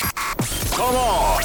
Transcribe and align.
Come 0.00 0.94
on. 0.94 1.42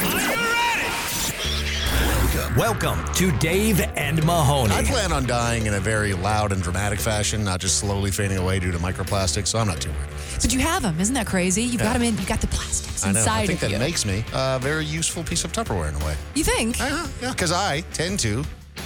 Welcome 2.55 3.03
to 3.15 3.31
Dave 3.39 3.81
and 3.97 4.23
Mahoney. 4.23 4.73
I 4.75 4.83
plan 4.83 5.11
on 5.11 5.25
dying 5.25 5.65
in 5.65 5.73
a 5.73 5.79
very 5.79 6.13
loud 6.13 6.51
and 6.51 6.61
dramatic 6.61 6.99
fashion, 6.99 7.43
not 7.43 7.59
just 7.59 7.79
slowly 7.79 8.11
fading 8.11 8.37
away 8.37 8.59
due 8.59 8.71
to 8.71 8.77
microplastics, 8.77 9.47
so 9.47 9.57
I'm 9.57 9.65
not 9.67 9.81
too 9.81 9.89
worried. 9.89 10.09
But 10.39 10.53
you 10.53 10.59
have 10.59 10.83
them, 10.83 10.99
isn't 10.99 11.15
that 11.15 11.25
crazy? 11.25 11.63
You've 11.63 11.81
got 11.81 11.93
them 11.93 12.03
in. 12.03 12.15
You 12.15 12.25
got 12.27 12.41
the 12.41 12.47
plastics 12.47 13.03
I 13.03 13.11
know. 13.11 13.19
inside 13.19 13.39
I 13.39 13.47
think 13.47 13.63
of 13.63 13.69
that 13.69 13.71
you. 13.71 13.79
makes 13.79 14.05
me 14.05 14.23
a 14.33 14.59
very 14.59 14.85
useful 14.85 15.23
piece 15.23 15.43
of 15.43 15.51
Tupperware 15.51 15.89
in 15.89 15.95
a 15.99 16.05
way. 16.05 16.15
you 16.35 16.43
think? 16.43 16.79
Uh-huh, 16.79 17.07
yeah, 17.23 17.31
because 17.31 17.51
I 17.51 17.81
tend 17.93 18.19
to 18.19 18.43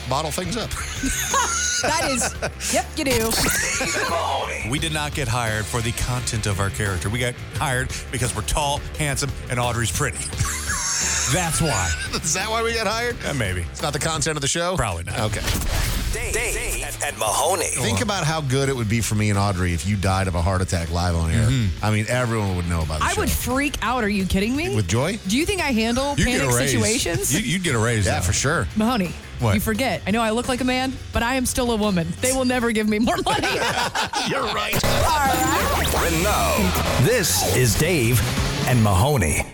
bottle 0.10 0.32
things 0.32 0.58
up. 0.58 0.70
that 1.82 2.10
is. 2.10 2.74
Yep, 2.74 2.86
you 2.98 3.04
do. 3.06 3.30
We 4.70 4.80
did 4.80 4.92
not 4.94 5.14
get 5.14 5.30
hired 5.30 5.66
for 5.66 5.80
the 5.82 5.94
content 5.94 6.46
of 6.46 6.60
our 6.60 6.70
character. 6.70 7.10
We 7.10 7.20
got 7.20 7.36
hired 7.56 7.90
because 8.12 8.36
we're 8.36 8.42
tall, 8.42 8.82
handsome, 9.00 9.32
and 9.50 9.60
Audrey's 9.60 9.92
pretty. 9.92 10.18
That's 11.34 11.62
why. 11.62 11.90
Is 12.16 12.34
that 12.34 12.50
why 12.50 12.64
we 12.64 12.74
got 12.74 12.86
hired? 12.88 13.16
Uh, 13.26 13.34
maybe. 13.34 13.62
It's 13.72 13.82
not 13.82 13.94
the 13.94 13.99
content 13.99 14.36
of 14.36 14.41
the 14.41 14.48
show? 14.48 14.76
Probably 14.76 15.04
not. 15.04 15.20
Okay. 15.20 15.41
Dave, 16.12 16.34
Dave 16.34 16.84
and, 16.84 16.98
and 17.05 17.18
Mahoney. 17.18 17.66
Think 17.66 18.02
about 18.02 18.26
how 18.26 18.42
good 18.42 18.68
it 18.68 18.76
would 18.76 18.90
be 18.90 18.99
for 19.02 19.16
me 19.16 19.30
and 19.30 19.38
Audrey 19.40 19.74
if 19.74 19.86
you 19.88 19.96
died 19.96 20.27
of 20.27 20.36
a 20.36 20.42
heart 20.42 20.62
attack 20.62 20.92
live 20.92 21.16
on 21.16 21.32
air. 21.32 21.48
I 21.82 21.92
mean, 21.92 22.05
everyone 22.10 22.55
would 22.58 22.68
know 22.68 22.82
about 22.82 22.99
the 22.99 23.05
I 23.05 23.14
show. 23.14 23.21
would 23.21 23.30
freak 23.32 23.76
out. 23.82 24.04
Are 24.04 24.10
you 24.10 24.26
kidding 24.26 24.55
me? 24.55 24.76
With 24.76 24.88
joy? 24.88 25.18
do 25.27 25.38
you 25.38 25.46
think 25.46 25.62
I 25.62 25.71
handle 25.71 26.16
You 26.18 26.26
panic 26.26 26.52
situations? 26.52 27.34
You, 27.34 27.42
you'd 27.54 27.64
get 27.64 27.76
a 27.76 27.80
raise. 27.80 28.05
Yeah, 28.05 28.14
now. 28.16 28.21
for 28.21 28.34
sure. 28.34 28.68
Mahoney, 28.76 29.14
What? 29.40 29.54
you 29.54 29.62
forget. 29.62 30.02
I 30.07 30.12
know 30.12 30.21
I 30.21 30.32
look 30.32 30.48
like 30.49 30.62
a 30.62 30.66
man, 30.66 30.93
but 31.13 31.21
I 31.21 31.35
am 31.35 31.46
still 31.46 31.71
a 31.71 31.76
woman. 31.76 32.07
They 32.21 32.34
will 32.34 32.46
never 32.46 32.71
give 32.71 32.90
me 32.90 32.99
more 32.99 33.18
money. 33.24 33.48
You're 34.27 34.48
right. 34.54 34.84
All 34.84 35.20
right. 35.20 35.93
And 35.96 36.24
now, 36.24 37.05
this 37.05 37.55
is 37.55 37.77
Dave 37.77 38.20
and 38.68 38.82
Mahoney. 38.84 39.46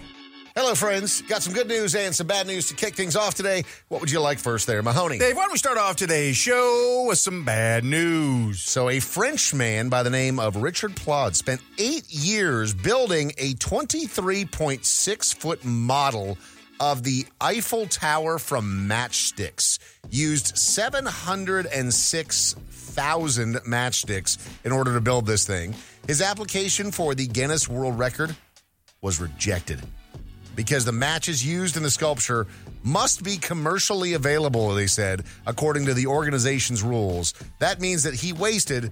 Hello, 0.55 0.75
friends. 0.75 1.23
Got 1.23 1.41
some 1.41 1.51
good 1.51 1.67
news 1.67 1.95
and 1.95 2.13
some 2.13 2.27
bad 2.27 2.45
news 2.45 2.67
to 2.67 2.75
kick 2.75 2.93
things 2.93 3.15
off 3.15 3.33
today. 3.33 3.63
What 3.87 4.01
would 4.01 4.11
you 4.11 4.19
like 4.19 4.37
first 4.37 4.67
there, 4.67 4.83
Mahoney? 4.83 5.17
Dave, 5.17 5.35
why 5.35 5.41
don't 5.43 5.51
we 5.51 5.57
start 5.57 5.79
off 5.79 5.95
today's 5.95 6.37
show 6.37 7.05
with 7.07 7.17
some 7.17 7.43
bad 7.43 7.83
news? 7.83 8.61
So, 8.61 8.87
a 8.89 8.99
French 8.99 9.51
man 9.55 9.89
by 9.89 10.03
the 10.03 10.11
name 10.11 10.39
of 10.39 10.57
Richard 10.57 10.95
Plaud 10.95 11.35
spent 11.35 11.59
eight 11.79 12.07
years 12.07 12.71
building 12.75 13.31
a 13.39 13.55
23.6 13.55 15.35
foot 15.35 15.65
model 15.65 16.37
of 16.79 17.03
the 17.03 17.25
Eiffel 17.39 17.85
Tower 17.87 18.39
from 18.39 18.87
matchsticks. 18.87 19.79
Used 20.09 20.57
706,000 20.57 23.55
matchsticks 23.55 24.65
in 24.65 24.71
order 24.71 24.93
to 24.93 25.01
build 25.01 25.25
this 25.25 25.45
thing. 25.45 25.75
His 26.07 26.21
application 26.21 26.91
for 26.91 27.15
the 27.15 27.27
Guinness 27.27 27.69
World 27.69 27.97
Record 27.97 28.35
was 29.01 29.19
rejected 29.19 29.81
because 30.55 30.85
the 30.85 30.91
matches 30.91 31.45
used 31.45 31.77
in 31.77 31.83
the 31.83 31.89
sculpture 31.89 32.47
must 32.83 33.23
be 33.23 33.37
commercially 33.37 34.13
available, 34.13 34.73
they 34.73 34.87
said, 34.87 35.23
according 35.47 35.85
to 35.85 35.93
the 35.93 36.07
organization's 36.07 36.83
rules. 36.83 37.33
That 37.59 37.79
means 37.79 38.03
that 38.03 38.13
he 38.13 38.33
wasted 38.33 38.91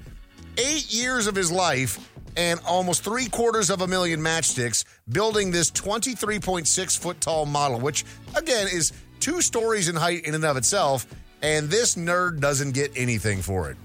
eight 0.58 0.92
years 0.92 1.28
of 1.28 1.36
his 1.36 1.52
life 1.52 2.11
and 2.38 2.60
almost 2.66 3.04
three 3.04 3.28
quarters 3.28 3.70
of 3.70 3.82
a 3.82 3.88
million 3.88 4.20
matchsticks 4.20 4.86
building 5.10 5.52
this 5.52 5.72
23.6 5.72 7.00
foot 7.00 7.22
tall 7.22 7.46
model, 7.46 7.80
which 7.80 8.06
again 8.36 8.68
is 8.72 8.94
two 9.20 9.42
stories 9.42 9.88
in 9.90 9.96
height 9.96 10.26
in 10.26 10.36
and 10.36 10.46
of 10.46 10.58
itself. 10.58 11.06
And 11.42 11.70
this 11.70 11.96
nerd 11.96 12.40
doesn't 12.40 12.72
get 12.72 12.92
anything 12.96 13.42
for 13.42 13.72
it. 13.72 13.78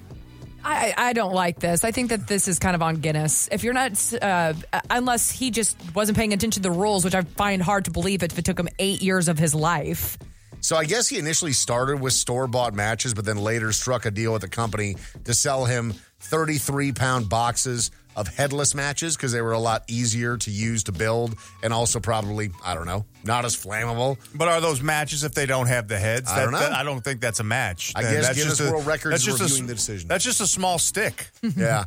I, 0.62 0.95
I 0.97 1.12
don't 1.12 1.33
like 1.33 1.61
this. 1.61 1.85
I 1.85 1.93
think 1.93 2.11
that 2.11 2.27
this 2.27 2.49
is 2.49 2.59
kind 2.59 2.75
of 2.75 2.83
on 2.83 2.97
Guinness. 2.97 3.49
If 3.53 3.62
you're 3.62 3.73
not, 3.73 4.12
uh, 4.21 4.53
unless 4.91 5.31
he 5.31 5.53
just 5.53 5.77
wasn't 5.95 6.19
paying 6.19 6.33
attention 6.33 6.62
to 6.62 6.69
the 6.69 6.75
rules, 6.75 7.05
which 7.05 7.15
I 7.15 7.23
find 7.23 7.62
hard 7.62 7.85
to 7.85 7.93
believe 7.93 8.25
if 8.25 8.37
it 8.37 8.45
took 8.45 8.59
him 8.59 8.69
eight 8.81 9.01
years 9.01 9.29
of 9.29 9.39
his 9.39 9.55
life. 9.55 10.19
So 10.61 10.75
I 10.75 10.85
guess 10.85 11.06
he 11.06 11.19
initially 11.19 11.53
started 11.53 12.01
with 12.01 12.12
store 12.12 12.49
bought 12.49 12.75
matches, 12.75 13.15
but 13.15 13.25
then 13.25 13.37
later 13.37 13.71
struck 13.73 14.06
a 14.06 14.11
deal 14.11 14.33
with 14.33 14.43
the 14.43 14.49
company 14.49 14.97
to 15.25 15.33
sell 15.35 15.65
him 15.65 15.95
33 16.19 16.91
pound 16.91 17.29
boxes 17.29 17.93
of 18.16 18.27
headless 18.28 18.75
matches 18.75 19.15
because 19.16 19.31
they 19.31 19.41
were 19.43 19.53
a 19.53 19.59
lot 19.59 19.84
easier 19.88 20.37
to 20.38 20.50
use 20.50 20.82
to 20.84 20.93
build 20.93 21.37
and 21.62 21.72
also 21.72 22.00
probably, 22.00 22.50
I 22.65 22.75
don't 22.75 22.87
know, 22.87 23.04
not 23.25 23.44
as 23.44 23.54
flammable. 23.54 24.16
But 24.34 24.49
are 24.49 24.60
those 24.60 24.82
matches 24.82 25.22
if 25.22 25.32
they 25.34 25.47
don't 25.47 25.66
have 25.66 25.87
the 25.87 25.99
heads? 25.99 26.28
I 26.31 26.43
don't 26.43 26.53
know. 26.53 26.59
I 26.59 26.82
don't 26.82 27.03
think 27.05 27.21
that's 27.21 27.41
a 27.41 27.44
match. 27.44 27.93
I 27.94 28.03
guess 28.03 28.26
that's 28.26 28.38
Guinness 28.38 28.59
just 28.59 28.69
a- 28.69 28.72
World 28.72 28.87
Records 28.87 29.12
that's 29.12 29.25
just 29.25 29.41
reviewing 29.41 29.65
s- 29.65 29.69
the 29.69 29.75
decision. 29.75 30.09
That's 30.09 30.25
just 30.25 30.41
a 30.41 30.47
small 30.47 30.78
stick. 30.78 31.28
Yeah. 31.56 31.84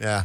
Yeah. 0.00 0.24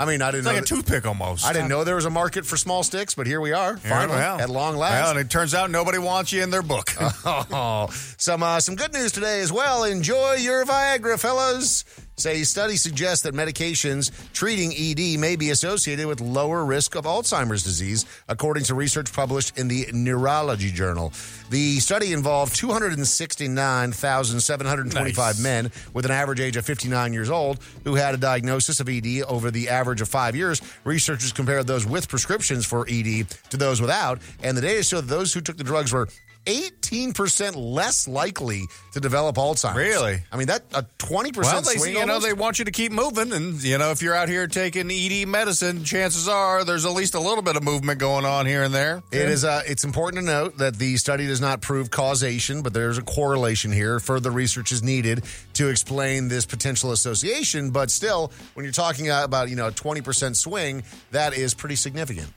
I 0.00 0.04
mean, 0.04 0.22
I 0.22 0.30
didn't 0.30 0.44
like 0.46 0.52
know 0.54 0.58
a 0.58 0.60
that- 0.60 0.66
toothpick 0.68 1.06
almost. 1.06 1.44
I 1.44 1.52
didn't 1.52 1.68
know 1.68 1.82
there 1.82 1.96
was 1.96 2.04
a 2.04 2.10
market 2.10 2.46
for 2.46 2.56
small 2.56 2.84
sticks, 2.84 3.14
but 3.16 3.26
here 3.26 3.40
we 3.40 3.52
are, 3.52 3.76
finally, 3.78 4.16
well. 4.16 4.40
at 4.40 4.48
long 4.48 4.74
Well, 4.78 4.82
last. 4.90 5.10
and 5.10 5.18
it 5.18 5.28
turns 5.28 5.54
out 5.54 5.72
nobody 5.72 5.98
wants 5.98 6.32
you 6.32 6.40
in 6.42 6.50
their 6.50 6.62
book. 6.62 6.88
Oh, 7.26 7.88
some 8.16 8.42
uh, 8.44 8.60
some 8.60 8.76
good 8.76 8.92
news 8.92 9.10
today 9.12 9.40
as 9.40 9.52
well. 9.52 9.82
Enjoy 9.84 10.34
your 10.34 10.64
Viagra, 10.64 11.18
fellas. 11.18 11.84
Say 12.18 12.42
study 12.42 12.76
suggests 12.76 13.22
that 13.22 13.32
medications 13.34 14.10
treating 14.32 14.72
ED 14.74 15.20
may 15.20 15.36
be 15.36 15.50
associated 15.50 16.08
with 16.08 16.20
lower 16.20 16.64
risk 16.64 16.96
of 16.96 17.04
Alzheimer's 17.04 17.62
disease, 17.62 18.04
according 18.28 18.64
to 18.64 18.74
research 18.74 19.12
published 19.12 19.56
in 19.56 19.68
the 19.68 19.86
Neurology 19.92 20.72
Journal. 20.72 21.12
The 21.50 21.78
study 21.78 22.12
involved 22.12 22.56
269,725 22.56 25.16
Nice. 25.16 25.40
men 25.40 25.70
with 25.94 26.06
an 26.06 26.10
average 26.10 26.40
age 26.40 26.56
of 26.56 26.66
59 26.66 27.12
years 27.12 27.30
old 27.30 27.60
who 27.84 27.94
had 27.94 28.14
a 28.14 28.18
diagnosis 28.18 28.80
of 28.80 28.88
ED 28.88 29.22
over 29.28 29.52
the 29.52 29.68
average 29.68 30.00
of 30.00 30.08
five 30.08 30.34
years. 30.34 30.60
Researchers 30.82 31.32
compared 31.32 31.68
those 31.68 31.86
with 31.86 32.08
prescriptions 32.08 32.66
for 32.66 32.84
ED 32.88 33.28
to 33.50 33.56
those 33.56 33.80
without, 33.80 34.18
and 34.42 34.56
the 34.56 34.60
data 34.60 34.82
showed 34.82 35.02
that 35.02 35.06
those 35.14 35.32
who 35.32 35.40
took 35.40 35.56
the 35.56 35.62
drugs 35.62 35.92
were 35.92 36.08
18% 36.48 37.54
less 37.56 38.08
likely 38.08 38.64
to 38.92 39.00
develop 39.00 39.36
Alzheimer's. 39.36 39.76
Really? 39.76 40.18
I 40.32 40.36
mean, 40.36 40.46
that 40.46 40.64
a 40.74 40.82
20% 40.98 41.36
Well, 41.36 41.60
they, 41.60 41.74
swing 41.74 41.94
you 41.94 42.06
know, 42.06 42.18
they 42.20 42.32
want 42.32 42.58
you 42.58 42.64
to 42.64 42.70
keep 42.70 42.90
moving, 42.90 43.32
and 43.32 43.62
you 43.62 43.76
know, 43.76 43.90
if 43.90 44.00
you're 44.00 44.14
out 44.14 44.28
here 44.28 44.46
taking 44.46 44.90
ED 44.90 45.28
medicine, 45.28 45.84
chances 45.84 46.26
are 46.26 46.64
there's 46.64 46.86
at 46.86 46.92
least 46.92 47.14
a 47.14 47.20
little 47.20 47.42
bit 47.42 47.56
of 47.56 47.62
movement 47.62 48.00
going 48.00 48.24
on 48.24 48.46
here 48.46 48.62
and 48.62 48.72
there. 48.74 49.02
It 49.12 49.28
is. 49.28 49.44
Uh, 49.44 49.62
it's 49.66 49.84
important 49.84 50.22
to 50.22 50.26
note 50.26 50.58
that 50.58 50.76
the 50.76 50.96
study 50.96 51.26
does 51.26 51.40
not 51.40 51.60
prove 51.60 51.90
causation, 51.90 52.62
but 52.62 52.72
there's 52.72 52.98
a 52.98 53.02
correlation 53.02 53.70
here. 53.70 54.00
Further 54.00 54.30
research 54.30 54.72
is 54.72 54.82
needed 54.82 55.24
to 55.54 55.68
explain 55.68 56.28
this 56.28 56.46
potential 56.46 56.92
association. 56.92 57.70
But 57.70 57.90
still, 57.90 58.32
when 58.54 58.64
you're 58.64 58.72
talking 58.72 59.10
about 59.10 59.50
you 59.50 59.56
know 59.56 59.68
a 59.68 59.72
20 59.72 60.00
percent 60.00 60.36
swing, 60.36 60.82
that 61.10 61.36
is 61.36 61.52
pretty 61.52 61.76
significant. 61.76 62.28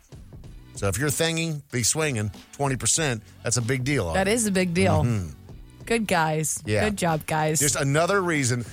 So 0.75 0.87
if 0.87 0.97
you're 0.97 1.09
thinging, 1.09 1.61
be 1.71 1.83
swinging 1.83 2.31
20 2.53 2.75
percent. 2.75 3.23
That's 3.43 3.57
a 3.57 3.61
big 3.61 3.83
deal. 3.83 4.13
That 4.13 4.27
is 4.27 4.47
a 4.47 4.51
big 4.51 4.73
deal. 4.73 5.05
Good 5.85 6.07
guys. 6.07 6.55
Mm-hmm. 6.59 6.69
Yeah. 6.69 6.85
Good 6.85 6.97
job, 6.97 7.25
guys. 7.25 7.59
Just 7.59 7.75
another 7.75 8.21
reason. 8.21 8.65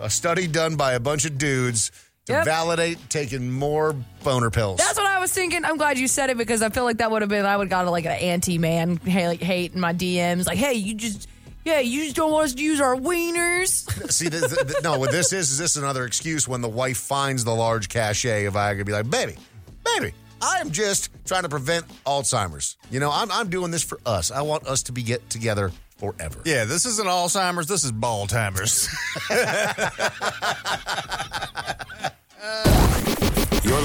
A 0.00 0.10
study 0.10 0.46
done 0.46 0.76
by 0.76 0.94
a 0.94 1.00
bunch 1.00 1.24
of 1.24 1.38
dudes 1.38 1.92
to 2.26 2.32
Yep. 2.34 2.44
validate 2.44 2.98
taking 3.10 3.50
more 3.50 3.94
boner 4.24 4.50
pills. 4.50 4.78
That's 4.78 4.96
what 4.98 5.06
I 5.06 5.18
was 5.20 5.32
thinking. 5.32 5.64
I'm 5.64 5.76
glad 5.76 5.98
you 5.98 6.06
said 6.08 6.30
it 6.30 6.38
because 6.38 6.62
I 6.62 6.70
feel 6.70 6.84
like 6.84 6.98
that 6.98 7.10
would 7.10 7.22
have 7.22 7.28
been 7.28 7.44
I 7.44 7.56
would 7.56 7.64
have 7.70 7.84
got 7.86 7.90
like 7.90 8.04
an 8.06 8.12
anti 8.12 8.58
man 8.58 8.96
hate 8.96 9.74
in 9.74 9.80
my 9.80 9.92
DMs 9.92 10.46
like 10.46 10.56
hey 10.58 10.74
you 10.74 10.94
just 10.94 11.28
yeah 11.64 11.80
you 11.80 12.04
just 12.04 12.16
don't 12.16 12.30
want 12.32 12.44
us 12.46 12.54
to 12.54 12.62
use 12.62 12.80
our 12.80 12.94
wieners. 12.96 14.10
See, 14.10 14.28
th- 14.30 14.42
th- 14.42 14.66
th- 14.68 14.82
no, 14.82 14.98
what 14.98 15.10
this 15.10 15.32
is 15.32 15.50
is 15.52 15.58
this 15.58 15.76
another 15.76 16.04
excuse 16.04 16.46
when 16.48 16.60
the 16.60 16.68
wife 16.68 16.96
finds 16.98 17.44
the 17.44 17.54
large 17.54 17.88
cachet 17.88 18.44
of 18.46 18.54
Viagra, 18.54 18.84
be 18.86 18.92
like, 18.92 19.10
baby, 19.10 19.36
baby, 19.84 20.14
I 20.42 20.58
am 20.58 20.72
just 20.72 21.08
trying 21.24 21.44
to 21.44 21.48
prevent 21.48 21.86
Alzheimer's. 22.04 22.76
You 22.90 22.98
know, 23.00 23.10
I'm, 23.12 23.30
I'm 23.30 23.48
doing 23.48 23.70
this 23.70 23.84
for 23.84 24.00
us. 24.04 24.30
I 24.30 24.42
want 24.42 24.66
us 24.66 24.82
to 24.84 24.92
be 24.92 25.02
get 25.02 25.30
together 25.30 25.70
forever. 25.98 26.40
Yeah, 26.44 26.64
this 26.64 26.84
isn't 26.84 27.06
Alzheimer's. 27.06 27.68
This 27.68 27.84
is 27.84 27.92
Balltimers. 27.92 28.88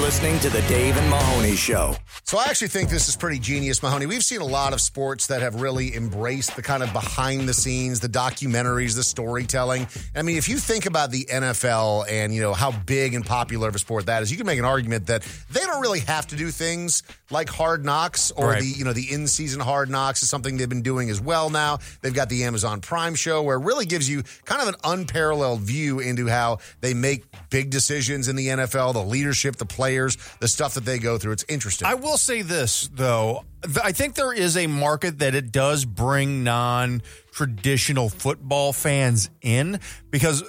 You're 0.08 0.14
listening 0.14 0.40
to 0.40 0.48
The 0.48 0.66
Dave 0.68 0.96
and 0.96 1.10
Mahoney 1.10 1.54
Show. 1.54 1.94
So 2.24 2.38
I 2.38 2.44
actually 2.44 2.68
think 2.68 2.88
this 2.88 3.08
is 3.10 3.16
pretty 3.16 3.38
genius, 3.38 3.82
Mahoney. 3.82 4.06
We've 4.06 4.24
seen 4.24 4.40
a 4.40 4.46
lot 4.46 4.72
of 4.72 4.80
sports 4.80 5.26
that 5.26 5.42
have 5.42 5.60
really 5.60 5.94
embraced 5.94 6.56
the 6.56 6.62
kind 6.62 6.82
of 6.82 6.90
behind 6.94 7.46
the 7.46 7.52
scenes, 7.52 8.00
the 8.00 8.08
documentaries, 8.08 8.96
the 8.96 9.02
storytelling. 9.02 9.86
I 10.16 10.22
mean, 10.22 10.38
if 10.38 10.48
you 10.48 10.56
think 10.56 10.86
about 10.86 11.10
the 11.10 11.26
NFL 11.26 12.06
and, 12.08 12.34
you 12.34 12.40
know, 12.40 12.54
how 12.54 12.72
big 12.72 13.12
and 13.12 13.24
popular 13.24 13.68
of 13.68 13.74
a 13.74 13.78
sport 13.78 14.06
that 14.06 14.22
is, 14.22 14.30
you 14.30 14.38
can 14.38 14.46
make 14.46 14.58
an 14.58 14.64
argument 14.64 15.08
that 15.08 15.28
they 15.50 15.60
don't 15.60 15.82
really 15.82 16.00
have 16.00 16.26
to 16.28 16.36
do 16.36 16.50
things 16.50 17.02
like 17.30 17.50
hard 17.50 17.84
knocks 17.84 18.30
or 18.30 18.48
Right. 18.48 18.62
the, 18.62 18.66
you 18.66 18.84
know, 18.86 18.94
the 18.94 19.12
in-season 19.12 19.60
hard 19.60 19.90
knocks 19.90 20.22
is 20.22 20.30
something 20.30 20.56
they've 20.56 20.68
been 20.68 20.80
doing 20.80 21.10
as 21.10 21.20
well 21.20 21.50
now. 21.50 21.80
They've 22.00 22.14
got 22.14 22.30
the 22.30 22.44
Amazon 22.44 22.80
Prime 22.80 23.14
show 23.14 23.42
where 23.42 23.56
it 23.58 23.64
really 23.64 23.84
gives 23.84 24.08
you 24.08 24.22
kind 24.46 24.62
of 24.62 24.68
an 24.68 24.76
unparalleled 24.84 25.60
view 25.60 26.00
into 26.00 26.28
how 26.28 26.60
they 26.80 26.94
make 26.94 27.24
big 27.50 27.68
decisions 27.68 28.28
in 28.28 28.36
the 28.36 28.48
NFL, 28.48 28.94
the 28.94 29.02
leadership, 29.02 29.56
the 29.56 29.66
players, 29.66 29.97
the 30.40 30.48
stuff 30.48 30.74
that 30.74 30.84
they 30.84 30.98
go 30.98 31.18
through. 31.18 31.32
It's 31.32 31.44
interesting. 31.48 31.86
I 31.86 31.94
will 31.94 32.16
say 32.16 32.42
this 32.42 32.88
though. 32.92 33.44
I 33.82 33.92
think 33.92 34.14
there 34.14 34.32
is 34.32 34.56
a 34.56 34.66
market 34.66 35.18
that 35.18 35.34
it 35.34 35.52
does 35.52 35.84
bring 35.84 36.44
non 36.44 37.02
traditional 37.32 38.08
football 38.08 38.72
fans 38.72 39.30
in 39.42 39.80
because 40.10 40.42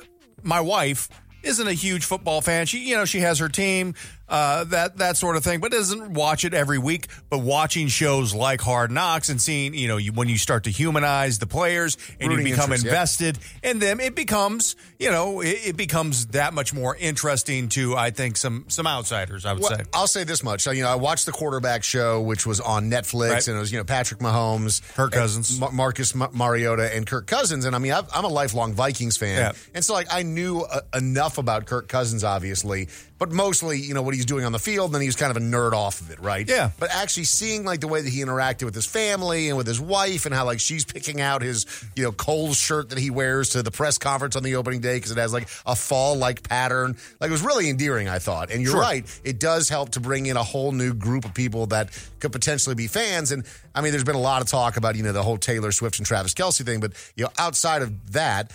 my 0.43 0.61
wife 0.61 1.09
isn't 1.43 1.67
a 1.67 1.73
huge 1.73 2.05
football 2.05 2.41
fan. 2.41 2.65
She, 2.65 2.89
you 2.89 2.95
know, 2.95 3.05
she 3.05 3.19
has 3.19 3.39
her 3.39 3.49
team, 3.49 3.95
uh, 4.29 4.63
that 4.65 4.97
that 4.97 5.17
sort 5.17 5.35
of 5.35 5.43
thing, 5.43 5.59
but 5.59 5.71
doesn't 5.71 6.13
watch 6.13 6.45
it 6.45 6.53
every 6.53 6.77
week. 6.77 7.07
But 7.29 7.39
watching 7.39 7.87
shows 7.87 8.33
like 8.33 8.61
Hard 8.61 8.91
Knocks 8.91 9.29
and 9.29 9.41
seeing, 9.41 9.73
you 9.73 9.87
know, 9.87 9.97
you, 9.97 10.13
when 10.13 10.29
you 10.29 10.37
start 10.37 10.65
to 10.65 10.69
humanize 10.69 11.39
the 11.39 11.47
players 11.47 11.97
and 12.19 12.29
Rooting 12.29 12.47
you 12.47 12.53
become 12.53 12.71
interest, 12.71 12.85
invested 12.85 13.39
in 13.63 13.79
them, 13.79 13.99
it 13.99 14.15
becomes, 14.15 14.75
you 14.99 15.09
know, 15.11 15.41
it, 15.41 15.57
it 15.69 15.77
becomes 15.77 16.27
that 16.27 16.53
much 16.53 16.73
more 16.73 16.95
interesting 16.95 17.69
to, 17.69 17.95
I 17.95 18.11
think, 18.11 18.37
some 18.37 18.65
some 18.69 18.87
outsiders. 18.87 19.45
I 19.45 19.53
would 19.53 19.63
Well, 19.63 19.75
say. 19.77 19.83
I'll 19.93 20.07
say 20.07 20.23
this 20.23 20.43
much. 20.43 20.61
So, 20.61 20.71
you 20.71 20.83
know, 20.83 20.89
I 20.89 20.95
watched 20.95 21.25
the 21.25 21.31
quarterback 21.31 21.83
show, 21.83 22.21
which 22.21 22.45
was 22.45 22.59
on 22.59 22.89
Netflix, 22.91 23.29
Right. 23.31 23.47
and 23.47 23.57
it 23.57 23.59
was, 23.59 23.71
you 23.71 23.77
know, 23.79 23.83
Patrick 23.83 24.19
Mahomes, 24.19 24.81
Kirk 24.95 25.11
Cousins. 25.11 25.59
Ma- 25.59 25.71
Marcus 25.71 26.13
Ma- 26.13 26.29
Mariota, 26.33 26.95
and 26.95 27.07
Kirk 27.07 27.25
Cousins. 27.27 27.65
And 27.65 27.75
I 27.75 27.79
mean, 27.79 27.91
I've, 27.93 28.07
I'm 28.13 28.25
a 28.25 28.29
lifelong 28.29 28.73
Vikings 28.73 29.17
fan. 29.17 29.37
Yeah. 29.37 29.51
And 29.73 29.83
so, 29.83 29.93
like, 29.93 30.07
I 30.11 30.23
knew 30.23 30.61
uh, 30.61 30.81
enough 30.95 31.37
about 31.37 31.65
Kirk 31.65 31.87
Cousins, 31.87 32.23
obviously, 32.23 32.89
but 33.19 33.31
mostly, 33.31 33.79
you 33.79 33.93
know, 33.93 34.01
what 34.01 34.15
he's 34.15 34.25
doing 34.25 34.45
on 34.45 34.51
the 34.51 34.59
field, 34.59 34.87
and 34.87 34.95
then 34.95 35.01
he 35.01 35.07
was 35.07 35.15
kind 35.15 35.29
of 35.29 35.37
a 35.37 35.45
nerd 35.45 35.73
off 35.73 36.01
of 36.01 36.09
it, 36.09 36.19
right? 36.19 36.47
Yeah. 36.49 36.71
But 36.79 36.89
actually 36.91 37.25
seeing, 37.25 37.65
like, 37.65 37.81
the 37.81 37.87
way 37.87 38.01
that 38.01 38.09
he 38.09 38.21
interacted 38.21 38.63
with 38.63 38.73
his 38.75 38.85
family 38.85 39.49
and 39.49 39.57
with 39.57 39.67
his 39.67 39.79
wife, 39.79 40.25
and 40.25 40.33
how, 40.33 40.45
like, 40.45 40.59
she's 40.59 40.85
picking 40.85 41.21
out 41.21 41.41
his, 41.41 41.65
you 41.95 42.03
know, 42.03 42.11
Coles 42.11 42.57
shirt 42.57 42.89
that 42.89 42.97
he 42.97 43.09
wears 43.09 43.49
to 43.49 43.61
the 43.61 43.71
press 43.71 43.97
conference 43.97 44.35
on 44.35 44.43
the 44.43 44.55
opening 44.55 44.79
day 44.81 44.95
because 44.97 45.11
it 45.11 45.17
has, 45.17 45.33
like, 45.33 45.47
a 45.65 45.75
fall 45.75 46.15
like 46.15 46.47
pattern. 46.47 46.95
Like, 47.19 47.29
it 47.29 47.31
was 47.31 47.43
really 47.43 47.69
endearing, 47.69 48.07
I 48.07 48.19
thought. 48.19 48.49
And 48.51 48.61
you're 48.61 48.71
Sure. 48.71 48.81
right 48.81 49.05
it 49.23 49.39
does 49.39 49.67
help 49.69 49.89
to 49.91 49.99
bring 49.99 50.25
in 50.25 50.37
a 50.37 50.43
whole 50.43 50.71
new 50.71 50.93
group 50.93 51.25
of 51.25 51.33
people 51.33 51.67
that 51.67 51.89
could 52.19 52.31
potentially 52.31 52.75
be 52.75 52.87
fans. 52.87 53.31
And 53.31 53.43
I 53.75 53.81
mean, 53.81 53.91
there's 53.91 54.03
been 54.03 54.15
a 54.15 54.19
lot 54.21 54.41
of 54.41 54.47
talk 54.47 54.77
about, 54.77 54.95
you 54.95 55.03
know, 55.03 55.11
the 55.11 55.23
whole 55.23 55.37
Taylor 55.37 55.71
Swift 55.71 55.99
and 55.99 56.05
Travis 56.05 56.33
Kelce 56.33 56.65
thing, 56.65 56.79
but, 56.79 56.93
you 57.15 57.23
know, 57.25 57.31
outside 57.37 57.81
of 57.81 58.13
that, 58.13 58.51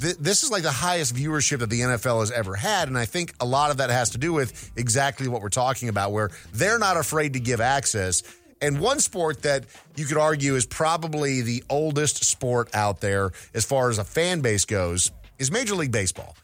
th- 0.00 0.16
this 0.16 0.42
is 0.42 0.50
like 0.50 0.62
the 0.62 0.70
highest 0.70 1.14
viewership 1.14 1.58
that 1.58 1.70
the 1.70 1.80
NFL 1.80 2.20
has 2.20 2.30
ever 2.30 2.54
had. 2.54 2.88
And 2.88 2.96
I 2.96 3.04
think 3.04 3.34
a 3.40 3.46
lot 3.46 3.70
of 3.70 3.78
that 3.78 3.90
has 3.90 4.10
to 4.10 4.18
do 4.18 4.32
with 4.32 4.72
exactly 4.76 5.28
what 5.28 5.42
we're 5.42 5.48
talking 5.48 5.88
about, 5.88 6.12
where 6.12 6.30
they're 6.52 6.78
not 6.78 6.96
afraid 6.96 7.34
to 7.34 7.40
give 7.40 7.60
access. 7.60 8.22
And 8.60 8.80
one 8.80 9.00
sport 9.00 9.42
that 9.42 9.64
you 9.96 10.06
could 10.06 10.16
argue 10.16 10.54
is 10.54 10.64
probably 10.64 11.42
the 11.42 11.64
oldest 11.68 12.24
sport 12.24 12.74
out 12.74 13.00
there 13.00 13.32
as 13.52 13.64
far 13.64 13.90
as 13.90 13.98
a 13.98 14.04
fan 14.04 14.40
base 14.40 14.64
goes 14.64 15.10
is 15.38 15.50
Major 15.50 15.74
League 15.74 15.92
Baseball. 15.92 16.34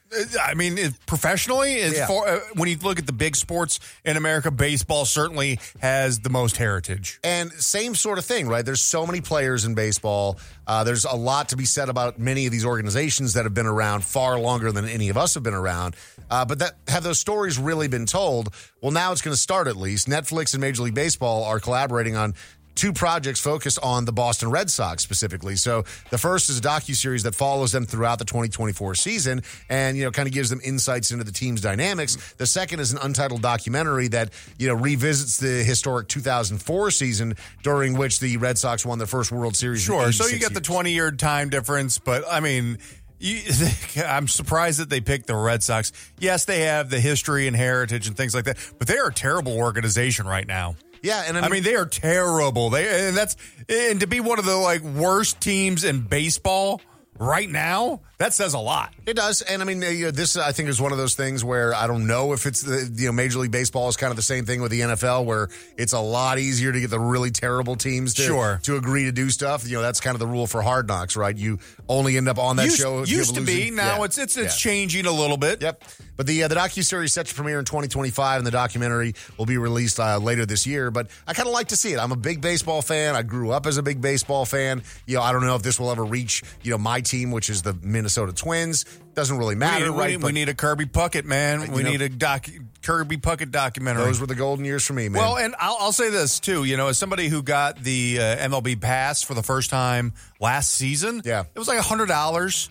I 0.43 0.55
mean, 0.55 0.79
professionally, 1.07 1.81
as 1.81 1.95
Yeah. 1.95 2.07
far, 2.07 2.27
uh, 2.29 2.41
when 2.55 2.69
you 2.69 2.77
look 2.83 2.99
at 2.99 3.07
the 3.07 3.13
big 3.13 3.37
sports 3.37 3.79
in 4.05 4.17
America, 4.17 4.51
baseball 4.51 5.05
certainly 5.05 5.59
has 5.81 6.21
the 6.21 6.31
most 6.31 6.57
heritage. 6.57 7.21
And 7.23 7.53
same 7.53 7.95
sort 7.95 8.19
of 8.19 8.25
thing, 8.25 8.49
right? 8.49 8.65
There's 8.65 8.83
so 8.83 9.07
many 9.07 9.21
players 9.21 9.65
in 9.65 9.75
baseball. 9.75 10.39
Uh, 10.67 10.83
there's 10.85 11.05
a 11.05 11.15
lot 11.15 11.49
to 11.51 11.57
be 11.57 11.65
said 11.65 11.89
about 11.89 12.19
many 12.19 12.47
of 12.47 12.53
these 12.53 12.65
organizations 12.65 13.35
that 13.35 13.45
have 13.45 13.55
been 13.55 13.67
around 13.67 14.05
far 14.05 14.39
longer 14.39 14.73
than 14.73 14.89
any 14.89 15.09
of 15.11 15.17
us 15.17 15.35
have 15.35 15.43
been 15.43 15.55
around. 15.55 15.95
Uh, 16.31 16.45
but 16.45 16.59
that 16.61 16.77
have 16.89 17.03
those 17.03 17.19
stories 17.19 17.59
really 17.59 17.89
been 17.89 18.07
told? 18.07 18.53
Well, 18.81 18.93
now 18.93 19.13
it's 19.13 19.23
going 19.23 19.35
to 19.35 19.41
start 19.41 19.67
at 19.69 19.77
least. 19.77 20.09
Netflix 20.09 20.55
and 20.55 20.61
Major 20.61 20.83
League 20.83 20.95
Baseball 20.95 21.45
are 21.45 21.61
collaborating 21.61 22.17
on 22.17 22.35
two 22.81 22.95
projects 22.95 23.39
focused 23.39 23.79
on 23.83 24.07
the 24.07 24.13
Boston 24.13 24.51
Red 24.51 24.71
Sox 24.71 25.03
specifically. 25.03 25.55
So 25.55 25.85
the 26.09 26.17
first 26.17 26.49
is 26.49 26.59
a 26.59 26.63
docu 26.63 26.97
series 26.97 27.25
that 27.25 27.35
follows 27.35 27.73
them 27.73 27.85
throughout 27.85 28.19
the 28.19 28.25
2024 28.25 28.95
season, 28.95 29.43
and 29.69 29.99
you 29.99 30.05
know, 30.05 30.11
kind 30.11 30.27
of 30.27 30.33
gives 30.33 30.49
them 30.49 30.63
insights 30.65 31.11
into 31.11 31.23
the 31.23 31.31
team's 31.31 31.61
dynamics. 31.61 32.33
The 32.39 32.47
second 32.47 32.81
is 32.81 32.93
an 32.93 32.99
untitled 33.03 33.43
documentary 33.43 34.09
that 34.09 34.31
you 34.59 34.67
know 34.67 34.75
revisits 34.75 35.37
the 35.37 35.63
historic 35.63 36.09
2004 36.09 36.91
season 36.91 37.35
during 37.63 37.99
which 37.99 38.19
the 38.19 38.39
Red 38.39 38.57
Sox 38.57 38.87
won 38.87 38.97
their 38.97 39.07
first 39.07 39.31
World 39.31 39.57
Series. 39.57 39.87
in 39.87 39.95
Sure. 39.95 40.11
So 40.11 40.27
you 40.27 40.39
get 40.39 40.55
the 40.55 40.63
20 40.63 40.91
year 40.91 41.11
time 41.11 41.51
difference, 41.51 41.99
but 41.99 42.25
I 42.31 42.41
mean, 42.41 42.79
you, 43.19 43.43
I'm 44.07 44.27
surprised 44.27 44.81
that 44.81 44.89
they 44.89 45.03
picked 45.03 45.27
the 45.27 45.37
Red 45.37 45.63
Sox. 45.63 45.93
Yes, 46.19 46.47
they 46.47 46.61
have 46.61 46.89
the 46.89 46.99
history 46.99 47.47
and 47.47 47.55
heritage 47.55 48.07
and 48.07 48.17
things 48.17 48.35
like 48.35 48.47
that, 48.47 48.57
but 48.79 48.89
they 48.89 48.97
are 48.97 49.09
a 49.09 49.15
terrible 49.15 49.59
organization 49.59 50.27
right 50.27 50.47
now. 50.47 50.77
Yeah, 51.03 51.25
and 51.27 51.37
I 51.37 51.41
I 51.41 51.43
mean, 51.45 51.53
mean, 51.53 51.63
they 51.63 51.75
are 51.77 51.87
terrible. 51.87 52.71
They 52.71 53.09
and 53.09 53.17
that's 53.17 53.37
and 53.69 54.01
to 54.01 54.07
be 54.07 54.21
one 54.21 54.39
of 54.39 54.45
the 54.45 54.57
like 54.57 54.83
worst 54.83 55.41
teams 55.41 55.85
in 55.85 56.03
baseball 56.03 56.81
right 57.21 57.49
now, 57.49 58.01
that 58.19 58.33
says 58.35 58.55
a 58.55 58.59
lot. 58.59 58.93
It 59.07 59.15
does, 59.15 59.43
and 59.43 59.63
I 59.63 59.65
mean, 59.65 59.83
uh, 59.85 60.11
this 60.11 60.37
I 60.37 60.53
think 60.53 60.69
is 60.69 60.81
one 60.81 60.91
of 60.93 60.99
those 60.99 61.15
things 61.15 61.45
where 61.45 61.75
I 61.75 61.87
don't 61.87 62.07
know 62.07 62.33
if 62.33 62.47
it's 62.47 62.63
the 62.63 62.91
you 62.97 63.07
know 63.07 63.13
Major 63.13 63.39
League 63.39 63.51
Baseball 63.51 63.89
is 63.89 63.97
kind 63.97 64.11
of 64.11 64.17
the 64.17 64.23
same 64.23 64.45
thing 64.47 64.61
with 64.63 64.71
the 64.73 64.81
NFL, 64.81 65.25
where 65.27 65.49
it's 65.77 65.93
a 65.93 66.01
lot 66.01 66.39
easier 66.39 66.73
to 66.73 66.81
get 66.81 66.91
the 66.91 66.99
really 66.99 67.31
terrible 67.31 67.77
teams 67.77 68.15
to 68.15 68.23
Sure. 68.23 68.61
to 68.65 68.77
agree 68.77 69.05
to 69.05 69.13
do 69.13 69.31
stuff. 69.31 69.67
You 69.69 69.77
know, 69.77 69.83
that's 69.83 70.01
kind 70.01 70.15
of 70.15 70.19
the 70.19 70.27
rule 70.27 70.47
for 70.47 70.63
Hard 70.63 70.89
Knocks, 70.89 71.17
right? 71.17 71.37
You 71.37 71.59
only 71.89 72.17
end 72.17 72.29
up 72.29 72.39
on 72.39 72.57
that 72.57 72.65
used 72.67 72.79
show. 72.79 73.05
used 73.05 73.35
to 73.37 73.41
be. 73.43 73.71
Now 73.71 73.99
Yeah. 73.99 74.05
it's 74.05 74.19
it's 74.19 74.37
it's 74.37 74.57
Yeah. 74.65 74.71
changing 74.71 75.07
a 75.07 75.13
little 75.13 75.37
bit. 75.37 75.61
Yep. 75.63 75.85
But 76.17 76.27
the 76.27 76.43
uh, 76.45 76.49
the 76.49 76.55
docu 76.57 76.85
series 76.85 77.13
set 77.13 77.27
to 77.27 77.35
premiere 77.35 77.59
in 77.59 77.65
2025, 77.65 78.39
and 78.39 78.47
the 78.47 78.51
documentary 78.51 79.15
will 79.39 79.47
be 79.47 79.57
released 79.59 79.99
uh, 80.01 80.19
later 80.19 80.45
this 80.47 80.67
year. 80.67 80.91
But 80.91 81.09
I 81.27 81.33
kind 81.35 81.49
of 81.49 81.55
like 81.55 81.69
to 81.69 81.77
see 81.77 81.93
it. 81.93 81.99
I'm 81.99 82.13
a 82.13 82.17
big 82.17 82.41
baseball 82.41 82.83
fan. 82.83 83.15
I 83.15 83.23
grew 83.23 83.51
up 83.51 83.67
as 83.67 83.77
a 83.79 83.83
big 83.83 84.01
baseball 84.01 84.45
fan. 84.45 84.83
You 85.07 85.17
know, 85.17 85.23
I 85.23 85.33
don't 85.33 85.45
know 85.47 85.55
if 85.57 85.63
this 85.63 85.79
will 85.81 85.91
ever 85.91 86.05
reach 86.05 86.43
you 86.63 86.71
know 86.71 86.79
my 86.79 87.01
team, 87.11 87.31
which 87.31 87.51
is 87.51 87.63
the 87.63 87.75
Minnesota 87.83 88.33
Twins. 88.33 88.85
Doesn't 89.15 89.37
really 89.37 89.55
We 89.55 89.59
matter, 89.61 89.87
need, 89.87 89.91
we 89.91 89.99
right? 89.99 90.11
need- 90.13 90.21
But 90.21 90.27
we 90.29 90.33
need 90.33 90.49
a 90.49 90.55
Kirby 90.55 90.87
Puckett, 90.87 91.25
man. 91.25 91.73
We 91.73 91.83
know- 91.83 91.91
need 91.91 92.03
a 92.03 92.09
doc, 92.09 92.47
Kirby 92.83 93.17
Puckett 93.19 93.51
documentary. 93.51 94.05
those 94.05 94.21
were 94.21 94.27
the 94.27 94.35
golden 94.35 94.65
years 94.65 94.85
for 94.87 94.93
me, 94.95 95.09
man. 95.09 95.21
Well, 95.23 95.37
and 95.37 95.55
I'll, 95.59 95.77
I'll 95.81 95.93
say 95.93 96.09
this 96.11 96.41
too. 96.41 96.65
You 96.65 96.77
know, 96.77 96.89
as 96.89 96.99
somebody 96.99 97.29
who 97.29 97.43
got 97.43 97.83
the 97.83 98.19
uh, 98.19 98.23
MLB 98.49 98.81
pass 98.81 99.23
for 99.23 99.35
the 99.35 99.43
first 99.43 99.69
time 99.71 100.13
last 100.41 100.71
season, 100.73 101.21
Yeah. 101.25 101.45
it 101.55 101.59
was 101.59 101.69
like 101.69 101.79
a 101.79 101.83
hundred 101.83 102.07
dollars 102.07 102.71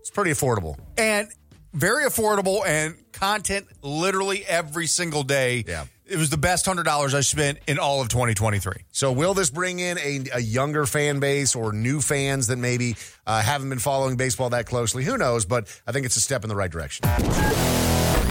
it's 0.00 0.10
pretty 0.10 0.30
affordable. 0.30 0.76
and 0.96 1.28
very 1.74 2.04
affordable 2.04 2.66
and 2.66 2.94
content 3.12 3.66
literally 3.82 4.44
every 4.46 4.86
single 4.86 5.22
day. 5.22 5.64
Yeah. 5.68 5.84
It 6.10 6.18
was 6.18 6.28
the 6.28 6.36
best 6.36 6.66
hundred 6.66 6.82
dollars 6.82 7.14
I 7.14 7.20
spent 7.20 7.58
in 7.68 7.78
all 7.78 8.02
of 8.02 8.08
2023. 8.08 8.84
So, 8.90 9.12
will 9.12 9.32
this 9.32 9.48
bring 9.48 9.78
in 9.78 9.96
a, 9.98 10.24
a 10.34 10.40
younger 10.40 10.84
fan 10.84 11.20
base 11.20 11.54
or 11.54 11.72
new 11.72 12.00
fans 12.00 12.48
that 12.48 12.56
maybe 12.56 12.96
uh, 13.26 13.40
haven't 13.40 13.68
been 13.68 13.78
following 13.78 14.16
baseball 14.16 14.50
that 14.50 14.66
closely? 14.66 15.04
Who 15.04 15.16
knows? 15.16 15.46
But 15.46 15.68
I 15.86 15.92
think 15.92 16.06
it's 16.06 16.16
a 16.16 16.20
step 16.20 16.42
in 16.42 16.48
the 16.48 16.56
right 16.56 16.70
direction. 16.70 17.06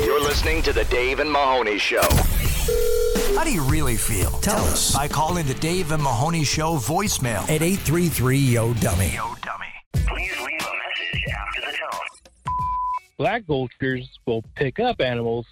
You're 0.04 0.22
listening 0.22 0.62
to 0.64 0.74
The 0.74 0.84
Dave 0.86 1.20
and 1.20 1.32
Mahoney 1.32 1.78
Show. 1.78 2.04
How 3.36 3.46
do 3.46 3.54
you 3.54 3.64
really 3.64 3.96
feel? 3.96 4.32
Tell, 4.42 4.66
us 4.66 4.94
by 4.94 5.08
calling 5.08 5.46
the 5.48 5.54
Dave 5.56 5.94
and 5.94 6.04
Mahoney 6.04 6.44
Show 6.44 6.76
voicemail 6.76 7.44
at 7.44 7.62
833 7.62 8.38
Yo 8.38 8.74
Dummy. 8.76 9.14
Yo 9.16 9.34
Dummy. 9.42 9.68
Please 9.94 10.38
leave 10.42 10.60
a 10.60 10.74
message 10.76 11.34
after 11.34 11.62
the 11.62 11.78
tone. 11.78 12.54
black 13.18 13.46
vultures 13.46 14.10
will 14.26 14.44
pick 14.56 14.80
up 14.80 15.00
animals, 15.00 15.46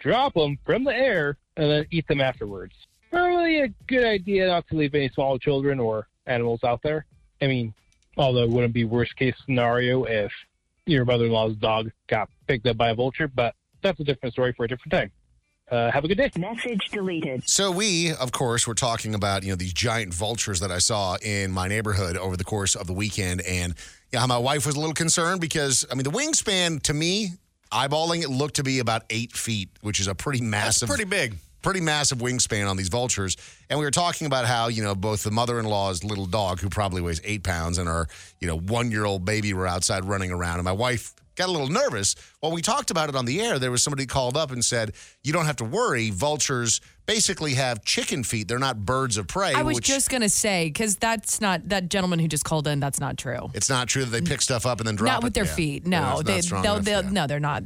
drop 0.00 0.34
them 0.34 0.58
from 0.66 0.84
the 0.84 0.94
air, 0.94 1.38
and 1.56 1.70
then 1.70 1.86
eat 1.90 2.06
them 2.08 2.20
afterwards. 2.20 2.74
Not 3.12 3.26
really 3.26 3.60
a 3.60 3.68
good 3.86 4.04
idea 4.04 4.46
not 4.46 4.66
to 4.68 4.76
leave 4.76 4.94
any 4.94 5.10
small 5.10 5.38
children 5.38 5.78
or 5.78 6.08
animals 6.26 6.64
out 6.64 6.80
there. 6.82 7.04
I 7.40 7.46
mean, 7.46 7.74
although 8.16 8.44
it 8.44 8.50
wouldn't 8.50 8.72
be 8.72 8.84
worst 8.84 9.16
case 9.16 9.34
scenario 9.44 10.04
if 10.04 10.32
your 10.86 11.04
mother-in-law's 11.04 11.56
dog 11.56 11.90
got 12.08 12.28
picked 12.46 12.66
up 12.66 12.76
by 12.76 12.90
a 12.90 12.94
vulture, 12.94 13.28
but 13.28 13.54
that's 13.82 14.00
a 14.00 14.04
different 14.04 14.32
story 14.32 14.52
for 14.52 14.64
a 14.64 14.68
different 14.68 14.92
time. 14.92 15.10
Uh, 15.70 15.90
have 15.90 16.04
a 16.04 16.08
good 16.08 16.18
day. 16.18 16.30
Message 16.36 16.88
deleted. 16.90 17.48
So 17.48 17.70
we, 17.70 18.12
of 18.12 18.30
course, 18.30 18.66
were 18.66 18.74
talking 18.74 19.14
about 19.14 19.42
you 19.42 19.50
know 19.50 19.56
these 19.56 19.72
giant 19.72 20.12
vultures 20.12 20.60
that 20.60 20.70
I 20.70 20.78
saw 20.78 21.16
in 21.22 21.50
my 21.50 21.66
neighborhood 21.66 22.16
over 22.16 22.36
the 22.36 22.44
course 22.44 22.74
of 22.74 22.86
the 22.86 22.92
weekend, 22.92 23.40
and 23.42 23.74
you 24.12 24.18
know, 24.18 24.26
my 24.26 24.36
wife 24.36 24.66
was 24.66 24.74
a 24.74 24.78
little 24.78 24.94
concerned 24.94 25.40
because 25.40 25.86
I 25.90 25.94
mean 25.94 26.04
the 26.04 26.10
wingspan 26.10 26.82
to 26.82 26.92
me, 26.92 27.30
eyeballing 27.72 28.22
it, 28.22 28.28
looked 28.30 28.56
to 28.56 28.62
be 28.62 28.78
about 28.78 29.02
eight 29.10 29.32
feet, 29.32 29.70
which 29.80 29.98
is 30.00 30.06
a 30.06 30.14
pretty 30.14 30.38
That's 30.40 30.50
massive, 30.50 30.88
pretty 30.88 31.04
big. 31.04 31.36
pretty 31.62 31.80
massive 31.80 32.18
wingspan 32.18 32.68
on 32.68 32.76
these 32.76 32.88
vultures. 32.88 33.36
And 33.70 33.78
we 33.78 33.84
were 33.84 33.90
talking 33.90 34.26
about 34.26 34.44
how, 34.46 34.68
you 34.68 34.82
know, 34.82 34.94
both 34.94 35.22
the 35.22 35.30
mother 35.30 35.58
in 35.58 35.64
law's 35.66 36.04
little 36.04 36.26
dog, 36.26 36.60
who 36.60 36.68
probably 36.68 37.00
weighs 37.00 37.20
eight 37.24 37.42
pounds, 37.44 37.78
and 37.78 37.88
our, 37.88 38.06
you 38.40 38.48
know, 38.48 38.58
one 38.58 38.90
year 38.90 39.04
old 39.04 39.24
baby 39.24 39.54
were 39.54 39.66
outside 39.66 40.04
running 40.04 40.30
around. 40.30 40.56
And 40.56 40.64
my 40.64 40.72
wife 40.72 41.14
got 41.34 41.48
a 41.48 41.52
little 41.52 41.68
nervous. 41.68 42.14
Well, 42.42 42.52
we 42.52 42.60
talked 42.60 42.90
about 42.90 43.08
it 43.08 43.16
on 43.16 43.24
the 43.24 43.40
air. 43.40 43.58
There 43.58 43.70
was 43.70 43.82
somebody 43.82 44.04
called 44.06 44.36
up 44.36 44.50
and 44.50 44.62
said, 44.62 44.92
"You 45.24 45.32
don't 45.32 45.46
have 45.46 45.56
to 45.56 45.64
worry. 45.64 46.10
Vultures 46.10 46.80
basically 47.06 47.54
have 47.54 47.84
chicken 47.84 48.24
feet. 48.24 48.48
They're 48.48 48.58
not 48.58 48.84
birds 48.84 49.16
of 49.16 49.26
prey." 49.26 49.54
I 49.54 49.62
was 49.62 49.76
which 49.76 49.86
just 49.86 50.10
gonna 50.10 50.28
say 50.28 50.66
because 50.66 50.96
that's 50.96 51.40
not 51.40 51.68
that 51.68 51.88
gentleman 51.88 52.18
who 52.18 52.28
just 52.28 52.44
called 52.44 52.66
in. 52.66 52.80
That's 52.80 53.00
not 53.00 53.18
true. 53.18 53.50
it's 53.54 53.68
not 53.68 53.88
true 53.88 54.04
that 54.04 54.10
they 54.10 54.28
pick 54.28 54.40
stuff 54.40 54.66
up 54.66 54.80
and 54.80 54.86
then 54.86 54.96
drop 54.96 55.08
it. 55.08 55.12
not 55.14 55.22
with 55.24 55.34
their 55.34 55.44
Yeah. 55.44 55.54
feet. 55.54 55.86
No, 55.86 56.20
it's 56.20 56.26
they, 56.28 56.40
they'll, 56.40 56.74
enough, 56.74 56.84
they'll, 56.84 57.04
yeah. 57.04 57.10
no, 57.10 57.26
they're 57.26 57.40
not. 57.40 57.64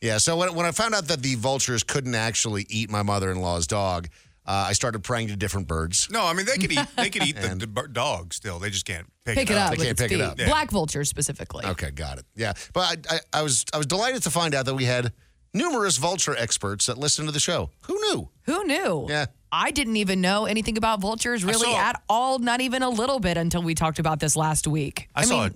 Yeah, 0.00 0.18
so 0.18 0.36
when, 0.36 0.54
when 0.54 0.66
I 0.66 0.72
found 0.72 0.94
out 0.94 1.08
that 1.08 1.22
the 1.22 1.36
vultures 1.36 1.82
couldn't 1.82 2.14
actually 2.14 2.66
eat 2.68 2.90
my 2.90 3.02
mother-in-law's 3.02 3.66
dog, 3.66 4.08
uh, 4.44 4.66
I 4.68 4.74
started 4.74 5.02
praying 5.02 5.28
to 5.28 5.36
different 5.36 5.66
birds. 5.66 6.08
No, 6.10 6.24
I 6.24 6.32
mean 6.32 6.46
they 6.46 6.56
could 6.56 6.70
eat. 6.70 6.86
They 6.96 7.10
could 7.10 7.24
eat 7.26 7.36
the, 7.36 7.48
the 7.56 7.88
dog 7.90 8.32
still. 8.32 8.58
They 8.60 8.70
just 8.70 8.84
can't 8.84 9.06
pick, 9.24 9.34
Pick 9.36 9.50
it 9.50 9.56
up. 9.56 9.70
They 9.72 9.76
can't 9.78 9.88
its 9.90 10.00
pick 10.00 10.12
it 10.12 10.20
up. 10.20 10.38
Yeah. 10.38 10.46
Black 10.46 10.70
vultures 10.70 11.08
specifically. 11.08 11.64
Okay, 11.64 11.90
got 11.90 12.18
it. 12.18 12.26
Yeah, 12.36 12.52
but 12.72 13.06
I, 13.10 13.16
I, 13.16 13.40
I 13.40 13.42
was 13.42 13.64
I 13.72 13.78
was 13.78 13.86
delighted 13.86 14.22
to 14.24 14.30
find 14.30 14.54
out 14.54 14.66
that 14.66 14.74
we 14.74 14.84
had 14.84 15.12
numerous 15.56 15.96
vulture 15.96 16.36
experts 16.36 16.86
that 16.86 16.98
listen 16.98 17.26
to 17.26 17.32
the 17.32 17.40
show. 17.40 17.70
Who 17.82 17.94
knew? 17.94 18.28
Who 18.42 18.64
knew? 18.64 19.06
Yeah. 19.08 19.26
I 19.50 19.70
didn't 19.70 19.96
even 19.96 20.20
know 20.20 20.44
anything 20.44 20.76
about 20.76 21.00
vultures 21.00 21.44
really 21.44 21.70
saw- 21.72 21.78
at 21.78 22.02
all, 22.08 22.38
not 22.38 22.60
even 22.60 22.82
a 22.82 22.90
little 22.90 23.20
bit 23.20 23.36
until 23.36 23.62
we 23.62 23.74
talked 23.74 23.98
about 23.98 24.20
this 24.20 24.36
last 24.36 24.66
week. 24.66 25.08
I, 25.14 25.24
saw 25.24 25.44
mean, 25.44 25.54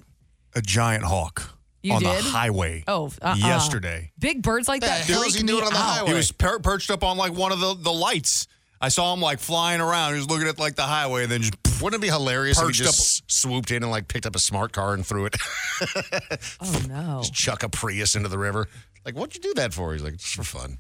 a, 0.55 0.59
a 0.61 0.63
giant 0.63 1.05
hawk 1.05 1.43
You 1.83 1.95
on 1.95 2.03
did? 2.03 2.19
the 2.25 2.29
highway. 2.29 2.85
Oh, 2.87 3.11
uh-uh. 3.21 3.35
yesterday. 3.37 4.13
big 4.19 4.43
birds 4.43 4.69
like 4.69 4.81
that. 4.83 5.07
The 5.07 5.13
hell 5.13 5.23
is 5.23 5.35
freak 5.35 5.43
he 5.43 5.47
doing 5.47 5.61
me 5.61 5.67
on 5.67 5.73
the 5.73 5.79
out. 5.79 5.85
highway? 5.97 6.09
He 6.11 6.15
was 6.15 6.33
per- 6.33 6.61
perched 6.61 6.91
up 6.91 7.03
on 7.05 7.17
like 7.19 7.33
one 7.35 7.53
of 7.53 7.61
the, 7.61 7.75
the 7.75 7.93
lights. 7.93 8.47
I 8.81 8.89
saw 8.89 9.13
him 9.13 9.21
like 9.21 9.41
flying 9.41 9.83
around. 9.83 10.15
He 10.15 10.19
was 10.21 10.31
looking 10.31 10.49
at 10.49 10.59
like 10.59 10.75
the 10.77 10.83
highway 10.85 11.25
and 11.25 11.31
then 11.33 11.43
just 11.43 11.83
Wouldn't 11.83 12.03
it 12.03 12.07
be 12.07 12.11
hilarious 12.11 12.57
if 12.59 12.63
he 12.63 12.69
Perched 12.69 12.79
just 12.79 13.31
swooped 13.31 13.71
in 13.73 13.83
and 13.83 13.93
like 13.93 14.09
picked 14.09 14.25
up 14.25 14.35
a 14.35 14.39
smart 14.39 14.73
car 14.73 14.95
and 14.95 15.05
threw 15.05 15.27
it, 15.27 15.37
Oh 16.63 16.83
no! 16.89 17.23
chuck 17.31 17.63
a 17.63 17.69
Prius 17.69 18.17
into 18.17 18.31
the 18.31 18.39
river? 18.39 18.69
Like, 19.05 19.15
what'd 19.17 19.35
you 19.35 19.41
do 19.41 19.55
that 19.55 19.73
for? 19.73 19.93
He's 19.93 20.03
like, 20.03 20.17
just 20.17 20.35
for 20.35 20.43
fun. 20.45 20.79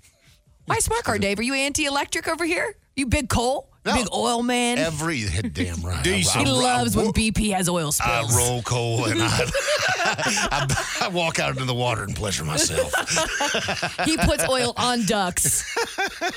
Why 0.66 0.78
smart 0.78 1.04
car, 1.04 1.18
Dave? 1.26 1.38
Are 1.38 1.42
you 1.42 1.54
anti-electric 1.54 2.28
over 2.28 2.44
here? 2.44 2.74
You 2.96 3.06
big 3.06 3.28
coal? 3.28 3.68
No. 3.86 3.94
Big 3.94 4.08
oil 4.12 4.42
man? 4.42 4.76
Every 4.76 5.24
damn 5.52 5.80
right. 5.80 6.04
Diesel. 6.04 6.44
he 6.44 6.50
I, 6.50 6.54
I- 6.54 6.76
loves 6.76 6.96
I, 6.96 7.02
when 7.02 7.12
BP 7.14 7.54
has 7.54 7.66
oil 7.66 7.92
spills. 7.92 8.10
I 8.10 8.22
spills. 8.24 8.36
roll 8.36 8.62
coal 8.62 9.06
and 9.06 9.22
I, 9.22 9.50
I, 10.52 10.98
I 11.02 11.08
walk 11.08 11.38
out 11.38 11.52
into 11.52 11.64
the 11.64 11.72
water 11.74 12.02
and 12.04 12.14
pleasure 12.14 12.44
myself. 12.44 12.92
he 14.04 14.18
puts 14.18 14.46
oil 14.48 14.74
on 14.76 15.06
ducks. 15.06 15.64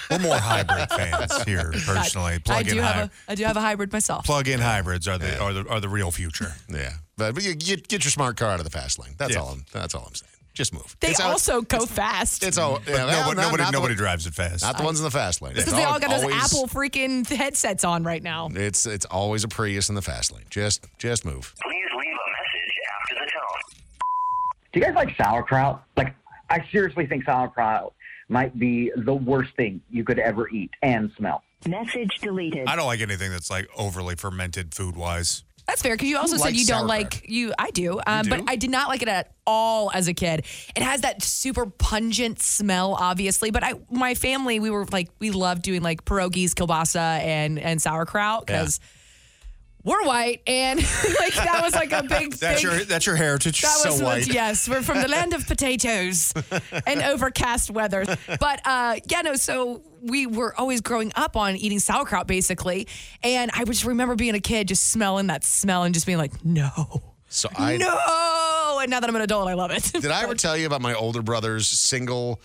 we're 0.10 0.20
more 0.20 0.38
hybrid 0.38 0.90
fans 0.90 1.44
here 1.44 1.74
personally. 1.86 2.36
I 2.36 2.38
Plug 2.40 2.68
in 2.68 2.76
do 2.76 2.82
have 2.82 2.96
hy- 2.96 3.02
a 3.02 3.10
I 3.32 3.36
do 3.36 3.44
have 3.44 3.58
a 3.58 3.62
hybrid 3.62 3.92
myself. 3.92 4.26
plug-in 4.26 4.62
hybrids 4.62 5.08
are 5.10 5.18
the 5.18 5.38
are 5.40 5.52
the 5.52 5.68
are 5.68 5.80
the 5.82 5.90
real 5.90 6.12
future. 6.12 6.54
Yeah, 6.70 6.94
but, 7.18 7.34
but 7.36 7.44
you 7.44 7.56
get 7.56 7.90
get 7.90 8.06
your 8.06 8.12
smart 8.12 8.38
car 8.38 8.50
out 8.52 8.60
of 8.60 8.64
the 8.64 8.72
fast 8.72 9.00
lane. 9.00 9.16
That's 9.18 9.34
Yeah. 9.34 9.42
all. 9.42 9.50
I'm, 9.50 9.66
that's 9.74 9.94
all 9.96 10.06
I'm 10.08 10.16
saying. 10.16 10.30
Just 10.54 10.72
move. 10.74 10.96
They 11.00 11.10
It's 11.10 11.20
all- 11.20 11.32
also 11.32 11.62
go 11.64 11.86
fast. 11.88 12.44
It's 12.44 12.60
all. 12.60 12.80
Yeah, 12.88 13.06
well, 13.06 13.08
nobody 13.08 13.36
not- 13.36 13.42
nobody, 13.46 13.64
not 13.64 13.74
nobody 13.74 13.94
one- 13.94 13.98
drives 13.98 14.28
it 14.28 14.36
fast. 14.36 14.62
Not 14.62 14.78
the 14.78 14.84
ones 14.84 15.00
in 15.00 15.04
the 15.04 15.10
fast 15.12 15.42
lane. 15.42 15.56
because 15.56 15.74
they 15.74 15.84
all 15.84 16.00
got 16.00 16.12
those 16.12 16.22
always- 16.24 16.36
Apple 16.44 16.68
freaking 16.68 17.28
headsets 17.28 17.84
on 17.84 18.04
right 18.04 18.22
now. 18.22 18.50
It's 18.54 18.86
it's 18.86 19.06
always 19.06 19.44
a 19.44 19.48
Prius 19.48 19.90
in 19.90 19.96
the 19.96 20.02
fast 20.04 20.32
lane. 20.32 20.46
Just 20.52 20.86
just 21.00 21.26
move. 21.26 21.56
Please 21.62 21.76
leave 21.98 22.14
a 22.14 22.30
message 22.30 22.76
after 23.02 23.16
the 23.16 23.32
tone. 23.32 23.80
Do 24.74 24.80
you 24.80 24.86
guys 24.86 24.96
like 24.96 25.16
sauerkraut? 25.18 25.84
Like, 25.98 26.14
I 26.50 26.64
seriously 26.72 27.08
think 27.08 27.26
sauerkraut 27.26 27.94
might 28.30 28.58
be 28.60 28.92
the 28.96 29.14
worst 29.14 29.56
thing 29.56 29.82
you 29.90 30.04
could 30.04 30.20
ever 30.20 30.48
eat 30.50 30.70
and 30.84 31.12
smell. 31.18 31.44
Message 31.68 32.12
deleted. 32.22 32.68
I 32.68 32.76
don't 32.76 32.88
like 32.88 33.00
anything 33.02 33.32
that's 33.32 33.50
like 33.50 33.68
overly 33.76 34.16
fermented 34.16 34.76
food 34.76 34.96
wise. 34.96 35.44
That's 35.68 35.82
fair 35.82 35.94
because 35.94 36.10
you 36.10 36.18
also 36.18 36.38
said 36.38 36.56
you 36.56 36.66
don't 36.66 36.88
like 36.88 37.30
you. 37.30 37.54
I 37.58 37.72
do, 37.72 38.00
um, 38.06 38.24
do? 38.24 38.30
but 38.30 38.44
I 38.48 38.56
did 38.56 38.70
not 38.70 38.90
like 38.90 39.02
it 39.02 39.08
at 39.08 39.34
all 39.48 39.92
as 39.94 40.08
a 40.08 40.14
kid. 40.14 40.46
It 40.76 40.84
has 40.84 41.02
that 41.02 41.24
super 41.24 41.66
pungent 41.66 42.42
smell, 42.42 42.96
obviously. 43.00 43.50
But 43.50 43.64
I, 43.64 43.74
my 43.90 44.14
family, 44.14 44.60
we 44.60 44.70
were 44.70 44.86
like, 44.92 45.10
we 45.20 45.32
loved 45.32 45.62
doing 45.62 45.82
like 45.82 46.04
pierogies, 46.06 46.52
kielbasa, 46.52 46.98
and 46.98 47.58
and 47.58 47.82
sauerkraut 47.82 48.46
because 48.46 48.80
we're 49.84 50.04
white, 50.06 50.42
and 50.48 50.80
like 51.20 51.34
that 51.36 51.60
was 51.62 51.74
like 51.74 51.92
a 51.92 52.04
big. 52.04 52.34
That's 52.44 52.62
big, 52.62 52.64
your 52.64 52.84
that's 52.86 53.06
your 53.06 53.16
heritage. 53.16 53.62
That 53.62 53.82
was 53.86 53.98
so 53.98 54.06
white. 54.06 54.28
yes. 54.28 54.68
We're 54.70 54.82
from 54.82 55.02
the 55.02 55.08
land 55.08 55.34
of 55.34 55.46
potatoes 55.48 56.34
and 56.88 57.02
overcast 57.02 57.70
weather. 57.72 58.06
But 58.40 58.62
uh, 58.66 59.00
yeah, 59.10 59.22
no. 59.22 59.36
So 59.36 59.82
we 60.02 60.26
were 60.26 60.54
always 60.58 60.82
growing 60.82 61.12
up 61.16 61.36
on 61.36 61.56
eating 61.56 61.80
sauerkraut, 61.80 62.28
basically, 62.28 62.88
and 63.24 63.52
I 63.54 63.64
just 63.66 63.86
remember 63.86 64.16
being 64.16 64.36
a 64.36 64.40
kid, 64.40 64.68
just 64.68 64.90
smelling 64.90 65.28
that 65.28 65.44
smell 65.44 65.84
and 65.84 65.94
just 65.94 66.06
being 66.06 66.18
like, 66.18 66.44
no, 66.46 66.72
So 67.30 67.50
I 67.56 67.78
no. 67.78 68.80
And 68.82 68.90
now 68.90 69.00
that 69.00 69.10
I'm 69.10 69.16
an 69.16 69.22
adult, 69.22 69.48
I 69.48 69.54
love 69.54 69.72
it. 69.72 69.84
did 69.94 70.12
I 70.12 70.24
ever 70.24 70.36
tell 70.36 70.58
you 70.58 70.66
about 70.66 70.82
my 70.82 70.94
older 70.94 71.22
brother's 71.22 71.68
single 71.68 72.42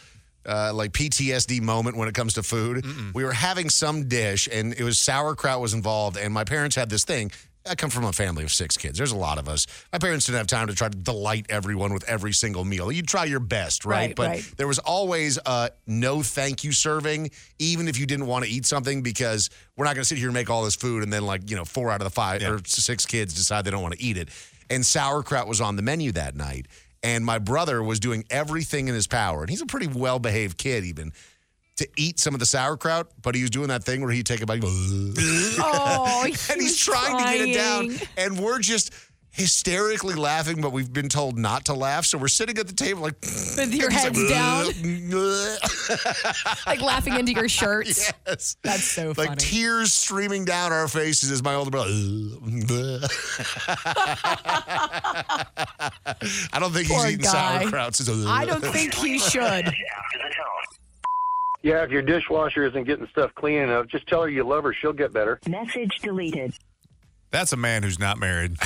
uh, 0.48 0.72
like 0.74 0.92
PTSD 0.92 1.60
moment 1.60 1.96
when 1.96 2.08
it 2.08 2.14
comes 2.14 2.34
to 2.34 2.42
food? 2.42 2.84
We 3.14 3.24
were 3.24 3.32
having 3.32 3.70
some 3.70 4.08
dish 4.08 4.48
and 4.50 4.72
it 4.72 4.82
was 4.82 4.98
sauerkraut 4.98 5.60
was 5.60 5.74
involved, 5.74 6.16
and 6.16 6.32
my 6.32 6.44
parents 6.44 6.74
had 6.74 6.90
this 6.90 7.04
thing. 7.04 7.30
I 7.68 7.74
come 7.74 7.90
from 7.90 8.04
a 8.04 8.12
family 8.12 8.44
of 8.44 8.52
six 8.52 8.76
kids. 8.76 8.96
There's 8.96 9.12
a 9.12 9.16
lot 9.16 9.38
of 9.38 9.48
us. 9.48 9.66
My 9.92 9.98
parents 9.98 10.26
didn't 10.26 10.38
have 10.38 10.46
time 10.46 10.68
to 10.68 10.74
try 10.74 10.88
to 10.88 10.96
delight 10.96 11.46
everyone 11.50 11.92
with 11.92 12.04
every 12.08 12.32
single 12.32 12.64
meal. 12.64 12.90
You 12.90 13.02
try 13.02 13.24
your 13.24 13.40
best, 13.40 13.84
right? 13.84 13.96
Right, 13.96 14.16
but 14.16 14.28
right. 14.28 14.52
there 14.56 14.66
was 14.66 14.78
always 14.78 15.38
a 15.44 15.70
no 15.86 16.22
thank 16.22 16.64
you 16.64 16.72
serving, 16.72 17.30
even 17.58 17.88
if 17.88 17.98
you 17.98 18.06
didn't 18.06 18.26
want 18.26 18.44
to 18.44 18.50
eat 18.50 18.64
something, 18.64 19.02
because 19.02 19.50
we're 19.76 19.84
not 19.84 19.94
going 19.94 20.02
to 20.02 20.08
sit 20.08 20.18
here 20.18 20.28
and 20.28 20.34
make 20.34 20.48
all 20.48 20.64
this 20.64 20.76
food 20.76 21.02
and 21.02 21.12
then, 21.12 21.26
like, 21.26 21.50
you 21.50 21.56
know, 21.56 21.64
four 21.64 21.90
out 21.90 22.00
of 22.00 22.04
the 22.04 22.10
five 22.10 22.42
or 22.42 22.60
six 22.64 23.04
kids 23.04 23.34
decide 23.34 23.64
they 23.64 23.70
don't 23.70 23.82
want 23.82 23.94
to 23.94 24.02
eat 24.02 24.16
it. 24.16 24.30
And 24.70 24.84
sauerkraut 24.84 25.46
was 25.46 25.60
on 25.60 25.76
the 25.76 25.82
menu 25.82 26.12
that 26.12 26.36
night. 26.36 26.66
And 27.02 27.24
my 27.24 27.38
brother 27.38 27.82
was 27.82 28.00
doing 28.00 28.24
everything 28.28 28.88
in 28.88 28.94
his 28.94 29.06
power, 29.06 29.42
and 29.42 29.50
he's 29.50 29.62
a 29.62 29.66
pretty 29.66 29.86
well 29.86 30.18
behaved 30.18 30.58
kid, 30.58 30.84
even 30.84 31.12
to 31.78 31.88
eat 31.96 32.18
some 32.18 32.34
of 32.34 32.40
the 32.40 32.46
sauerkraut, 32.46 33.08
but 33.22 33.34
he 33.34 33.42
was 33.42 33.50
doing 33.50 33.68
that 33.68 33.84
thing 33.84 34.00
where 34.00 34.10
he'd 34.10 34.26
take 34.26 34.42
a 34.42 34.46
bite. 34.46 34.62
oh, 34.66 36.22
he 36.26 36.32
and 36.52 36.60
he's 36.60 36.72
was 36.72 36.78
trying 36.78 37.16
to 37.16 37.24
get 37.24 37.48
it 37.48 37.54
down, 37.54 38.08
and 38.16 38.38
we're 38.38 38.58
just 38.58 38.92
hysterically 39.30 40.14
laughing, 40.14 40.60
but 40.60 40.72
we've 40.72 40.92
been 40.92 41.08
told 41.08 41.38
not 41.38 41.64
to 41.66 41.74
laugh. 41.74 42.04
So 42.04 42.18
we're 42.18 42.28
sitting 42.28 42.58
at 42.58 42.66
the 42.66 42.72
table 42.72 43.02
like 43.02 43.14
with 43.22 43.74
your 43.74 43.90
heads 43.90 44.18
down, 44.28 44.66
down. 45.10 45.56
like 46.66 46.80
laughing 46.80 47.14
into 47.18 47.32
your 47.32 47.48
shirts. 47.58 48.12
yes. 48.26 48.56
That's 48.62 48.84
so 48.84 49.14
funny. 49.14 49.28
Like 49.30 49.38
tears 49.38 49.92
streaming 49.92 50.44
down 50.44 50.72
our 50.72 50.88
faces 50.88 51.30
as 51.30 51.42
my 51.42 51.54
older 51.54 51.70
brother. 51.70 51.90
I 56.52 56.58
don't 56.58 56.72
think 56.72 56.88
Poor 56.88 57.04
he's 57.04 57.14
eating 57.14 57.24
guy. 57.24 57.60
sauerkraut. 57.60 57.94
since- 57.94 58.26
I 58.26 58.44
don't 58.44 58.64
think 58.64 58.94
he 58.94 59.18
should. 59.18 59.40
Message 59.40 59.66
after 59.66 60.18
the 60.18 60.34
tone. 60.34 60.78
Yeah, 61.62 61.82
if 61.82 61.90
your 61.90 62.02
dishwasher 62.02 62.64
isn't 62.66 62.84
getting 62.84 63.06
stuff 63.08 63.34
clean 63.34 63.58
enough, 63.62 63.86
just 63.88 64.06
tell 64.06 64.22
her 64.22 64.28
you 64.28 64.44
love 64.44 64.62
her. 64.64 64.72
She'll 64.72 64.92
get 64.92 65.12
better. 65.12 65.40
Message 65.48 65.98
deleted. 66.00 66.54
That's 67.30 67.52
a 67.52 67.56
man 67.56 67.82
who's 67.82 67.98
not 67.98 68.18
married. 68.18 68.56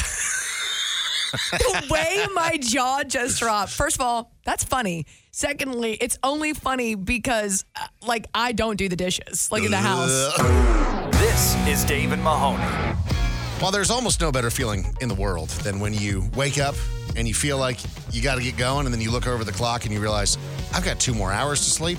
The 1.33 1.87
way 1.91 2.27
my 2.35 2.59
jaw 2.61 3.03
just 3.05 3.39
dropped. 3.41 3.73
First 3.73 3.97
of 3.97 4.03
all, 4.03 4.33
that's 4.45 4.65
funny. 4.65 5.07
Secondly, 5.31 5.95
it's 6.01 6.19
only 6.23 6.53
funny 6.53 6.95
because, 6.95 7.65
uh, 7.75 7.87
like, 8.07 8.27
I 8.35 8.53
don't 8.53 8.77
do 8.77 8.89
the 8.89 8.97
dishes, 8.97 9.51
like 9.51 9.63
in 9.65 9.71
the 9.71 9.77
house. 9.79 10.39
This 11.23 11.57
is 11.69 11.85
Dave 11.85 12.11
and 12.13 12.23
Mahoney. 12.23 12.99
Well, 13.63 13.71
there's 13.71 13.91
almost 13.93 14.21
no 14.21 14.33
better 14.33 14.51
feeling 14.51 14.95
in 15.01 15.09
the 15.09 15.15
world 15.15 15.51
than 15.51 15.79
when 15.79 15.95
you 15.95 16.29
wake 16.35 16.59
up 16.59 16.75
and 17.15 17.29
you 17.29 17.33
feel 17.33 17.59
like 17.59 17.79
you 18.11 18.21
got 18.23 18.35
to 18.37 18.43
get 18.43 18.57
going, 18.57 18.87
and 18.87 18.93
then 18.95 19.01
you 19.01 19.11
look 19.13 19.27
over 19.29 19.45
the 19.45 19.53
clock 19.53 19.85
and 19.85 19.95
you 19.95 20.01
realize, 20.01 20.37
I've 20.75 20.85
got 20.85 20.99
two 20.99 21.15
more 21.15 21.33
hours 21.33 21.61
to 21.61 21.71
sleep. 21.71 21.99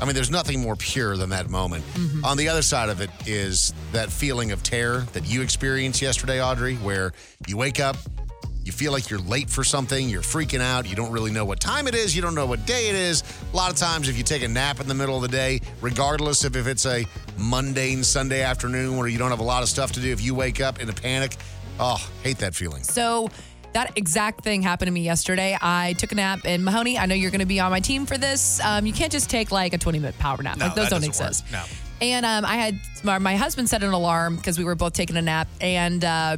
I 0.00 0.04
mean, 0.04 0.14
there's 0.14 0.30
nothing 0.30 0.60
more 0.60 0.76
pure 0.76 1.16
than 1.16 1.30
that 1.30 1.48
moment. 1.48 1.84
On 2.24 2.36
the 2.36 2.48
other 2.48 2.62
side 2.62 2.90
of 2.90 3.00
it 3.00 3.10
is 3.26 3.72
that 3.92 4.10
feeling 4.10 4.52
of 4.52 4.62
terror 4.62 5.06
that 5.14 5.24
you 5.26 5.40
experienced 5.42 6.00
yesterday, 6.02 6.42
Audrey, 6.42 6.76
where 6.76 7.12
you 7.46 7.56
wake 7.56 7.80
up, 7.80 7.96
you 8.70 8.76
feel 8.76 8.92
like 8.92 9.10
you're 9.10 9.18
late 9.20 9.50
for 9.50 9.64
something, 9.64 10.08
you're 10.08 10.22
freaking 10.22 10.60
out, 10.60 10.88
you 10.88 10.94
don't 10.94 11.10
really 11.10 11.32
know 11.32 11.44
what 11.44 11.58
time 11.58 11.88
it 11.88 11.94
is, 11.94 12.14
you 12.14 12.22
don't 12.22 12.36
know 12.36 12.46
what 12.46 12.64
day 12.66 12.88
it 12.88 12.94
is. 12.94 13.24
A 13.52 13.56
lot 13.56 13.70
of 13.70 13.76
times, 13.76 14.08
if 14.08 14.16
you 14.16 14.22
take 14.22 14.42
a 14.42 14.48
nap 14.48 14.78
in 14.78 14.86
the 14.86 14.94
middle 14.94 15.16
of 15.16 15.22
the 15.22 15.28
day, 15.28 15.60
regardless 15.80 16.44
of 16.44 16.56
if 16.56 16.68
it's 16.68 16.86
a 16.86 17.04
mundane 17.36 18.04
Sunday 18.04 18.42
afternoon 18.42 18.96
where 18.96 19.08
you 19.08 19.18
don't 19.18 19.30
have 19.30 19.40
a 19.40 19.44
lot 19.44 19.64
of 19.64 19.68
stuff 19.68 19.90
to 19.92 20.00
do, 20.00 20.12
if 20.12 20.22
you 20.22 20.36
wake 20.36 20.60
up 20.60 20.80
in 20.80 20.88
a 20.88 20.92
panic, 20.92 21.36
oh, 21.80 21.96
hate 22.22 22.38
that 22.38 22.54
feeling. 22.54 22.84
So 22.84 23.28
that 23.72 23.98
exact 23.98 24.44
thing 24.44 24.62
happened 24.62 24.86
to 24.86 24.92
me 24.92 25.02
yesterday. 25.02 25.58
I 25.60 25.94
took 25.94 26.12
a 26.12 26.14
nap, 26.14 26.40
and 26.44 26.64
Mahoney, 26.64 26.96
I 26.96 27.06
know 27.06 27.16
you're 27.16 27.32
going 27.32 27.40
to 27.40 27.46
be 27.46 27.58
on 27.58 27.72
my 27.72 27.80
team 27.80 28.06
for 28.06 28.18
this. 28.18 28.60
Um, 28.64 28.86
you 28.86 28.92
can't 28.92 29.10
just 29.10 29.28
take 29.30 29.50
like 29.50 29.72
a 29.72 29.78
20 29.78 29.98
minute 29.98 30.18
power 30.18 30.40
nap. 30.42 30.58
No, 30.58 30.66
like 30.66 30.76
those 30.76 30.90
that 30.90 31.00
don't 31.00 31.08
doesn't 31.08 31.24
work. 31.24 31.30
exist. 31.30 31.52
No. 31.52 31.64
And 32.02 32.24
um, 32.24 32.44
I 32.44 32.54
had 32.54 32.78
my, 33.02 33.18
my 33.18 33.36
husband 33.36 33.68
set 33.68 33.82
an 33.82 33.92
alarm 33.92 34.36
because 34.36 34.58
we 34.58 34.64
were 34.64 34.76
both 34.76 34.92
taking 34.92 35.16
a 35.16 35.22
nap, 35.22 35.48
and 35.60 36.04
uh, 36.04 36.36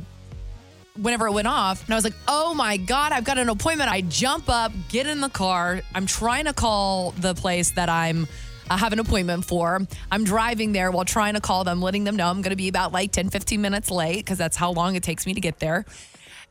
whenever 1.00 1.26
it 1.26 1.32
went 1.32 1.48
off, 1.48 1.84
and 1.84 1.92
I 1.92 1.96
was 1.96 2.04
like, 2.04 2.14
"Oh 2.28 2.54
my 2.54 2.76
god, 2.76 3.12
I've 3.12 3.24
got 3.24 3.38
an 3.38 3.48
appointment!" 3.48 3.90
I 3.90 4.02
jump 4.02 4.48
up, 4.48 4.72
get 4.88 5.06
in 5.06 5.20
the 5.20 5.28
car. 5.28 5.80
I'm 5.94 6.06
trying 6.06 6.44
to 6.46 6.52
call 6.52 7.12
the 7.12 7.34
place 7.34 7.70
that 7.72 7.88
I'm. 7.88 8.26
I 8.70 8.78
have 8.78 8.92
an 8.92 9.00
appointment 9.00 9.44
for. 9.44 9.80
I'm 10.10 10.24
driving 10.24 10.72
there 10.72 10.90
while 10.90 11.04
trying 11.04 11.34
to 11.34 11.40
call 11.40 11.64
them, 11.64 11.82
letting 11.82 12.04
them 12.04 12.16
know 12.16 12.28
I'm 12.28 12.40
going 12.40 12.50
to 12.50 12.56
be 12.56 12.68
about 12.68 12.92
like 12.92 13.12
10, 13.12 13.28
15 13.28 13.60
minutes 13.60 13.90
late 13.90 14.18
because 14.18 14.38
that's 14.38 14.56
how 14.56 14.70
long 14.70 14.94
it 14.94 15.02
takes 15.02 15.26
me 15.26 15.34
to 15.34 15.40
get 15.40 15.58
there. 15.58 15.84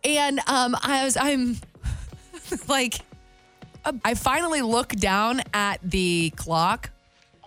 And 0.04 0.40
um, 0.48 0.76
I 0.82 1.06
was, 1.06 1.18
I'm 1.18 1.58
like, 2.68 3.00
uh, 3.86 3.94
I 4.04 4.14
finally 4.14 4.62
look 4.62 4.90
down 4.90 5.42
at 5.54 5.80
the 5.84 6.32
clock 6.36 6.92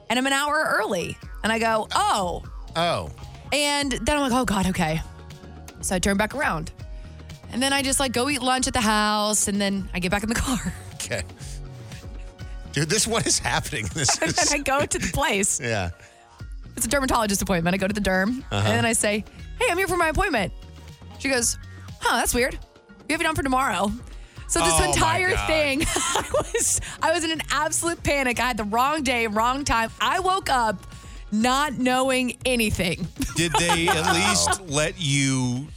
and 0.08 0.18
I'm 0.18 0.26
an 0.26 0.32
hour 0.32 0.76
early. 0.78 1.16
And 1.42 1.52
I 1.52 1.58
go, 1.58 1.86
oh. 1.94 2.42
Oh. 2.74 3.10
And 3.52 3.92
then 3.92 4.16
I'm 4.16 4.22
like, 4.22 4.32
oh 4.32 4.44
God, 4.44 4.66
okay. 4.68 5.00
So 5.82 5.94
I 5.94 5.98
turn 5.98 6.16
back 6.16 6.34
around. 6.34 6.72
And 7.54 7.62
then 7.62 7.72
I 7.72 7.80
just 7.82 8.00
like 8.00 8.12
go 8.12 8.28
eat 8.28 8.42
lunch 8.42 8.66
at 8.66 8.74
the 8.74 8.80
house 8.80 9.46
and 9.48 9.58
then 9.60 9.88
I 9.94 10.00
get 10.00 10.10
back 10.10 10.22
in 10.24 10.28
the 10.28 10.34
car. 10.34 10.58
Okay. 11.04 11.22
Dude, 12.72 12.88
this 12.88 13.06
what 13.06 13.26
is 13.26 13.38
happening? 13.38 13.86
This 13.94 14.18
and 14.20 14.30
then 14.32 14.46
I 14.52 14.58
go 14.62 14.84
to 14.86 14.98
the 14.98 15.10
place. 15.12 15.60
yeah. 15.60 15.90
It's 16.76 16.86
a 16.86 16.88
dermatologist 16.88 17.42
appointment. 17.42 17.74
I 17.74 17.76
go 17.76 17.86
to 17.86 17.92
the 17.94 18.00
derm 18.00 18.38
Uh-huh. 18.40 18.56
and 18.56 18.66
then 18.66 18.84
I 18.86 18.94
say, 18.94 19.22
hey, 19.60 19.66
I'm 19.70 19.76
here 19.76 19.86
for 19.86 19.96
my 19.98 20.08
appointment. 20.08 20.52
She 21.18 21.28
goes, 21.28 21.58
huh, 22.00 22.16
that's 22.16 22.32
weird. 22.34 22.58
We 23.06 23.12
have 23.12 23.20
it 23.20 23.26
on 23.26 23.34
for 23.34 23.42
tomorrow. 23.42 23.92
So 24.48 24.60
this 24.60 24.72
Oh, 24.78 24.84
entire 24.84 25.36
thing, 25.46 25.82
I 25.86 26.24
was 26.32 26.80
I 27.02 27.12
was 27.12 27.22
in 27.22 27.30
an 27.32 27.42
absolute 27.50 28.02
panic. 28.02 28.40
I 28.40 28.46
had 28.46 28.56
the 28.56 28.64
wrong 28.64 29.02
day, 29.02 29.26
wrong 29.26 29.64
time. 29.64 29.90
I 30.00 30.20
woke 30.20 30.48
up 30.50 30.78
not 31.30 31.74
knowing 31.74 32.36
anything. 32.46 33.06
Did 33.36 33.52
they 33.58 33.88
at 33.88 34.12
least 34.14 34.60
let 34.68 34.94
you 34.98 35.68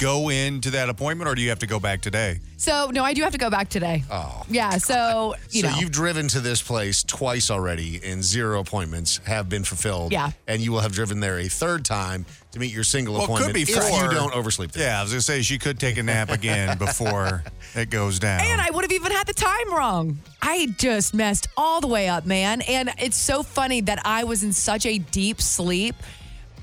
go 0.00 0.30
into 0.30 0.70
that 0.70 0.88
appointment, 0.88 1.28
or 1.30 1.34
do 1.34 1.42
you 1.42 1.50
have 1.50 1.58
to 1.60 1.66
go 1.66 1.78
back 1.78 2.00
today? 2.00 2.40
So 2.56 2.90
no, 2.92 3.04
I 3.04 3.14
do 3.14 3.22
have 3.22 3.32
to 3.32 3.38
go 3.38 3.50
back 3.50 3.68
today. 3.68 4.02
Oh. 4.10 4.42
Yeah. 4.48 4.70
So 4.78 5.34
you 5.50 5.62
so 5.62 5.68
know, 5.70 5.76
you've 5.78 5.92
driven 5.92 6.26
to 6.28 6.40
this 6.40 6.60
place 6.62 7.02
twice 7.02 7.50
already, 7.50 8.00
and 8.04 8.22
zero 8.24 8.60
appointments 8.60 9.18
have 9.26 9.48
been 9.48 9.62
fulfilled. 9.64 10.12
Yeah. 10.12 10.32
and 10.48 10.60
you 10.60 10.72
will 10.72 10.80
have 10.80 10.92
driven 10.92 11.20
there 11.20 11.38
a 11.38 11.48
third 11.48 11.84
time 11.84 12.24
to 12.52 12.58
meet 12.58 12.72
your 12.72 12.82
single 12.84 13.14
Well, 13.14 13.24
appointment 13.24 13.54
could 13.54 13.66
be 13.66 13.72
if 13.72 13.78
four. 13.78 14.02
you 14.02 14.10
don't 14.10 14.34
oversleep. 14.34 14.72
There. 14.72 14.86
Yeah, 14.86 14.98
I 14.98 15.02
was 15.02 15.12
gonna 15.12 15.20
say 15.20 15.42
she 15.42 15.58
could 15.58 15.78
take 15.78 15.98
a 15.98 16.02
nap 16.02 16.30
again 16.30 16.76
before 16.86 17.44
it 17.74 17.90
goes 17.90 18.18
down. 18.18 18.40
And 18.40 18.60
I 18.60 18.70
would 18.70 18.82
have 18.84 18.92
even 18.92 19.12
had 19.12 19.26
the 19.26 19.34
time 19.34 19.72
wrong. 19.72 20.18
I 20.42 20.74
just 20.78 21.14
messed 21.14 21.46
all 21.56 21.80
the 21.80 21.86
way 21.86 22.08
up, 22.08 22.26
man. 22.26 22.62
And 22.62 22.90
it's 22.98 23.16
so 23.16 23.42
funny 23.42 23.80
that 23.82 24.00
I 24.04 24.24
was 24.24 24.42
in 24.42 24.52
such 24.52 24.86
a 24.86 24.98
deep 24.98 25.40
sleep 25.40 25.94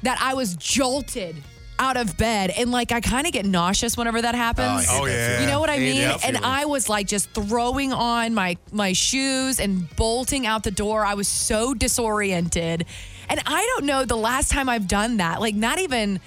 that 0.04 0.20
I 0.22 0.34
was 0.34 0.56
jolted 0.56 1.36
out 1.80 1.98
of 1.98 2.18
bed. 2.18 2.52
And 2.58 2.72
like, 2.72 2.92
I 2.92 3.02
kind 3.02 3.28
of 3.28 3.34
get 3.34 3.46
nauseous 3.46 3.98
whenever 3.98 4.22
that 4.22 4.36
happens. 4.36 4.88
Oh, 4.90 5.06
yeah. 5.06 5.42
You 5.42 5.48
know 5.48 5.60
what 5.60 5.70
I 5.70 5.78
mean? 5.78 6.02
that 6.02 6.26
And. 6.26 6.38
I 6.38 6.66
was 6.66 6.88
like 6.88 7.08
just 7.08 7.30
throwing 7.32 7.92
on 7.92 8.34
my 8.34 8.58
my 8.72 8.94
shoes 8.94 9.60
and 9.60 9.94
bolting 9.96 10.46
out 10.48 10.64
the 10.64 10.72
door. 10.72 11.06
I 11.06 11.14
was 11.16 11.28
so 11.28 11.74
disoriented. 11.74 12.86
And 13.30 13.42
I 13.46 13.66
don't 13.76 13.86
know 13.86 14.06
the 14.06 14.16
last 14.16 14.50
time 14.52 14.70
I've 14.70 14.88
done 14.88 15.18
that. 15.18 15.42
Like 15.42 15.56
not 15.56 15.80
even 15.80 16.20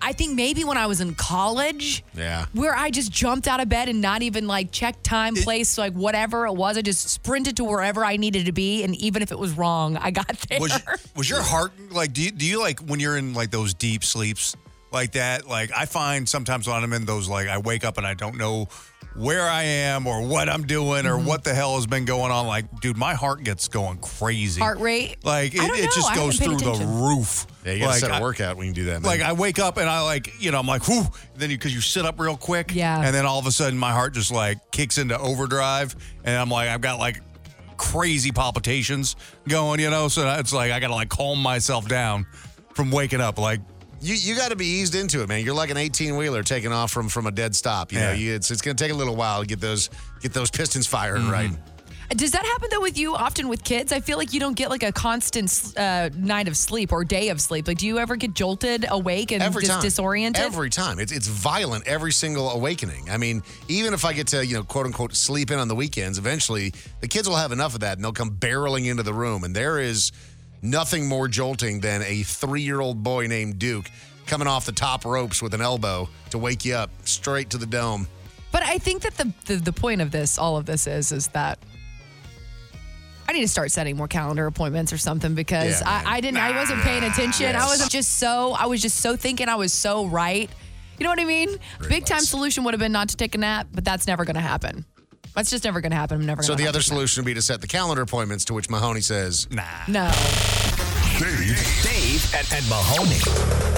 I 0.00 0.12
think 0.12 0.34
maybe 0.36 0.62
when 0.62 0.76
I 0.76 0.86
was 0.86 1.00
in 1.00 1.14
college 1.14 2.04
Yeah. 2.14 2.46
where 2.52 2.76
I 2.76 2.90
just 2.90 3.10
jumped 3.10 3.48
out 3.48 3.60
of 3.60 3.68
bed 3.68 3.88
and 3.88 4.00
not 4.02 4.22
even 4.22 4.46
like 4.46 4.70
check 4.70 5.02
time, 5.02 5.34
place, 5.34 5.78
like 5.78 5.94
whatever 5.94 6.46
it 6.46 6.52
was. 6.52 6.76
I 6.76 6.82
just 6.82 7.08
sprinted 7.08 7.56
to 7.56 7.64
wherever 7.64 8.04
I 8.04 8.16
needed 8.18 8.46
to 8.46 8.52
be, 8.52 8.84
and 8.84 8.94
even 8.96 9.22
if 9.22 9.32
it 9.32 9.38
was 9.38 9.52
wrong, 9.52 9.96
I 9.96 10.10
got 10.10 10.28
there. 10.48 10.60
was 10.60 10.78
was 11.16 11.28
your 11.30 11.42
heart 11.42 11.72
like? 11.90 12.12
Do 12.12 12.22
you, 12.22 12.30
do 12.30 12.44
you 12.46 12.60
like 12.60 12.80
when 12.80 13.00
you're 13.00 13.16
in 13.16 13.32
like 13.32 13.50
those 13.50 13.72
deep 13.74 14.04
sleeps 14.04 14.54
like 14.92 15.12
that? 15.12 15.46
Like 15.48 15.70
I 15.76 15.86
find 15.86 16.28
sometimes 16.28 16.66
when 16.68 16.76
I'm 16.82 16.92
in 16.92 17.04
those, 17.04 17.28
like 17.28 17.48
I 17.48 17.58
wake 17.58 17.84
up 17.84 17.98
and 17.98 18.06
I 18.06 18.14
don't 18.14 18.36
know 18.36 18.68
where 19.14 19.42
I 19.48 19.62
am 19.62 20.06
or 20.06 20.26
what 20.26 20.48
I'm 20.48 20.66
doing 20.66 21.06
or 21.06 21.12
Mm-hmm. 21.16 21.26
what 21.26 21.42
the 21.42 21.54
hell 21.54 21.76
has 21.76 21.86
been 21.86 22.04
going 22.04 22.30
on. 22.30 22.46
Like, 22.46 22.80
dude, 22.80 22.98
my 22.98 23.14
heart 23.14 23.42
gets 23.44 23.66
going 23.68 23.96
crazy. 23.98 24.60
Heart 24.60 24.78
rate? 24.80 25.16
Like 25.24 25.54
it, 25.54 25.60
I 25.62 25.66
don't 25.68 25.78
it 25.78 25.90
just 25.94 26.10
I 26.10 26.14
goes 26.16 26.38
through 26.38 26.58
paid 26.58 26.64
the 26.80 26.84
roof. 26.86 27.46
Yeah, 27.64 27.72
you 27.72 27.78
gotta 27.80 27.90
like, 27.92 28.00
set 28.00 28.10
a 28.10 28.14
I- 28.16 28.20
workout 28.20 28.56
when 28.58 28.66
you 28.68 28.74
do 28.74 28.84
that. 28.86 29.00
Man. 29.00 29.02
Like 29.02 29.22
I 29.22 29.32
wake 29.32 29.58
up 29.58 29.78
and 29.78 29.88
I 29.88 30.02
like, 30.02 30.40
you 30.40 30.50
know, 30.50 30.58
I'm 30.60 30.66
like, 30.66 30.86
whoo. 30.86 31.02
Then 31.34 31.50
you 31.50 31.56
because 31.56 31.74
you 31.74 31.80
sit 31.80 32.04
up 32.04 32.20
real 32.20 32.36
quick, 32.36 32.74
Yeah. 32.74 33.00
and 33.02 33.14
then 33.14 33.24
all 33.26 33.38
of 33.38 33.46
a 33.46 33.52
sudden 33.52 33.78
my 33.78 33.92
heart 33.92 34.12
just 34.14 34.30
like 34.30 34.70
kicks 34.70 34.98
into 34.98 35.18
overdrive, 35.18 35.96
and 36.24 36.36
I'm 36.36 36.50
like, 36.50 36.68
I've 36.68 36.80
got 36.82 36.98
like 36.98 37.20
crazy 37.78 38.32
palpitations 38.32 39.16
going, 39.48 39.80
you 39.80 39.90
know. 39.90 40.08
So 40.08 40.28
it's 40.38 40.52
like 40.52 40.72
I 40.72 40.80
gotta 40.80 40.94
like 40.94 41.08
calm 41.08 41.40
myself 41.42 41.88
down 41.88 42.26
from 42.74 42.90
waking 42.90 43.20
up. 43.22 43.38
Like, 43.38 43.60
you 44.00 44.14
you 44.14 44.36
got 44.36 44.50
to 44.50 44.56
be 44.56 44.66
eased 44.66 44.94
into 44.94 45.22
it, 45.22 45.28
man. 45.28 45.44
You're 45.44 45.54
like 45.54 45.70
an 45.70 45.76
18 45.76 46.16
wheeler 46.16 46.42
taking 46.42 46.72
off 46.72 46.90
from 46.90 47.08
from 47.08 47.26
a 47.26 47.30
dead 47.30 47.54
stop. 47.54 47.92
You 47.92 48.00
know, 48.00 48.12
you, 48.12 48.34
it's 48.34 48.50
it's 48.50 48.62
going 48.62 48.76
to 48.76 48.82
take 48.82 48.92
a 48.92 48.96
little 48.96 49.16
while 49.16 49.40
to 49.40 49.46
get 49.46 49.60
those 49.60 49.90
get 50.20 50.32
those 50.32 50.50
pistons 50.50 50.86
firing 50.86 51.28
right. 51.28 51.50
Does 52.10 52.30
that 52.32 52.44
happen 52.44 52.68
though 52.70 52.80
with 52.80 52.96
you 52.96 53.16
often 53.16 53.48
with 53.48 53.64
kids? 53.64 53.92
I 53.92 54.00
feel 54.00 54.16
like 54.16 54.32
you 54.32 54.38
don't 54.38 54.56
get 54.56 54.70
like 54.70 54.84
a 54.84 54.92
constant 54.92 55.72
uh, 55.76 56.10
night 56.14 56.46
of 56.46 56.56
sleep 56.56 56.92
or 56.92 57.04
day 57.04 57.30
of 57.30 57.40
sleep. 57.40 57.66
Like, 57.66 57.78
do 57.78 57.86
you 57.86 57.98
ever 57.98 58.14
get 58.14 58.32
jolted 58.32 58.86
awake 58.88 59.32
and 59.32 59.42
Every 59.42 59.62
just 59.62 59.72
time, 59.72 59.82
disoriented? 59.82 60.42
Every 60.42 60.70
time, 60.70 61.00
it's 61.00 61.10
it's 61.10 61.26
violent. 61.26 61.86
Every 61.86 62.12
single 62.12 62.50
awakening. 62.50 63.10
I 63.10 63.16
mean, 63.16 63.42
even 63.68 63.92
if 63.92 64.04
I 64.04 64.12
get 64.12 64.28
to 64.28 64.46
you 64.46 64.54
know 64.54 64.62
quote 64.62 64.86
unquote 64.86 65.14
sleep 65.16 65.50
in 65.50 65.58
on 65.58 65.66
the 65.66 65.74
weekends, 65.74 66.18
eventually 66.18 66.72
the 67.00 67.08
kids 67.08 67.28
will 67.28 67.36
have 67.36 67.50
enough 67.50 67.74
of 67.74 67.80
that 67.80 67.96
and 67.96 68.04
they'll 68.04 68.12
come 68.12 68.30
barreling 68.30 68.88
into 68.88 69.02
the 69.02 69.14
room, 69.14 69.42
and 69.42 69.54
there 69.54 69.80
is 69.80 70.12
nothing 70.70 71.08
more 71.08 71.28
jolting 71.28 71.80
than 71.80 72.02
a 72.02 72.22
three 72.22 72.62
year 72.62 72.80
old 72.80 73.02
boy 73.02 73.26
named 73.26 73.58
Duke 73.58 73.90
coming 74.26 74.48
off 74.48 74.66
the 74.66 74.72
top 74.72 75.04
ropes 75.04 75.40
with 75.42 75.54
an 75.54 75.60
elbow 75.60 76.08
to 76.30 76.38
wake 76.38 76.64
you 76.64 76.74
up 76.74 76.90
straight 77.04 77.50
to 77.50 77.58
the 77.58 77.66
dome. 77.66 78.08
But 78.52 78.62
I 78.64 78.78
think 78.78 79.02
that 79.02 79.16
the, 79.16 79.32
the 79.44 79.56
the 79.56 79.72
point 79.72 80.00
of 80.00 80.10
this, 80.10 80.38
all 80.38 80.56
of 80.56 80.66
this 80.66 80.86
is, 80.86 81.12
is 81.12 81.28
that 81.28 81.58
I 83.28 83.32
need 83.32 83.40
to 83.40 83.48
start 83.48 83.70
setting 83.72 83.96
more 83.96 84.08
calendar 84.08 84.46
appointments 84.46 84.92
or 84.92 84.98
something 84.98 85.34
because 85.34 85.80
Yeah. 85.80 86.02
I, 86.06 86.16
I 86.16 86.20
didn't, 86.20 86.38
I 86.38 86.56
wasn't 86.56 86.80
paying 86.82 87.02
attention. 87.04 87.56
I 87.56 87.66
wasn't 87.66 87.90
just 87.90 88.18
so, 88.18 88.52
I 88.52 88.66
was 88.66 88.80
just 88.80 88.98
so 89.00 89.16
thinking 89.16 89.48
I 89.48 89.56
was 89.56 89.72
so 89.72 90.06
right. 90.06 90.48
You 90.98 91.04
know 91.04 91.10
what 91.10 91.20
I 91.20 91.24
mean? 91.24 91.48
Big 91.88 92.06
time 92.06 92.20
solution 92.20 92.62
would 92.64 92.72
have 92.72 92.78
been 92.80 92.92
not 92.92 93.08
to 93.10 93.16
take 93.16 93.34
a 93.34 93.38
nap, 93.38 93.66
but 93.72 93.84
that's 93.84 94.06
never 94.06 94.24
going 94.24 94.36
to 94.36 94.40
happen. 94.40 94.84
That's 95.36 95.50
just 95.50 95.64
never 95.64 95.82
going 95.82 95.90
to 95.90 95.96
happen. 95.96 96.20
I'm 96.20 96.26
never. 96.26 96.42
So 96.42 96.54
gonna 96.54 96.62
the 96.62 96.68
other 96.68 96.80
to 96.80 96.84
take 96.84 96.94
solution 96.94 97.22
would 97.22 97.26
be 97.26 97.34
to 97.34 97.42
set 97.42 97.60
the 97.60 97.66
calendar 97.66 98.02
appointments. 98.02 98.46
To 98.46 98.54
which 98.54 98.70
Mahoney 98.70 99.02
says, 99.02 99.46
nah. 99.50 99.62
nap. 99.86 99.88
No. 99.88 100.10
Dave, 101.20 101.82
Dave 101.82 102.34
and, 102.34 102.52
and 102.54 102.68
Mahoney. 102.68 103.20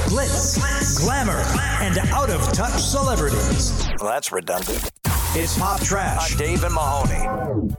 Glitz, 0.09 0.99
glamour, 1.01 1.43
and 1.81 1.99
out 2.11 2.31
of 2.31 2.41
touch 2.53 2.81
celebrities. 2.81 3.87
Well, 4.01 4.11
that's 4.11 4.31
redundant. 4.31 4.89
It's 5.35 5.59
Pop 5.59 5.81
Trash. 5.81 6.33
On 6.33 6.39
Dave 6.39 6.63
and 6.63 6.75
Mahoney. 6.75 7.75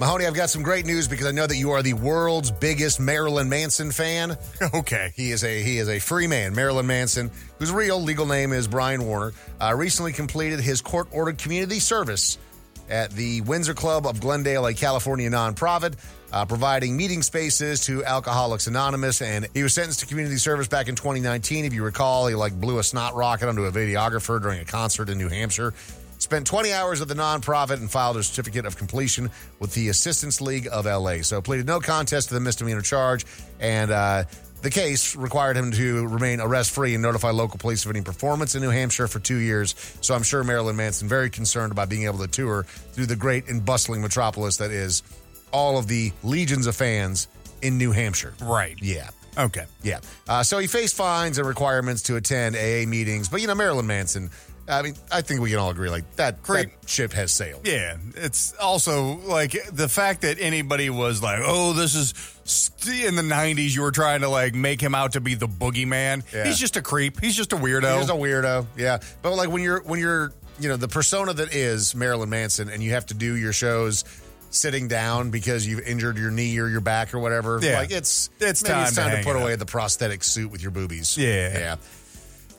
Mahoney, 0.00 0.26
I've 0.26 0.34
got 0.34 0.50
some 0.50 0.62
great 0.62 0.86
news 0.86 1.06
because 1.06 1.26
I 1.26 1.30
know 1.30 1.46
that 1.46 1.56
you 1.56 1.70
are 1.72 1.82
the 1.82 1.92
world's 1.92 2.50
biggest 2.50 3.00
Marilyn 3.00 3.48
Manson 3.48 3.90
fan. 3.92 4.36
Okay. 4.74 5.12
He 5.14 5.30
is 5.30 5.44
a 5.44 5.62
he 5.62 5.78
is 5.78 5.88
a 5.88 5.98
free 5.98 6.26
man, 6.26 6.54
Marilyn 6.54 6.86
Manson, 6.86 7.30
whose 7.58 7.70
real 7.70 8.02
legal 8.02 8.24
name 8.24 8.52
is 8.52 8.66
Brian 8.66 9.06
Warner. 9.06 9.32
Uh, 9.60 9.74
recently 9.76 10.12
completed 10.12 10.58
his 10.60 10.80
court-ordered 10.80 11.38
community 11.38 11.78
service 11.78 12.38
at 12.88 13.10
the 13.12 13.40
Windsor 13.42 13.74
Club 13.74 14.06
of 14.06 14.20
Glendale, 14.20 14.66
a 14.66 14.74
California 14.74 15.30
nonprofit, 15.30 15.94
uh, 16.32 16.44
providing 16.44 16.96
meeting 16.96 17.22
spaces 17.22 17.80
to 17.86 18.04
Alcoholics 18.04 18.66
Anonymous. 18.66 19.22
And 19.22 19.48
he 19.54 19.62
was 19.62 19.74
sentenced 19.74 20.00
to 20.00 20.06
community 20.06 20.36
service 20.36 20.68
back 20.68 20.88
in 20.88 20.94
2019. 20.94 21.64
If 21.64 21.72
you 21.72 21.84
recall, 21.84 22.26
he 22.26 22.34
like 22.34 22.58
blew 22.60 22.78
a 22.78 22.82
snot 22.82 23.14
rocket 23.14 23.48
onto 23.48 23.64
a 23.64 23.72
videographer 23.72 24.40
during 24.40 24.60
a 24.60 24.64
concert 24.64 25.08
in 25.08 25.18
New 25.18 25.28
Hampshire. 25.28 25.74
Spent 26.18 26.46
20 26.46 26.72
hours 26.72 27.02
at 27.02 27.08
the 27.08 27.14
nonprofit 27.14 27.74
and 27.74 27.90
filed 27.90 28.16
a 28.16 28.22
certificate 28.22 28.64
of 28.64 28.76
completion 28.76 29.30
with 29.58 29.74
the 29.74 29.88
Assistance 29.88 30.40
League 30.40 30.68
of 30.72 30.86
LA. 30.86 31.18
So 31.22 31.42
pleaded 31.42 31.66
no 31.66 31.80
contest 31.80 32.28
to 32.28 32.34
the 32.34 32.40
misdemeanor 32.40 32.80
charge, 32.80 33.26
and 33.60 33.90
uh, 33.90 34.24
the 34.64 34.70
case 34.70 35.14
required 35.14 35.58
him 35.58 35.72
to 35.72 36.06
remain 36.08 36.40
arrest 36.40 36.70
free 36.70 36.94
and 36.94 37.02
notify 37.02 37.30
local 37.30 37.58
police 37.58 37.84
of 37.84 37.90
any 37.90 38.00
performance 38.00 38.54
in 38.54 38.62
New 38.62 38.70
Hampshire 38.70 39.06
for 39.06 39.18
two 39.20 39.36
years. 39.36 39.74
So 40.00 40.14
I'm 40.14 40.22
sure 40.22 40.42
Marilyn 40.42 40.74
Manson 40.74 41.06
very 41.06 41.28
concerned 41.28 41.70
about 41.70 41.90
being 41.90 42.04
able 42.04 42.18
to 42.20 42.26
tour 42.26 42.62
through 42.92 43.04
the 43.04 43.14
great 43.14 43.46
and 43.48 43.62
bustling 43.62 44.00
metropolis 44.00 44.56
that 44.56 44.70
is 44.70 45.02
all 45.52 45.76
of 45.76 45.86
the 45.86 46.12
legions 46.22 46.66
of 46.66 46.74
fans 46.74 47.28
in 47.60 47.76
New 47.76 47.92
Hampshire. 47.92 48.32
Right. 48.40 48.76
Yeah. 48.80 49.10
Okay. 49.36 49.66
Yeah. 49.82 50.00
Uh, 50.26 50.42
so 50.42 50.58
he 50.58 50.66
faced 50.66 50.96
fines 50.96 51.36
and 51.36 51.46
requirements 51.46 52.00
to 52.04 52.16
attend 52.16 52.56
AA 52.56 52.88
meetings. 52.88 53.28
But, 53.28 53.42
you 53.42 53.46
know, 53.46 53.54
Marilyn 53.54 53.86
Manson, 53.86 54.30
I 54.66 54.82
mean, 54.82 54.94
I 55.12 55.20
think 55.20 55.40
we 55.40 55.50
can 55.50 55.58
all 55.58 55.70
agree, 55.70 55.90
like, 55.90 56.16
that, 56.16 56.42
that 56.44 56.70
ship 56.86 57.12
has 57.12 57.32
sailed. 57.32 57.66
Yeah, 57.66 57.96
it's 58.16 58.54
also 58.58 59.16
like 59.18 59.54
the 59.72 59.88
fact 59.88 60.22
that 60.22 60.38
anybody 60.40 60.88
was 60.88 61.22
like, 61.22 61.40
"Oh, 61.42 61.72
this 61.74 61.94
is 61.94 62.14
st- 62.44 63.04
in 63.04 63.14
the 63.16 63.22
'90s." 63.22 63.74
You 63.74 63.82
were 63.82 63.90
trying 63.90 64.22
to 64.22 64.28
like 64.28 64.54
make 64.54 64.80
him 64.80 64.94
out 64.94 65.12
to 65.12 65.20
be 65.20 65.34
the 65.34 65.48
boogeyman. 65.48 66.22
Yeah. 66.32 66.44
He's 66.46 66.58
just 66.58 66.76
a 66.76 66.82
creep. 66.82 67.20
He's 67.20 67.36
just 67.36 67.52
a 67.52 67.56
weirdo. 67.56 67.98
He's 68.00 68.08
a 68.08 68.14
weirdo, 68.14 68.66
yeah. 68.76 69.00
But 69.22 69.34
like 69.34 69.50
when 69.50 69.62
you're 69.62 69.82
when 69.82 70.00
you're 70.00 70.32
you 70.58 70.68
know 70.70 70.76
the 70.76 70.88
persona 70.88 71.34
that 71.34 71.54
is 71.54 71.94
Marilyn 71.94 72.30
Manson, 72.30 72.70
and 72.70 72.82
you 72.82 72.92
have 72.92 73.06
to 73.06 73.14
do 73.14 73.36
your 73.36 73.52
shows 73.52 74.04
sitting 74.50 74.88
down 74.88 75.30
because 75.30 75.66
you've 75.66 75.80
injured 75.80 76.16
your 76.16 76.30
knee 76.30 76.58
or 76.58 76.68
your 76.68 76.80
back 76.80 77.12
or 77.12 77.18
whatever. 77.18 77.58
Yeah. 77.60 77.78
like 77.78 77.90
it's 77.90 78.30
It's 78.40 78.62
maybe 78.62 78.72
time 78.72 78.82
it's 78.84 78.94
to 78.94 79.00
time 79.00 79.10
to, 79.10 79.16
hang 79.16 79.24
put 79.24 79.36
away 79.36 79.56
the 79.56 79.66
prosthetic 79.66 80.22
suit 80.22 80.50
with 80.50 80.62
your 80.62 80.70
boobies. 80.70 81.18
Yeah. 81.18 81.58
yeah. 81.58 81.76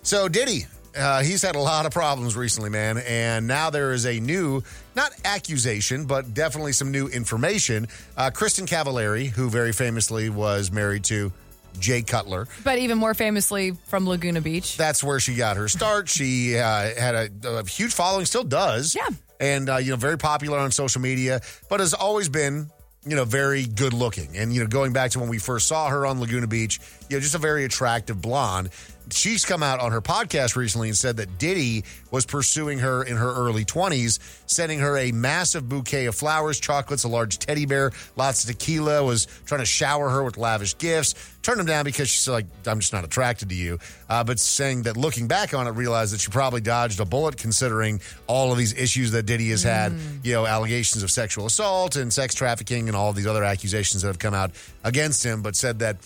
So 0.04 0.28
Diddy. 0.28 0.66
Uh, 0.98 1.22
he's 1.24 1.42
had 1.42 1.56
a 1.56 1.60
lot 1.60 1.86
of 1.86 1.92
problems 1.92 2.36
recently, 2.36 2.70
man. 2.70 2.98
And 3.00 3.48
now 3.48 3.70
there 3.70 3.92
is 3.92 4.06
a 4.06 4.20
new, 4.20 4.64
not 4.96 5.12
accusation, 5.26 6.06
but 6.06 6.34
definitely 6.34 6.72
some 6.72 6.92
new 6.92 7.08
information. 7.08 7.88
Uh, 8.16 8.32
Kristin 8.32 8.66
Cavallari, 8.68 9.28
who 9.28 9.50
very 9.50 9.74
famously 9.74 10.30
was 10.30 10.72
married 10.72 11.04
to 11.06 11.32
Jay 11.80 12.02
Cutler, 12.02 12.48
But 12.64 12.78
even 12.80 12.98
more 12.98 13.14
famously 13.14 13.72
from 13.88 14.08
Laguna 14.08 14.40
Beach. 14.40 14.78
that's 14.78 15.04
where 15.04 15.20
she 15.20 15.36
got 15.36 15.58
her 15.58 15.68
start. 15.68 16.08
She 16.08 16.58
uh, 16.58 16.64
had 16.98 17.16
a, 17.44 17.50
a 17.58 17.66
huge 17.66 17.94
following, 17.94 18.26
still 18.26 18.46
does. 18.46 18.96
Yeah. 18.96 19.10
and 19.42 19.70
uh, 19.70 19.78
you 19.78 19.90
know 19.92 19.98
very 19.98 20.18
popular 20.18 20.58
on 20.58 20.72
social 20.72 21.02
media, 21.02 21.42
but 21.70 21.82
has 21.82 21.94
always 21.94 22.30
been 22.30 22.70
you 23.06 23.18
know 23.18 23.26
very 23.26 23.66
good 23.66 23.92
looking. 23.92 24.38
And 24.38 24.54
you 24.54 24.62
know 24.62 24.68
going 24.68 24.94
back 24.94 25.12
to 25.12 25.20
when 25.20 25.28
we 25.28 25.38
first 25.38 25.68
saw 25.68 25.90
her 25.90 26.06
on 26.06 26.22
Laguna 26.22 26.48
Beach, 26.48 26.80
you 27.10 27.18
know 27.18 27.22
just 27.22 27.36
a 27.36 27.40
very 27.40 27.66
attractive 27.66 28.22
blonde. 28.22 28.70
She's 29.12 29.46
come 29.46 29.62
out 29.62 29.80
on 29.80 29.92
her 29.92 30.02
podcast 30.02 30.56
recently 30.56 30.88
and 30.88 30.98
said 30.98 31.18
that 31.18 31.38
Diddy 31.38 31.84
was 32.12 32.26
pursuing 32.26 32.80
her 32.80 33.04
in 33.04 33.18
her 33.18 33.32
early 33.34 33.66
20s, 33.66 34.20
sending 34.48 34.80
her 34.80 34.98
a 34.98 35.12
massive 35.12 35.70
bouquet 35.70 36.06
of 36.06 36.16
flowers, 36.16 36.60
chocolates, 36.60 37.04
a 37.04 37.08
large 37.08 37.38
teddy 37.38 37.66
bear, 37.66 37.92
lots 38.16 38.44
of 38.44 38.50
tequila, 38.50 39.04
was 39.04 39.28
trying 39.46 39.60
to 39.60 39.66
shower 39.66 40.10
her 40.10 40.24
with 40.24 40.38
lavish 40.38 40.78
gifts. 40.78 41.14
Turned 41.42 41.60
him 41.60 41.68
down 41.68 41.86
because 41.86 42.10
she's 42.10 42.28
like, 42.28 42.48
I'm 42.66 42.80
just 42.80 42.94
not 42.94 43.04
attracted 43.04 43.50
to 43.50 43.56
you. 43.56 43.78
Uh, 44.10 44.24
but 44.24 44.40
saying 44.40 44.84
that 44.84 44.98
looking 44.98 45.28
back 45.28 45.54
on 45.54 45.68
it, 45.68 45.72
realized 45.72 46.14
that 46.14 46.22
she 46.22 46.32
probably 46.32 46.62
dodged 46.62 47.00
a 47.00 47.06
bullet 47.06 47.38
considering 47.38 48.02
all 48.28 48.52
of 48.52 48.58
these 48.58 48.74
issues 48.74 49.12
that 49.12 49.28
Diddy 49.28 49.50
has 49.50 49.62
had, 49.62 49.94
you 50.24 50.34
know, 50.34 50.46
allegations 50.46 51.04
of 51.04 51.12
sexual 51.12 51.46
assault 51.46 51.96
and 51.96 52.12
sex 52.12 52.34
trafficking 52.34 52.88
and 52.88 52.96
all 52.98 53.14
these 53.14 53.28
other 53.28 53.44
accusations 53.44 54.02
that 54.02 54.08
have 54.08 54.20
come 54.20 54.34
out 54.34 54.52
against 54.84 55.24
him, 55.24 55.42
but 55.44 55.56
said 55.56 55.80
that 55.80 55.98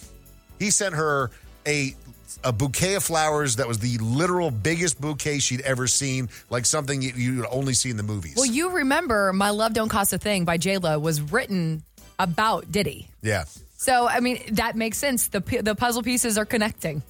he 0.59 0.69
sent 0.69 0.95
her 0.95 1.31
a 1.65 1.95
a 2.43 2.51
bouquet 2.53 2.95
of 2.95 3.03
flowers 3.03 3.55
that 3.57 3.67
was 3.67 3.79
the 3.79 3.97
literal 3.99 4.51
biggest 4.51 4.99
bouquet 5.01 5.39
she'd 5.39 5.61
ever 5.61 5.87
seen, 5.87 6.29
like 6.49 6.65
something 6.65 7.01
you, 7.01 7.11
you 7.15 7.37
would 7.37 7.47
only 7.51 7.73
see 7.73 7.89
in 7.89 7.97
the 7.97 8.03
movies. 8.03 8.35
Well, 8.35 8.45
you 8.45 8.69
remember 8.71 9.31
"My 9.33 9.49
Love 9.49 9.73
Don't 9.73 9.89
Cost 9.89 10.13
a 10.13 10.17
Thing" 10.17 10.45
by 10.45 10.57
J 10.57 10.77
Lo 10.77 10.99
was 10.99 11.21
written 11.21 11.83
about 12.17 12.71
Diddy. 12.71 13.07
yeah. 13.21 13.45
So 13.77 14.07
I 14.09 14.19
mean 14.19 14.41
that 14.51 14.75
makes 14.75 14.97
sense. 14.97 15.27
The 15.29 15.39
the 15.63 15.73
puzzle 15.73 16.03
pieces 16.03 16.37
are 16.37 16.43
connecting. 16.45 17.01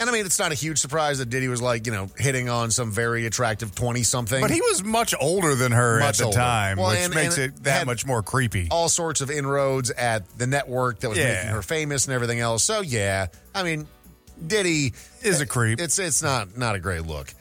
And 0.00 0.08
I 0.08 0.12
mean, 0.12 0.24
it's 0.24 0.38
not 0.38 0.50
a 0.52 0.54
huge 0.54 0.78
surprise 0.78 1.18
that 1.18 1.26
Diddy 1.30 1.48
was 1.48 1.60
like, 1.60 1.86
you 1.86 1.92
know, 1.92 2.08
hitting 2.16 2.48
on 2.48 2.70
some 2.70 2.90
very 2.90 3.26
attractive 3.26 3.74
20 3.74 4.02
something. 4.04 4.40
But 4.40 4.50
he 4.50 4.60
was 4.60 4.82
much 4.82 5.14
older 5.20 5.54
than 5.54 5.70
her 5.72 6.00
Much 6.00 6.08
at 6.14 6.16
the 6.18 6.24
older. 6.24 6.36
time, 6.38 6.78
Well, 6.78 6.90
which 6.90 6.98
and- 7.00 7.14
makes 7.14 7.36
and 7.38 7.52
it 7.54 7.64
that 7.64 7.86
much 7.86 8.04
more 8.06 8.22
creepy. 8.22 8.68
all 8.70 8.88
sorts 8.88 9.20
of 9.20 9.30
inroads 9.30 9.90
at 9.90 10.26
the 10.38 10.46
network 10.46 11.00
that 11.00 11.08
was 11.10 11.18
Yeah. 11.18 11.34
making 11.34 11.50
her 11.50 11.62
famous 11.62 12.06
and 12.06 12.14
everything 12.14 12.40
else. 12.40 12.64
So 12.64 12.80
yeah, 12.80 13.26
I 13.54 13.62
mean, 13.64 13.86
Diddy 14.46 14.92
Is 15.22 15.40
a 15.40 15.46
creep. 15.46 15.80
It's 15.80 15.98
it's 15.98 16.22
not 16.22 16.56
not 16.56 16.74
a 16.74 16.78
great 16.78 17.06
look. 17.06 17.32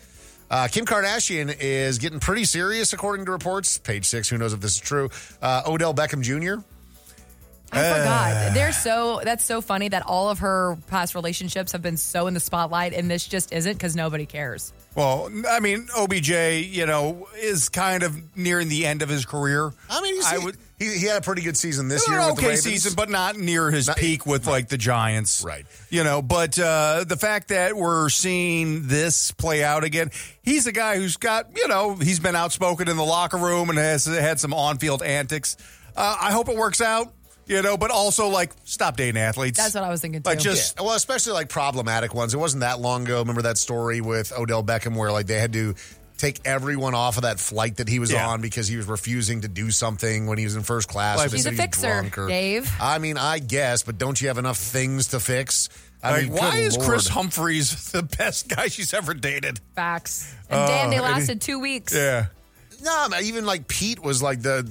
Uh, 0.49 0.67
Kim 0.67 0.85
Kardashian 0.85 1.55
is 1.61 1.97
getting 1.97 2.19
pretty 2.19 2.43
serious, 2.43 2.91
according 2.91 3.25
to 3.25 3.31
reports. 3.31 3.77
Page 3.77 4.05
six. 4.05 4.27
Who 4.27 4.37
knows 4.37 4.51
if 4.53 4.59
this 4.59 4.73
is 4.75 4.79
true? 4.81 5.09
Uh, 5.41 5.63
Odell 5.65 5.93
Beckham 5.93 6.21
Jr. 6.21 6.61
I 7.71 7.79
Uh. 7.79 7.95
forgot. 7.97 8.53
They're 8.53 8.71
so 8.73 9.21
that's 9.23 9.45
so 9.45 9.61
funny 9.61 9.89
that 9.89 10.03
all 10.05 10.29
of 10.29 10.39
her 10.39 10.77
past 10.87 11.15
relationships 11.15 11.71
have 11.71 11.81
been 11.81 11.97
so 11.97 12.27
in 12.27 12.33
the 12.33 12.39
spotlight, 12.39 12.93
and 12.93 13.09
this 13.09 13.25
just 13.27 13.53
isn't 13.53 13.73
because 13.73 13.95
nobody 13.95 14.25
cares. 14.25 14.73
Well, 14.95 15.29
I 15.49 15.61
mean, 15.61 15.87
OBJ, 15.95 16.29
you 16.67 16.85
know, 16.85 17.27
is 17.39 17.69
kind 17.69 18.03
of 18.03 18.35
nearing 18.37 18.67
the 18.67 18.85
end 18.85 19.01
of 19.01 19.07
his 19.09 19.25
career. 19.25 19.71
I 19.89 20.01
mean, 20.01 20.15
he's, 20.15 20.25
I 20.25 20.39
he, 20.39 20.45
would. 20.45 20.57
he, 20.77 20.97
he 20.97 21.05
had 21.05 21.17
a 21.17 21.21
pretty 21.21 21.43
good 21.43 21.55
season 21.55 21.87
this 21.87 22.05
An 22.07 22.13
year. 22.13 22.19
with 22.19 22.27
the 22.27 22.33
okay 22.33 22.47
Ravens. 22.47 22.63
season, 22.63 22.93
but 22.97 23.09
not 23.09 23.37
near 23.37 23.71
his 23.71 23.87
Not- 23.87 23.95
peak 23.95 24.25
with 24.25 24.47
like 24.47 24.67
the 24.67 24.77
Giants, 24.77 25.43
Right. 25.45 25.65
You 25.89 26.03
know, 26.03 26.21
but 26.21 26.59
uh, 26.59 27.05
the 27.07 27.15
fact 27.15 27.47
that 27.49 27.77
we're 27.77 28.09
seeing 28.09 28.87
this 28.89 29.31
play 29.31 29.63
out 29.63 29.85
again, 29.85 30.11
he's 30.41 30.67
a 30.67 30.73
guy 30.73 30.97
who's 30.97 31.15
got, 31.15 31.55
you 31.55 31.69
know, 31.69 31.95
he's 31.95 32.19
been 32.19 32.35
outspoken 32.35 32.89
in 32.89 32.97
the 32.97 33.03
locker 33.05 33.37
room 33.37 33.69
and 33.69 33.79
has 33.79 34.03
had 34.05 34.41
some 34.41 34.53
on-field 34.53 35.01
antics. 35.03 35.55
Uh, 35.95 36.17
I 36.21 36.31
hope 36.33 36.49
it 36.49 36.57
works 36.57 36.81
out, 36.81 37.13
you 37.51 37.61
know, 37.61 37.77
but 37.77 37.91
also 37.91 38.27
like 38.29 38.51
stop 38.63 38.97
dating 38.97 39.21
athletes. 39.21 39.57
That's 39.59 39.75
what 39.75 39.83
I 39.83 39.89
was 39.89 40.01
thinking 40.01 40.23
too. 40.23 40.29
Like 40.29 40.39
just 40.39 40.77
Yeah, 40.77 40.83
well, 40.85 40.95
especially 40.95 41.33
like 41.33 41.49
problematic 41.49 42.13
ones. 42.15 42.33
It 42.33 42.37
wasn't 42.37 42.61
that 42.61 42.79
long 42.79 43.03
ago. 43.05 43.19
Remember 43.19 43.43
that 43.43 43.57
story 43.57 44.01
with 44.01 44.31
Odell 44.37 44.63
Beckham 44.63 44.95
where 44.95 45.11
like 45.11 45.27
they 45.27 45.39
had 45.39 45.53
to 45.53 45.75
take 46.17 46.39
everyone 46.45 46.93
off 46.93 47.17
of 47.17 47.23
that 47.23 47.39
flight 47.39 47.77
that 47.77 47.87
he 47.89 47.97
was 47.99 48.11
Yeah. 48.11 48.27
on 48.27 48.41
because 48.41 48.67
he 48.67 48.77
was 48.77 48.85
refusing 48.85 49.41
to 49.41 49.47
do 49.47 49.71
something 49.71 50.27
when 50.27 50.37
he 50.37 50.43
was 50.43 50.55
in 50.55 50.61
first 50.63 50.87
class. 50.87 51.17
Like- 51.17 51.27
or 51.27 51.29
they 51.31 51.37
She's 51.37 51.43
said 51.45 51.53
a 51.53 51.55
he 51.55 51.57
was 51.57 51.65
fixer, 51.65 51.87
drunk 51.87 52.17
or- 52.19 52.27
Dave. 52.27 52.71
I 52.79 52.99
mean, 52.99 53.17
I 53.17 53.39
guess, 53.39 53.81
but 53.83 53.97
don't 53.97 54.21
you 54.21 54.27
have 54.27 54.37
enough 54.37 54.57
things 54.57 55.07
to 55.07 55.19
fix? 55.19 55.67
I 56.03 56.11
like, 56.11 56.23
mean, 56.25 56.33
why 56.33 56.51
good 56.51 56.63
is 56.63 56.77
Kris 56.77 57.07
Humphries 57.07 57.91
the 57.91 58.03
best 58.03 58.47
guy 58.49 58.67
she's 58.67 58.93
ever 58.93 59.13
dated? 59.15 59.59
Facts. 59.75 60.31
And 60.49 60.59
damn, 60.59 60.61
uh, 60.61 60.67
they 60.67 60.81
and 60.83 60.93
he- 60.93 60.99
lasted 60.99 61.41
two 61.41 61.59
weeks. 61.59 61.93
Yeah. 61.93 62.27
No, 62.83 63.09
man, 63.09 63.23
even 63.25 63.45
like 63.45 63.67
Pete 63.67 63.99
was 63.99 64.21
like 64.23 64.41
the. 64.41 64.67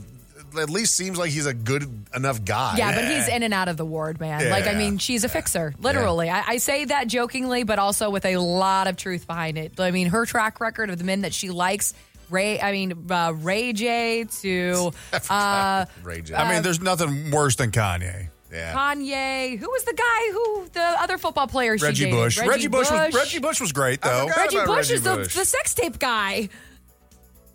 At 0.58 0.70
least 0.70 0.94
seems 0.94 1.18
like 1.18 1.30
he's 1.30 1.46
a 1.46 1.54
good 1.54 2.06
enough 2.14 2.44
guy. 2.44 2.76
Yeah, 2.76 2.94
but 2.94 3.04
he's 3.04 3.28
in 3.28 3.42
and 3.42 3.54
out 3.54 3.68
of 3.68 3.76
the 3.76 3.84
ward, 3.84 4.20
man. 4.20 4.50
Like, 4.50 4.66
I 4.66 4.74
mean, 4.74 4.98
she's 4.98 5.24
a 5.24 5.28
fixer, 5.28 5.74
literally. 5.78 6.28
I, 6.30 6.42
I 6.46 6.56
say 6.58 6.84
that 6.86 7.06
jokingly, 7.06 7.62
but 7.64 7.78
also 7.78 8.10
with 8.10 8.24
a 8.24 8.36
lot 8.36 8.86
of 8.88 8.96
truth 8.96 9.26
behind 9.26 9.58
it. 9.58 9.78
I 9.78 9.90
mean, 9.90 10.08
her 10.08 10.26
track 10.26 10.60
record 10.60 10.90
of 10.90 10.98
the 10.98 11.04
men 11.04 11.22
that 11.22 11.32
she 11.32 11.50
likes, 11.50 11.94
Ray, 12.28 12.60
I 12.60 12.72
mean, 12.72 13.06
uh, 13.10 13.32
Ray 13.36 13.72
J 13.72 14.24
to 14.42 14.92
uh, 15.30 15.86
Ray 16.02 16.22
J. 16.22 16.34
I 16.34 16.52
mean, 16.52 16.62
there's 16.62 16.80
nothing 16.80 17.30
worse 17.30 17.56
than 17.56 17.70
Kanye. 17.72 18.28
yeah. 18.52 18.72
Kanye. 18.72 19.58
Who 19.58 19.68
was 19.68 19.84
the 19.84 19.94
guy 19.94 20.32
who, 20.32 20.68
the 20.72 21.02
other 21.02 21.18
football 21.18 21.46
player 21.46 21.76
she 21.78 21.84
Reggie 21.84 22.04
dated? 22.04 22.18
Bush. 22.18 22.38
Reggie, 22.38 22.68
Bush. 22.68 22.90
was 22.90 23.14
Reggie 23.14 23.38
Bush 23.40 23.60
was 23.60 23.72
great 23.72 24.00
though. 24.02 24.28
Reggie 24.36 24.58
Bush 24.58 24.90
Reggie 24.90 24.94
is 24.94 25.02
the, 25.02 25.16
the 25.16 25.44
sex 25.44 25.74
tape 25.74 25.98
guy. 25.98 26.48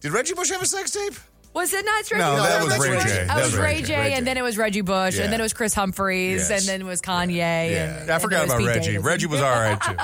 Did 0.02 0.12
Reggie 0.12 0.34
Bush 0.34 0.52
have 0.52 0.62
a 0.62 0.66
sex 0.66 0.92
tape? 0.92 1.16
Was 1.56 1.74
it 1.74 1.86
not 1.86 2.12
Reggie 2.12 2.18
No, 2.18 2.36
Bush? 2.36 2.48
that 2.50 2.64
was 2.66 2.80
Ray 2.80 2.90
Reggie- 2.98 3.04
J. 3.10 3.16
That 3.16 3.28
That 3.28 3.36
was 3.38 3.46
was 3.46 3.56
Ray 3.56 3.64
Ray 3.66 3.82
J, 3.82 3.86
J. 3.88 3.96
Ray 3.98 4.10
J. 4.10 4.14
and 4.16 4.28
then 4.28 4.38
it 4.38 4.44
was 4.44 4.58
Reggie 4.58 4.82
Bush, 4.82 5.16
Yeah. 5.16 5.24
and 5.24 5.32
then 5.34 5.40
it 5.40 5.44
was 5.44 5.54
Kris 5.54 5.74
Humphries, 5.74 6.50
Yes. 6.50 6.52
and 6.52 6.62
then 6.70 6.82
it 6.82 6.84
was 6.90 7.02
Kanye. 7.02 7.38
Yeah. 7.38 8.02
And, 8.02 8.12
I 8.12 8.14
and 8.16 8.22
forgot 8.22 8.30
then 8.30 8.42
it 8.42 8.42
was 8.44 8.50
about 8.52 8.58
Pete 8.60 8.68
Reggie. 8.68 8.80
Davidson. 8.88 9.04
Reggie 9.04 9.26
was 9.28 9.42
all 9.42 9.52
right 9.52 9.82
too. 9.82 9.96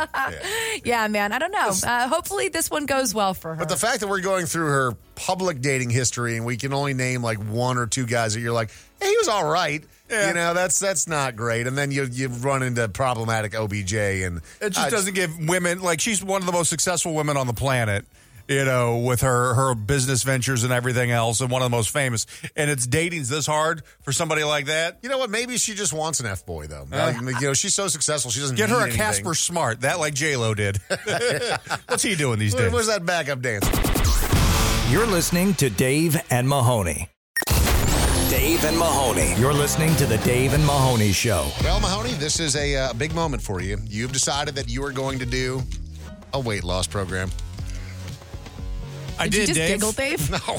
Yeah, 0.85 1.07
man. 1.09 1.31
I 1.33 1.39
don't 1.39 1.51
know. 1.51 1.71
Uh, 1.87 2.07
hopefully, 2.07 2.47
this 2.47 2.71
one 2.71 2.85
goes 2.85 3.13
well 3.13 3.33
for 3.33 3.49
her. 3.55 3.59
But 3.59 3.69
the 3.69 3.75
fact 3.77 3.99
that 3.99 4.07
we're 4.07 4.21
going 4.21 4.45
through 4.47 4.67
her 4.67 4.93
public 5.15 5.61
dating 5.61 5.89
history 5.91 6.37
and 6.37 6.45
we 6.45 6.57
can 6.57 6.73
only 6.73 6.93
name 6.93 7.21
like 7.21 7.37
one 7.37 7.77
or 7.77 7.85
two 7.85 8.05
guys 8.07 8.33
that 8.33 8.39
you're 8.39 8.53
like, 8.53 8.71
hey, 8.99 9.09
he 9.09 9.17
was 9.17 9.27
all 9.27 9.45
right. 9.47 9.83
Yeah. 10.09 10.29
You 10.29 10.33
know, 10.33 10.53
that's 10.53 10.79
that's 10.79 11.07
not 11.07 11.35
great. 11.35 11.67
And 11.67 11.77
then 11.77 11.91
you 11.91 12.05
you 12.11 12.29
run 12.29 12.63
into 12.63 12.87
problematic 12.89 13.53
OBJ 13.53 13.93
and 13.93 14.41
It 14.59 14.71
just 14.71 14.79
I 14.87 14.89
doesn't 14.89 15.13
give 15.13 15.37
women 15.47 15.81
like 15.81 15.99
she's 16.01 16.23
one 16.23 16.41
of 16.41 16.45
the 16.45 16.51
most 16.53 16.69
successful 16.69 17.13
women 17.13 17.37
on 17.37 17.45
the 17.47 17.53
planet. 17.53 18.05
You 18.51 18.65
know, 18.65 18.97
with 18.97 19.21
her 19.21 19.53
her 19.53 19.73
business 19.75 20.23
ventures 20.23 20.65
and 20.65 20.73
everything 20.73 21.09
else, 21.09 21.39
and 21.39 21.49
one 21.49 21.61
of 21.61 21.71
the 21.71 21.75
most 21.75 21.89
famous. 21.89 22.25
And 22.57 22.69
it's 22.69 22.85
dating's 22.85 23.29
this 23.29 23.45
hard 23.45 23.83
for 24.01 24.11
somebody 24.11 24.43
like 24.43 24.65
that. 24.65 24.99
You 25.01 25.07
know 25.07 25.17
what? 25.17 25.29
Maybe 25.29 25.55
she 25.55 25.73
just 25.73 25.93
wants 25.93 26.19
an 26.19 26.25
F 26.25 26.45
boy 26.45 26.67
though. 26.67 26.85
Like, 26.91 27.15
you 27.15 27.47
know, 27.47 27.53
she's 27.53 27.73
so 27.73 27.87
successful, 27.87 28.29
she 28.29 28.41
doesn't 28.41 28.57
Get 28.57 28.67
need 28.67 28.75
her 28.75 28.79
a 28.81 28.83
anything. 28.83 28.99
Casper 28.99 29.35
Smart, 29.35 29.81
that 29.81 29.99
like 29.99 30.13
J 30.13 30.35
Lo 30.35 30.53
did. 30.53 30.79
What's 31.87 32.03
he 32.03 32.15
doing 32.15 32.39
these 32.39 32.53
days? 32.53 32.73
Where's 32.73 32.87
that 32.87 33.05
backup 33.05 33.41
dance? 33.41 33.65
You're 34.91 35.07
listening 35.07 35.53
to 35.53 35.69
Dave 35.69 36.21
and 36.29 36.49
Mahoney. 36.49 37.07
Dave 38.29 38.65
and 38.65 38.77
Mahoney. 38.77 39.33
You're 39.39 39.53
listening 39.53 39.95
to 39.95 40.05
the 40.05 40.17
Dave 40.19 40.53
and 40.53 40.65
Mahoney 40.65 41.13
Show. 41.13 41.49
Well, 41.63 41.79
Mahoney, 41.79 42.13
this 42.15 42.41
is 42.41 42.57
a 42.57 42.75
uh, 42.75 42.93
big 42.93 43.15
moment 43.15 43.41
for 43.41 43.61
you. 43.61 43.77
You've 43.85 44.11
decided 44.11 44.55
that 44.55 44.69
you 44.69 44.83
are 44.83 44.91
going 44.91 45.19
to 45.19 45.25
do 45.25 45.61
a 46.33 46.39
weight 46.39 46.65
loss 46.65 46.87
program. 46.87 47.29
I 49.21 49.27
did, 49.27 49.49
you 49.49 49.55
just 49.55 49.67
giggle, 49.67 49.91
Dave? 49.91 50.29
No. 50.31 50.57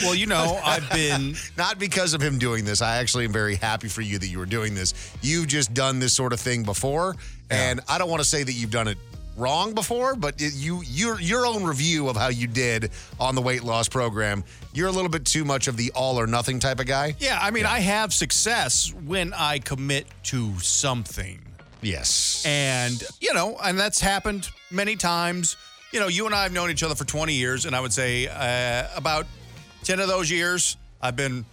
well, 0.02 0.14
you 0.14 0.26
know, 0.26 0.60
I've 0.64 0.88
been 0.90 1.34
Not 1.56 1.78
because 1.78 2.14
of 2.14 2.20
him 2.20 2.38
doing 2.38 2.64
this. 2.64 2.82
I 2.82 2.96
actually 2.98 3.24
am 3.24 3.32
very 3.32 3.56
happy 3.56 3.88
for 3.88 4.00
you 4.00 4.18
that 4.18 4.28
you 4.28 4.38
were 4.38 4.46
doing 4.46 4.74
this. 4.74 4.94
You've 5.22 5.46
just 5.46 5.74
done 5.74 5.98
this 5.98 6.14
sort 6.14 6.32
of 6.32 6.40
thing 6.40 6.62
before, 6.62 7.16
and 7.50 7.80
I 7.88 7.98
don't 7.98 8.08
want 8.08 8.22
to 8.22 8.28
say 8.28 8.42
that 8.42 8.52
you've 8.52 8.70
done 8.70 8.88
it 8.88 8.98
wrong 9.36 9.74
before, 9.74 10.14
but 10.14 10.40
it, 10.40 10.54
you 10.54 10.82
your 10.84 11.20
your 11.20 11.46
own 11.46 11.64
review 11.64 12.08
of 12.08 12.16
how 12.16 12.28
you 12.28 12.46
did 12.46 12.90
on 13.18 13.34
the 13.34 13.42
weight 13.42 13.64
loss 13.64 13.88
program, 13.88 14.44
you're 14.72 14.88
a 14.88 14.92
little 14.92 15.10
bit 15.10 15.24
too 15.24 15.44
much 15.44 15.66
of 15.68 15.76
the 15.76 15.90
all 15.94 16.18
or 16.18 16.26
nothing 16.26 16.60
type 16.60 16.80
of 16.80 16.86
guy. 16.86 17.14
Yeah, 17.18 17.38
I 17.40 17.50
mean, 17.50 17.66
I 17.66 17.80
have 17.80 18.12
success 18.12 18.94
when 19.06 19.32
I 19.34 19.58
commit 19.58 20.06
to 20.24 20.58
something. 20.60 21.40
Yes. 21.82 22.44
And, 22.46 23.02
you 23.20 23.32
know, 23.32 23.56
and 23.62 23.78
that's 23.78 24.00
happened 24.00 24.50
many 24.70 24.96
times. 24.96 25.56
You 25.92 25.98
know, 26.00 26.08
you 26.08 26.26
and 26.26 26.34
I 26.34 26.44
have 26.44 26.52
known 26.52 26.70
each 26.70 26.82
other 26.82 26.94
for 26.94 27.04
20 27.04 27.34
years, 27.34 27.64
and 27.66 27.74
I 27.74 27.80
would 27.80 27.92
say 27.92 28.28
uh, 28.28 28.88
about 28.96 29.26
10 29.84 29.98
of 29.98 30.06
those 30.08 30.30
years, 30.30 30.76
I've 31.02 31.16
been 31.16 31.44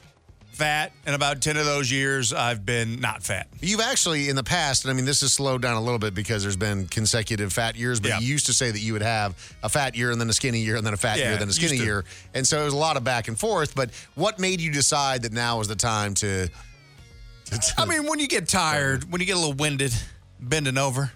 fat, 0.52 0.92
and 1.08 1.16
about 1.16 1.42
10 1.42 1.58
of 1.58 1.66
those 1.66 1.92
years, 1.92 2.34
I've 2.34 2.64
been 2.66 3.00
not 3.00 3.24
fat. 3.24 3.48
You've 3.62 3.80
actually 3.80 4.30
in 4.30 4.36
the 4.36 4.44
past, 4.44 4.84
and 4.86 4.92
I 4.92 4.96
mean 4.96 5.06
this 5.06 5.22
has 5.22 5.34
slowed 5.34 5.62
down 5.64 5.76
a 5.76 5.82
little 5.82 5.98
bit 6.00 6.14
because 6.14 6.44
there's 6.44 6.56
been 6.56 6.88
consecutive 6.88 7.52
fat 7.54 7.76
years, 7.76 8.00
but 8.00 8.10
Yeah. 8.10 8.20
you 8.20 8.28
used 8.28 8.46
to 8.48 8.54
say 8.54 8.70
that 8.70 8.80
you 8.80 8.94
would 8.94 9.02
have 9.04 9.36
a 9.64 9.70
fat 9.70 9.96
year 9.96 10.12
and 10.12 10.20
then 10.22 10.30
a 10.30 10.34
skinny 10.34 10.60
year 10.60 10.76
and 10.76 10.86
then 10.86 10.94
a 10.94 10.98
fat 10.98 11.18
Yeah, 11.20 11.30
year, 11.30 11.38
then 11.38 11.50
a 11.50 11.54
skinny 11.54 11.78
year. 11.78 12.06
And 12.36 12.46
so 12.48 12.62
it 12.62 12.66
was 12.66 12.74
a 12.74 12.78
lot 12.78 12.98
of 12.98 13.04
back 13.04 13.28
and 13.28 13.38
forth. 13.40 13.74
But 13.76 13.90
what 14.16 14.40
made 14.40 14.60
you 14.62 14.72
decide 14.72 15.24
that 15.24 15.32
now 15.32 15.58
was 15.60 15.68
the 15.68 15.76
time 15.76 16.14
to, 16.16 16.48
to- 16.48 17.74
I 17.78 17.86
mean, 17.86 18.08
when 18.08 18.20
you 18.20 18.28
get 18.28 18.48
tired, 18.48 19.12
when 19.12 19.20
you 19.22 19.28
get 19.28 19.36
a 19.36 19.40
little 19.40 19.54
winded, 19.54 19.94
bending 20.40 20.78
over, 20.80 21.12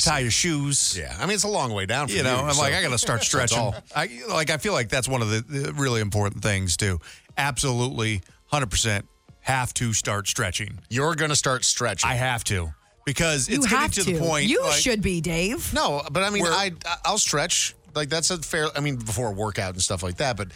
tie 0.00 0.20
your 0.20 0.30
shoes. 0.30 0.96
yeah, 0.98 1.16
I 1.18 1.26
mean 1.26 1.34
it's 1.34 1.44
a 1.44 1.48
long 1.48 1.72
way 1.72 1.86
down 1.86 2.06
for 2.08 2.12
you. 2.12 2.18
you 2.18 2.24
know, 2.24 2.36
I'm 2.44 2.52
so 2.54 2.60
like, 2.62 2.74
I 2.74 2.82
got 2.82 2.90
to 2.90 2.98
start 2.98 3.22
stretching. 3.30 3.58
all. 3.58 3.74
I 3.94 4.08
like, 4.28 4.50
I 4.50 4.56
feel 4.56 4.72
like 4.72 4.88
that's 4.88 5.08
one 5.08 5.22
of 5.22 5.30
the, 5.30 5.40
the 5.40 5.72
really 5.74 6.00
important 6.00 6.42
things 6.42 6.76
too. 6.76 6.98
Absolutely, 7.36 8.22
hundred 8.46 8.70
percent, 8.70 9.06
have 9.40 9.74
to 9.74 9.92
start 9.92 10.28
stretching. 10.28 10.78
You're 10.88 11.14
gonna 11.14 11.36
start 11.36 11.64
stretching. 11.64 12.08
I 12.08 12.14
have 12.14 12.44
to 12.44 12.72
because 13.04 13.48
You 13.48 13.56
it's 13.56 13.66
getting 13.68 13.90
to, 13.90 14.04
to. 14.04 14.12
the 14.12 14.18
point. 14.20 14.46
You 14.46 14.62
like- 14.62 14.74
should 14.74 15.02
be, 15.02 15.20
Dave. 15.20 15.72
no, 15.74 16.02
but 16.10 16.22
I 16.22 16.30
mean 16.30 16.42
Where- 16.42 16.52
I 16.52 16.70
I'll 17.04 17.18
stretch 17.18 17.74
Like 17.94 18.08
that's 18.08 18.30
a 18.30 18.38
fair. 18.38 18.68
I 18.76 18.80
mean, 18.80 18.96
before 18.96 19.28
a 19.28 19.32
workout 19.32 19.74
and 19.74 19.82
stuff 19.82 20.02
like 20.02 20.16
that. 20.18 20.36
But 20.36 20.48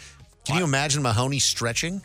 can 0.45 0.57
you 0.57 0.63
imagine 0.63 1.01
Mahoney 1.03 1.39
stretching? 1.39 2.01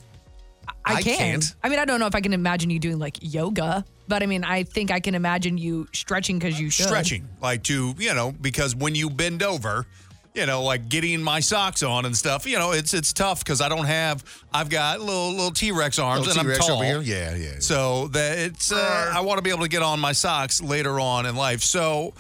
I, 0.85 0.95
I 0.97 1.03
can. 1.03 1.17
can't. 1.19 1.55
I 1.63 1.69
mean, 1.69 1.79
I 1.79 1.85
don't 1.85 2.01
know 2.01 2.07
if 2.07 2.15
I 2.17 2.21
can 2.21 2.33
imagine 2.33 2.71
you 2.71 2.79
doing 2.81 2.99
like 2.99 3.17
yoga, 3.21 3.85
but 4.13 4.23
I 4.23 4.27
mean, 4.27 4.45
I 4.45 4.65
think 4.65 4.91
I 4.91 5.01
can 5.01 5.15
imagine 5.15 5.57
you 5.57 5.89
stretching 5.95 6.39
because 6.39 6.61
you 6.61 6.69
should. 6.69 6.85
stretching, 6.85 7.27
like 7.41 7.63
to 7.63 7.95
you 7.97 8.13
know, 8.13 8.31
because 8.31 8.77
when 8.77 8.95
you 8.95 9.09
bend 9.09 9.43
over, 9.43 9.87
you 10.35 10.45
know, 10.45 10.63
like 10.65 10.91
getting 10.91 11.23
my 11.23 11.41
socks 11.41 11.83
on 11.83 12.05
and 12.05 12.15
stuff, 12.15 12.45
you 12.47 12.59
know, 12.59 12.73
it's 12.73 12.93
it's 12.93 13.15
tough 13.15 13.43
because 13.43 13.63
I 13.63 13.71
don't 13.71 13.87
have. 13.87 14.23
I've 14.53 14.69
got 14.69 15.01
little 15.01 15.31
little 15.31 15.51
T 15.51 15.73
Rex 15.73 15.99
arms 15.99 16.27
Little 16.27 16.43
and 16.43 16.53
I'm 16.53 16.59
tall. 16.59 16.73
over 16.73 16.85
here? 16.85 17.01
Yeah, 17.01 17.35
yeah. 17.35 17.61
So 17.61 18.09
that 18.09 18.37
it's 18.37 18.71
uh, 18.71 19.13
I 19.15 19.23
want 19.23 19.39
to 19.39 19.43
be 19.43 19.49
able 19.49 19.63
to 19.63 19.69
get 19.69 19.81
on 19.81 19.99
my 19.99 20.13
socks 20.13 20.61
later 20.61 21.01
on 21.01 21.25
in 21.25 21.35
life. 21.35 21.63
So. 21.63 22.13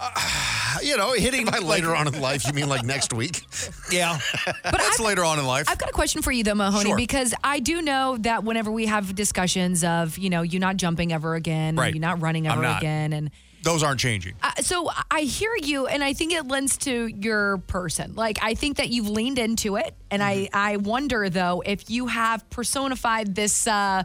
Uh, 0.00 0.78
you 0.82 0.96
know, 0.96 1.12
hitting 1.12 1.44
By 1.44 1.58
later 1.58 1.94
on 1.94 2.06
in 2.08 2.20
life, 2.20 2.46
you 2.46 2.52
mean 2.52 2.68
like 2.68 2.84
next 2.84 3.12
week? 3.12 3.42
Yeah, 3.92 4.18
but 4.44 4.78
that's 4.78 5.00
later 5.00 5.24
on 5.24 5.40
in 5.40 5.46
life. 5.46 5.66
I've 5.68 5.78
got 5.78 5.88
a 5.88 5.92
question 5.92 6.22
for 6.22 6.30
you 6.30 6.44
though, 6.44 6.54
Mahoney, 6.54 6.90
Sure. 6.90 6.96
because 6.96 7.34
I 7.42 7.58
do 7.58 7.82
know 7.82 8.16
that 8.20 8.44
whenever 8.44 8.70
we 8.70 8.86
have 8.86 9.14
discussions 9.16 9.82
of, 9.82 10.16
you 10.16 10.30
know, 10.30 10.42
you 10.42 10.60
not 10.60 10.76
jumping 10.76 11.12
ever 11.12 11.34
again, 11.34 11.74
Right. 11.74 11.92
you 11.92 11.98
not 11.98 12.20
running 12.20 12.46
ever 12.46 12.62
not. 12.62 12.78
again, 12.80 13.12
and 13.12 13.32
Those 13.64 13.82
aren't 13.82 13.98
changing. 13.98 14.34
uh, 14.44 14.52
so 14.60 14.88
I 15.10 15.22
hear 15.22 15.50
you, 15.60 15.86
and 15.88 16.04
I 16.04 16.12
think 16.12 16.32
it 16.32 16.46
lends 16.46 16.76
to 16.78 17.08
your 17.08 17.58
person. 17.66 18.14
Like 18.14 18.38
I 18.42 18.54
think 18.54 18.76
that 18.76 18.90
you've 18.90 19.08
leaned 19.10 19.38
into 19.40 19.74
it, 19.76 19.92
and 20.10 20.22
Mm-hmm. 20.22 20.54
I 20.56 20.72
I 20.72 20.76
wonder 20.76 21.28
though 21.28 21.62
if 21.66 21.90
you 21.90 22.06
have 22.06 22.48
personified 22.50 23.34
this. 23.34 23.66
uh 23.66 24.04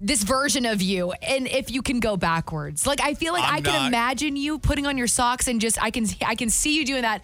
this 0.00 0.22
version 0.22 0.66
of 0.66 0.82
you 0.82 1.12
and 1.22 1.48
if 1.48 1.70
you 1.70 1.80
can 1.80 2.00
go 2.00 2.16
backwards 2.18 2.86
like 2.86 3.00
i 3.00 3.14
feel 3.14 3.32
like 3.32 3.44
I'm 3.44 3.54
i 3.54 3.60
can 3.62 3.72
not- 3.72 3.88
imagine 3.88 4.36
you 4.36 4.58
putting 4.58 4.86
on 4.86 4.98
your 4.98 5.06
socks 5.06 5.48
and 5.48 5.58
just 5.60 5.82
i 5.82 5.90
can 5.90 6.06
i 6.26 6.34
can 6.34 6.50
see 6.50 6.76
you 6.76 6.84
doing 6.84 7.02
that 7.02 7.22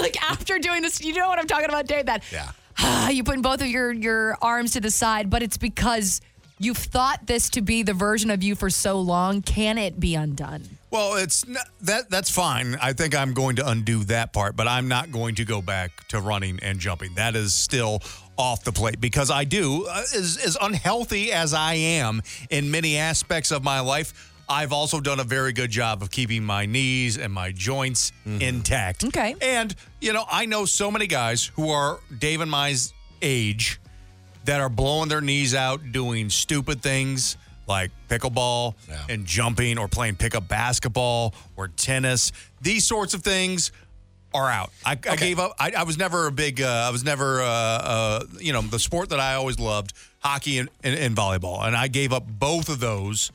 like 0.00 0.22
after 0.30 0.58
doing 0.58 0.82
this 0.82 1.02
you 1.04 1.12
know 1.14 1.28
what 1.28 1.38
i'm 1.38 1.46
talking 1.46 1.68
about 1.68 1.86
dave 1.86 2.06
that 2.06 2.22
Yeah. 2.32 3.08
you 3.10 3.24
putting 3.24 3.42
both 3.42 3.60
of 3.60 3.68
your 3.68 3.92
your 3.92 4.36
arms 4.40 4.72
to 4.72 4.80
the 4.80 4.90
side, 4.90 5.28
but 5.28 5.42
it's 5.42 5.58
because 5.58 6.22
you've 6.58 6.78
thought 6.78 7.26
this 7.26 7.50
to 7.50 7.60
be 7.60 7.82
the 7.82 7.92
version 7.92 8.30
of 8.30 8.42
you 8.42 8.54
for 8.54 8.70
so 8.70 8.98
long. 8.98 9.42
Can 9.42 9.76
it 9.76 10.00
be 10.00 10.14
undone? 10.14 10.62
Well, 10.90 11.16
it's 11.16 11.46
not, 11.46 11.66
that 11.82 12.08
that's 12.08 12.30
fine. 12.30 12.76
I 12.80 12.94
think 12.94 13.14
I'm 13.14 13.34
going 13.34 13.56
to 13.56 13.68
undo 13.68 14.04
that 14.04 14.32
part, 14.32 14.56
but 14.56 14.66
I'm 14.68 14.88
not 14.88 15.12
going 15.12 15.34
to 15.34 15.44
go 15.44 15.60
back 15.60 16.08
to 16.08 16.20
running 16.20 16.60
and 16.62 16.78
jumping. 16.78 17.14
That 17.16 17.36
is 17.36 17.52
still 17.52 18.00
off 18.36 18.64
the 18.64 18.72
plate 18.72 19.00
because 19.00 19.30
I 19.30 19.44
do 19.44 19.86
uh, 19.86 20.00
as 20.14 20.38
as 20.44 20.56
unhealthy 20.60 21.32
as 21.32 21.54
I 21.54 21.74
am 21.74 22.22
in 22.50 22.70
many 22.70 22.96
aspects 22.96 23.50
of 23.50 23.62
my 23.62 23.80
life. 23.80 24.30
I've 24.48 24.72
also 24.72 25.00
done 25.00 25.20
a 25.20 25.24
very 25.24 25.52
good 25.52 25.70
job 25.70 26.02
of 26.02 26.10
keeping 26.10 26.44
my 26.44 26.66
knees 26.66 27.16
and 27.16 27.32
my 27.32 27.52
joints 27.52 28.12
intact. 28.26 29.04
Okay. 29.04 29.34
And, 29.40 29.74
you 30.00 30.12
know, 30.12 30.24
I 30.30 30.44
know 30.44 30.66
so 30.66 30.90
many 30.90 31.06
guys 31.06 31.46
who 31.46 31.70
are 31.70 32.00
Dave 32.18 32.40
and 32.42 32.50
my 32.50 32.74
age 33.22 33.80
that 34.44 34.60
are 34.60 34.68
blowing 34.68 35.08
their 35.08 35.22
knees 35.22 35.54
out 35.54 35.80
doing 35.92 36.28
stupid 36.28 36.82
things 36.82 37.36
like 37.68 37.92
pickleball 38.08 38.74
and 39.08 39.24
jumping 39.24 39.78
or 39.78 39.88
playing 39.88 40.16
pickup 40.16 40.48
basketball 40.48 41.32
or 41.56 41.68
tennis. 41.68 42.32
These 42.60 42.84
sorts 42.84 43.14
of 43.14 43.22
things 43.22 43.72
are 44.34 44.50
out. 44.50 44.70
I, 44.84 44.92
I 44.92 45.16
gave 45.16 45.38
up. 45.38 45.54
I, 45.58 45.72
I 45.76 45.82
was 45.84 45.98
never 45.98 46.26
a 46.26 46.32
big. 46.32 46.60
Uh, 46.60 46.66
I 46.66 46.90
was 46.90 47.04
never. 47.04 47.40
Uh, 47.42 47.46
uh, 47.46 48.24
you 48.38 48.52
know, 48.52 48.62
the 48.62 48.78
sport 48.78 49.10
that 49.10 49.20
I 49.20 49.34
always 49.34 49.58
loved, 49.58 49.92
hockey 50.20 50.58
and, 50.58 50.68
and, 50.82 50.98
and 50.98 51.16
volleyball, 51.16 51.64
and 51.66 51.76
I 51.76 51.88
gave 51.88 52.12
up 52.12 52.24
both 52.26 52.68
of 52.68 52.80
those 52.80 53.30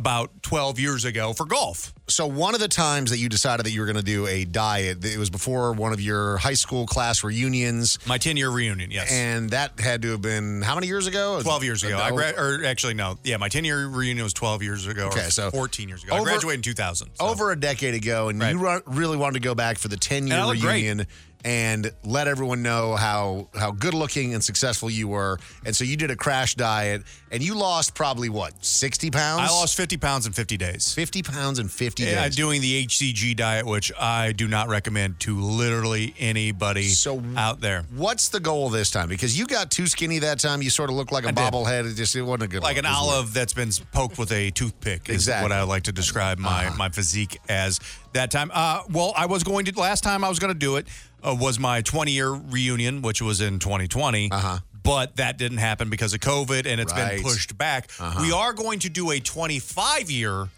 about 0.00 0.42
12 0.42 0.80
years 0.80 1.04
ago 1.04 1.34
for 1.34 1.44
golf. 1.44 1.92
So 2.08 2.26
one 2.26 2.54
of 2.54 2.60
the 2.60 2.68
times 2.68 3.10
that 3.10 3.18
you 3.18 3.28
decided 3.28 3.66
that 3.66 3.70
you 3.70 3.80
were 3.80 3.86
going 3.86 3.96
to 3.98 4.02
do 4.02 4.26
a 4.26 4.46
diet, 4.46 5.04
it 5.04 5.18
was 5.18 5.28
before 5.28 5.74
one 5.74 5.92
of 5.92 6.00
your 6.00 6.38
high 6.38 6.54
school 6.54 6.86
class 6.86 7.22
reunions. 7.22 7.98
My 8.06 8.16
10 8.16 8.38
year 8.38 8.48
reunion, 8.50 8.90
yes. 8.90 9.12
And 9.12 9.50
that 9.50 9.78
had 9.78 10.00
to 10.02 10.12
have 10.12 10.22
been 10.22 10.62
how 10.62 10.74
many 10.74 10.86
years 10.86 11.06
ago? 11.06 11.40
12 11.42 11.64
years 11.64 11.84
ago. 11.84 11.98
I 11.98 12.10
gra- 12.12 12.32
or 12.36 12.64
actually, 12.64 12.94
no. 12.94 13.18
Yeah, 13.24 13.36
my 13.36 13.50
10 13.50 13.64
year 13.66 13.86
reunion 13.86 14.24
was 14.24 14.32
12 14.32 14.62
years 14.62 14.86
ago. 14.86 15.08
Okay, 15.08 15.26
or 15.26 15.30
so 15.30 15.50
14 15.50 15.88
years 15.88 16.02
ago. 16.02 16.14
I 16.14 16.20
over- 16.20 16.30
graduated 16.30 16.60
in 16.60 16.62
2000. 16.62 17.10
so. 17.14 17.26
over 17.26 17.52
a 17.52 17.60
decade 17.60 17.92
ago, 17.94 18.30
and 18.30 18.40
Right. 18.40 18.54
you 18.54 18.82
really 18.86 19.18
wanted 19.18 19.34
to 19.34 19.40
go 19.46 19.54
back 19.54 19.76
for 19.78 19.88
the 19.88 19.98
10 19.98 20.26
year 20.26 20.42
reunion. 20.50 20.96
Great. 20.96 21.06
And 21.44 21.90
let 22.04 22.28
everyone 22.28 22.62
know 22.62 22.96
how 22.96 23.48
how 23.54 23.70
good 23.70 23.94
looking 23.94 24.34
and 24.34 24.42
successful 24.44 24.90
you 24.90 25.08
were. 25.08 25.38
And 25.64 25.74
so 25.74 25.84
you 25.84 25.96
did 25.96 26.10
a 26.10 26.16
crash 26.16 26.54
diet, 26.54 27.02
and 27.30 27.42
you 27.42 27.54
lost 27.54 27.94
probably 27.94 28.28
what 28.28 28.52
60 28.64 29.10
pounds? 29.10 29.40
I 29.42 29.52
lost 29.52 29.76
50 29.76 29.96
pounds 29.96 30.26
in 30.26 30.32
50 30.32 30.56
days. 30.56 30.92
50 30.94 31.22
pounds 31.22 31.58
in 31.58 31.68
50 31.68 32.02
Yeah, 32.02 32.24
days. 32.24 32.36
doing 32.36 32.60
the 32.60 32.84
HCG 32.86 33.34
diet, 33.36 33.66
which 33.66 33.90
I 33.98 34.32
do 34.32 34.48
not 34.48 34.68
recommend 34.68 35.20
to 35.20 35.40
literally 35.40 36.14
anybody 36.18 36.88
So- 36.88 37.22
out 37.36 37.60
there. 37.60 37.84
What's 37.94 38.28
the 38.28 38.40
goal 38.40 38.68
this 38.70 38.90
time? 38.90 39.08
Because 39.08 39.38
you 39.38 39.46
got 39.46 39.70
too 39.70 39.86
skinny 39.86 40.18
that 40.20 40.38
time. 40.40 40.62
You 40.62 40.70
sort 40.70 40.90
of 40.90 40.96
looked 40.96 41.12
like 41.12 41.24
a 41.24 41.28
I 41.28 41.32
did. 41.32 41.38
bobblehead. 41.52 41.90
It 41.90 41.94
just 41.94 42.14
it 42.16 42.22
wasn't 42.22 42.44
a 42.44 42.48
good 42.48 42.62
Like 42.62 42.76
look. 42.76 42.84
an 42.84 42.90
It 42.90 42.94
olive 42.94 43.32
that's 43.32 43.52
been 43.54 43.70
poked 43.92 44.18
with 44.18 44.32
a 44.32 44.50
toothpick 44.50 45.08
is 45.08 45.14
Exactly. 45.16 45.42
what 45.44 45.52
I 45.52 45.62
like 45.62 45.84
to 45.84 45.92
describe 45.92 46.38
my, 46.38 46.68
my 46.76 46.88
physique 46.90 47.38
as 47.48 47.80
that 48.12 48.30
time. 48.30 48.50
Uh, 48.52 48.82
well, 48.90 49.12
I 49.16 49.26
was 49.26 49.42
going 49.44 49.64
to, 49.66 49.78
last 49.80 50.02
time 50.02 50.24
I 50.24 50.28
was 50.28 50.38
going 50.38 50.52
to 50.52 50.58
do 50.58 50.76
it 50.76 50.86
uh, 51.26 51.36
was 51.38 51.58
my 51.58 51.82
20 51.82 52.12
year 52.12 52.30
reunion, 52.30 53.02
which 53.02 53.20
was 53.22 53.40
in 53.40 53.58
2020. 53.58 54.30
Uh-huh. 54.30 54.58
But 54.82 55.16
that 55.16 55.36
didn't 55.38 55.58
happen 55.58 55.90
because 55.90 56.14
of 56.14 56.20
COVID 56.20 56.66
and 56.66 56.80
it's 56.80 56.92
Right. 56.92 57.16
been 57.16 57.22
pushed 57.22 57.56
back. 57.58 57.90
Uh-huh. 57.98 58.20
We 58.22 58.32
are 58.32 58.52
going 58.52 58.78
to 58.80 58.88
do 58.88 59.10
a 59.10 59.20
25 59.20 60.10
year 60.10 60.48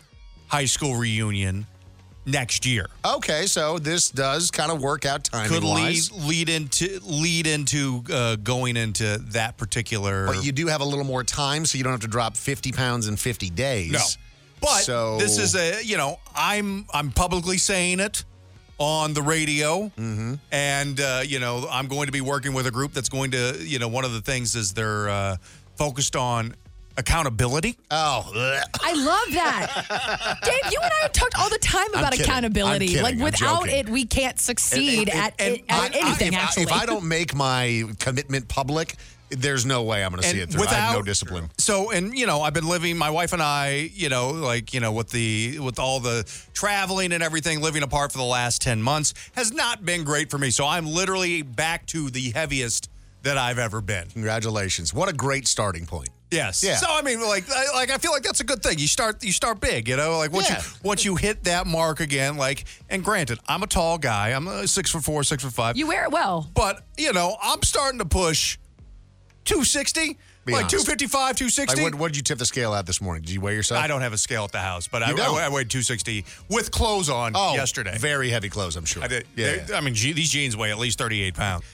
high 0.47 0.67
school 0.67 0.95
reunion 0.97 1.67
next 2.25 2.65
year. 2.65 2.87
Okay, 3.05 3.47
so 3.47 3.79
this 3.81 4.11
does 4.11 4.53
kind 4.53 4.71
of 4.71 4.81
work 4.81 5.05
out 5.05 5.25
timing 5.25 5.49
Could 5.51 5.65
lead 5.65 5.99
lead 6.13 6.49
into 6.49 7.01
lead 7.03 7.47
into 7.49 8.05
uh, 8.13 8.37
going 8.37 8.77
into 8.77 9.19
that 9.33 9.57
particular. 9.57 10.27
But 10.27 10.45
you 10.45 10.53
do 10.53 10.69
have 10.69 10.81
a 10.83 10.85
little 10.85 11.05
more 11.05 11.25
time, 11.25 11.67
so 11.67 11.77
you 11.79 11.83
don't 11.85 11.93
have 11.93 12.01
to 12.03 12.07
drop 12.07 12.37
50 12.37 12.71
pounds 12.73 13.09
in 13.09 13.17
50 13.17 13.51
days. 13.51 13.91
No. 13.93 14.01
But 14.61 14.85
So- 14.85 15.19
this 15.19 15.39
is 15.39 15.57
a 15.57 15.83
you 15.85 15.97
know 15.97 16.21
I'm 16.35 16.87
I'm 16.95 17.11
publicly 17.11 17.59
saying 17.59 17.99
it 17.99 18.25
on 18.79 19.15
the 19.15 19.23
radio, 19.23 19.91
Mm-hmm. 19.99 20.35
and 20.51 21.01
uh, 21.01 21.23
you 21.25 21.39
know 21.39 21.67
I'm 21.71 21.87
going 21.89 22.07
to 22.07 22.13
be 22.13 22.21
working 22.21 22.53
with 22.55 22.67
a 22.67 22.71
group 22.71 22.93
that's 22.93 23.09
going 23.09 23.31
to 23.33 23.57
you 23.61 23.79
know 23.79 23.89
one 23.89 24.05
of 24.05 24.13
the 24.13 24.21
things 24.21 24.55
is 24.57 24.73
they're 24.75 25.09
uh, 25.09 25.37
focused 25.77 26.17
on 26.17 26.55
accountability. 26.99 27.77
Oh, 27.91 28.31
ugh. 28.37 28.65
I 28.83 28.93
love 28.95 29.35
that. 29.35 30.39
Dave, 30.45 30.73
you 30.73 30.79
and 30.83 30.93
I 30.93 31.03
have 31.03 31.13
talked 31.13 31.39
all 31.39 31.49
the 31.49 31.59
time 31.59 31.87
I'm 31.95 32.01
about 32.01 32.13
kidding. 32.13 32.27
I'm 32.27 32.31
accountability. 32.31 32.87
kidding. 32.89 33.03
like 33.03 33.15
I'm 33.15 33.21
without 33.23 33.65
joking. 33.65 33.79
it, 33.79 33.89
we 33.89 34.05
can't 34.05 34.39
succeed 34.39 35.09
And- 35.09 35.19
at, 35.19 35.35
and- 35.41 35.55
it, 35.55 35.65
at 35.69 35.81
I- 35.81 35.85
I- 35.99 36.01
anything, 36.03 36.33
if 36.35 36.39
I- 36.39 36.43
actually. 36.43 36.63
if 36.65 36.73
I 36.73 36.85
don't 36.87 37.05
make 37.09 37.35
my 37.35 37.85
commitment 37.99 38.49
public, 38.49 38.97
there's 39.37 39.65
no 39.67 39.83
way 39.83 40.05
I'm 40.05 40.11
going 40.11 40.23
to 40.23 40.29
see 40.29 40.39
it 40.41 40.51
through. 40.51 40.65
I 40.67 40.75
have 40.75 40.95
no 40.95 41.03
discipline. 41.03 41.51
So, 41.59 41.91
and 41.91 42.17
you 42.17 42.27
know, 42.27 42.43
I've 42.43 42.55
been 42.55 42.69
living. 42.69 42.97
My 42.97 43.11
wife 43.11 43.33
and 43.33 43.43
I, 43.43 43.91
you 43.95 44.09
know, 44.09 44.31
like 44.31 44.73
you 44.75 44.81
know, 44.81 44.93
with 44.93 45.11
the 45.11 45.59
with 45.59 45.79
all 45.79 46.01
the 46.01 46.25
traveling 46.55 47.13
and 47.13 47.23
everything, 47.23 47.61
living 47.61 47.83
apart 47.83 48.13
for 48.13 48.19
the 48.19 48.25
last 48.25 48.63
ten 48.63 48.83
months 48.83 49.15
has 49.33 49.53
not 49.53 49.85
been 49.85 50.05
great 50.05 50.31
for 50.31 50.39
me. 50.39 50.51
So 50.51 50.67
I'm 50.67 50.87
literally 50.87 51.43
back 51.43 51.87
to 51.87 52.11
the 52.11 52.31
heaviest 52.31 52.89
that 53.23 53.39
I've 53.39 53.59
ever 53.59 53.81
been. 53.81 54.09
Congratulations! 54.09 54.93
What 54.93 55.09
a 55.09 55.13
great 55.13 55.47
starting 55.47 55.87
point. 55.87 56.09
Yes. 56.31 56.65
Yeah. 56.65 56.77
So 56.77 56.87
I 56.89 57.03
mean, 57.03 57.21
like, 57.21 57.45
I, 57.51 57.73
like 57.75 57.91
I 57.91 57.99
feel 57.99 58.11
like 58.11 58.23
that's 58.23 58.41
a 58.41 58.45
good 58.45 58.63
thing. 58.63 58.79
You 58.79 58.87
start, 58.87 59.23
you 59.23 59.33
start 59.33 59.61
big. 59.61 59.87
You 59.87 59.99
know, 59.99 60.17
like 60.17 60.33
once 60.33 60.49
Yeah. 60.49 60.57
you 60.63 60.65
once 60.83 61.05
you 61.05 61.15
hit 61.17 61.45
that 61.45 61.67
mark 61.67 62.01
again, 62.01 62.39
like, 62.39 62.65
and 62.89 63.05
granted, 63.05 63.39
I'm 63.47 63.63
a 63.63 63.67
tall 63.67 63.99
guy. 63.99 64.31
I'm 64.31 64.49
uh, 64.49 64.67
six 64.67 64.91
foot 64.91 65.05
four, 65.05 65.23
six 65.25 65.43
foot 65.45 65.53
five. 65.53 65.77
you 65.77 65.87
wear 65.87 66.05
it 66.05 66.11
well. 66.11 66.51
but 66.55 66.85
you 66.97 67.13
know, 67.13 67.37
I'm 67.43 67.63
starting 67.63 67.99
to 67.99 68.07
push 68.07 68.57
260, 69.45 70.19
Be 70.45 70.53
like 70.53 70.61
honest. 70.65 70.87
255, 70.87 71.21
Like, 71.21 71.37
260. 71.37 71.83
what, 71.83 71.95
what 71.97 72.09
did 72.09 72.17
you 72.17 72.23
tip 72.23 72.39
the 72.39 72.47
scale 72.47 72.75
at 72.75 72.87
this 72.87 73.01
morning? 73.01 73.23
Did 73.23 73.33
you 73.33 73.41
weigh 73.41 73.55
yourself? 73.55 73.83
I 73.83 73.87
don't 73.87 74.01
have 74.03 74.13
a 74.13 74.19
scale 74.19 74.45
at 74.45 74.53
the 74.53 74.59
house, 74.61 74.89
but 74.89 75.03
I, 75.03 75.11
I, 75.13 75.47
I 75.47 75.49
weighed 75.49 75.71
260 75.71 76.25
with 76.49 76.71
clothes 76.71 77.09
on 77.11 77.33
Oh, 77.35 77.55
yesterday. 77.55 77.97
Very 77.99 78.29
heavy 78.31 78.49
clothes, 78.49 78.77
I'm 78.77 78.85
sure. 78.85 79.03
I 79.03 79.09
did. 79.09 79.27
Yeah. 79.37 79.65
they- 79.65 79.75
I 79.75 79.81
mean, 79.81 79.95
ge- 79.95 80.15
these 80.15 80.31
jeans 80.31 80.57
weigh 80.57 80.71
at 80.71 80.79
least 80.79 80.99
38 80.99 81.35
pounds. 81.35 81.65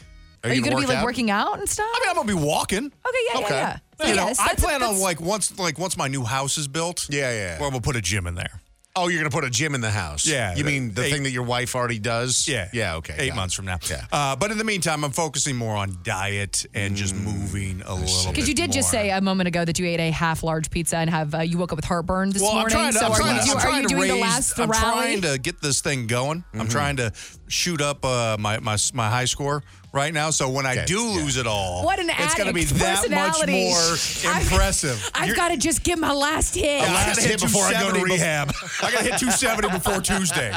Are 0.44 0.52
you 0.54 0.60
going 0.62 0.70
to 0.70 0.76
be 0.76 0.82
work 0.82 0.88
like 0.88 0.98
out? 0.98 1.04
working 1.04 1.30
out 1.32 1.58
and 1.58 1.68
stuff? 1.68 1.88
I 1.92 1.98
mean, 2.00 2.08
I'm 2.10 2.14
gonna 2.14 2.28
be 2.28 2.46
walking. 2.46 2.86
okay, 2.86 3.18
yeah, 3.32 3.40
Okay. 3.40 3.54
yeah, 3.54 3.78
yeah. 4.00 4.06
You 4.08 4.14
know, 4.14 4.26
Yes, 4.28 4.38
I 4.38 4.44
that's- 4.48 4.64
plan 4.64 4.82
on 4.84 4.98
like 5.00 5.20
once, 5.20 5.58
like 5.58 5.78
once 5.80 5.96
my 5.96 6.06
new 6.06 6.22
house 6.22 6.56
is 6.58 6.68
built. 6.68 7.08
Yeah, 7.10 7.32
yeah. 7.32 7.60
Well, 7.60 7.72
we'll 7.72 7.80
put 7.80 7.96
a 7.96 8.00
gym 8.00 8.26
in 8.28 8.36
there. 8.36 8.60
Oh, 9.04 9.08
you're 9.08 9.20
going 9.20 9.30
to 9.30 9.34
put 9.36 9.44
a 9.44 9.50
gym 9.50 9.74
in 9.74 9.80
the 9.80 9.90
house? 9.90 10.26
Yeah, 10.26 10.54
You 10.56 10.64
mean 10.64 10.92
the 10.94 11.04
eight- 11.04 11.12
thing 11.12 11.22
that 11.24 11.30
your 11.30 11.44
wife 11.44 11.74
already 11.74 11.98
does? 11.98 12.46
Yeah. 12.48 12.68
Yeah. 12.72 12.96
Okay. 12.96 13.14
Eight 13.18 13.34
months 13.34 13.54
it. 13.54 13.56
from 13.56 13.66
now. 13.66 13.78
Yeah. 13.88 14.04
Uh, 14.10 14.36
but 14.36 14.50
in 14.50 14.58
the 14.58 14.64
meantime, 14.64 15.04
I'm 15.04 15.12
focusing 15.12 15.56
more 15.56 15.76
on 15.76 15.98
diet 16.02 16.66
and 16.74 16.96
just 16.96 17.14
Mm, 17.14 17.24
moving 17.24 17.82
a 17.86 17.94
little 17.94 18.24
bit. 18.26 18.34
Because 18.34 18.48
you 18.48 18.54
did 18.54 18.72
just 18.72 18.90
say 18.90 19.10
a 19.10 19.20
moment 19.20 19.48
ago 19.48 19.64
that 19.64 19.78
you 19.78 19.86
ate 19.86 20.00
a 20.00 20.10
half 20.10 20.42
large 20.42 20.70
pizza 20.70 20.96
and 20.98 21.08
have 21.10 21.34
uh, 21.34 21.38
you 21.40 21.58
woke 21.58 21.72
up 21.72 21.76
with 21.76 21.84
heartburn 21.84 22.30
this 22.30 22.42
well, 22.42 22.54
morning. 22.54 22.76
I'm 22.76 22.92
trying 22.92 22.92
to, 22.92 22.98
so 22.98 23.06
I'm 23.06 23.12
are 23.12 23.16
trying 23.16 23.34
you, 23.36 23.40
to, 23.40 23.46
do- 23.46 23.52
I'm 23.52 23.56
are 23.58 23.60
trying 23.60 23.82
you 23.82 23.88
doing 23.88 24.00
raise, 24.02 24.10
the 24.12 24.20
last 24.20 24.58
I'm 24.60 24.70
rally? 24.70 24.82
trying 24.92 25.20
to 25.22 25.38
get 25.38 25.60
this 25.62 25.80
thing 25.80 26.06
going. 26.06 26.40
Mm-hmm. 26.40 26.60
I'm 26.60 26.68
trying 26.68 26.96
to 26.96 27.12
shoot 27.48 27.80
up 27.80 28.04
uh, 28.04 28.36
my, 28.38 28.58
my 28.60 28.76
my 28.94 29.08
high 29.08 29.24
score 29.24 29.62
right 29.92 30.12
now. 30.12 30.30
So 30.30 30.48
when 30.48 30.66
I 30.66 30.84
do 30.84 31.00
yeah. 31.00 31.16
lose 31.22 31.36
it 31.36 31.46
all, 31.46 31.84
What 31.84 31.98
an 31.98 32.10
it's 32.10 32.34
going 32.34 32.48
to 32.48 32.54
be 32.54 32.62
addict 32.62 32.78
that 32.80 33.10
much 33.10 33.28
personality. 33.40 33.64
more 33.70 34.32
I've- 34.34 34.42
impressive. 34.52 35.10
I've 35.14 35.34
got 35.36 35.48
to 35.48 35.56
just 35.56 35.82
get 35.84 35.98
my 35.98 36.12
last 36.12 36.54
hit. 36.54 36.82
I 36.82 36.92
last 36.92 37.08
gotta 37.16 37.20
hit 37.22 37.30
hit 37.32 37.40
before 37.40 37.64
I 37.64 37.72
go 37.72 37.90
to 37.92 37.98
270 38.00 38.12
rehab. 38.14 38.52
I 38.82 38.90
got 38.92 38.98
to 38.98 39.04
hit 39.04 39.18
270 39.20 39.68
before 39.70 40.00
Tuesday. 40.00 40.52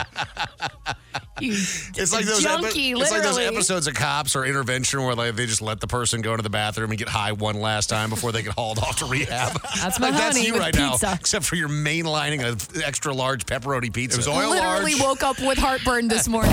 You 1.40 1.52
It's 1.98 2.14
like 2.14 2.26
those 2.26 2.46
epi- 2.46 2.92
it's 2.92 3.12
like 3.12 3.24
those 3.24 3.38
episodes 3.40 3.88
of 3.88 3.94
Cops 3.96 4.36
or 4.36 4.46
Intervention 4.46 5.04
where 5.04 5.16
like 5.16 5.36
they 5.36 5.46
just 5.48 5.62
let 5.62 5.80
the 5.80 5.88
person 5.88 6.22
go 6.22 6.32
into 6.32 6.44
the 6.44 6.50
bathroom 6.50 6.92
and 6.92 7.00
get 7.00 7.10
high 7.10 7.32
one 7.32 7.60
last 7.60 7.90
time 7.90 8.10
before 8.10 8.32
they 8.32 8.44
get 8.44 8.54
hauled 8.54 8.78
off 8.80 8.98
to 9.00 9.06
rehab. 9.06 9.60
That's 9.78 10.00
my 10.00 10.10
like 10.10 10.18
that's 10.20 10.44
you 10.46 10.54
with 10.54 10.62
right 10.62 10.74
pizza. 10.76 11.06
now, 11.08 11.14
except 11.14 11.46
for 11.46 11.56
your 11.56 11.70
mainlining 11.70 12.48
of 12.48 12.68
extra 12.84 13.12
large 13.14 13.46
pepperoni 13.46 13.92
pizza. 13.92 14.18
It 14.18 14.20
was 14.20 14.28
oil 14.28 14.52
Literally 14.52 14.96
large. 14.96 15.02
woke 15.02 15.24
up 15.24 15.40
with 15.40 15.58
heartburn 15.58 16.08
this 16.08 16.28
morning. 16.28 16.52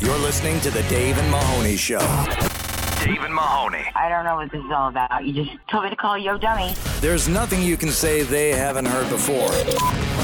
You're 0.00 0.18
listening 0.18 0.60
to 0.60 0.70
the 0.70 0.82
Dave 0.84 1.18
and 1.18 1.30
Mahoney 1.30 1.76
Show. 1.76 2.00
Dave 3.04 3.22
and 3.22 3.34
Mahoney. 3.34 3.84
I 3.94 4.08
don't 4.08 4.24
know 4.24 4.36
what 4.36 4.50
this 4.50 4.64
is 4.64 4.70
all 4.70 4.88
about. 4.88 5.24
You 5.24 5.32
just 5.32 5.50
told 5.68 5.84
me 5.84 5.90
to 5.90 5.96
call 5.96 6.16
Yo 6.16 6.38
Dummy. 6.38 6.74
There's 7.00 7.28
nothing 7.28 7.62
you 7.62 7.76
can 7.76 7.90
say 7.90 8.22
they 8.22 8.50
haven't 8.50 8.86
heard 8.86 9.08
before. 9.08 9.48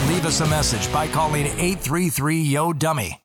Leave 0.08 0.24
us 0.24 0.40
a 0.40 0.46
message 0.46 0.92
by 0.92 1.06
calling 1.08 1.46
833 1.46 2.40
Yo 2.40 2.72
Dummy. 2.72 3.20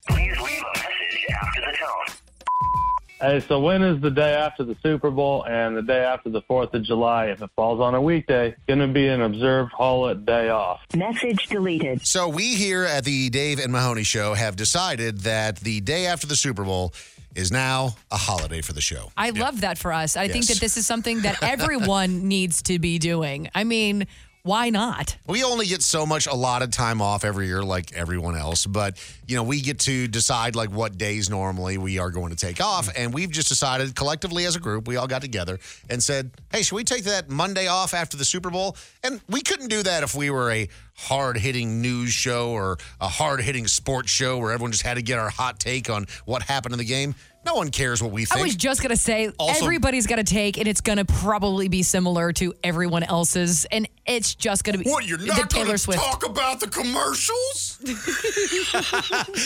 Hey, 3.23 3.39
so 3.39 3.57
when 3.61 3.81
is 3.83 4.01
the 4.01 4.11
day 4.11 4.33
after 4.33 4.65
the 4.65 4.75
Super 4.83 5.09
Bowl 5.09 5.45
and 5.45 5.77
the 5.77 5.81
day 5.81 6.03
after 6.03 6.29
the 6.29 6.41
4th 6.41 6.73
of 6.73 6.83
July? 6.83 7.27
If 7.27 7.41
it 7.41 7.49
falls 7.55 7.79
on 7.79 7.95
a 7.95 8.01
weekday, 8.01 8.53
going 8.67 8.79
to 8.79 8.87
be 8.89 9.07
an 9.07 9.21
observed 9.21 9.71
holiday 9.71 10.49
off. 10.49 10.81
Message 10.93 11.47
deleted. 11.47 12.05
So 12.05 12.27
we 12.27 12.55
here 12.55 12.83
at 12.83 13.05
the 13.05 13.29
Dave 13.29 13.59
and 13.59 13.71
Mahoney 13.71 14.03
Show 14.03 14.33
have 14.33 14.57
decided 14.57 15.19
that 15.19 15.55
the 15.61 15.79
day 15.79 16.05
after 16.05 16.27
the 16.27 16.35
Super 16.35 16.65
Bowl 16.65 16.93
is 17.33 17.49
now 17.49 17.95
a 18.11 18.17
holiday 18.17 18.59
for 18.59 18.73
the 18.73 18.81
show. 18.81 19.09
I 19.15 19.29
love 19.29 19.61
that 19.61 19.77
for 19.77 19.93
us. 19.93 20.17
I 20.17 20.27
think 20.27 20.47
that 20.47 20.59
this 20.59 20.75
is 20.75 20.85
something 20.85 21.21
that 21.21 21.41
everyone 21.41 22.27
needs 22.27 22.61
to 22.63 22.77
be 22.77 22.99
doing. 22.99 23.49
I 23.55 23.63
mean, 23.63 24.05
why 24.43 24.69
not? 24.69 25.15
We 25.25 25.41
only 25.45 25.65
get 25.67 25.81
so 25.81 26.05
much 26.05 26.27
allotted 26.27 26.73
time 26.73 27.01
off 27.01 27.23
every 27.23 27.47
year, 27.47 27.63
like 27.63 27.93
everyone 27.93 28.35
else. 28.35 28.65
But 28.65 29.01
you 29.25 29.37
know, 29.37 29.43
we 29.43 29.61
get 29.61 29.79
to 29.79 30.07
decide 30.09 30.53
like 30.55 30.69
what 30.69 30.97
days 30.97 31.29
normally 31.29 31.77
we 31.77 31.97
are 31.97 32.11
going 32.11 32.29
to 32.31 32.35
take 32.35 32.61
off, 32.61 32.89
and 32.95 33.13
we've 33.13 33.31
just 33.31 33.47
decided 33.47 33.95
collectively 33.95 34.45
as 34.45 34.57
a 34.57 34.59
group, 34.59 34.85
we 34.85 34.97
all 34.97 35.07
got 35.07 35.21
together 35.21 35.59
and 35.89 36.03
said, 36.03 36.31
"Hey, 36.51 36.61
should 36.61 36.75
we 36.75 36.83
take 36.83 37.05
that 37.05 37.29
Monday 37.29 37.67
off 37.67 37.93
after 37.93 38.17
the 38.17 38.25
Super 38.25 38.49
Bowl?" 38.49 38.75
And 39.01 39.21
we 39.29 39.41
couldn't 39.41 39.69
do 39.69 39.81
that 39.83 40.03
if 40.03 40.13
we 40.13 40.29
were 40.29 40.51
a 40.51 40.67
hard-hitting 40.95 41.81
news 41.81 42.11
show 42.11 42.51
or 42.51 42.77
a 42.99 43.07
hard-hitting 43.07 43.67
sports 43.67 44.11
show 44.11 44.37
where 44.37 44.51
everyone 44.51 44.71
just 44.71 44.83
had 44.83 44.95
to 44.95 45.01
get 45.01 45.19
our 45.19 45.29
hot 45.29 45.59
take 45.59 45.89
on 45.89 46.05
what 46.25 46.43
happened 46.43 46.73
in 46.73 46.79
the 46.79 46.85
game. 46.85 47.15
No 47.45 47.55
one 47.55 47.69
cares 47.71 48.01
what 48.01 48.11
we 48.11 48.25
think. 48.25 48.39
I 48.39 48.43
was 48.43 48.55
just 48.55 48.81
going 48.81 48.91
to 48.91 48.97
say 49.01 49.29
Also- 49.37 49.63
everybody's 49.65 50.07
got 50.07 50.15
to 50.15 50.23
take, 50.23 50.57
and 50.57 50.67
it's 50.67 50.81
going 50.81 50.97
to 50.97 51.05
probably 51.05 51.67
be 51.67 51.83
similar 51.83 52.31
to 52.33 52.53
everyone 52.63 53.03
else's. 53.03 53.65
And 53.65 53.87
it's 54.05 54.33
just 54.35 54.63
going 54.63 54.77
to 54.77 54.83
be 54.83 54.89
What, 54.89 55.05
you're 55.05 55.17
the 55.17 55.25
not 55.27 55.49
Taylor 55.49 55.65
going 55.65 55.75
to 55.75 55.77
Swift. 55.77 56.01
talk 56.01 56.25
about 56.25 56.59
the 56.61 56.67
commercials? 56.67 57.79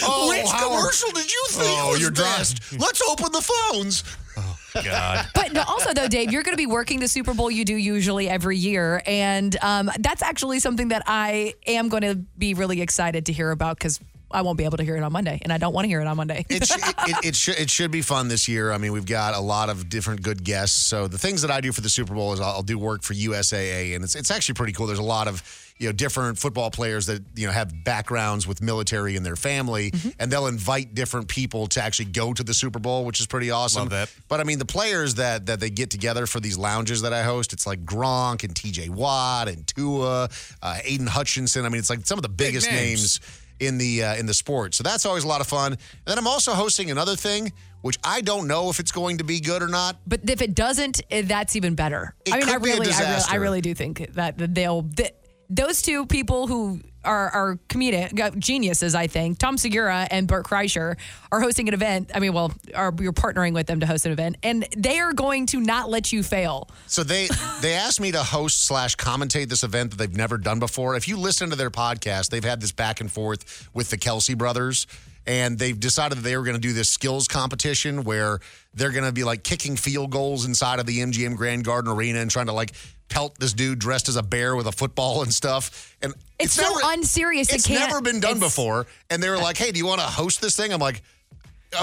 oh, 0.04 0.28
Which 0.30 0.50
how- 0.52 0.68
commercial 0.78 1.12
did 1.12 1.32
you 1.32 1.44
think 1.50 1.80
Oh, 1.80 1.92
was 1.92 2.02
you're 2.02 2.12
dry- 2.12 2.26
best? 2.38 2.80
Let's 2.80 3.02
open 3.02 3.32
the 3.32 3.42
phones. 3.42 4.04
Oh, 4.38 4.58
God. 4.84 5.26
But 5.36 5.54
no, 5.54 5.64
also, 5.64 5.94
though, 5.94 6.08
Dave, 6.08 6.32
you're 6.32 6.44
going 6.44 6.54
to 6.54 6.58
be 6.62 6.68
working 6.68 7.00
the 7.00 7.08
Super 7.08 7.34
Bowl 7.34 7.50
you 7.50 7.66
do 7.66 7.76
usually 7.76 8.30
every 8.30 8.58
year. 8.58 9.02
And 9.08 9.56
um, 9.64 9.90
that's 10.00 10.22
actually 10.22 10.60
something 10.60 10.90
that 10.90 11.04
I 11.08 11.54
am 11.66 11.90
going 11.90 12.04
to 12.04 12.16
be 12.38 12.54
really 12.54 12.82
excited 12.82 13.26
to 13.28 13.34
hear 13.34 13.50
about 13.52 13.78
because 13.78 14.00
I 14.30 14.42
won't 14.42 14.58
be 14.58 14.66
able 14.66 14.78
to 14.78 14.84
hear 14.84 14.98
it 14.98 15.04
on 15.04 15.12
Monday. 15.12 15.40
And 15.42 15.54
I 15.54 15.58
don't 15.58 15.74
want 15.74 15.86
to 15.86 15.90
hear 15.90 16.02
it 16.02 16.08
on 16.08 16.18
Monday. 16.18 16.46
it, 16.50 16.66
sh- 16.66 16.76
it, 16.76 16.96
it, 17.08 17.26
it, 17.26 17.36
should, 17.38 17.60
it 17.60 17.70
should 17.70 17.92
be 17.92 18.02
fun 18.02 18.28
this 18.28 18.48
year. 18.48 18.72
I 18.72 18.78
mean, 18.78 18.92
we've 18.92 19.06
got 19.06 19.34
a 19.34 19.40
lot 19.40 19.70
of 19.70 19.90
different 19.90 20.22
good 20.22 20.44
guests. 20.44 20.80
So 20.80 21.08
the 21.08 21.18
things 21.18 21.42
that 21.44 21.52
I 21.52 21.62
do 21.62 21.72
for 21.72 21.82
the 21.82 21.90
Super 21.90 22.13
Bowl 22.13 22.34
is 22.34 22.40
I'll, 22.40 22.56
I'll 22.58 22.63
do 22.63 22.78
work 22.78 23.04
for 23.04 23.13
USAA, 23.13 23.96
and 23.96 24.04
it's 24.04 24.16
it's 24.16 24.32
actually 24.32 24.56
pretty 24.56 24.74
cool. 24.74 24.88
There's 24.88 25.00
a 25.00 25.04
lot 25.04 25.28
of 25.28 25.44
you 25.78 25.88
know 25.88 25.94
different 25.94 26.38
football 26.38 26.72
players 26.72 27.06
that 27.06 27.22
you 27.36 27.48
know 27.48 27.54
have 27.54 27.84
backgrounds 27.84 28.48
with 28.48 28.62
military 28.62 29.16
in 29.16 29.24
their 29.24 29.36
family, 29.36 29.94
and 30.20 30.32
they'll 30.32 30.48
invite 30.48 30.94
different 30.94 31.28
people 31.28 31.68
to 31.68 31.82
actually 31.82 32.06
go 32.06 32.34
to 32.34 32.44
the 32.44 32.54
Super 32.54 32.80
Bowl, 32.80 33.06
which 33.06 33.20
is 33.20 33.28
pretty 33.28 33.52
awesome. 33.52 33.84
Love 33.84 33.90
that. 33.92 34.13
But 34.28 34.40
I 34.40 34.44
mean, 34.44 34.60
the 34.60 34.66
players 34.66 35.16
that 35.16 35.46
that 35.46 35.60
they 35.60 35.70
get 35.70 35.90
together 35.90 36.26
for 36.26 36.40
these 36.40 36.58
lounges 36.58 37.04
that 37.04 37.13
I 37.13 37.24
host, 37.24 37.54
it's 37.54 37.68
like 37.68 37.86
Gronk 37.86 38.44
and 38.44 38.56
T.J. 38.56 38.90
Watt 38.90 39.48
and 39.48 39.66
Tua, 39.68 40.30
uh, 40.62 40.78
Aidan 40.84 41.08
Hutchinson. 41.08 41.66
I 41.66 41.70
mean, 41.70 41.80
it's 41.80 41.90
like 41.90 42.06
some 42.06 42.18
of 42.18 42.24
the 42.24 42.30
biggest 42.30 42.70
names. 42.70 43.20
names 43.20 43.44
in 43.60 43.78
the 43.78 44.04
uh, 44.04 44.15
in 44.15 44.26
the 44.26 44.34
sport. 44.34 44.74
So 44.74 44.84
that's 44.84 45.06
always 45.06 45.24
a 45.24 45.28
lot 45.28 45.41
of 45.41 45.48
fun. 45.48 45.74
And 45.74 45.80
then 46.06 46.17
I'm 46.17 46.28
also 46.28 46.54
hosting 46.54 46.91
another 46.91 47.15
thing, 47.15 47.52
which 47.82 47.98
I 48.04 48.22
don't 48.22 48.48
know 48.48 48.70
if 48.70 48.80
it's 48.80 48.91
going 48.91 49.17
to 49.17 49.24
be 49.24 49.39
good 49.39 49.62
or 49.62 49.67
not. 49.67 49.98
But 50.06 50.30
if 50.30 50.41
it 50.41 50.56
doesn't, 50.56 51.02
eh, 51.12 51.24
that's 51.26 51.56
even 51.56 51.76
better. 51.76 52.15
It 52.26 52.34
I 52.34 52.39
mean, 52.39 52.50
I 52.50 52.54
could 52.54 52.63
be 52.63 52.72
a 52.72 52.74
really, 52.74 52.91
I 52.91 53.00
really, 53.00 53.24
I 53.30 53.36
really 53.36 53.62
do 53.62 53.74
think 53.74 54.13
that 54.13 54.38
that 54.38 54.54
they'll. 54.54 54.84
That, 54.84 55.13
those 55.50 55.82
two 55.82 56.06
people 56.06 56.48
who 56.48 56.82
are, 57.08 57.30
are 57.30 57.60
comedic 57.70 58.20
uh, 58.20 58.32
geniuses, 58.38 58.93
I 58.93 59.08
think, 59.08 59.39
Tom 59.39 59.58
Segura 59.58 60.08
and 60.12 60.28
Bert 60.28 60.46
Kreischer, 60.46 60.98
are 61.32 61.41
hosting 61.41 61.67
an 61.67 61.74
event. 61.74 62.12
I 62.13 62.20
mean, 62.20 62.34
well, 62.34 62.54
are 62.76 62.93
you're 63.00 63.13
partnering 63.13 63.54
with 63.54 63.67
them 63.67 63.80
to 63.80 63.86
host 63.86 64.06
an 64.06 64.12
event, 64.12 64.38
and 64.43 64.67
they 64.76 65.00
are 65.00 65.13
going 65.13 65.46
to 65.48 65.60
not 65.60 65.89
let 65.89 66.12
you 66.12 66.22
fail. 66.22 66.70
So 66.86 67.04
they 67.04 67.30
they 67.62 67.74
asked 67.74 68.00
me 68.00 68.12
to 68.12 68.24
host 68.24 68.65
slash 68.65 68.96
commentate 68.96 69.50
this 69.50 69.63
event 69.63 69.91
that 69.91 69.98
they've 69.98 70.15
never 70.15 70.38
done 70.38 70.60
before. 70.60 70.96
If 70.96 71.08
you 71.08 71.17
listen 71.17 71.50
to 71.50 71.56
their 71.56 71.72
podcast, 71.72 72.30
they've 72.30 72.43
had 72.43 72.62
this 72.62 72.72
back 72.72 73.02
and 73.02 73.12
forth 73.12 73.70
with 73.74 73.89
the 73.89 73.98
Kelce 73.98 74.38
brothers. 74.38 74.86
And 75.26 75.60
they've 75.60 75.78
decided 75.78 76.20
that 76.20 76.22
they 76.22 76.38
were 76.38 76.43
going 76.43 76.56
to 76.56 76.62
do 76.62 76.72
this 76.72 76.88
skills 76.88 77.28
competition 77.28 78.06
where 78.06 78.39
they're 78.74 78.93
going 78.93 79.04
to 79.04 79.12
be 79.12 79.26
like 79.26 79.43
kicking 79.43 79.76
field 79.76 80.10
goals 80.10 80.46
inside 80.46 80.80
of 80.80 80.86
the 80.86 81.00
MGM 81.00 81.36
Grand 81.36 81.65
Garden 81.65 81.91
Arena 81.91 82.20
and 82.20 82.32
trying 82.32 82.46
to 82.46 82.54
like 82.54 82.72
pelt 83.10 83.39
this 83.39 83.54
dude 83.54 83.80
dressed 83.80 84.10
as 84.10 84.15
a 84.15 84.24
bear 84.24 84.56
with 84.56 84.67
a 84.67 84.72
football 84.72 85.22
and 85.24 85.34
stuff. 85.34 85.96
And 86.02 86.13
It's, 86.39 86.54
so 86.54 86.78
unserious. 86.84 87.52
It's 87.52 87.65
it 87.65 87.70
can't, 87.70 87.89
never 87.89 88.02
been 88.02 88.20
done 88.20 88.39
before. 88.39 88.88
And 89.10 89.22
they 89.22 89.30
were 89.30 89.38
like, 89.38 89.58
hey, 89.58 89.72
do 89.72 89.80
you 89.80 89.86
want 89.86 90.02
to 90.02 90.08
host 90.08 90.41
this 90.41 90.56
thing? 90.56 90.74
I'm 90.74 90.80
like, 90.80 91.02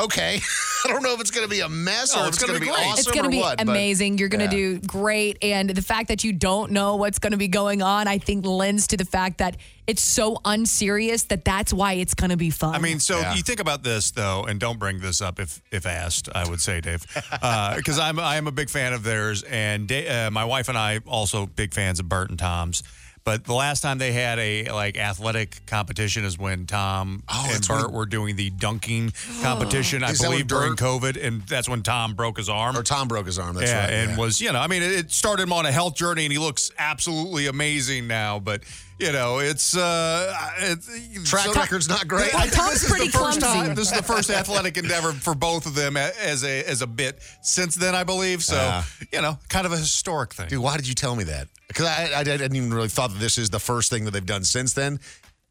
okay. 0.00 0.40
I 0.84 0.88
don't 0.88 1.02
know 1.02 1.14
if 1.14 1.20
it's 1.20 1.30
going 1.30 1.46
to 1.46 1.50
be 1.50 1.60
a 1.60 1.68
mess 1.68 2.14
or 2.14 2.20
Oh, 2.20 2.26
it's 2.28 2.36
it's 2.36 2.44
going 2.44 2.54
to 2.54 2.60
be 2.60 2.66
be 2.66 2.72
great. 2.72 2.86
awesome 2.86 2.98
It's 2.98 3.10
going 3.10 3.24
to 3.24 3.30
be 3.30 3.38
what. 3.38 3.56
but- 3.58 3.68
amazing. 3.68 4.18
You're 4.18 4.28
going 4.28 4.48
to 4.48 4.54
Yeah. 4.56 4.78
do 4.78 4.80
great. 4.80 5.38
And 5.42 5.70
the 5.70 5.80
fact 5.82 6.08
that 6.08 6.24
you 6.24 6.32
don't 6.32 6.72
know 6.72 6.96
what's 6.96 7.18
going 7.18 7.30
to 7.30 7.36
be 7.38 7.48
going 7.48 7.80
on, 7.80 8.06
I 8.06 8.18
think 8.18 8.44
lends 8.44 8.86
to 8.88 8.96
the 8.98 9.04
fact 9.06 9.38
that 9.38 9.56
it's 9.86 10.02
so 10.02 10.38
unserious 10.44 11.24
that 11.24 11.44
that's 11.44 11.72
why 11.72 11.94
it's 11.94 12.14
going 12.14 12.30
to 12.30 12.36
be 12.36 12.50
fun. 12.50 12.74
I 12.74 12.78
mean, 12.78 13.00
so 13.00 13.18
Yeah. 13.18 13.34
you 13.34 13.42
think 13.42 13.60
about 13.60 13.82
this 13.82 14.10
though, 14.10 14.44
and 14.44 14.60
don't 14.60 14.78
bring 14.78 15.00
this 15.00 15.20
up 15.22 15.38
if 15.40 15.62
if 15.70 15.86
asked. 15.86 16.28
I 16.34 16.48
would 16.48 16.60
say, 16.60 16.80
Dave, 16.80 17.04
because 17.76 17.98
I'm 17.98 18.18
I 18.18 18.36
am 18.36 18.46
a 18.46 18.52
big 18.52 18.68
fan 18.70 18.92
of 18.92 19.02
theirs, 19.04 19.42
and 19.42 19.86
Da- 19.88 20.26
uh, 20.26 20.30
my 20.30 20.44
wife 20.44 20.68
and 20.68 20.76
I 20.78 21.00
also 21.06 21.46
big 21.46 21.72
fans 21.74 22.00
of 22.00 22.08
Bert 22.08 22.30
and 22.30 22.38
Tom's. 22.38 22.82
But 23.24 23.44
the 23.44 23.54
last 23.54 23.80
time 23.80 23.96
they 23.96 24.12
had 24.12 24.38
a 24.38 24.64
like 24.70 24.98
athletic 24.98 25.64
competition 25.66 26.24
is 26.26 26.38
when 26.38 26.66
Tom 26.66 27.22
Oh, 27.26 27.48
and 27.50 27.64
when- 27.66 27.80
Bert 27.80 27.90
were 27.92 28.04
doing 28.04 28.36
the 28.36 28.50
dunking 28.50 29.12
competition. 29.42 30.04
I 30.04 30.12
believe 30.12 30.46
during 30.46 30.76
COVID, 30.76 31.22
and 31.22 31.40
that's 31.42 31.66
when 31.66 31.82
Tom 31.82 32.12
broke 32.14 32.36
his 32.36 32.50
arm. 32.50 32.76
Or 32.76 32.82
Tom 32.82 33.08
broke 33.08 33.24
his 33.24 33.38
arm. 33.38 33.56
That's 33.56 33.70
yeah, 33.70 33.80
right. 33.84 33.92
and 33.92 34.10
yeah. 34.12 34.16
was 34.18 34.40
you 34.42 34.52
know, 34.52 34.60
I 34.60 34.66
mean, 34.66 34.82
it, 34.82 35.10
started 35.10 35.44
him 35.44 35.52
on 35.54 35.64
a 35.64 35.72
health 35.72 35.94
journey, 35.94 36.24
and 36.26 36.32
he 36.32 36.38
looks 36.38 36.70
absolutely 36.78 37.46
amazing 37.46 38.06
now. 38.08 38.40
But 38.40 38.62
you 38.98 39.10
know, 39.10 39.38
it's 39.38 39.74
uh, 39.74 40.36
it's 40.58 41.30
track 41.30 41.46
so- 41.46 41.54
record's 41.60 41.88
not 41.88 42.06
great. 42.06 42.30
Well, 42.34 42.46
Tom's 42.48 42.72
this 42.74 42.84
is 42.84 42.90
pretty 42.90 43.06
the 43.06 43.18
first 43.18 43.40
clumsy. 43.40 43.66
time. 43.68 43.74
This 43.74 43.90
is 43.90 43.96
the 43.96 44.02
first 44.04 44.28
athletic 44.28 44.76
endeavor 44.76 45.12
for 45.12 45.34
both 45.34 45.64
of 45.64 45.74
them 45.74 45.96
as 45.96 46.44
a 46.44 46.62
as 46.64 46.82
a 46.82 46.86
bit 46.86 47.20
since 47.40 47.74
then, 47.74 47.94
I 47.94 48.04
believe. 48.04 48.44
So 48.44 48.56
Yeah. 48.56 48.84
you 49.14 49.22
know, 49.22 49.38
kind 49.48 49.64
of 49.64 49.72
a 49.72 49.78
historic 49.78 50.34
thing. 50.34 50.48
Dude, 50.48 50.58
why 50.58 50.76
did 50.76 50.86
you 50.86 50.94
tell 50.94 51.16
me 51.16 51.24
that? 51.24 51.48
Because 51.74 51.86
I, 51.88 52.12
I, 52.16 52.20
I 52.20 52.24
didn't 52.24 52.54
even 52.56 52.72
really 52.72 52.88
thought 52.88 53.10
that 53.10 53.18
this 53.18 53.36
is 53.36 53.50
the 53.50 53.58
first 53.60 53.90
thing 53.90 54.04
that 54.04 54.12
they've 54.12 54.24
done 54.24 54.44
since 54.44 54.72
then. 54.74 55.00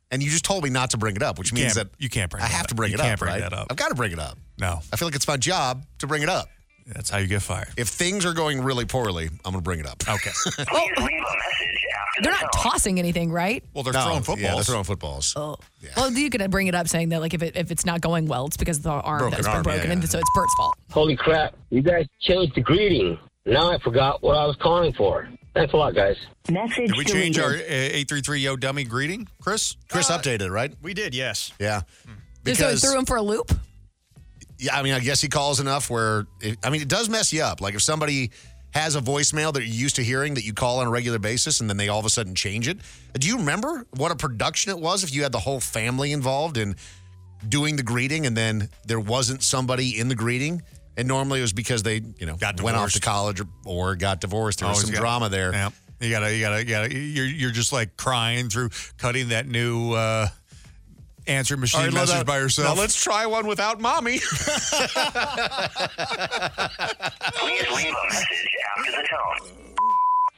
And 0.10 0.22
you 0.24 0.30
just 0.30 0.46
told 0.46 0.64
me 0.64 0.70
not 0.70 0.92
to 0.92 0.98
bring 0.98 1.16
it 1.16 1.24
up, 1.24 1.38
which 1.40 1.52
means 1.54 1.76
that 1.76 1.88
you 1.98 2.08
can't 2.10 2.30
bring 2.32 2.44
I 2.44 2.46
it 2.46 2.52
have 2.52 2.62
up. 2.64 2.68
to 2.68 2.76
bring 2.76 2.92
You 2.92 2.96
it 2.98 3.02
can't 3.02 3.14
up, 3.14 3.20
bring 3.20 3.32
right? 3.34 3.42
that 3.42 3.52
up. 3.54 3.68
I've 3.70 3.78
got 3.78 3.90
to 3.90 3.96
bring 3.96 4.12
it 4.12 4.20
up. 4.20 4.38
No, 4.60 4.80
I 4.92 4.96
feel 4.96 5.08
like 5.08 5.16
it's 5.16 5.28
my 5.28 5.38
job 5.38 5.84
to 6.00 6.08
bring 6.08 6.22
it 6.22 6.30
up. 6.30 6.50
that's 6.86 7.10
how 7.10 7.18
you 7.18 7.26
get 7.28 7.42
fired. 7.42 7.70
If 7.78 7.88
things 7.90 8.24
are 8.26 8.34
going 8.34 8.62
really 8.62 8.86
poorly, 8.86 9.26
I'm 9.26 9.52
going 9.54 9.56
to 9.56 9.62
bring 9.62 9.80
it 9.80 9.88
up. 9.88 10.04
Okay. 10.08 10.30
Please 10.46 10.58
leave 10.68 10.70
a 11.00 11.02
message 11.02 11.82
after 11.98 12.22
they're 12.22 12.32
the 12.34 12.42
not 12.42 12.54
tone. 12.54 12.62
tossing 12.72 13.00
anything, 13.00 13.32
right? 13.32 13.64
Well, 13.74 13.84
they're 13.84 13.92
No, 13.94 14.04
throwing 14.04 14.20
footballs. 14.22 14.40
Yeah, 14.42 14.54
they're 14.56 14.64
throwing 14.64 14.84
footballs. 14.84 15.34
Oh. 15.36 15.56
Well, 15.98 16.12
you 16.12 16.30
could 16.30 16.50
bring 16.52 16.68
it 16.68 16.76
up 16.76 16.88
saying 16.88 17.10
that 17.10 17.20
like 17.22 17.34
if 17.34 17.42
it, 17.42 17.56
if 17.58 17.72
it's 17.72 17.86
not 17.86 18.00
going 18.02 18.28
well, 18.28 18.46
it's 18.46 18.58
because 18.58 18.78
of 18.78 18.84
the 18.84 18.92
arm 18.92 19.18
Broken 19.18 19.32
that's 19.38 19.48
been 19.48 19.56
arm, 19.56 19.64
yeah, 19.66 19.72
broken, 19.74 19.88
yeah. 19.88 19.94
and 19.94 20.10
so 20.10 20.20
it's 20.20 20.30
Bert's 20.36 20.54
fault. 20.58 20.76
Holy 20.92 21.16
crap. 21.16 21.56
You 21.72 21.82
guys 21.82 22.06
changed 22.22 22.54
the 22.56 22.62
greeting. 22.62 23.18
Now 23.48 23.72
I 23.72 23.80
forgot 23.80 24.22
what 24.22 24.38
I 24.38 24.46
was 24.46 24.56
calling 24.58 24.94
for. 24.94 25.28
Thanks 25.54 25.74
a 25.74 25.78
lot, 25.78 25.94
guys. 25.94 26.18
Message 26.50 26.88
Did 26.88 26.98
we 26.98 27.06
change 27.06 27.38
our 27.38 27.52
uh, 27.52 27.60
eight 27.68 28.08
three 28.10 28.22
three 28.22 28.40
yo 28.40 28.56
dummy 28.56 28.84
greeting, 28.84 29.28
Chris? 29.42 29.76
Chris 29.88 30.10
updated, 30.10 30.50
right? 30.50 30.74
We 30.82 30.94
did, 30.94 31.14
yes. 31.14 31.52
Yeah. 31.60 31.82
Just 32.44 32.60
so 32.60 32.76
threw 32.76 32.98
him 32.98 33.06
for 33.06 33.18
a 33.18 33.22
loop. 33.22 33.52
yeah, 34.58 34.78
I 34.78 34.82
mean, 34.84 34.94
I 34.94 35.00
guess 35.00 35.22
he 35.22 35.30
calls 35.30 35.60
enough 35.60 35.90
where, 35.90 36.26
it, 36.42 36.58
I 36.64 36.70
mean, 36.70 36.82
it 36.82 36.88
does 36.88 37.08
mess 37.08 37.32
you 37.32 37.44
up. 37.44 37.62
Like 37.62 37.76
if 37.76 37.82
somebody 37.82 38.32
has 38.74 38.96
a 38.96 39.02
voicemail 39.02 39.54
that 39.54 39.62
you're 39.62 39.76
used 39.76 39.96
to 39.98 40.04
hearing 40.04 40.34
that 40.34 40.44
you 40.44 40.54
call 40.54 40.80
on 40.80 40.88
a 40.88 40.90
regular 40.90 41.20
basis 41.20 41.62
and 41.62 41.70
then 41.70 41.78
they 41.78 41.90
all 41.90 42.00
of 42.00 42.06
a 42.06 42.10
sudden 42.10 42.34
change 42.34 42.68
it. 42.68 42.80
Do 43.14 43.28
you 43.28 43.38
remember 43.38 43.86
what 43.96 44.12
a 44.12 44.16
production 44.16 44.72
it 44.72 44.80
was 44.80 45.04
if 45.04 45.14
you 45.14 45.22
had 45.22 45.32
the 45.32 45.40
whole 45.40 45.60
family 45.60 46.12
involved 46.12 46.58
in 46.58 46.76
doing 47.48 47.76
the 47.76 47.84
greeting 47.84 48.26
and 48.26 48.36
then 48.36 48.70
there 48.88 49.00
wasn't 49.00 49.44
somebody 49.44 50.00
in 50.00 50.08
the 50.08 50.16
greeting? 50.16 50.64
And 50.96 51.08
normally 51.08 51.40
it 51.40 51.44
was 51.44 51.54
because 51.54 51.84
they, 51.84 52.02
you 52.20 52.26
know, 52.26 52.36
Got 52.36 52.62
went 52.62 52.78
off 52.78 52.92
to 52.94 53.00
college 53.00 53.42
or, 53.42 53.48
or 53.66 53.96
got 53.96 54.22
divorced. 54.22 54.60
There 54.60 54.68
was 54.70 54.78
Always 54.78 54.88
some 54.88 54.94
got- 54.94 55.02
drama 55.02 55.30
there. 55.30 55.52
Yeah. 55.52 55.70
You 56.00 56.10
gotta, 56.12 56.36
you 56.36 56.42
gotta, 56.42 56.60
you 56.60 56.66
gotta. 56.70 56.94
You're, 56.94 57.26
you're 57.26 57.52
just 57.52 57.72
like 57.72 57.96
crying 57.96 58.50
through 58.50 58.72
cutting 58.98 59.30
that 59.30 59.48
new 59.48 59.94
uh, 59.94 60.28
answering 61.28 61.62
machine 61.62 61.80
All 61.80 61.86
right, 61.88 61.94
message 61.94 62.26
by 62.26 62.40
yourself. 62.40 62.76
Now 62.76 62.82
let's 62.82 63.02
try 63.02 63.26
one 63.26 63.48
without 63.48 63.80
mommy. 63.80 64.20
Please 64.20 64.92
leave 67.76 67.94
a 67.94 68.08
message 68.10 68.56
after 68.78 68.92
the 68.92 69.08
tone. 69.10 69.76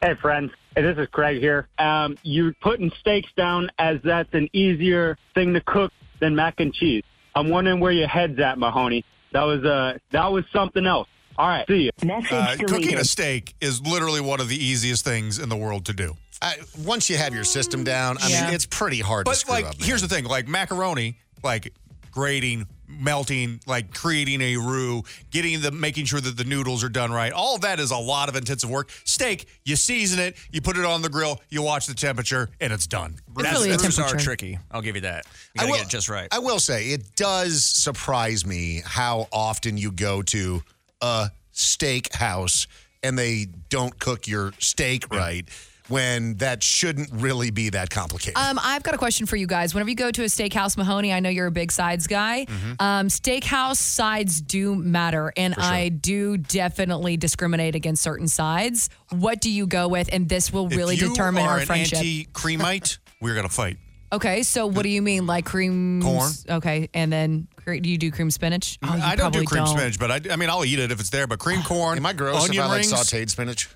Hey, 0.01 0.13
friends. 0.21 0.51
Hey, 0.75 0.81
this 0.83 0.97
is 0.97 1.07
Craig 1.11 1.39
here. 1.39 1.67
Um, 1.79 2.17
you 2.23 2.53
putting 2.61 2.91
steaks 2.99 3.29
down 3.35 3.69
as 3.79 3.97
that's 4.03 4.33
an 4.33 4.49
easier 4.53 5.17
thing 5.33 5.53
to 5.53 5.61
cook 5.61 5.91
than 6.19 6.35
mac 6.35 6.59
and 6.59 6.73
cheese. 6.73 7.03
I'm 7.33 7.49
wondering 7.49 7.79
where 7.79 7.91
your 7.91 8.07
head's 8.07 8.39
at, 8.39 8.57
Mahoney. 8.59 9.03
That 9.35 9.43
was 9.43 9.65
uh, 9.65 9.97
that 10.11 10.31
was 10.31 10.45
something 10.53 10.85
else. 10.85 11.09
All 11.37 11.45
right, 11.49 11.67
see 11.67 11.91
you. 12.03 12.09
Uh, 12.31 12.55
cooking 12.69 12.95
a 12.95 13.03
steak 13.03 13.53
is 13.59 13.81
literally 13.81 14.21
one 14.21 14.39
of 14.39 14.47
the 14.47 14.55
easiest 14.55 15.03
things 15.03 15.39
in 15.39 15.49
the 15.49 15.57
world 15.57 15.83
to 15.87 15.93
do. 15.93 16.15
I, 16.41 16.55
once 16.85 17.09
you 17.09 17.17
have 17.17 17.33
your 17.35 17.43
system 17.43 17.83
down, 17.83 18.17
I 18.21 18.29
Yeah. 18.29 18.45
mean, 18.45 18.53
it's 18.53 18.65
pretty 18.65 19.01
hard 19.01 19.25
to 19.25 19.31
But 19.31 19.35
screw 19.37 19.53
like, 19.55 19.65
up. 19.65 19.75
here's 19.77 20.01
the 20.01 20.07
thing: 20.07 20.23
like 20.23 20.47
macaroni, 20.47 21.17
like 21.43 21.73
grating, 22.11 22.65
melting, 22.87 23.59
like 23.65 23.93
creating 23.93 24.41
a 24.41 24.57
roux, 24.57 25.03
getting 25.31 25.61
the, 25.61 25.71
making 25.71 26.05
sure 26.05 26.21
that 26.21 26.37
the 26.37 26.43
noodles 26.43 26.83
are 26.83 26.89
done 26.89 27.11
right. 27.11 27.31
All 27.31 27.55
of 27.55 27.61
that 27.61 27.79
is 27.79 27.91
a 27.91 27.97
lot 27.97 28.29
of 28.29 28.35
intensive 28.35 28.69
work. 28.69 28.89
Steak, 29.03 29.47
you 29.63 29.75
season 29.75 30.19
it, 30.19 30.35
you 30.51 30.61
put 30.61 30.77
it 30.77 30.85
on 30.85 31.01
the 31.01 31.09
grill, 31.09 31.41
you 31.49 31.61
watch 31.61 31.87
the 31.87 31.93
temperature, 31.93 32.49
and 32.59 32.71
it's 32.71 32.87
done. 32.87 33.15
That's, 33.35 33.65
roux 33.97 34.03
are 34.03 34.17
tricky. 34.17 34.59
I'll 34.71 34.81
give 34.81 34.95
you 34.95 35.01
that. 35.01 35.25
You 35.53 35.59
gotta 35.59 35.71
will, 35.71 35.77
get 35.77 35.87
it 35.87 35.89
just 35.89 36.09
right. 36.09 36.27
I 36.31 36.39
will 36.39 36.59
say 36.59 36.89
it 36.89 37.15
does 37.15 37.63
surprise 37.63 38.45
me 38.45 38.81
how 38.85 39.27
often 39.31 39.77
you 39.77 39.91
go 39.91 40.21
to 40.23 40.63
a 41.01 41.31
steak 41.51 42.13
house 42.13 42.67
and 43.03 43.17
they 43.17 43.47
don't 43.69 43.97
cook 43.99 44.27
your 44.27 44.51
steak 44.59 45.11
right 45.13 45.47
when 45.87 46.35
that 46.37 46.63
shouldn't 46.63 47.09
really 47.13 47.51
be 47.51 47.69
that 47.69 47.89
complicated. 47.89 48.37
Um, 48.37 48.59
I've 48.61 48.83
got 48.83 48.93
a 48.95 48.97
question 48.97 49.25
for 49.25 49.35
you 49.35 49.47
guys. 49.47 49.73
Whenever 49.73 49.89
you 49.89 49.95
go 49.95 50.11
to 50.11 50.21
a 50.23 50.25
steakhouse, 50.25 50.77
Mahoney, 50.77 51.13
I 51.13 51.19
know 51.19 51.29
you're 51.29 51.47
a 51.47 51.51
big 51.51 51.71
sides 51.71 52.07
guy. 52.07 52.45
Mm-hmm. 52.45 52.73
Um, 52.79 53.07
steakhouse 53.07 53.77
sides 53.77 54.41
do 54.41 54.75
matter, 54.75 55.31
and 55.37 55.53
I 55.55 55.89
do 55.89 56.37
definitely 56.37 57.17
discriminate 57.17 57.75
against 57.75 58.01
certain 58.01 58.27
sides. 58.27 58.89
What 59.11 59.41
do 59.41 59.51
you 59.51 59.67
go 59.67 59.87
with? 59.87 60.09
And 60.11 60.27
this 60.27 60.51
will 60.51 60.67
really 60.69 60.95
if 60.95 61.01
you 61.01 61.09
determine 61.09 61.43
are 61.43 61.49
our 61.49 61.59
an 61.59 61.65
friendship. 61.65 61.99
anti-creamite, 61.99 62.97
we're 63.21 63.35
gonna 63.35 63.49
fight. 63.49 63.77
okay, 64.11 64.43
so 64.43 64.65
what 64.67 64.83
do 64.83 64.89
you 64.89 65.01
mean, 65.01 65.27
like 65.27 65.45
cream 65.45 66.01
Corn. 66.01 66.31
Okay, 66.49 66.89
and 66.93 67.11
then 67.11 67.47
cre- 67.57 67.75
do 67.75 67.89
you 67.89 67.97
do 67.97 68.11
cream 68.11 68.31
spinach? 68.31 68.77
Oh, 68.83 68.87
I 69.03 69.15
don't 69.15 69.31
do 69.33 69.43
cream 69.43 69.65
don't. 69.65 69.77
spinach, 69.77 69.99
but 69.99 70.11
I, 70.11 70.21
I 70.33 70.35
mean, 70.35 70.49
I'll 70.49 70.65
eat 70.65 70.79
it 70.79 70.91
if 70.91 70.99
it's 70.99 71.09
there. 71.09 71.27
But 71.27 71.39
cream 71.39 71.61
corn, 71.63 71.97
Am 71.97 72.05
I 72.05 72.13
gross 72.13 72.45
onion 72.45 72.63
if 72.63 72.69
I 72.69 72.75
rings, 72.77 72.91
like 72.91 73.01
sauteed 73.01 73.29
spinach? 73.29 73.69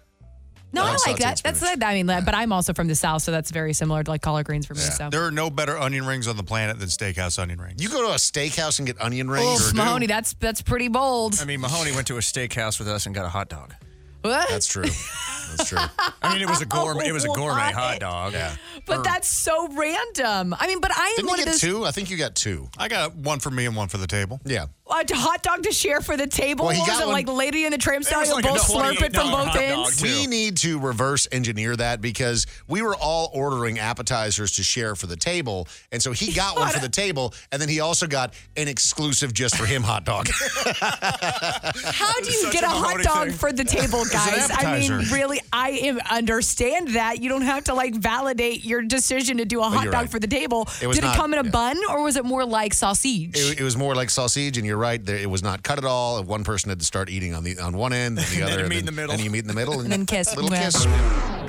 No, 0.72 0.84
I 0.84 0.92
like 0.92 1.08
like 1.08 1.18
that. 1.18 1.42
That's 1.44 1.60
spinach. 1.60 1.84
I 1.84 1.96
mean, 1.96 2.06
but 2.08 2.36
I'm 2.36 2.52
also 2.54 2.74
from 2.74 2.88
the 2.88 2.96
south, 2.96 3.24
so 3.24 3.32
that's 3.32 3.52
very 3.52 3.74
similar 3.74 4.04
to 4.04 4.12
like 4.12 4.22
collard 4.22 4.46
greens 4.46 4.66
for 4.66 4.74
me. 4.76 4.82
So. 4.82 5.10
There 5.10 5.24
are 5.24 5.32
no 5.32 5.50
better 5.50 5.78
onion 5.78 6.06
rings 6.06 6.28
on 6.28 6.38
the 6.38 6.44
planet 6.44 6.80
than 6.80 6.90
steakhouse 6.90 7.40
onion 7.40 7.60
rings. 7.60 7.82
You 7.82 7.90
go 7.90 8.02
to 8.08 8.14
a 8.14 8.18
steakhouse 8.18 8.80
and 8.80 8.86
get 8.88 9.02
onion 9.02 9.30
rings? 9.30 9.72
Oh, 9.72 9.76
Mahoney, 9.76 10.06
that's 10.08 10.34
that's 10.34 10.62
pretty 10.62 10.88
bold. 10.88 11.40
I 11.42 11.46
mean, 11.46 11.62
Mahoney 11.62 11.92
went 11.94 12.08
to 12.08 12.18
a 12.18 12.22
steakhouse 12.22 12.78
with 12.80 12.88
us 12.88 13.06
and 13.06 13.16
got 13.16 13.26
a 13.26 13.30
hot 13.30 13.50
dog. 13.50 13.74
What? 14.22 14.50
That's 14.50 14.68
true. 14.68 14.84
That's 14.84 15.70
true. 15.70 15.80
I 16.22 16.34
mean, 16.34 16.42
it 16.42 16.50
was 16.50 16.62
a 16.62 16.66
gourmet. 16.66 17.08
It 17.08 17.14
was 17.14 17.24
a 17.24 17.30
gourmet 17.30 17.68
What? 17.68 17.74
hot 17.74 18.00
dog. 18.00 18.34
Yeah. 18.34 18.54
But 18.86 19.04
that's 19.04 19.30
so 19.30 19.70
random. 19.70 20.54
I 20.60 20.68
mean, 20.68 20.82
but 20.82 20.92
I 20.96 21.08
am 21.08 21.16
Didn't 21.16 21.30
one 21.30 21.38
you 21.38 21.44
of 21.44 21.46
get 21.46 21.52
those 21.54 21.62
two? 21.62 21.86
I 21.86 21.92
think 21.92 22.10
you 22.10 22.18
got 22.18 22.36
two. 22.36 22.68
I 22.78 22.90
got 22.90 23.16
one 23.16 23.40
for 23.40 23.50
me 23.50 23.66
and 23.66 23.76
one 23.78 23.88
for 23.88 23.98
the 23.98 24.08
table. 24.08 24.42
Yeah. 24.44 24.66
A 24.92 25.16
hot 25.16 25.44
dog 25.44 25.64
to 25.64 25.72
share 25.72 26.02
for 26.02 26.18
the 26.18 26.28
table. 26.28 26.66
Well, 26.66 26.74
he 26.74 26.80
What 26.82 26.90
was 26.90 26.98
got 26.98 27.04
it 27.04 27.06
one- 27.08 27.14
like 27.14 27.28
Lady 27.28 27.66
in 27.66 27.72
the 27.72 27.78
Tramp 27.78 28.04
style? 28.06 28.20
was 28.22 28.30
You'll 28.30 28.38
like 28.38 28.46
a 28.46 28.50
both 28.50 28.68
slurp 28.68 29.02
it 29.02 29.14
from 29.16 29.28
$28 29.28 29.32
both 29.32 29.46
hot 29.48 29.54
dog, 29.54 29.62
ends. 29.64 30.02
We 30.02 30.28
need 30.28 30.58
to 30.58 30.80
reverse 30.80 31.28
engineer 31.32 31.76
that 31.76 32.02
because 32.02 32.46
we 32.68 32.82
were 32.82 32.96
all 32.96 33.30
ordering 33.34 33.78
appetizers 33.80 34.54
to 34.54 34.64
share 34.64 34.96
for 34.96 35.08
the 35.08 35.16
table. 35.18 35.68
And 35.92 36.02
so 36.02 36.12
he 36.12 36.32
got 36.34 36.58
one 36.58 36.70
for 36.70 36.80
the 36.80 36.90
table, 36.90 37.34
and 37.52 37.62
then 37.62 37.70
he 37.70 37.80
also 37.80 38.08
got 38.08 38.34
an 38.58 38.68
exclusive 38.68 39.34
just 39.34 39.56
for 39.56 39.66
him 39.66 39.84
hot 39.84 40.06
dog. 40.06 40.28
How 40.82 42.14
do 42.22 42.26
you 42.32 42.44
Such 42.44 42.54
get 42.54 42.64
a 42.64 42.68
a 42.68 42.70
hot 42.70 42.82
Mahoney 42.98 43.04
dog 43.04 43.28
thing. 43.30 43.38
for 43.38 43.52
the 43.52 43.64
table, 43.64 44.04
guys? 44.12 44.50
I 44.52 44.80
mean, 44.80 44.92
appetizer. 44.92 45.16
really, 45.16 45.42
I 45.52 45.70
am 45.72 46.00
understand 46.10 46.90
that. 46.96 47.22
You 47.22 47.30
don't 47.30 47.42
have 47.44 47.66
to 47.66 47.74
like 47.74 47.96
validate 47.96 48.64
your 48.66 48.82
decision 48.82 49.38
to 49.38 49.46
do 49.46 49.60
a 49.62 49.64
hot 49.64 49.84
you're 49.84 49.92
dog 49.92 50.02
right. 50.04 50.12
for 50.12 50.20
the 50.20 50.28
table. 50.28 50.68
It 50.82 50.88
was 50.88 50.98
Did 50.98 51.06
not- 51.06 51.16
it 51.16 51.18
come 51.18 51.34
in 51.34 51.40
a 51.40 51.44
yeah. 51.44 51.50
bun 51.52 51.78
or 51.90 52.04
was 52.04 52.16
it 52.16 52.26
more 52.26 52.46
like 52.46 52.74
sausage? 52.74 53.36
it, 53.36 53.60
it 53.60 53.64
was 53.64 53.76
more 53.78 53.96
like 53.96 54.10
sausage, 54.10 54.58
and 54.58 54.66
you're 54.66 54.78
right. 54.80 55.04
There, 55.04 55.18
it 55.18 55.30
was 55.30 55.44
not 55.44 55.62
cut 55.64 55.78
at 55.78 55.86
all. 55.86 56.24
One 56.24 56.44
person 56.44 56.70
had 56.70 56.80
to 56.80 56.86
start 56.86 57.10
eating 57.10 57.36
on 57.36 57.44
the 57.44 57.60
on 57.60 57.78
one 57.78 57.94
end, 57.94 58.18
then 58.18 58.26
the 58.30 58.36
And 58.42 58.44
other, 58.44 58.52
then 58.52 58.60
you 58.60 58.64
and 58.64 58.70
meet 58.70 58.80
in 58.80 58.86
the 58.86 58.92
middle. 58.92 59.12
and 59.14 59.24
you 59.24 59.30
meet 59.30 59.40
in 59.40 59.48
the 59.48 59.54
middle, 59.54 59.80
and 59.82 59.92
then 59.92 60.06
kiss. 60.06 60.36
Little 60.36 60.52
Yeah. 60.52 60.64
kiss. 60.66 60.86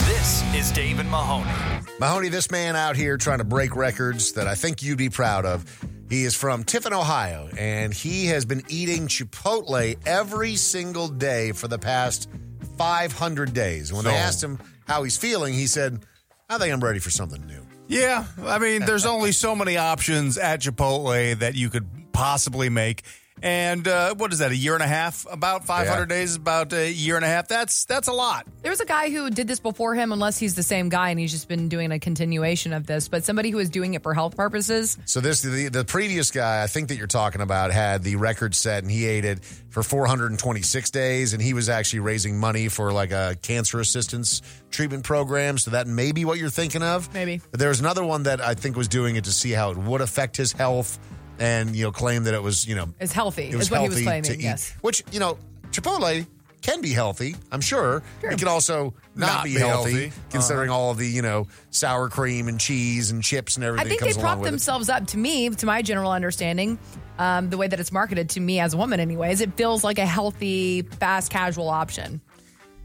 This 0.07 0.43
is 0.55 0.71
Dave 0.73 0.99
and 0.99 1.09
Mahoney. 1.11 1.51
Mahoney, 1.99 2.29
this 2.29 2.51
man 2.51 2.77
out 2.77 2.97
here 2.97 3.17
trying 3.17 3.39
to 3.39 3.45
break 3.45 3.77
records 3.77 4.33
that 4.33 4.47
I 4.47 4.55
think 4.55 4.83
you'd 4.83 4.99
be 4.99 5.09
proud 5.09 5.47
of. 5.47 5.65
He 6.11 6.25
is 6.25 6.35
from 6.35 6.65
Tiffin, 6.65 6.93
Ohio, 6.93 7.49
and 7.57 7.95
he 7.95 8.27
has 8.27 8.45
been 8.45 8.63
eating 8.69 9.07
Chipotle 9.07 9.97
every 10.07 10.57
single 10.57 11.07
day 11.09 11.53
for 11.53 11.69
the 11.69 11.79
past 11.79 12.29
500 12.77 13.53
days. 13.53 13.91
And 13.91 13.97
when 13.97 14.05
they 14.07 14.15
asked 14.17 14.43
him 14.43 14.59
how 14.89 15.03
he's 15.05 15.17
feeling, 15.17 15.55
he 15.55 15.67
said, 15.67 16.01
I 16.49 16.59
think 16.59 16.73
I'm 16.73 16.83
ready 16.83 16.99
for 16.99 17.11
something 17.11 17.47
new. 17.47 17.65
Yeah, 17.87 18.25
I 18.45 18.59
mean, 18.59 18.85
there's 18.85 19.07
only 19.07 19.33
so 19.33 19.55
many 19.55 19.77
options 19.77 20.39
at 20.39 20.61
Chipotle 20.63 21.39
that 21.39 21.55
you 21.55 21.71
could 21.71 21.87
possibly 22.13 22.69
make. 22.69 23.03
And 23.43 23.89
uh, 23.89 24.15
what 24.17 24.33
is 24.33 24.41
that? 24.41 24.51
A 24.51 24.57
year 24.57 24.75
and 24.75 24.83
a 24.83 24.87
half? 24.87 25.27
About 25.31 25.65
500 25.65 26.01
Yeah. 26.03 26.05
days? 26.07 26.37
About 26.37 26.73
a 26.73 26.91
year 26.91 27.17
and 27.17 27.25
a 27.25 27.29
half? 27.29 27.49
That's 27.49 27.85
that's 27.87 28.09
a 28.09 28.13
lot. 28.13 28.47
There 28.63 28.71
was 28.71 28.81
a 28.81 28.85
guy 28.87 29.11
who 29.11 29.31
did 29.31 29.49
this 29.49 29.61
before 29.61 29.95
him, 29.95 30.13
unless 30.13 30.39
he's 30.39 30.55
the 30.55 30.63
same 30.63 30.89
guy 30.91 31.11
and 31.11 31.19
he's 31.19 31.33
just 31.33 31.49
been 31.49 31.69
doing 31.69 31.91
a 31.93 31.99
continuation 31.99 32.73
of 32.73 32.87
this, 32.87 33.09
but 33.09 33.25
somebody 33.25 33.51
who 33.51 33.57
was 33.57 33.71
doing 33.71 33.95
it 33.95 34.03
for 34.03 34.13
health 34.13 34.37
purposes. 34.37 34.99
So 35.07 35.21
this 35.21 35.41
the, 35.43 35.69
the 35.69 35.85
previous 35.85 36.31
guy 36.31 36.63
I 36.63 36.67
think 36.67 36.89
that 36.89 36.97
you're 36.97 37.07
talking 37.07 37.41
about 37.41 37.71
had 37.73 38.03
the 38.03 38.17
record 38.17 38.55
set 38.55 38.83
and 38.83 38.91
he 38.91 39.07
ate 39.07 39.25
it 39.25 39.41
for 39.71 39.83
426 39.83 40.91
days 40.91 41.33
and 41.33 41.41
he 41.43 41.55
was 41.55 41.69
actually 41.69 42.01
raising 42.01 42.39
money 42.39 42.69
for 42.69 42.93
like 42.93 43.13
a 43.13 43.37
cancer 43.41 43.81
assistance 43.81 44.43
treatment 44.71 45.05
program 45.05 45.59
so 45.59 45.71
that 45.71 45.87
may 45.87 46.13
be 46.13 46.25
what 46.25 46.39
you're 46.39 46.51
thinking 46.51 46.83
of 46.83 47.13
Maybe. 47.15 47.41
But 47.51 47.61
there's 47.61 47.81
another 47.81 48.05
one 48.05 48.25
that 48.25 48.41
I 48.41 48.55
think 48.55 48.77
was 48.77 48.89
doing 48.89 49.17
it 49.17 49.25
to 49.25 49.33
see 49.33 49.53
how 49.53 49.71
it 49.71 49.77
would 49.79 50.01
affect 50.01 50.37
his 50.37 50.53
health 50.53 50.99
and 51.41 51.75
you 51.75 51.85
know 51.85 51.91
claim 51.93 52.25
that 52.25 52.35
it 52.35 52.43
was 52.43 52.67
you 52.69 52.77
know 52.77 52.89
It's 53.01 53.13
healthy, 53.13 53.45
it 53.51 53.57
was 53.57 53.67
is 53.67 53.71
what 53.71 53.81
he 53.81 53.89
was 53.89 53.95
healthy 53.97 54.05
claiming. 54.05 54.23
to 54.25 54.33
eat 54.35 54.43
Yes. 54.43 54.75
which 54.83 55.03
you 55.11 55.19
know 55.19 55.37
Chipotle 55.73 56.27
can 56.63 56.83
be 56.83 56.91
healthy 56.93 57.35
I'm 57.51 57.63
sure 57.63 58.03
it 58.23 58.39
can 58.39 58.47
also 58.49 58.93
not, 59.17 59.27
Not 59.27 59.45
be, 59.45 59.55
be 59.55 59.61
healthy, 59.61 59.91
healthy. 59.93 60.13
considering 60.31 60.69
all 60.71 60.91
of 60.91 60.99
the 60.99 61.09
you 61.09 61.23
know 61.23 61.47
sour 61.71 62.09
cream 62.11 62.47
and 62.49 62.61
cheese 62.61 63.11
and 63.11 63.23
chips 63.25 63.57
and 63.57 63.65
everything. 63.65 63.87
I 63.87 63.89
think 63.89 64.01
that 64.01 64.07
they 64.07 64.13
comes 64.13 64.17
along 64.23 64.27
propped 64.29 64.41
with 64.43 64.49
it. 64.49 64.51
themselves 64.53 64.89
up 64.91 65.07
to 65.09 65.19
me, 65.19 65.49
to 65.51 65.67
my 65.67 65.81
general 65.83 66.13
understanding, 66.13 66.79
um, 67.19 67.49
the 67.51 67.57
way 67.57 67.67
that 67.67 67.81
it's 67.81 67.91
marketed 67.93 68.29
to 68.31 68.41
me 68.41 68.61
as 68.61 68.75
a 68.75 68.77
woman, 68.77 69.01
anyways. 69.01 69.41
It 69.41 69.55
feels 69.57 69.83
like 69.83 69.99
a 69.99 70.07
healthy, 70.07 70.83
fast, 70.83 71.31
casual 71.33 71.69
option. 71.71 72.21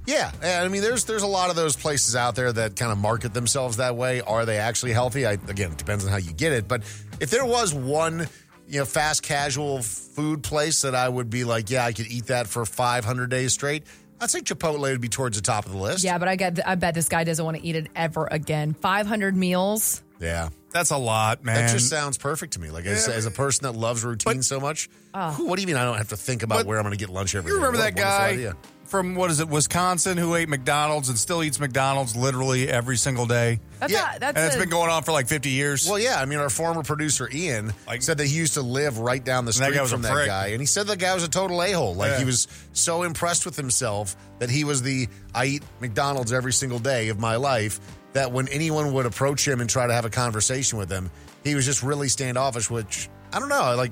Yeah, 0.08 0.32
and 0.41 0.64
I 0.66 0.68
mean, 0.70 0.82
there's 0.82 1.06
there's 1.06 1.24
a 1.24 1.28
lot 1.28 1.49
of 1.49 1.56
those 1.56 1.76
places 1.76 2.16
out 2.16 2.36
there 2.36 2.51
that 2.53 2.76
kind 2.76 2.91
of 2.91 2.97
market 2.97 3.34
themselves 3.34 3.78
that 3.78 3.95
way. 3.95 4.22
Are 4.22 4.45
they 4.45 4.58
actually 4.58 4.93
healthy? 4.93 5.26
I, 5.26 5.34
again, 5.34 5.72
it 5.72 5.78
depends 5.78 6.06
on 6.06 6.12
how 6.12 6.18
you 6.18 6.32
get 6.32 6.53
it. 6.53 6.68
But 6.68 6.84
if 7.20 7.30
there 7.32 7.45
was 7.45 7.74
one, 7.74 8.28
you 8.68 8.80
know, 8.80 8.86
fast 8.86 9.24
casual 9.24 9.82
food 9.82 10.43
place 10.43 10.82
that 10.82 10.95
I 10.95 11.07
would 11.09 11.30
be 11.30 11.43
like, 11.43 11.70
yeah, 11.70 11.86
I 11.86 11.93
could 11.93 12.07
eat 12.07 12.28
that 12.28 12.47
for 12.47 12.66
500 12.66 13.30
days 13.30 13.53
straight. 13.53 13.84
I'd 14.22 14.30
say 14.30 14.39
Chipotle 14.41 14.80
would 14.82 15.01
be 15.01 15.09
towards 15.09 15.36
the 15.38 15.43
top 15.43 15.66
of 15.66 15.72
the 15.74 15.78
list. 15.78 16.03
Yeah, 16.03 16.18
but 16.18 16.28
I 16.28 16.36
get, 16.36 16.66
I 16.68 16.76
bet 16.76 16.93
this 16.93 17.09
guy 17.09 17.24
doesn't 17.26 17.43
want 17.43 17.57
to 17.57 17.63
eat 17.66 17.76
it 17.76 17.88
ever 17.95 18.28
again. 18.32 18.74
500 18.74 19.36
meals. 19.36 20.01
yeah. 20.20 20.49
That's 20.72 20.91
a 20.91 20.97
lot, 20.97 21.41
man. 21.41 21.55
That 21.55 21.72
just 21.72 21.89
sounds 21.89 22.18
perfect 22.18 22.51
to 22.53 22.59
me. 22.59 22.70
Like 22.70 22.86
as, 22.86 23.07
as 23.07 23.26
a 23.26 23.32
person 23.32 23.63
that 23.63 23.80
loves 23.80 24.03
routine 24.03 24.43
so 24.43 24.59
much, 24.59 24.89
whew, 25.13 25.45
what 25.47 25.55
do 25.55 25.61
you 25.61 25.68
mean 25.68 25.78
I 25.78 25.86
don't 25.86 25.95
have 25.95 26.09
to 26.09 26.18
think 26.18 26.43
about 26.43 26.57
But 26.57 26.66
where 26.66 26.78
I'm 26.78 26.84
going 26.84 26.91
to 26.91 26.99
get 26.99 27.07
lunch 27.09 27.34
every 27.34 27.49
You 27.49 27.59
day? 27.59 27.63
remember 27.66 27.78
What 27.80 27.95
that 27.95 28.01
a 28.01 28.03
wonderful 28.03 28.20
guy 28.20 28.28
idea. 28.34 28.57
From 28.96 29.16
what 29.16 29.30
is 29.30 29.39
it, 29.39 29.50
Wisconsin, 29.50 30.18
who 30.18 30.36
ate 30.36 30.48
McDonald's 30.48 31.10
and 31.10 31.18
still 31.18 31.43
eats 31.43 31.60
McDonald's 31.60 32.16
literally 32.16 32.70
every 32.70 32.98
single 32.98 33.26
day? 33.26 33.60
That's 33.80 33.91
Yeah, 33.91 34.16
a, 34.16 34.20
that's 34.20 34.38
and 34.38 34.46
it's 34.48 34.56
a- 34.56 34.60
been 34.60 34.70
going 34.70 34.89
on 34.89 35.04
for 35.04 35.12
like 35.12 35.28
50 35.28 35.50
years. 35.50 35.88
Well, 35.89 36.00
yeah. 36.00 36.20
I 36.20 36.26
mean, 36.26 36.39
our 36.39 36.50
former 36.50 36.82
producer 36.84 37.30
Ian 37.32 37.74
said 38.00 38.18
that 38.20 38.28
he 38.28 38.36
used 38.36 38.54
to 38.54 38.62
live 38.62 38.98
right 39.00 39.24
down 39.24 39.46
the 39.46 39.50
And 39.50 39.60
that 39.62 39.66
street 39.72 39.82
was 39.82 39.91
from 39.91 40.02
that 40.04 40.14
prick. 40.14 40.28
guy, 40.28 40.48
and 40.48 40.62
he 40.62 40.66
said 40.66 40.88
the 40.88 40.96
guy 40.96 41.14
was 41.14 41.24
a 41.24 41.30
total 41.30 41.62
a 41.62 41.72
hole. 41.74 41.93
Like 41.96 42.12
Yeah. 42.12 42.20
he 42.20 42.26
was 42.26 42.48
so 42.74 43.04
impressed 43.04 43.46
with 43.46 43.56
himself 43.58 44.16
that 44.39 44.50
he 44.50 44.64
was 44.64 44.82
the 44.82 45.08
I 45.34 45.46
eat 45.46 45.64
McDonald's 45.82 46.32
every 46.32 46.54
single 46.54 46.80
day 46.80 47.10
of 47.10 47.20
my 47.20 47.36
life. 47.36 47.80
That 48.14 48.32
when 48.32 48.48
anyone 48.48 48.93
would 48.93 49.06
approach 49.06 49.46
him 49.46 49.60
and 49.60 49.70
try 49.70 49.88
to 49.88 49.93
have 49.93 50.06
a 50.06 50.10
conversation 50.10 50.78
with 50.78 50.89
him, 50.89 51.12
he 51.43 51.54
was 51.54 51.66
just 51.66 51.84
really 51.84 52.08
standoffish. 52.08 52.70
Which 52.70 53.10
I 53.34 53.39
don't 53.39 53.50
know. 53.50 53.76
Like 53.76 53.91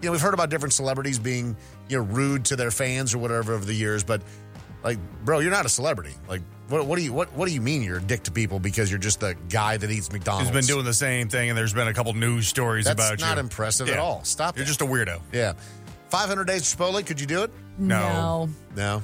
you 0.00 0.06
know, 0.08 0.12
we've 0.12 0.20
heard 0.20 0.34
about 0.34 0.50
different 0.50 0.72
celebrities 0.72 1.18
being 1.18 1.56
you 1.88 1.98
know 1.98 2.04
rude 2.04 2.44
to 2.46 2.56
their 2.56 2.70
fans 2.70 3.14
or 3.14 3.18
whatever 3.18 3.54
over 3.54 3.64
the 3.64 3.74
years, 3.74 4.02
but 4.04 4.22
like, 4.82 4.98
bro, 5.24 5.40
you're 5.40 5.50
not 5.50 5.66
a 5.66 5.68
celebrity. 5.68 6.14
Like, 6.28 6.40
what, 6.68 6.86
what 6.86 6.96
do 6.96 7.04
you 7.04 7.12
what 7.12 7.32
what 7.34 7.46
do 7.48 7.54
you 7.54 7.60
mean 7.60 7.82
you're 7.82 7.98
a 7.98 8.02
dick 8.02 8.22
to 8.24 8.30
people 8.32 8.60
because 8.60 8.90
you're 8.90 8.98
just 8.98 9.20
the 9.20 9.36
guy 9.48 9.76
that 9.76 9.90
eats 9.90 10.10
McDonald's? 10.12 10.48
He's 10.48 10.66
been 10.66 10.74
doing 10.74 10.84
the 10.84 10.94
same 10.94 11.28
thing, 11.28 11.50
and 11.50 11.58
there's 11.58 11.74
been 11.74 11.88
a 11.88 11.94
couple 11.94 12.12
news 12.14 12.48
stories 12.48 12.86
That's 12.86 12.94
about 12.94 13.10
you. 13.12 13.16
That's 13.18 13.30
not 13.30 13.38
impressive 13.38 13.88
at 13.88 13.98
all. 13.98 14.24
Stop 14.24 14.56
You're 14.56 14.64
that. 14.64 14.68
just 14.68 14.80
a 14.80 14.86
weirdo. 14.86 15.20
Yeah. 15.32 15.54
500 16.08 16.44
days 16.44 16.72
of 16.72 16.78
Chipotle, 16.78 17.06
could 17.06 17.20
you 17.20 17.26
do 17.26 17.42
it? 17.42 17.50
no. 17.78 18.48
No. 18.76 19.02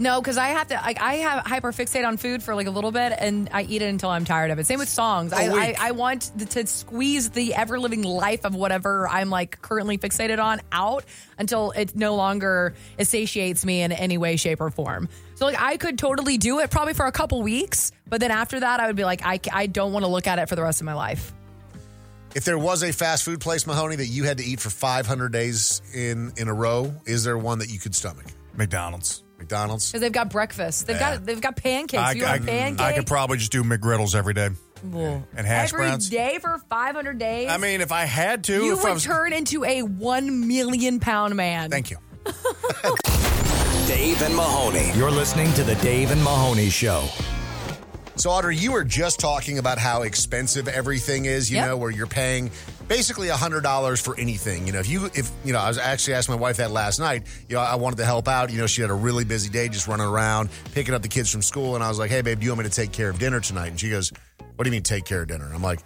No, 0.00 0.18
because 0.18 0.38
I 0.38 0.48
have 0.48 0.68
to. 0.68 0.74
Like, 0.76 0.98
I 0.98 1.16
have 1.16 1.44
hyperfixate 1.44 2.06
on 2.06 2.16
food 2.16 2.42
for 2.42 2.54
like 2.54 2.66
a 2.66 2.70
little 2.70 2.90
bit, 2.90 3.12
and 3.18 3.50
I 3.52 3.64
eat 3.64 3.82
it 3.82 3.88
until 3.88 4.08
I'm 4.08 4.24
tired 4.24 4.50
of 4.50 4.58
it. 4.58 4.66
Same 4.66 4.78
with 4.78 4.88
songs. 4.88 5.34
I, 5.34 5.48
I. 5.48 5.76
I 5.78 5.90
want 5.90 6.32
to 6.52 6.66
squeeze 6.66 7.28
the 7.28 7.54
ever 7.54 7.78
living 7.78 8.02
life 8.02 8.46
of 8.46 8.54
whatever 8.54 9.06
I'm 9.06 9.28
like 9.28 9.60
currently 9.60 9.98
fixated 9.98 10.42
on 10.42 10.62
out 10.72 11.04
until 11.38 11.72
it 11.72 11.94
no 11.94 12.16
longer 12.16 12.74
satiates 12.98 13.62
me 13.66 13.82
in 13.82 13.92
any 13.92 14.16
way, 14.16 14.36
shape, 14.36 14.62
or 14.62 14.70
form. 14.70 15.10
So 15.34 15.44
like 15.44 15.60
I 15.60 15.76
could 15.76 15.98
totally 15.98 16.38
do 16.38 16.60
it 16.60 16.70
probably 16.70 16.94
for 16.94 17.04
a 17.04 17.12
couple 17.12 17.42
weeks, 17.42 17.92
but 18.08 18.20
then 18.20 18.30
after 18.30 18.58
that, 18.58 18.80
I 18.80 18.86
would 18.86 18.96
be 18.96 19.04
like, 19.04 19.20
I 19.22 19.38
I 19.52 19.66
don't 19.66 19.92
want 19.92 20.04
to 20.04 20.10
look 20.10 20.26
at 20.26 20.38
it 20.38 20.48
for 20.48 20.56
the 20.56 20.62
rest 20.62 20.80
of 20.80 20.86
my 20.86 20.94
life. 20.94 21.30
If 22.34 22.46
there 22.46 22.58
was 22.58 22.82
a 22.82 22.92
fast 22.92 23.24
food 23.24 23.40
place, 23.40 23.66
Mahoney, 23.66 23.96
that 23.96 24.06
you 24.06 24.24
had 24.24 24.38
to 24.38 24.44
eat 24.44 24.60
for 24.60 24.70
500 24.70 25.30
days 25.30 25.82
in 25.92 26.32
in 26.38 26.48
a 26.48 26.54
row, 26.54 26.94
is 27.04 27.22
there 27.22 27.36
one 27.36 27.58
that 27.58 27.68
you 27.68 27.78
could 27.78 27.94
stomach? 27.94 28.24
McDonald's. 28.56 29.24
McDonald's. 29.40 29.90
Because 29.90 30.02
they've 30.02 30.12
got 30.12 30.30
breakfast. 30.30 30.86
They've 30.86 30.96
Yeah. 30.96 31.16
got 31.16 31.26
they've 31.26 31.40
got 31.40 31.56
pancakes. 31.56 32.00
I, 32.02 32.12
you 32.12 32.24
I- 32.24 32.30
want 32.32 32.46
pancakes? 32.46 32.80
I 32.82 32.92
could 32.92 33.06
probably 33.06 33.38
just 33.38 33.50
do 33.50 33.64
McGriddles 33.64 34.14
every 34.14 34.34
day. 34.34 34.50
Well, 34.84 35.26
And 35.36 35.46
hash 35.46 35.72
every 35.74 35.86
browns. 35.86 36.08
day 36.08 36.38
for 36.40 36.58
500 36.70 37.18
days. 37.18 37.50
I 37.50 37.58
mean, 37.58 37.80
if 37.82 37.92
I 37.92 38.04
had 38.06 38.44
to, 38.44 38.54
you 38.64 38.72
if 38.74 38.80
I 38.80 38.84
would 38.88 38.94
was, 38.94 39.04
turn 39.04 39.32
into 39.34 39.62
a 39.64 39.82
one 39.82 40.46
million 40.48 41.00
pound 41.00 41.34
man. 41.36 41.70
Thank 41.70 41.90
you. 41.90 41.98
Dave 43.86 44.22
and 44.22 44.34
Mahoney. 44.36 44.92
You're 44.96 45.10
listening 45.10 45.52
to 45.54 45.64
the 45.64 45.74
Dave 45.76 46.10
and 46.12 46.22
Mahoney 46.22 46.70
Show. 46.70 47.04
So, 48.16 48.30
Audrey, 48.30 48.56
you 48.56 48.72
were 48.72 48.84
just 48.84 49.18
talking 49.18 49.58
about 49.58 49.78
how 49.78 50.02
expensive 50.02 50.68
everything 50.68 51.24
is, 51.24 51.50
you 51.50 51.56
Yep. 51.56 51.66
know, 51.66 51.76
where 51.76 51.90
you're 51.90 52.06
paying 52.06 52.50
basically 52.90 53.28
$100 53.28 54.02
for 54.02 54.18
anything. 54.18 54.66
You 54.66 54.72
know, 54.72 54.80
if 54.80 54.88
you, 54.88 55.06
if, 55.14 55.30
you 55.44 55.52
know, 55.52 55.60
I 55.60 55.68
was 55.68 55.78
actually 55.78 56.14
asking 56.14 56.34
my 56.34 56.40
wife 56.40 56.56
that 56.56 56.72
last 56.72 56.98
night. 56.98 57.22
You 57.48 57.54
know, 57.54 57.62
I 57.62 57.76
wanted 57.76 57.98
to 57.98 58.04
help 58.04 58.26
out. 58.26 58.50
You 58.50 58.58
know, 58.58 58.66
she 58.66 58.82
had 58.82 58.90
a 58.90 58.94
really 58.94 59.24
busy 59.24 59.48
day 59.48 59.68
just 59.68 59.86
running 59.86 60.06
around, 60.06 60.50
picking 60.74 60.92
up 60.92 61.00
the 61.00 61.08
kids 61.08 61.30
from 61.30 61.40
school. 61.40 61.76
And 61.76 61.84
I 61.84 61.88
was 61.88 62.00
like, 62.00 62.10
hey, 62.10 62.20
babe, 62.20 62.40
do 62.40 62.46
you 62.46 62.50
want 62.50 62.64
me 62.64 62.68
to 62.68 62.74
take 62.74 62.90
care 62.90 63.08
of 63.08 63.20
dinner 63.20 63.38
tonight? 63.38 63.68
And 63.68 63.78
she 63.78 63.90
goes, 63.90 64.12
what 64.56 64.64
do 64.64 64.70
you 64.70 64.72
mean 64.72 64.82
take 64.82 65.04
care 65.04 65.22
of 65.22 65.28
dinner? 65.28 65.46
And 65.46 65.54
I'm 65.54 65.62
like, 65.62 65.78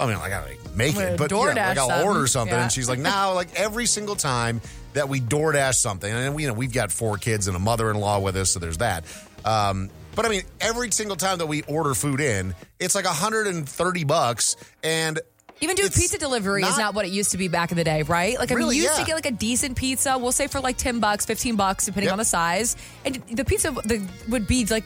I 0.00 0.06
mean, 0.06 0.16
like, 0.16 0.32
I 0.32 0.40
gotta 0.40 0.76
make 0.76 0.96
it, 0.96 1.16
but 1.16 1.30
yeah, 1.30 1.38
like 1.38 1.78
I'll 1.78 1.88
something. 1.88 2.08
order 2.08 2.26
something. 2.26 2.54
Yeah. 2.56 2.62
And 2.64 2.72
she's 2.72 2.88
like, 2.88 2.98
no, 2.98 3.32
like 3.36 3.54
every 3.54 3.86
single 3.86 4.16
time 4.16 4.60
that 4.94 5.08
we 5.08 5.20
DoorDash 5.20 5.74
something, 5.74 6.12
and 6.12 6.34
we, 6.34 6.42
you 6.42 6.48
know, 6.48 6.54
we've 6.54 6.72
got 6.72 6.90
four 6.90 7.18
kids 7.18 7.46
and 7.46 7.56
a 7.56 7.60
mother-in-law 7.60 8.18
with 8.18 8.36
us, 8.36 8.50
so 8.50 8.58
there's 8.58 8.78
that. 8.78 9.04
Um, 9.44 9.90
but 10.16 10.26
I 10.26 10.28
mean, 10.28 10.42
every 10.60 10.90
single 10.90 11.16
time 11.16 11.38
that 11.38 11.46
we 11.46 11.62
order 11.62 11.94
food 11.94 12.20
in, 12.20 12.54
it's 12.80 12.96
like 12.96 13.04
130 13.04 14.04
bucks, 14.04 14.56
and 14.82 15.20
Even 15.62 15.76
doing 15.76 15.90
pizza 15.90 16.18
delivery 16.18 16.62
is 16.62 16.76
not- 16.76 16.94
what 16.94 17.06
it 17.06 17.12
used 17.12 17.30
to 17.30 17.38
be 17.38 17.48
back 17.48 17.70
in 17.70 17.76
the 17.78 17.84
day, 17.84 18.02
right? 18.02 18.38
Like, 18.38 18.52
I 18.52 18.56
mean, 18.56 18.66
you 18.68 18.82
used 18.82 18.88
yeah. 18.98 19.00
to 19.00 19.04
get 19.06 19.14
like 19.14 19.26
a 19.26 19.30
decent 19.30 19.76
pizza, 19.76 20.18
we'll 20.18 20.32
say 20.32 20.46
for 20.48 20.60
like 20.60 20.76
10 20.76 20.98
bucks, 21.00 21.24
15 21.24 21.56
bucks, 21.56 21.86
depending 21.86 22.06
Yep. 22.08 22.12
on 22.12 22.18
the 22.18 22.24
size. 22.24 22.76
And 23.04 23.14
the 23.30 23.44
pizza 23.44 23.70
the, 23.70 24.02
would 24.28 24.46
be 24.46 24.64
like 24.66 24.84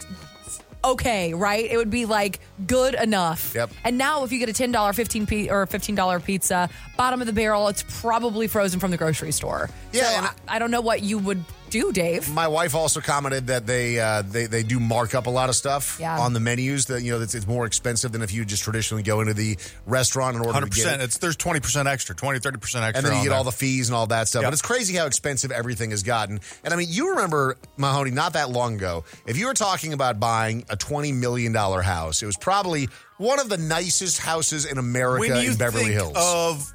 okay, 0.85 1.35
right? 1.35 1.65
It 1.69 1.77
would 1.79 1.91
be 1.91 2.05
like 2.05 2.39
good 2.65 2.95
enough. 2.95 3.53
Yep. 3.57 3.71
And 3.83 3.99
now 3.99 4.23
if 4.23 4.31
you 4.31 4.39
get 4.39 4.49
a 4.49 4.53
$10, 4.53 4.95
15 4.95 5.27
p- 5.27 5.51
or 5.51 5.67
$15 5.67 6.23
pizza, 6.25 6.69
bottom 6.97 7.21
of 7.21 7.27
the 7.27 7.33
barrel, 7.33 7.67
it's 7.67 7.85
probably 8.01 8.47
frozen 8.47 8.79
from 8.79 8.93
the 8.93 8.97
grocery 8.97 9.33
store. 9.33 9.69
Yeah, 9.93 10.03
So 10.05 10.17
and- 10.19 10.27
I, 10.27 10.57
I 10.57 10.59
don't 10.61 10.71
know 10.71 10.81
what 10.83 11.03
you 11.03 11.19
would 11.19 11.43
do, 11.71 11.93
Dave. 11.93 12.33
My 12.33 12.49
wife 12.49 12.75
also 12.75 13.01
commented 13.01 13.49
that 13.49 13.67
they 13.67 13.99
uh, 14.01 14.23
they 14.23 14.47
they 14.47 14.63
do 14.63 14.79
mark 14.81 15.15
up 15.15 15.27
a 15.27 15.31
lot 15.31 15.49
of 15.49 15.57
stuff 15.57 15.99
Yeah. 16.01 16.19
on 16.19 16.33
the 16.33 16.41
menus. 16.41 16.87
That 16.87 17.03
you 17.03 17.13
know, 17.13 17.21
it's, 17.21 17.35
it's 17.35 17.47
more 17.47 17.67
expensive 17.67 18.13
than 18.13 18.23
if 18.23 18.33
you 18.33 18.45
just 18.45 18.63
traditionally 18.63 19.03
go 19.03 19.21
into 19.21 19.35
the 19.35 19.57
restaurant 19.87 20.37
and 20.37 20.45
order 20.45 20.53
Hundred 20.55 20.71
percent. 20.71 21.01
it. 21.03 21.05
It's 21.07 21.19
there's 21.19 21.37
twenty 21.37 21.61
percent 21.61 21.89
extra, 21.89 22.15
20 22.15 22.39
30 22.39 22.59
percent 22.59 22.85
extra, 22.85 22.99
and 22.99 23.07
then 23.07 23.13
you 23.13 23.19
on 23.19 23.25
get 23.25 23.29
there. 23.31 23.39
all 23.39 23.45
the 23.45 23.53
fees 23.53 23.89
and 23.89 23.97
all 23.97 24.07
that 24.09 24.29
stuff. 24.29 24.43
Yep. 24.43 24.47
But 24.49 24.53
it's 24.55 24.63
crazy 24.63 24.95
how 24.97 25.07
expensive 25.07 25.51
everything 25.51 25.91
has 25.91 26.03
gotten. 26.03 26.41
And 26.65 26.73
I 26.73 26.77
mean, 26.77 26.89
you 26.91 27.11
remember 27.11 27.57
Mahoney 27.77 28.11
not 28.11 28.33
that 28.35 28.51
long 28.51 28.75
ago. 28.77 29.05
If 29.27 29.37
you 29.37 29.47
were 29.47 29.55
talking 29.55 29.93
about 29.93 30.19
buying 30.21 30.65
a 30.71 30.77
twenty 30.77 31.13
million 31.13 31.53
dollar 31.53 31.83
house, 31.83 32.23
it 32.23 32.27
was 32.27 32.37
probably 32.37 32.89
one 33.19 33.41
of 33.41 33.49
the 33.49 33.57
nicest 33.57 34.21
houses 34.21 34.67
in 34.67 34.79
America 34.79 35.21
when 35.21 35.43
you 35.45 35.53
in 35.53 35.57
Beverly 35.57 35.85
think 35.85 35.95
Hills. 35.95 36.13
of 36.17 36.73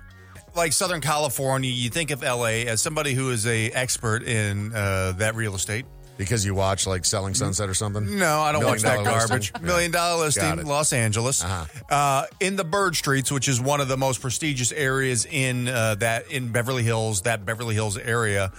like 0.55 0.73
Southern 0.73 1.01
California, 1.01 1.69
you 1.69 1.89
think 1.89 2.11
of 2.11 2.21
LA 2.21 2.65
as 2.67 2.81
somebody 2.81 3.13
who 3.13 3.31
is 3.31 3.45
a 3.47 3.69
expert 3.71 4.23
in 4.23 4.73
uh, 4.73 5.13
that 5.17 5.35
real 5.35 5.55
estate. 5.55 5.85
because 6.17 6.45
you 6.45 6.53
watch 6.53 6.85
like 6.85 7.03
Selling 7.05 7.33
Sunset 7.33 7.67
or 7.69 7.73
something. 7.73 8.17
No, 8.19 8.41
I 8.41 8.51
don't 8.51 8.61
Million 8.61 8.73
watch 8.75 8.81
that 8.83 9.03
Dollar 9.03 9.19
garbage. 9.19 9.51
Listing? 9.53 9.65
Million 9.65 9.91
dollar 9.91 10.17
Got 10.17 10.23
listing, 10.25 10.59
it. 10.59 10.65
Los 10.65 10.93
Angeles, 10.93 11.43
Uh-huh. 11.43 11.65
uh, 11.95 12.25
in 12.39 12.55
the 12.57 12.63
Bird 12.63 12.95
Streets, 12.95 13.31
which 13.31 13.47
is 13.47 13.59
one 13.59 13.81
of 13.81 13.87
the 13.87 13.97
most 13.97 14.21
prestigious 14.21 14.71
areas 14.71 15.25
in 15.25 15.67
uh, 15.67 15.95
that 15.95 16.29
in 16.31 16.51
Beverly 16.51 16.83
Hills, 16.83 17.21
that 17.23 17.45
Beverly 17.45 17.73
Hills 17.73 17.97
area. 17.97 18.51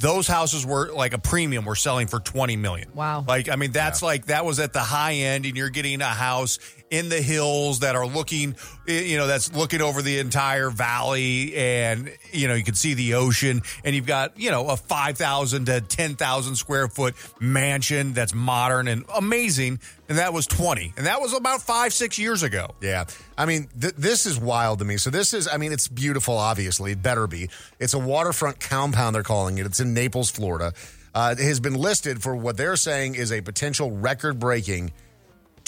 Those 0.00 0.28
houses 0.28 0.64
were 0.64 0.92
like 0.92 1.12
a 1.12 1.18
premium. 1.18 1.64
Were 1.64 1.74
selling 1.74 2.06
for 2.06 2.20
twenty 2.20 2.54
million. 2.56 2.88
Wow. 2.94 3.24
Like 3.26 3.48
I 3.48 3.56
mean, 3.56 3.72
that's 3.72 4.00
like 4.00 4.26
that 4.26 4.44
was 4.44 4.60
at 4.60 4.72
the 4.72 4.78
high 4.80 5.14
end, 5.14 5.44
and 5.44 5.56
you're 5.56 5.70
getting 5.70 6.00
a 6.02 6.04
house 6.04 6.60
in 6.90 7.08
the 7.08 7.20
hills 7.20 7.80
that 7.80 7.96
are 7.96 8.06
looking, 8.06 8.56
you 8.86 9.16
know, 9.16 9.26
that's 9.26 9.54
looking 9.54 9.80
over 9.80 10.02
the 10.02 10.18
entire 10.18 10.70
valley, 10.70 11.54
and 11.56 12.12
you 12.32 12.48
know 12.48 12.54
you 12.54 12.64
can 12.64 12.74
see 12.74 12.94
the 12.94 13.14
ocean, 13.14 13.62
and 13.84 13.94
you've 13.94 14.06
got 14.06 14.38
you 14.38 14.50
know 14.50 14.68
a 14.68 14.76
five 14.76 15.16
thousand 15.18 15.66
to 15.66 15.80
ten 15.80 16.16
thousand 16.16 16.56
square 16.56 16.88
foot 16.88 17.14
mansion 17.40 18.12
that's 18.12 18.34
modern 18.34 18.88
and 18.88 19.04
amazing, 19.14 19.80
and 20.08 20.18
that 20.18 20.32
was 20.32 20.46
twenty, 20.46 20.92
and 20.96 21.06
that 21.06 21.20
was 21.20 21.32
about 21.34 21.62
five 21.62 21.92
six 21.92 22.18
years 22.18 22.42
ago. 22.42 22.74
Yeah. 22.80 23.04
I 23.36 23.46
mean, 23.46 23.68
th- 23.80 23.94
this 23.94 24.26
is 24.26 24.38
wild 24.38 24.80
to 24.80 24.84
me. 24.84 24.96
So, 24.96 25.10
this 25.10 25.32
is, 25.32 25.46
I 25.46 25.58
mean, 25.58 25.72
it's 25.72 25.86
beautiful, 25.86 26.36
obviously. 26.36 26.92
It 26.92 27.02
better 27.02 27.28
be. 27.28 27.48
It's 27.78 27.94
a 27.94 27.98
waterfront 27.98 28.58
compound, 28.58 29.14
they're 29.14 29.22
calling 29.22 29.58
it. 29.58 29.66
It's 29.66 29.78
in 29.78 29.94
Naples, 29.94 30.28
Florida. 30.30 30.72
Uh, 31.14 31.34
it 31.38 31.42
has 31.42 31.60
been 31.60 31.74
listed 31.74 32.22
for 32.22 32.34
what 32.34 32.56
they're 32.56 32.76
saying 32.76 33.14
is 33.14 33.32
a 33.32 33.40
potential 33.40 33.90
record 33.90 34.38
breaking 34.38 34.92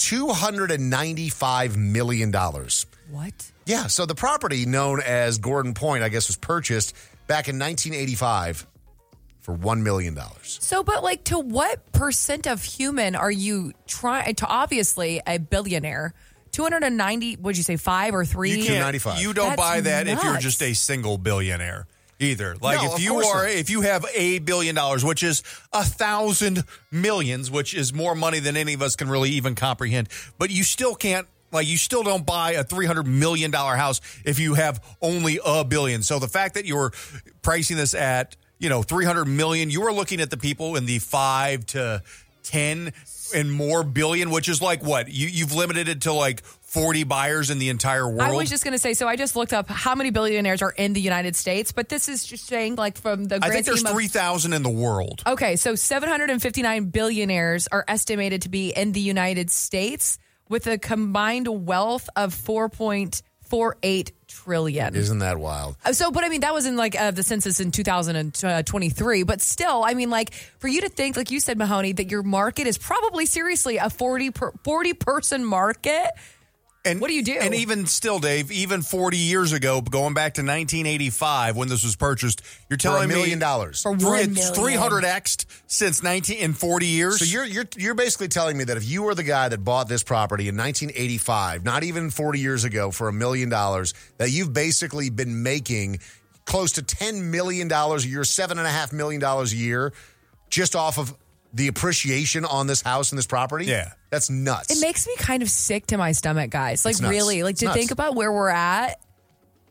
$295 0.01 1.77
million. 1.77 2.31
What? 3.09 3.51
Yeah. 3.65 3.87
So, 3.87 4.05
the 4.05 4.15
property 4.15 4.65
known 4.65 5.01
as 5.01 5.37
Gordon 5.37 5.73
Point, 5.73 6.03
I 6.03 6.09
guess, 6.09 6.27
was 6.27 6.37
purchased 6.37 6.95
back 7.27 7.47
in 7.47 7.59
1985 7.59 8.67
for 9.41 9.55
$1 9.55 9.81
million. 9.81 10.17
So, 10.43 10.83
but 10.83 11.03
like, 11.03 11.23
to 11.25 11.39
what 11.39 11.91
percent 11.91 12.47
of 12.47 12.63
human 12.63 13.15
are 13.15 13.31
you 13.31 13.73
trying 13.87 14.35
to? 14.35 14.47
Obviously, 14.47 15.21
a 15.25 15.37
billionaire. 15.37 16.13
Two 16.51 16.63
hundred 16.63 16.83
and 16.83 16.97
ninety. 16.97 17.37
Would 17.37 17.55
you 17.55 17.63
say 17.63 17.77
five 17.77 18.13
or 18.13 18.25
three? 18.25 18.51
You 18.51 18.65
can't. 18.65 19.21
You 19.21 19.31
don't 19.31 19.51
That's 19.51 19.61
buy 19.61 19.79
that 19.81 20.09
if 20.09 20.21
you're 20.21 20.37
just 20.37 20.61
a 20.61 20.73
single 20.73 21.17
billionaire 21.17 21.87
either. 22.21 22.55
Like 22.61 22.81
No, 22.81 22.95
if 22.95 23.01
you 23.01 23.15
are, 23.17 23.43
not. 23.43 23.51
if 23.51 23.69
you 23.69 23.81
have 23.81 24.05
a 24.13 24.39
billion 24.39 24.75
dollars, 24.75 25.03
which 25.03 25.23
is 25.23 25.43
a 25.73 25.83
thousand 25.83 26.63
millions, 26.91 27.49
which 27.51 27.73
is 27.73 27.93
more 27.93 28.15
money 28.15 28.39
than 28.39 28.55
any 28.57 28.73
of 28.73 28.81
us 28.81 28.95
can 28.95 29.09
really 29.09 29.31
even 29.31 29.55
comprehend, 29.55 30.09
but 30.37 30.49
you 30.49 30.63
still 30.63 30.95
can't. 30.95 31.27
Like 31.53 31.67
you 31.67 31.75
still 31.75 32.03
don't 32.03 32.25
buy 32.25 32.51
a 32.53 32.63
three 32.63 32.85
hundred 32.85 33.07
million 33.07 33.51
dollar 33.51 33.75
house 33.75 33.99
if 34.23 34.39
you 34.39 34.53
have 34.53 34.81
only 35.01 35.37
a 35.45 35.65
billion. 35.65 36.01
So 36.01 36.17
the 36.17 36.29
fact 36.29 36.53
that 36.53 36.65
you're 36.65 36.91
pricing 37.41 37.75
this 37.75 37.93
at 37.93 38.37
you 38.57 38.69
know 38.69 38.83
three 38.83 39.03
hundred 39.03 39.25
million, 39.25 39.69
you 39.69 39.83
are 39.83 39.91
looking 39.91 40.21
at 40.21 40.29
the 40.29 40.37
people 40.37 40.77
in 40.77 40.85
the 40.85 40.99
five 40.99 41.65
to 41.67 42.03
ten 42.43 42.93
and 43.35 43.51
more 43.51 43.83
billion, 43.83 44.29
which 44.31 44.47
is 44.47 44.61
like 44.61 44.81
what 44.81 45.09
you 45.09 45.27
you've 45.27 45.53
limited 45.53 45.89
it 45.89 46.01
to 46.01 46.13
like 46.13 46.41
forty 46.71 47.03
buyers 47.03 47.49
in 47.49 47.59
the 47.59 47.69
entire 47.69 48.07
world. 48.07 48.21
I 48.21 48.31
was 48.31 48.49
just 48.49 48.63
going 48.63 48.71
to 48.73 48.79
say. 48.79 48.93
So 48.93 49.07
I 49.07 49.15
just 49.17 49.35
looked 49.35 49.51
up 49.53 49.69
how 49.69 49.93
many 49.93 50.09
billionaires 50.09 50.61
are 50.61 50.71
in 50.71 50.93
the 50.93 51.01
United 51.01 51.35
States, 51.35 51.71
but 51.71 51.89
this 51.89 52.07
is 52.07 52.23
just 52.25 52.47
saying 52.47 52.75
like 52.75 52.97
from 52.97 53.25
the. 53.25 53.39
I 53.41 53.49
think 53.49 53.65
there's 53.65 53.83
three 53.83 54.07
thousand 54.07 54.53
in 54.53 54.63
the 54.63 54.69
world. 54.69 55.21
Okay, 55.27 55.55
so 55.57 55.75
759 55.75 56.85
billionaires 56.85 57.67
are 57.67 57.83
estimated 57.87 58.43
to 58.43 58.49
be 58.49 58.69
in 58.69 58.93
the 58.93 59.01
United 59.01 59.51
States 59.51 60.17
with 60.49 60.67
a 60.67 60.77
combined 60.77 61.47
wealth 61.47 62.09
of 62.15 62.35
4.48 62.35 64.11
trillion. 64.27 64.95
Isn't 64.95 65.19
that 65.19 65.37
wild? 65.37 65.75
Uh, 65.85 65.93
So, 65.93 66.11
but 66.11 66.23
I 66.23 66.29
mean, 66.29 66.41
that 66.41 66.53
was 66.53 66.65
in 66.65 66.75
like 66.77 66.99
uh, 66.99 67.11
the 67.11 67.23
census 67.23 67.59
in 67.59 67.71
2023. 67.71 69.23
But 69.23 69.41
still, 69.41 69.83
I 69.83 69.93
mean, 69.93 70.09
like 70.09 70.33
for 70.59 70.67
you 70.67 70.81
to 70.81 70.89
think, 70.89 71.17
like 71.17 71.31
you 71.31 71.39
said, 71.39 71.57
Mahoney, 71.57 71.93
that 71.93 72.09
your 72.11 72.23
market 72.23 72.67
is 72.67 72.77
probably 72.77 73.25
seriously 73.25 73.77
a 73.77 73.89
40 73.89 74.31
per, 74.31 74.51
40 74.63 74.93
person 74.93 75.45
market. 75.45 76.07
And 76.83 76.99
what 76.99 77.09
do 77.09 77.13
you 77.13 77.23
do? 77.23 77.37
And 77.39 77.53
even 77.53 77.85
still, 77.85 78.17
Dave, 78.19 78.51
even 78.51 78.81
40 78.81 79.15
years 79.15 79.53
ago, 79.53 79.81
going 79.81 80.15
back 80.15 80.33
to 80.35 80.41
1985 80.41 81.55
when 81.55 81.67
this 81.67 81.83
was 81.83 81.95
purchased, 81.95 82.41
you're 82.69 82.79
For 82.79 82.87
a 82.87 82.91
telling 82.91 83.09
me 83.09 83.15
million 83.15 83.37
dollars. 83.37 83.83
For 83.83 83.95
three- 83.95 84.09
one 84.09 84.19
it's 84.31 84.49
300x 84.51 85.45
since 85.67 86.01
19 86.01 86.37
in 86.39 86.53
40 86.53 86.87
years. 86.87 87.19
So 87.19 87.25
you're 87.25 87.45
you're 87.45 87.65
you're 87.77 87.93
basically 87.93 88.29
telling 88.29 88.57
me 88.57 88.63
that 88.63 88.77
if 88.77 88.85
you 88.87 89.03
were 89.03 89.13
the 89.13 89.23
guy 89.23 89.47
that 89.49 89.63
bought 89.63 89.89
this 89.89 90.01
property 90.01 90.47
in 90.49 90.57
1985, 90.57 91.63
not 91.63 91.83
even 91.83 92.09
40 92.09 92.39
years 92.39 92.63
ago, 92.63 92.89
for 92.89 93.07
a 93.07 93.13
million 93.13 93.49
dollars, 93.49 93.93
that 94.17 94.31
you've 94.31 94.51
basically 94.53 95.11
been 95.11 95.43
making 95.43 95.99
close 96.45 96.71
to 96.73 96.81
10 96.81 97.29
million 97.29 97.67
dollars 97.67 98.05
a 98.05 98.07
year, 98.07 98.23
seven 98.23 98.57
and 98.57 98.65
a 98.65 98.71
half 98.71 98.91
million 98.91 99.21
dollars 99.21 99.53
a 99.53 99.57
year, 99.57 99.93
just 100.49 100.75
off 100.75 100.97
of 100.97 101.13
the 101.53 101.67
appreciation 101.67 102.45
on 102.45 102.67
this 102.67 102.81
house 102.81 103.11
and 103.11 103.17
this 103.19 103.27
property. 103.27 103.65
Yeah. 103.65 103.91
that's 104.09 104.29
nuts. 104.29 104.71
It 104.75 104.81
makes 104.81 105.05
me 105.07 105.15
kind 105.17 105.43
of 105.43 105.49
sick 105.49 105.87
to 105.87 105.97
my 105.97 106.11
stomach, 106.13 106.49
guys. 106.49 106.85
Like 106.85 106.93
It's 106.93 107.01
nuts. 107.01 107.11
really, 107.11 107.43
like 107.43 107.51
It's 107.53 107.59
to 107.61 107.65
nuts. 107.67 107.77
think 107.77 107.91
about 107.91 108.15
where 108.15 108.31
we're 108.31 108.49
at. 108.49 108.99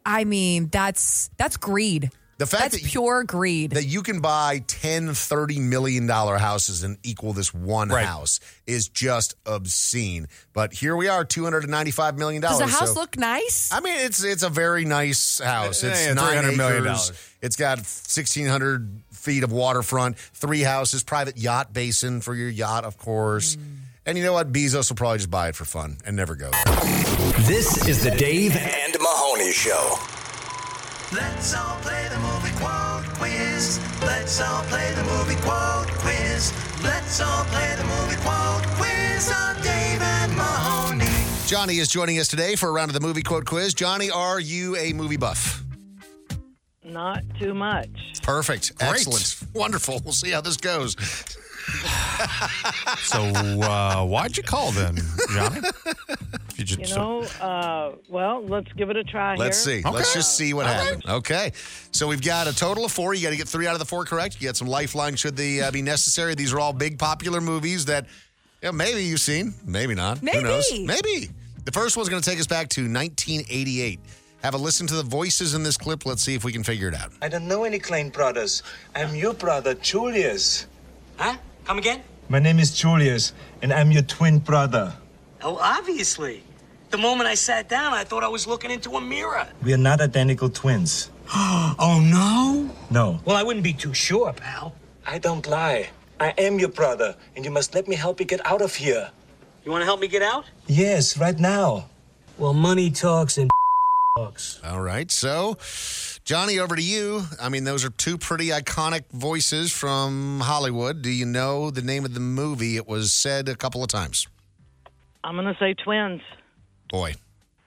I 0.04 0.24
mean, 0.24 0.68
that's 0.68 1.30
that's 1.36 1.56
greed. 1.56 2.10
The 2.38 2.46
fact 2.46 2.72
That's 2.72 2.82
that 2.82 2.90
pure 2.90 3.22
greed. 3.24 3.72
that 3.72 3.84
you 3.84 4.02
can 4.02 4.20
buy 4.20 4.64
10 4.66 5.12
30 5.12 5.58
million 5.60 6.06
dollar 6.06 6.38
houses 6.38 6.82
and 6.82 6.96
equal 7.02 7.34
this 7.34 7.52
one 7.52 7.90
Right. 7.90 8.06
house 8.06 8.40
is 8.66 8.88
just 8.88 9.34
obscene 9.44 10.26
but 10.54 10.72
here 10.72 10.96
we 10.96 11.06
are 11.08 11.22
295 11.22 12.16
million 12.16 12.40
dollars. 12.40 12.60
Does 12.60 12.70
the 12.72 12.76
house 12.78 12.94
so- 12.94 12.98
look 13.00 13.18
nice? 13.18 13.70
I 13.70 13.80
mean, 13.80 13.94
it's 13.98 14.24
it's 14.24 14.42
a 14.42 14.48
very 14.48 14.86
nice 14.86 15.38
house. 15.38 15.82
Yeah, 15.82 15.90
It's 15.90 16.06
yeah, 16.06 16.14
nine 16.14 16.44
$300 16.44 16.56
million. 16.56 16.96
It's 17.42 17.56
got 17.56 17.84
sixteen 17.84 18.46
hundred 18.46 18.88
feet 19.20 19.44
of 19.44 19.52
waterfront, 19.52 20.18
three 20.18 20.62
houses, 20.62 21.02
private 21.02 21.36
yacht 21.36 21.72
basin 21.72 22.20
for 22.20 22.34
your 22.34 22.48
yacht, 22.48 22.84
of 22.84 22.98
course. 22.98 23.54
Hmm. 23.54 23.62
And 24.06 24.18
you 24.18 24.24
know 24.24 24.32
what? 24.32 24.50
Bezos 24.50 24.90
will 24.90 24.96
probably 24.96 25.18
just 25.18 25.30
buy 25.30 25.48
it 25.48 25.54
for 25.54 25.64
fun 25.64 25.98
and 26.04 26.16
never 26.16 26.34
go 26.34 26.50
there. 26.50 26.74
This 27.40 27.86
is 27.86 28.02
the 28.02 28.10
Dave 28.10 28.56
and 28.56 28.96
Mahoney 28.98 29.52
Show. 29.52 29.98
Let's 31.12 31.54
all 31.54 31.76
play 31.80 32.08
the 32.08 32.18
movie 32.18 32.56
quote 32.56 33.04
quiz. 33.18 33.78
Let's 34.00 34.40
all 34.40 34.62
play 34.64 34.92
the 34.94 35.04
movie 35.04 35.40
quote 35.42 35.88
quiz. 35.98 36.52
Let's 36.82 37.20
all 37.20 37.44
play 37.44 37.74
the 37.76 37.84
movie 37.84 38.16
quote 38.22 38.66
quiz 38.78 39.30
on 39.30 39.56
Dave 39.56 40.00
and 40.00 40.36
Mahoney. 40.36 41.46
Johnny 41.46 41.78
is 41.78 41.88
joining 41.88 42.18
us 42.18 42.28
today 42.28 42.56
for 42.56 42.68
a 42.68 42.72
round 42.72 42.90
of 42.90 42.94
the 42.94 43.06
movie 43.06 43.22
quote 43.22 43.44
quiz. 43.44 43.74
Johnny, 43.74 44.10
are 44.10 44.40
you 44.40 44.76
a 44.76 44.92
movie 44.92 45.18
buff? 45.18 45.64
Not 46.92 47.22
too 47.38 47.54
much. 47.54 47.88
Perfect. 48.22 48.72
Excellent. 48.80 49.36
Wonderful. 49.54 50.00
We'll 50.04 50.12
see 50.12 50.30
how 50.30 50.40
this 50.40 50.56
goes. 50.56 50.96
So 53.02 53.18
uh, 53.22 54.04
why'd 54.04 54.36
you 54.36 54.42
call 54.42 54.72
then, 54.72 54.98
Johnny? 55.32 55.60
If 55.86 56.58
you 56.58 56.64
just 56.64 56.90
You 56.90 56.96
know, 56.96 57.20
uh, 57.40 57.92
well, 58.08 58.44
let's 58.44 58.72
give 58.72 58.90
it 58.90 58.96
a 58.96 59.04
try 59.04 59.36
Let's 59.36 59.64
here. 59.64 59.82
see. 59.82 59.88
Let's 59.88 60.12
just 60.12 60.36
see 60.36 60.52
what 60.52 60.66
happens. 60.66 61.04
Okay. 61.06 61.52
So 61.92 62.08
we've 62.08 62.22
got 62.22 62.46
a 62.48 62.54
total 62.54 62.84
of 62.84 62.92
four. 62.92 63.14
You 63.14 63.22
got 63.22 63.30
to 63.30 63.36
get 63.36 63.48
three 63.48 63.66
out 63.66 63.74
of 63.74 63.78
the 63.78 63.84
four 63.84 64.04
correct. 64.04 64.40
You 64.40 64.48
got 64.48 64.56
some 64.56 64.68
lifeline 64.68 65.16
should 65.16 65.36
they 65.36 65.60
uh, 65.60 65.70
be 65.70 65.82
necessary. 65.82 66.34
These 66.34 66.52
are 66.52 66.60
all 66.60 66.72
big 66.72 66.98
popular 66.98 67.40
movies 67.40 67.84
that 67.86 68.06
yeah, 68.62 68.72
maybe 68.72 69.04
you've 69.04 69.20
seen, 69.20 69.54
maybe 69.64 69.94
not. 69.94 70.18
Who 70.18 70.40
knows? 70.40 70.66
Maybe. 70.72 70.86
Maybe. 70.86 71.30
The 71.64 71.72
first 71.72 71.96
one's 71.96 72.08
going 72.08 72.22
to 72.22 72.28
take 72.28 72.40
us 72.40 72.46
back 72.46 72.68
to 72.70 72.82
1988. 72.82 74.00
Have 74.42 74.54
a 74.54 74.58
listen 74.58 74.86
to 74.86 74.94
the 74.94 75.02
voices 75.02 75.54
in 75.54 75.62
this 75.62 75.76
clip. 75.76 76.06
Let's 76.06 76.22
see 76.22 76.34
if 76.34 76.44
we 76.44 76.52
can 76.52 76.64
figure 76.64 76.88
it 76.88 76.94
out. 76.94 77.12
I 77.20 77.28
don't 77.28 77.46
know 77.46 77.64
any 77.64 77.78
Klein 77.78 78.08
brothers. 78.08 78.62
I'm 78.94 79.14
your 79.14 79.34
brother, 79.34 79.74
Julius. 79.74 80.66
Huh? 81.18 81.36
Come 81.66 81.76
again? 81.76 82.02
My 82.30 82.38
name 82.38 82.58
is 82.58 82.74
Julius, 82.74 83.34
and 83.60 83.70
I'm 83.70 83.90
your 83.90 84.00
twin 84.02 84.38
brother. 84.38 84.94
Oh, 85.42 85.58
obviously. 85.60 86.42
The 86.88 86.96
moment 86.96 87.28
I 87.28 87.34
sat 87.34 87.68
down, 87.68 87.92
I 87.92 88.02
thought 88.02 88.24
I 88.24 88.28
was 88.28 88.46
looking 88.46 88.70
into 88.70 88.92
a 88.92 89.00
mirror. 89.00 89.46
We 89.62 89.74
are 89.74 89.82
not 89.90 90.00
identical 90.00 90.48
twins. 90.48 91.10
oh, 91.34 92.00
no? 92.02 92.74
No. 92.90 93.20
Well, 93.26 93.36
I 93.36 93.42
wouldn't 93.42 93.62
be 93.62 93.74
too 93.74 93.92
sure, 93.92 94.32
pal. 94.32 94.74
I 95.06 95.18
don't 95.18 95.46
lie. 95.48 95.90
I 96.18 96.30
am 96.38 96.58
your 96.58 96.70
brother, 96.70 97.14
and 97.36 97.44
you 97.44 97.50
must 97.50 97.74
let 97.74 97.86
me 97.86 97.94
help 97.94 98.20
you 98.20 98.24
get 98.24 98.44
out 98.46 98.62
of 98.62 98.74
here. 98.74 99.10
You 99.66 99.70
want 99.70 99.82
to 99.82 99.86
help 99.86 100.00
me 100.00 100.08
get 100.08 100.22
out? 100.22 100.46
Yes, 100.66 101.18
right 101.18 101.38
now. 101.38 101.90
Well, 102.38 102.54
money 102.54 102.90
talks 102.90 103.36
and 103.36 103.50
talks. 104.20 104.60
All 104.64 104.80
right. 104.80 105.10
So, 105.10 105.56
Johnny, 106.24 106.58
over 106.58 106.76
to 106.76 106.82
you. 106.82 107.22
I 107.40 107.48
mean, 107.48 107.64
those 107.64 107.84
are 107.84 107.90
two 107.90 108.18
pretty 108.18 108.48
iconic 108.48 109.04
voices 109.12 109.72
from 109.72 110.40
Hollywood. 110.40 111.02
Do 111.02 111.10
you 111.10 111.26
know 111.26 111.70
the 111.70 111.82
name 111.82 112.04
of 112.04 112.14
the 112.14 112.20
movie? 112.20 112.76
It 112.76 112.86
was 112.88 113.12
said 113.12 113.48
a 113.48 113.54
couple 113.56 113.82
of 113.82 113.88
times. 113.88 114.26
I'm 115.22 115.36
going 115.36 115.46
to 115.46 115.56
say 115.58 115.74
twins. 115.74 116.22
Boy, 116.90 117.14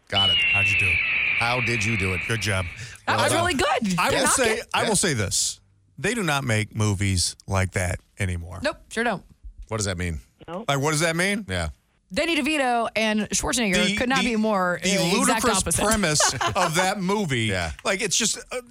got 0.10 0.30
it. 0.30 0.38
How'd 0.54 0.66
you 0.68 0.80
do 0.80 0.86
it? 0.88 0.98
How 1.40 1.62
did 1.62 1.84
you 1.84 1.98
do 1.98 2.14
it? 2.14 2.22
Good 2.28 2.42
job. 2.42 2.66
That 3.08 3.18
was 3.18 3.34
really 3.34 3.54
good. 3.54 4.00
I 4.00 4.10
Did 4.10 4.18
will 4.18 4.24
not 4.24 4.34
say, 4.34 4.56
get- 4.58 4.68
I 4.74 4.88
will 4.88 4.96
say 4.96 5.14
this: 5.14 5.60
they 5.98 6.14
do 6.14 6.24
not 6.24 6.44
make 6.44 6.76
movies 6.76 7.36
like 7.48 7.72
that 7.72 8.00
anymore. 8.20 8.60
Nope, 8.64 8.78
sure 8.90 9.04
don't. 9.04 9.24
What 9.68 9.78
does 9.78 9.86
that 9.86 9.98
mean? 9.98 10.20
Like, 10.48 10.80
what 10.80 10.92
does 10.92 11.00
that 11.02 11.16
mean? 11.16 11.46
Yeah. 11.50 11.70
Danny 12.14 12.36
DeVito 12.36 12.90
and 12.96 13.22
Schwarzenegger 13.30 13.86
The- 13.88 13.96
could 13.96 14.10
not 14.10 14.20
the- 14.20 14.32
be 14.32 14.36
more 14.36 14.80
The 14.84 14.92
uh, 14.92 14.94
exact 14.94 15.14
ludicrous 15.18 15.58
opposite. 15.58 15.86
premise 15.86 16.34
of 16.56 16.76
that 16.76 17.02
movie. 17.02 17.42
Yeah. 17.54 17.72
Like, 17.84 18.02
it's 18.02 18.16
just 18.16 18.38
uh, 18.52 18.62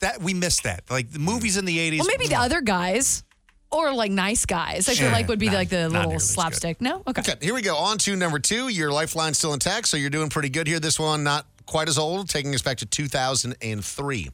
that 0.00 0.20
we 0.22 0.32
missed 0.34 0.62
that. 0.64 0.84
Like 0.90 1.10
the 1.10 1.18
movies 1.18 1.56
in 1.56 1.64
the 1.64 1.78
eighties. 1.78 2.00
Well, 2.00 2.08
maybe 2.08 2.28
the 2.28 2.36
other 2.36 2.60
guys 2.60 3.24
or 3.70 3.92
like 3.92 4.10
nice 4.12 4.46
guys. 4.46 4.88
I 4.88 4.94
feel 4.94 5.10
like 5.10 5.28
would 5.28 5.38
be 5.38 5.46
not- 5.46 5.54
like 5.54 5.68
the 5.68 5.88
little 5.88 6.02
nearly 6.02 6.14
as 6.16 6.22
good. 6.26 6.34
slapstick. 6.34 6.80
No, 6.80 7.02
okay. 7.06 7.20
Okay, 7.20 7.34
here 7.40 7.54
we 7.54 7.62
go. 7.62 7.76
On 7.76 7.98
to 7.98 8.14
number 8.16 8.38
two. 8.38 8.68
Your 8.68 8.90
lifeline's 8.92 9.38
still 9.38 9.52
intact, 9.54 9.88
so 9.88 9.96
you're 9.96 10.08
doing 10.10 10.28
pretty 10.30 10.48
good 10.48 10.66
here. 10.66 10.78
This 10.80 10.98
one, 10.98 11.24
not 11.24 11.46
quite 11.66 11.88
as 11.88 11.98
old, 11.98 12.28
taking 12.28 12.54
us 12.54 12.62
back 12.62 12.78
to 12.78 12.86
2003. 12.86 14.28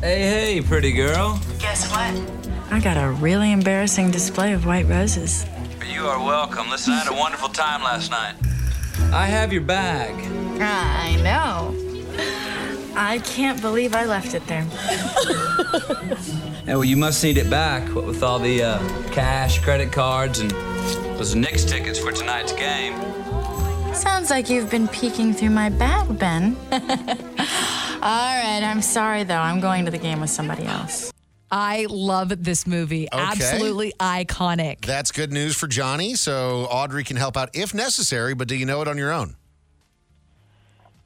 Hey, 0.00 0.54
hey, 0.54 0.60
pretty 0.60 0.92
girl. 0.92 1.40
Guess 1.58 1.90
what? 1.90 2.72
I 2.72 2.78
got 2.80 2.96
a 2.96 3.10
really 3.12 3.50
embarrassing 3.50 4.10
display 4.12 4.52
of 4.52 4.64
white 4.66 4.86
roses. 4.86 5.44
You 5.88 6.06
are 6.06 6.22
welcome. 6.22 6.68
Listen, 6.68 6.92
I 6.92 6.98
had 6.98 7.08
a 7.08 7.16
wonderful 7.16 7.48
time 7.48 7.82
last 7.82 8.10
night. 8.10 8.34
I 9.12 9.26
have 9.26 9.52
your 9.52 9.62
bag. 9.62 10.14
I 10.60 11.16
know. 11.22 11.74
I 12.94 13.20
can't 13.20 13.60
believe 13.62 13.94
I 13.94 14.04
left 14.04 14.34
it 14.34 14.46
there. 14.46 14.66
Yeah, 16.66 16.66
well, 16.66 16.84
you 16.84 16.96
must 16.96 17.24
need 17.24 17.38
it 17.38 17.48
back. 17.48 17.88
What 17.94 18.06
with 18.06 18.22
all 18.22 18.38
the 18.38 18.62
uh, 18.62 18.78
cash, 19.12 19.60
credit 19.60 19.90
cards, 19.90 20.40
and 20.40 20.50
those 21.16 21.34
Knicks 21.34 21.64
tickets 21.64 21.98
for 21.98 22.12
tonight's 22.12 22.52
game. 22.52 22.94
Sounds 23.94 24.30
like 24.30 24.50
you've 24.50 24.70
been 24.70 24.88
peeking 24.88 25.32
through 25.32 25.50
my 25.50 25.70
bag, 25.70 26.18
Ben. 26.18 26.56
All 26.70 26.80
right, 28.00 28.60
I'm 28.62 28.82
sorry 28.82 29.24
though. 29.24 29.40
I'm 29.40 29.60
going 29.60 29.84
to 29.86 29.90
the 29.90 29.98
game 29.98 30.20
with 30.20 30.30
somebody 30.30 30.64
else. 30.64 31.12
I 31.50 31.86
love 31.88 32.44
this 32.44 32.66
movie. 32.66 33.08
Okay. 33.12 33.22
Absolutely 33.22 33.92
iconic. 33.98 34.84
That's 34.84 35.12
good 35.12 35.32
news 35.32 35.56
for 35.56 35.66
Johnny. 35.66 36.14
So 36.14 36.66
Audrey 36.70 37.04
can 37.04 37.16
help 37.16 37.36
out 37.36 37.50
if 37.54 37.74
necessary, 37.74 38.34
but 38.34 38.48
do 38.48 38.56
you 38.56 38.66
know 38.66 38.82
it 38.82 38.88
on 38.88 38.98
your 38.98 39.12
own? 39.12 39.36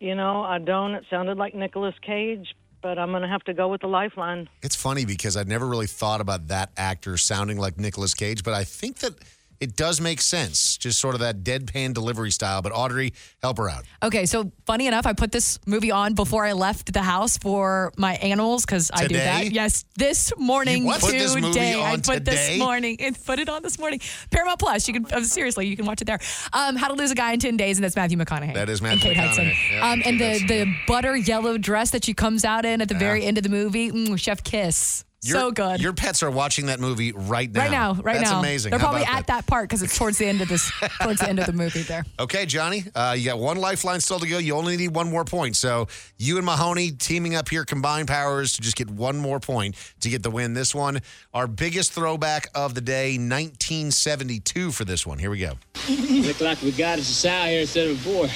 You 0.00 0.16
know, 0.16 0.42
I 0.42 0.58
don't. 0.58 0.94
It 0.94 1.04
sounded 1.08 1.38
like 1.38 1.54
Nicolas 1.54 1.94
Cage, 2.04 2.56
but 2.82 2.98
I'm 2.98 3.10
going 3.10 3.22
to 3.22 3.28
have 3.28 3.44
to 3.44 3.54
go 3.54 3.68
with 3.68 3.82
the 3.82 3.86
lifeline. 3.86 4.48
It's 4.60 4.74
funny 4.74 5.04
because 5.04 5.36
I'd 5.36 5.46
never 5.46 5.66
really 5.66 5.86
thought 5.86 6.20
about 6.20 6.48
that 6.48 6.70
actor 6.76 7.16
sounding 7.16 7.56
like 7.56 7.78
Nicolas 7.78 8.12
Cage, 8.12 8.42
but 8.42 8.52
I 8.52 8.64
think 8.64 8.98
that 8.98 9.14
it 9.62 9.76
does 9.76 10.00
make 10.00 10.20
sense. 10.20 10.76
Just 10.76 10.98
sort 11.00 11.14
of 11.14 11.20
that 11.20 11.44
deadpan 11.44 11.94
delivery 11.94 12.32
style. 12.32 12.62
But 12.62 12.72
Audrey, 12.74 13.12
help 13.40 13.58
her 13.58 13.70
out. 13.70 13.84
Okay, 14.02 14.26
so 14.26 14.50
funny 14.66 14.88
enough, 14.88 15.06
I 15.06 15.12
put 15.12 15.30
this 15.30 15.60
movie 15.66 15.92
on 15.92 16.14
before 16.14 16.44
I 16.44 16.52
left 16.52 16.92
the 16.92 17.00
house 17.02 17.38
for 17.38 17.92
my 17.96 18.14
animals 18.14 18.66
because 18.66 18.90
I 18.92 19.06
do 19.06 19.14
that. 19.14 19.52
Yes, 19.52 19.84
this 19.96 20.32
morning 20.36 20.84
You 20.84 20.92
this 20.94 21.34
today. 21.34 21.40
movie 21.40 21.80
I 21.80 21.96
put 21.96 22.04
today? 22.04 22.24
this 22.24 22.58
morning. 22.58 22.96
It 22.98 23.24
put 23.24 23.38
it 23.38 23.48
on 23.48 23.62
this 23.62 23.78
morning. 23.78 24.00
Paramount 24.32 24.58
Plus. 24.58 24.88
You 24.88 24.94
can 24.94 25.06
uh, 25.12 25.22
seriously, 25.22 25.68
you 25.68 25.76
can 25.76 25.86
watch 25.86 26.02
it 26.02 26.06
there. 26.06 26.18
Um, 26.52 26.74
How 26.74 26.88
to 26.88 26.94
Lose 26.94 27.12
a 27.12 27.14
Guy 27.14 27.32
in 27.32 27.38
Ten 27.38 27.56
Days, 27.56 27.76
and 27.78 27.84
that's 27.84 27.94
Matthew 27.94 28.18
McConaughey. 28.18 28.54
That 28.54 28.68
is 28.68 28.80
and 28.80 28.88
Matthew 28.88 29.14
Kate 29.14 29.16
Hudson. 29.16 29.44
McConaughey. 29.46 29.72
Yeah, 29.72 29.90
um, 29.92 30.02
and 30.04 30.20
the 30.20 30.44
the 30.48 30.74
butter 30.88 31.16
yellow 31.16 31.56
dress 31.56 31.92
that 31.92 32.04
she 32.04 32.14
comes 32.14 32.44
out 32.44 32.64
in 32.64 32.80
at 32.82 32.88
the 32.88 32.96
very 32.96 33.24
end 33.24 33.38
of 33.38 33.44
the 33.44 33.50
movie. 33.50 33.92
Mm, 33.92 34.18
Chef 34.18 34.42
Kiss. 34.42 35.04
Your- 35.24 35.38
so 35.38 35.50
good. 35.52 35.80
Your 35.80 35.92
pets 35.92 36.22
are 36.24 36.30
watching 36.30 36.66
that 36.66 36.80
movie 36.80 37.12
right 37.12 37.50
now. 37.50 37.60
Right 37.60 37.70
now, 37.70 37.94
right 37.94 38.04
now. 38.04 38.12
That's 38.12 38.30
now. 38.32 38.38
amazing. 38.40 38.70
They're 38.70 38.80
How 38.80 38.86
probably 38.86 39.02
about 39.02 39.18
at 39.18 39.26
that 39.28 39.46
part 39.46 39.68
because 39.68 39.80
it's 39.82 39.96
towards 39.96 40.18
the 40.18 40.26
end 40.26 40.40
of 40.40 40.48
this, 40.48 40.68
towards 41.00 41.20
the 41.20 41.28
end 41.28 41.38
of 41.38 41.46
the 41.46 41.52
movie. 41.52 41.82
There. 41.82 42.04
Okay, 42.18 42.44
Johnny, 42.44 42.84
uh, 42.94 43.14
you 43.16 43.26
got 43.26 43.38
one 43.38 43.56
lifeline 43.56 44.00
still 44.00 44.18
to 44.18 44.28
go. 44.28 44.38
You 44.38 44.56
only 44.56 44.76
need 44.76 44.94
one 44.96 45.08
more 45.08 45.24
point. 45.24 45.54
So 45.54 45.86
you 46.18 46.38
and 46.38 46.44
Mahoney 46.46 46.90
teaming 46.90 47.36
up 47.36 47.48
here, 47.48 47.64
combined 47.64 48.08
powers 48.08 48.54
to 48.54 48.62
just 48.62 48.74
get 48.76 48.90
one 48.90 49.16
more 49.16 49.38
point 49.38 49.76
to 50.00 50.08
get 50.08 50.24
the 50.24 50.30
win. 50.30 50.54
This 50.54 50.74
one, 50.74 51.00
our 51.32 51.46
biggest 51.46 51.92
throwback 51.92 52.48
of 52.54 52.74
the 52.74 52.80
day, 52.80 53.12
1972 53.12 54.72
for 54.72 54.84
this 54.84 55.06
one. 55.06 55.18
Here 55.18 55.30
we 55.30 55.38
go. 55.38 55.52
Look 55.88 56.40
like 56.40 56.60
we 56.62 56.72
got 56.72 56.98
us 56.98 57.08
a 57.08 57.14
sow 57.14 57.44
here 57.44 57.60
instead 57.60 57.88
of 57.88 58.04
a 58.04 58.08
boar. 58.08 58.28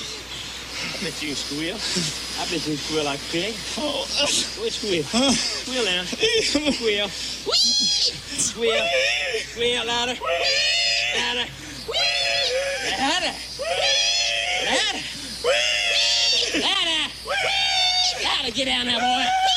I 1.00 1.04
bet 1.04 1.22
you 1.22 1.34
squeal. 1.34 1.76
I 1.76 2.44
bet 2.44 2.66
you 2.68 2.76
squeal 2.76 3.04
like 3.04 3.20
pig. 3.30 3.54
Oh, 3.78 4.04
Which 4.60 4.80
squeal? 4.80 5.02
Squeal 5.32 5.84
now. 5.86 6.04
Squeal. 6.04 7.08
Squeal. 7.08 8.86
Squeal 9.40 9.86
louder. 9.86 10.12
Louder. 11.16 11.46
Louder. 12.98 13.32
Louder. 13.32 13.34
Louder. 14.60 15.00
Louder. 16.60 17.10
Get 18.54 18.64
down 18.66 18.84
there, 18.84 18.98
boy. 19.00 19.49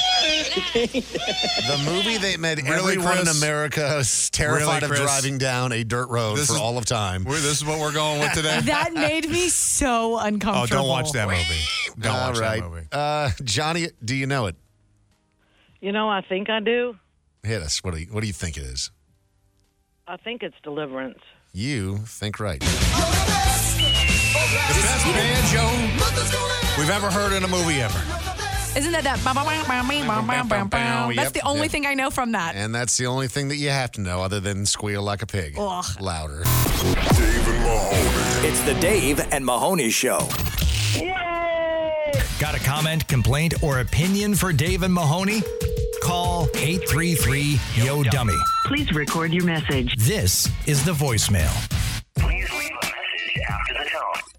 The 0.73 1.77
movie 1.85 2.17
that 2.17 2.39
made 2.39 2.61
Really, 2.63 2.93
everyone 2.93 3.17
in 3.19 3.23
Chris? 3.25 3.41
America 3.41 3.97
is 3.97 4.29
terrified 4.29 4.81
Really, 4.81 4.83
of 4.83 4.89
Chris? 4.89 4.99
driving 5.01 5.37
down 5.37 5.71
a 5.71 5.83
dirt 5.83 6.09
road 6.09 6.37
This 6.37 6.47
for 6.47 6.53
is- 6.55 6.59
all 6.59 6.77
of 6.77 6.85
time. 6.85 7.23
This 7.23 7.45
is 7.45 7.65
what 7.65 7.79
we're 7.79 7.93
going 7.93 8.19
with 8.19 8.33
today. 8.33 8.59
That 8.65 8.93
made 8.93 9.29
me 9.29 9.49
so 9.49 10.17
uncomfortable. 10.19 10.63
oh, 10.63 10.81
don't 10.83 10.89
watch 10.89 11.11
that 11.13 11.27
movie. 11.27 11.43
Don't 11.99 12.15
All 12.15 12.29
watch 12.31 12.39
right. 12.39 12.61
that 12.61 12.69
movie. 12.69 12.87
Uh, 12.91 13.31
Johnny, 13.43 13.87
do 14.03 14.15
you 14.15 14.25
know 14.27 14.47
it? 14.47 14.55
You 15.81 15.91
know, 15.91 16.09
I 16.09 16.21
think 16.21 16.49
I 16.49 16.59
do. 16.59 16.95
Hit 17.43 17.61
us. 17.61 17.83
What 17.83 17.93
do 17.93 17.99
you, 18.01 18.07
what 18.07 18.21
do 18.21 18.27
you 18.27 18.33
think 18.33 18.57
it 18.57 18.63
is? 18.63 18.89
I 20.07 20.17
think 20.17 20.43
it's 20.43 20.55
Deliverance. 20.63 21.19
You 21.53 21.97
think 21.99 22.39
right. 22.39 22.59
The 22.59 22.67
best 24.81 25.05
banjo 25.05 25.69
we've 26.79 26.89
ever 26.89 27.09
heard 27.11 27.33
in 27.33 27.43
a 27.43 27.47
movie 27.47 27.81
ever. 27.81 27.99
Isn't 28.75 28.91
that 28.93 29.03
that? 29.03 29.19
That's 29.19 31.15
Yep, 31.15 31.33
the 31.33 31.41
only 31.45 31.61
yep. 31.63 31.71
thing 31.71 31.85
I 31.85 31.93
know 31.93 32.09
from 32.09 32.31
that. 32.31 32.55
And 32.55 32.73
that's 32.73 32.97
the 32.97 33.05
only 33.05 33.27
thing 33.27 33.49
that 33.49 33.57
you 33.57 33.69
have 33.69 33.91
to 33.93 34.01
know 34.01 34.21
other 34.21 34.39
than 34.39 34.65
squeal 34.65 35.03
like 35.03 35.21
a 35.21 35.27
pig. 35.27 35.55
Ugh. 35.57 35.85
Louder. 36.01 36.43
Dave 36.43 37.47
and 37.47 37.63
Mahoney. 37.63 38.47
It's 38.47 38.61
the 38.63 38.73
Dave 38.81 39.19
and 39.31 39.45
Mahoney 39.45 39.89
Show. 39.91 40.19
Got 42.39 42.55
a 42.55 42.59
comment, 42.59 43.07
complaint, 43.07 43.61
or 43.63 43.79
opinion 43.79 44.33
for 44.35 44.51
Dave 44.51 44.83
and 44.83 44.93
Mahoney? 44.93 45.41
Call 46.01 46.47
833 46.55 47.59
Yo 47.75 48.03
Dummy. 48.03 48.35
Please 48.65 48.91
record 48.93 49.31
your 49.33 49.45
message. 49.45 49.95
This 49.97 50.49
is 50.67 50.83
the 50.83 50.91
voicemail. 50.91 51.51
Please 52.17 52.49
leave 52.51 52.71
a 52.71 52.85
message 52.85 53.41
after 53.49 53.73
the 53.75 53.89
tone. 53.89 54.32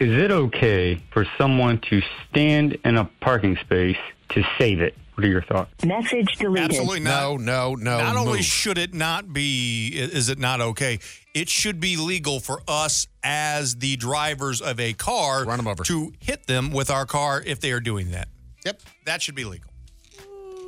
Is 0.00 0.10
it 0.22 0.30
okay 0.30 1.02
for 1.12 1.26
someone 1.36 1.80
to 1.90 2.00
stand 2.30 2.78
in 2.84 2.96
a 2.96 3.04
parking 3.20 3.56
space 3.56 3.96
to 4.30 4.44
save 4.58 4.80
it? 4.80 4.96
What 5.14 5.24
are 5.24 5.28
your 5.28 5.42
thoughts? 5.42 5.84
Message 5.84 6.36
deleted. 6.36 6.70
Absolutely 6.70 7.00
not. 7.00 7.10
No, 7.20 7.36
no, 7.36 7.74
no. 7.74 7.98
Not 7.98 8.16
only 8.16 8.40
should 8.42 8.78
it 8.78 8.94
not 8.94 9.32
be, 9.32 9.88
is 9.88 10.28
it 10.28 10.38
not 10.38 10.60
okay? 10.60 11.00
It 11.34 11.48
should 11.48 11.80
be 11.80 11.96
legal 11.96 12.38
for 12.38 12.62
us 12.68 13.08
as 13.24 13.76
the 13.76 13.96
drivers 13.96 14.60
of 14.60 14.78
a 14.78 14.92
car 14.92 15.44
Run 15.44 15.58
'em 15.58 15.66
over. 15.66 15.82
to 15.84 16.12
hit 16.20 16.46
them 16.46 16.70
with 16.70 16.88
our 16.90 17.04
car 17.04 17.42
if 17.44 17.58
they 17.58 17.72
are 17.72 17.80
doing 17.80 18.12
that. 18.12 18.28
Yep. 18.64 18.80
That 19.06 19.20
should 19.20 19.34
be 19.34 19.44
legal. 19.44 19.70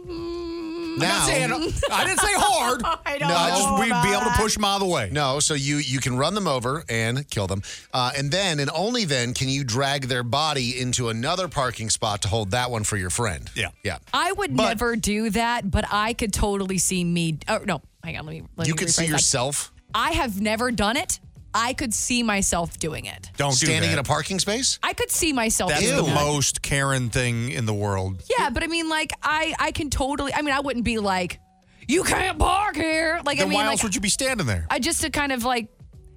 Mm-hmm. 0.08 0.69
I'm 0.94 0.98
Now, 0.98 1.18
not 1.18 1.26
saying, 1.26 1.52
I 1.92 2.04
didn't 2.04 2.20
say 2.20 2.32
hard. 2.34 2.82
I 3.06 3.18
don't 3.18 3.28
no, 3.28 3.34
I 3.34 3.50
just 3.50 3.80
we 3.80 3.86
about 3.86 4.02
be 4.04 4.10
able 4.10 4.24
to 4.24 4.36
push 4.36 4.54
them 4.54 4.64
out 4.64 4.76
of 4.76 4.80
the 4.88 4.92
way. 4.92 5.08
No, 5.12 5.40
so 5.40 5.54
you 5.54 5.76
you 5.76 6.00
can 6.00 6.16
run 6.16 6.34
them 6.34 6.46
over 6.46 6.84
and 6.88 7.28
kill 7.30 7.46
them, 7.46 7.62
uh, 7.94 8.12
and 8.16 8.30
then 8.30 8.60
and 8.60 8.70
only 8.74 9.04
then 9.04 9.32
can 9.34 9.48
you 9.48 9.64
drag 9.64 10.04
their 10.08 10.22
body 10.22 10.78
into 10.80 11.08
another 11.08 11.48
parking 11.48 11.90
spot 11.90 12.22
to 12.22 12.28
hold 12.28 12.50
that 12.52 12.70
one 12.70 12.84
for 12.84 12.96
your 12.96 13.10
friend. 13.10 13.50
Yeah. 13.54 13.68
yeah. 13.82 13.98
I 14.12 14.32
would 14.32 14.56
But- 14.56 14.68
never 14.68 14.96
do 14.96 15.30
that, 15.30 15.70
but 15.70 15.84
I 15.90 16.12
could 16.12 16.32
totally 16.32 16.78
see 16.78 17.04
me. 17.04 17.38
Oh 17.48 17.60
no, 17.64 17.82
hang 18.04 18.18
on. 18.18 18.26
Let 18.26 18.32
me. 18.32 18.42
Let 18.56 18.66
You 18.66 18.74
me 18.74 18.78
could 18.78 18.90
see 18.90 19.04
that. 19.06 19.10
yourself 19.12 19.72
I 19.94 20.12
have 20.12 20.40
never 20.40 20.70
done 20.70 20.96
it. 20.96 21.18
I 21.54 21.72
could 21.72 21.92
see 21.92 22.22
myself 22.22 22.78
doing 22.78 23.06
it. 23.06 23.30
Don't 23.36 23.50
do 23.58 23.66
standing 23.66 23.90
that. 23.90 23.94
in 23.94 23.98
a 23.98 24.04
parking 24.04 24.38
space. 24.38 24.78
I 24.82 24.92
could 24.92 25.10
see 25.10 25.32
myself 25.32 25.70
That's 25.70 25.82
doing 25.82 25.96
the 25.96 26.02
that. 26.02 26.14
most 26.14 26.62
Karen 26.62 27.10
thing 27.10 27.50
in 27.50 27.66
the 27.66 27.74
world. 27.74 28.22
Yeah, 28.38 28.50
but 28.50 28.62
I 28.62 28.66
mean, 28.68 28.88
like, 28.88 29.12
I 29.22 29.54
I 29.58 29.72
can 29.72 29.90
totally. 29.90 30.32
I 30.32 30.42
mean, 30.42 30.54
I 30.54 30.60
wouldn't 30.60 30.84
be 30.84 30.98
like, 30.98 31.40
you 31.88 32.04
can't 32.04 32.38
park 32.38 32.76
here. 32.76 33.20
Like, 33.24 33.38
Then 33.38 33.48
I 33.48 33.50
mean, 33.50 33.56
why 33.58 33.64
like, 33.64 33.72
else 33.72 33.82
would 33.82 33.94
you 33.94 34.00
be 34.00 34.08
standing 34.10 34.46
there? 34.46 34.66
I 34.70 34.78
just 34.78 35.00
to 35.02 35.10
kind 35.10 35.32
of 35.32 35.44
like 35.44 35.68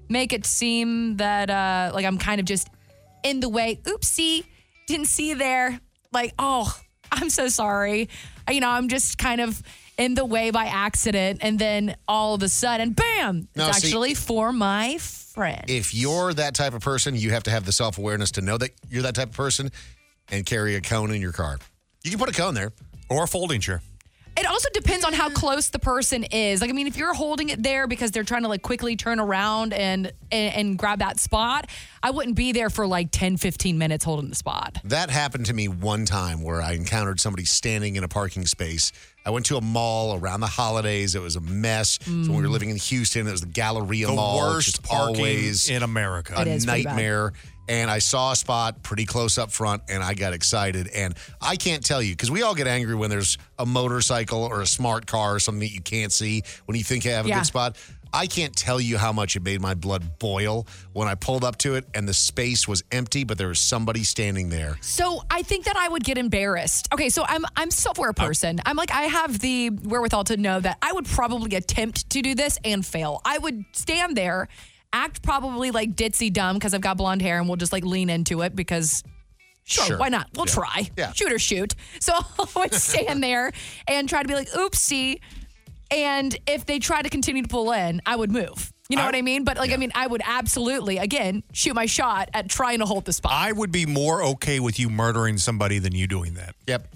make 0.09 0.33
it 0.33 0.45
seem 0.45 1.17
that 1.17 1.49
uh 1.49 1.91
like 1.95 2.05
I'm 2.05 2.17
kind 2.19 2.39
of 2.39 2.45
just 2.45 2.67
in 3.23 3.39
the 3.39 3.49
way. 3.49 3.79
Oopsie, 3.85 4.43
didn't 4.87 5.07
see 5.07 5.29
you 5.29 5.35
there. 5.35 5.79
Like, 6.11 6.33
oh, 6.37 6.71
I'm 7.11 7.29
so 7.31 7.47
sorry. 7.47 8.09
You 8.51 8.59
know, 8.59 8.69
I'm 8.69 8.87
just 8.89 9.17
kind 9.17 9.41
of 9.41 9.61
in 9.97 10.15
the 10.15 10.25
way 10.25 10.51
by 10.51 10.65
accident, 10.65 11.39
and 11.41 11.57
then 11.57 11.95
all 12.07 12.33
of 12.33 12.41
a 12.43 12.49
sudden, 12.49 12.91
bam! 12.93 13.47
No, 13.55 13.67
it's 13.69 13.77
see- 13.79 13.87
actually 13.87 14.13
for 14.15 14.51
my 14.51 14.97
friend. 15.33 15.63
If 15.67 15.93
you're 15.93 16.33
that 16.33 16.53
type 16.53 16.73
of 16.73 16.81
person, 16.81 17.15
you 17.15 17.31
have 17.31 17.43
to 17.43 17.51
have 17.51 17.65
the 17.65 17.71
self 17.71 17.97
awareness 17.97 18.31
to 18.31 18.41
know 18.41 18.57
that 18.57 18.71
you're 18.89 19.03
that 19.03 19.15
type 19.15 19.29
of 19.29 19.35
person, 19.35 19.71
and 20.29 20.45
carry 20.45 20.75
a 20.75 20.81
cone 20.81 21.11
in 21.11 21.21
your 21.21 21.33
car. 21.33 21.59
You 22.03 22.11
can 22.11 22.19
put 22.19 22.29
a 22.29 22.33
cone 22.33 22.53
there. 22.53 22.71
Or 23.09 23.25
a 23.25 23.27
folding 23.27 23.59
chair. 23.59 23.81
It 24.35 24.47
also 24.47 24.67
depends 24.73 25.05
on 25.05 25.13
how 25.13 25.29
close 25.29 25.69
the 25.69 25.77
person 25.77 26.23
is. 26.23 26.59
Like, 26.61 26.71
I 26.71 26.73
mean, 26.73 26.87
if 26.87 26.97
you're 26.97 27.13
holding 27.13 27.49
it 27.49 27.61
there 27.61 27.85
because 27.85 28.09
they're 28.09 28.23
trying 28.23 28.41
to 28.41 28.47
like 28.47 28.63
quickly 28.63 28.95
turn 28.95 29.19
around 29.19 29.73
and, 29.73 30.11
and 30.31 30.55
and 30.55 30.77
grab 30.77 30.99
that 30.99 31.19
spot, 31.19 31.69
I 32.01 32.09
wouldn't 32.09 32.35
be 32.35 32.51
there 32.51 32.71
for 32.71 32.87
like 32.87 33.09
10, 33.11 33.37
15 33.37 33.77
minutes 33.77 34.03
holding 34.03 34.29
the 34.29 34.35
spot. 34.35 34.79
That 34.85 35.11
happened 35.11 35.45
to 35.47 35.53
me 35.53 35.67
one 35.67 36.05
time 36.05 36.41
where 36.41 36.61
I 36.61 36.71
encountered 36.71 37.19
somebody 37.19 37.45
standing 37.45 37.95
in 37.95 38.03
a 38.03 38.07
parking 38.07 38.47
space. 38.47 38.91
I 39.25 39.29
went 39.29 39.45
to 39.47 39.57
a 39.57 39.61
mall 39.61 40.15
around 40.19 40.41
the 40.41 40.47
holidays. 40.47 41.15
It 41.15 41.21
was 41.21 41.35
a 41.37 41.41
mess. 41.41 41.97
So 42.03 42.11
when 42.11 42.29
we 42.35 42.41
were 42.41 42.49
living 42.49 42.69
in 42.69 42.75
Houston, 42.77 43.27
it 43.27 43.31
was 43.31 43.41
the 43.41 43.47
Galleria 43.47 44.07
The 44.07 44.13
Mall. 44.13 44.37
worst 44.53 44.65
just 44.67 44.83
parking 44.83 45.15
always 45.17 45.69
in 45.69 45.81
America. 45.83 46.33
a 46.35 46.41
It 46.41 46.47
is 46.49 46.65
pretty 46.65 46.83
bad. 46.83 46.89
nightmare. 46.95 47.33
And 47.69 47.89
I 47.89 47.99
saw 47.99 48.33
a 48.33 48.35
spot 48.35 48.83
pretty 48.83 49.05
close 49.05 49.37
up 49.37 49.49
front, 49.49 49.83
and 49.87 50.03
I 50.03 50.15
got 50.15 50.33
excited. 50.33 50.89
And 50.89 51.13
I 51.41 51.55
can't 51.55 51.85
tell 51.85 52.01
you 52.01 52.11
because 52.11 52.29
we 52.29 52.41
all 52.41 52.53
get 52.55 52.67
angry 52.67 52.93
when 52.95 53.09
there's 53.09 53.37
a 53.57 53.65
motorcycle 53.65 54.43
or 54.43 54.61
a 54.61 54.67
smart 54.67 55.05
car 55.07 55.35
or 55.35 55.39
something 55.39 55.61
that 55.61 55.71
you 55.73 55.79
can't 55.81 56.11
see 56.11 56.43
when 56.65 56.77
you 56.77 56.83
think 56.83 57.05
you 57.05 57.11
have 57.11 57.25
a 57.25 57.29
Yeah. 57.29 57.37
good 57.39 57.45
spot. 57.45 57.77
I 58.13 58.27
can't 58.27 58.55
tell 58.55 58.79
you 58.79 58.97
how 58.97 59.11
much 59.11 59.35
it 59.35 59.41
made 59.43 59.59
my 59.59 59.73
blood 59.73 60.19
boil 60.19 60.67
when 60.93 61.07
I 61.07 61.15
pulled 61.15 61.43
up 61.43 61.57
to 61.59 61.75
it 61.75 61.85
and 61.95 62.07
the 62.07 62.13
space 62.13 62.67
was 62.67 62.83
empty, 62.91 63.23
but 63.23 63.37
there 63.39 63.47
was 63.47 63.59
somebody 63.59 64.03
standing 64.03 64.49
there. 64.49 64.77
So 64.81 65.23
I 65.31 65.41
think 65.41 65.65
that 65.65 65.75
I 65.75 65.87
would 65.89 66.03
get 66.03 66.17
embarrassed. 66.19 66.87
Okay, 66.93 67.09
so 67.09 67.25
I'm 67.27 67.43
I'm 67.55 67.69
a 67.69 67.71
self-aware 67.71 68.13
person. 68.13 68.59
I'm 68.65 68.75
like 68.75 68.91
I 68.91 69.03
have 69.03 69.39
the 69.39 69.69
wherewithal 69.71 70.25
to 70.25 70.37
know 70.37 70.59
that 70.59 70.77
I 70.81 70.91
would 70.93 71.05
probably 71.05 71.55
attempt 71.55 72.09
to 72.11 72.21
do 72.21 72.35
this 72.35 72.59
and 72.63 72.85
fail. 72.85 73.19
I 73.25 73.39
would 73.39 73.65
stand 73.71 74.15
there, 74.15 74.47
act 74.93 75.23
probably 75.23 75.71
like 75.71 75.95
ditzy 75.95 76.31
dumb 76.31 76.55
because 76.57 76.73
I've 76.75 76.81
got 76.81 76.97
blonde 76.97 77.23
hair 77.23 77.39
and 77.39 77.47
we'll 77.47 77.57
just 77.57 77.73
like 77.73 77.83
lean 77.83 78.09
into 78.11 78.41
it 78.41 78.55
because 78.55 79.03
Sure, 79.65 79.85
Sure. 79.85 79.97
why 79.97 80.09
not? 80.09 80.27
We'll 80.35 80.45
Yeah. 80.45 80.53
try. 80.53 80.89
Yeah. 80.97 81.13
Shoot 81.13 81.31
or 81.31 81.39
shoot. 81.39 81.73
So 82.01 82.11
I 82.39 82.47
would 82.57 82.73
stand 82.73 83.23
there 83.23 83.51
and 83.87 84.09
try 84.09 84.21
to 84.21 84.27
be 84.27 84.35
like, 84.35 84.49
oopsie. 84.51 85.19
And 85.93 86.35
if 86.47 86.65
they 86.65 86.79
try 86.79 87.01
to 87.01 87.09
continue 87.09 87.43
to 87.43 87.47
pull 87.47 87.71
in, 87.71 88.01
I 88.05 88.15
would 88.15 88.31
move. 88.31 88.71
You 88.89 88.97
know 88.97 89.03
I- 89.03 89.05
what 89.05 89.15
I 89.15 89.21
mean? 89.21 89.43
But 89.43 89.57
like, 89.57 89.71
I 89.71 89.77
mean, 89.77 89.91
I 89.95 90.07
would 90.07 90.21
absolutely, 90.25 90.97
again, 90.97 91.43
shoot 91.53 91.73
my 91.73 91.85
shot 91.85 92.29
at 92.33 92.49
trying 92.49 92.79
to 92.79 92.85
hold 92.85 93.05
the 93.05 93.13
spot. 93.13 93.31
I 93.33 93.51
would 93.51 93.71
be 93.71 93.85
more 93.85 94.23
okay 94.23 94.59
with 94.59 94.79
you 94.79 94.89
murdering 94.89 95.37
somebody 95.37 95.79
than 95.79 95.93
you 95.93 96.07
doing 96.07 96.33
that. 96.35 96.55
Yep. 96.67 96.87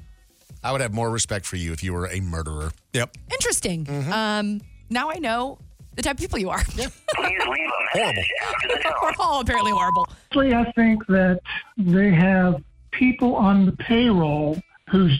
I 0.64 0.72
would 0.72 0.82
have 0.82 0.94
more 0.94 1.10
respect 1.10 1.46
for 1.46 1.56
you 1.56 1.72
if 1.72 1.84
you 1.84 1.94
were 1.94 2.08
a 2.08 2.20
murderer. 2.20 2.72
Yep. 2.94 3.16
Interesting. 3.32 3.86
Mm-hmm. 3.86 4.12
Um, 4.12 4.62
now 4.90 5.10
I 5.12 5.20
know 5.20 5.60
the 5.96 6.02
type 6.02 6.16
of 6.16 6.20
people 6.20 6.40
you 6.40 6.50
are. 6.50 6.64
Please 6.64 6.92
leave 7.20 7.40
a 7.40 7.46
Horrible. 7.46 8.14
message 8.14 8.32
after 8.44 8.68
the 8.68 8.80
tone. 8.84 8.94
We're 9.02 9.12
all 9.20 9.40
apparently 9.42 9.72
horrible. 9.72 10.08
Actually, 10.32 10.54
I 10.56 10.72
think 10.74 11.06
that 11.08 11.40
they 11.78 12.12
have 12.12 12.56
people 12.92 13.36
on 13.36 13.66
the 13.66 13.72
payroll 13.74 14.60
whose 14.90 15.20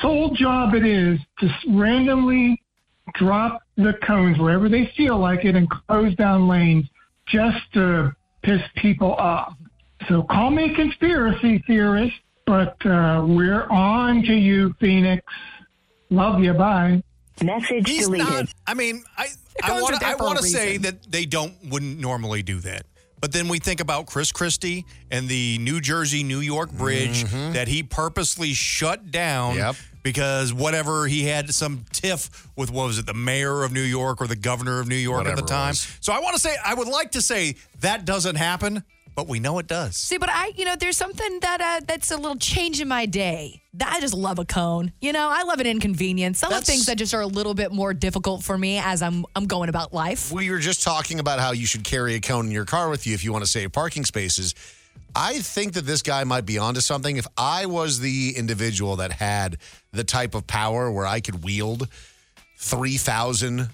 sole 0.00 0.30
job 0.34 0.74
it 0.74 0.86
is 0.86 1.18
to 1.40 1.50
randomly 1.70 2.60
drop 3.14 3.62
the 3.76 3.94
cones 4.06 4.38
wherever 4.38 4.68
they 4.68 4.92
feel 4.96 5.18
like 5.18 5.44
it 5.44 5.56
and 5.56 5.68
close 5.68 6.14
down 6.16 6.48
lanes 6.48 6.86
just 7.26 7.58
to 7.74 8.14
piss 8.42 8.60
people 8.76 9.14
off. 9.14 9.54
So 10.08 10.22
call 10.24 10.50
me 10.50 10.72
a 10.72 10.74
conspiracy 10.74 11.62
theorist, 11.66 12.14
but 12.46 12.74
uh, 12.84 13.24
we're 13.26 13.66
on 13.70 14.22
to 14.22 14.34
you, 14.34 14.74
Phoenix. 14.80 15.24
Love 16.10 16.40
you. 16.42 16.52
Bye. 16.52 17.02
Message 17.42 17.88
He's 17.88 18.04
deleted. 18.04 18.26
not. 18.26 18.48
I 18.66 18.74
mean, 18.74 19.02
I 19.16 19.26
I 19.62 19.80
want 19.80 19.98
to 20.00 20.06
I 20.06 20.14
want 20.14 20.38
to 20.38 20.44
say 20.44 20.76
that 20.78 21.10
they 21.10 21.24
don't 21.26 21.54
wouldn't 21.64 21.98
normally 21.98 22.42
do 22.42 22.60
that. 22.60 22.86
But 23.20 23.32
then 23.32 23.48
we 23.48 23.58
think 23.58 23.80
about 23.80 24.06
Chris 24.06 24.30
Christie 24.30 24.84
and 25.10 25.28
the 25.28 25.56
New 25.58 25.80
Jersey 25.80 26.22
New 26.22 26.40
York 26.40 26.70
bridge 26.70 27.24
that 27.32 27.66
he 27.68 27.82
purposely 27.82 28.52
shut 28.52 29.10
down 29.10 29.56
Yep. 29.56 29.76
Because 30.04 30.52
whatever 30.54 31.08
he 31.08 31.24
had 31.24 31.52
some 31.52 31.84
tiff 31.90 32.48
with 32.54 32.70
what 32.70 32.86
was 32.86 32.98
it 32.98 33.06
the 33.06 33.14
mayor 33.14 33.64
of 33.64 33.72
New 33.72 33.80
York 33.80 34.20
or 34.20 34.28
the 34.28 34.36
governor 34.36 34.78
of 34.78 34.86
New 34.86 34.94
York 34.94 35.24
Whatever 35.24 35.38
at 35.38 35.42
the 35.42 35.48
time. 35.48 35.74
So 35.74 36.12
I 36.12 36.20
want 36.20 36.36
to 36.36 36.40
say 36.40 36.54
I 36.64 36.74
would 36.74 36.86
like 36.86 37.12
to 37.12 37.22
say 37.22 37.56
that 37.80 38.04
doesn't 38.04 38.36
happen, 38.36 38.84
but 39.16 39.26
we 39.26 39.40
know 39.40 39.58
it 39.58 39.66
does. 39.66 39.96
See, 39.96 40.18
but 40.18 40.28
I, 40.28 40.52
you 40.56 40.64
know, 40.66 40.76
there's 40.76 40.96
something 40.96 41.40
that 41.40 41.60
uh, 41.60 41.84
that's 41.86 42.10
a 42.10 42.16
little 42.16 42.36
change 42.36 42.80
in 42.80 42.86
my 42.86 43.06
day. 43.06 43.62
I 43.84 44.00
just 44.00 44.14
love 44.14 44.38
a 44.38 44.44
cone. 44.44 44.92
You 45.00 45.12
know, 45.12 45.28
I 45.32 45.42
love 45.42 45.58
an 45.58 45.66
inconvenience. 45.66 46.38
Some 46.38 46.48
of 46.48 46.52
That's- 46.52 46.68
things 46.68 46.86
that 46.86 46.96
just 46.96 47.14
are 47.14 47.22
a 47.22 47.26
little 47.26 47.54
bit 47.54 47.72
more 47.72 47.94
difficult 47.94 48.44
for 48.44 48.56
me 48.56 48.78
as 48.78 49.02
I'm 49.02 49.24
I'm 49.34 49.46
going 49.46 49.70
about 49.70 49.94
life. 49.94 50.30
We 50.30 50.50
were 50.50 50.58
just 50.58 50.82
talking 50.82 51.18
about 51.18 51.40
how 51.40 51.52
you 51.52 51.66
should 51.66 51.82
carry 51.82 52.14
a 52.14 52.20
cone 52.20 52.46
in 52.46 52.52
your 52.52 52.66
car 52.66 52.90
with 52.90 53.06
you 53.06 53.14
if 53.14 53.24
you 53.24 53.32
want 53.32 53.44
to 53.44 53.50
save 53.50 53.72
parking 53.72 54.04
spaces. 54.04 54.54
I 55.16 55.38
think 55.38 55.74
that 55.74 55.86
this 55.86 56.02
guy 56.02 56.24
might 56.24 56.44
be 56.44 56.58
onto 56.58 56.80
something. 56.80 57.16
If 57.16 57.26
I 57.36 57.66
was 57.66 58.00
the 58.00 58.34
individual 58.36 58.96
that 58.96 59.12
had 59.12 59.58
the 59.92 60.04
type 60.04 60.34
of 60.34 60.46
power 60.46 60.90
where 60.90 61.06
I 61.06 61.20
could 61.20 61.44
wield 61.44 61.88
3,000 62.58 63.68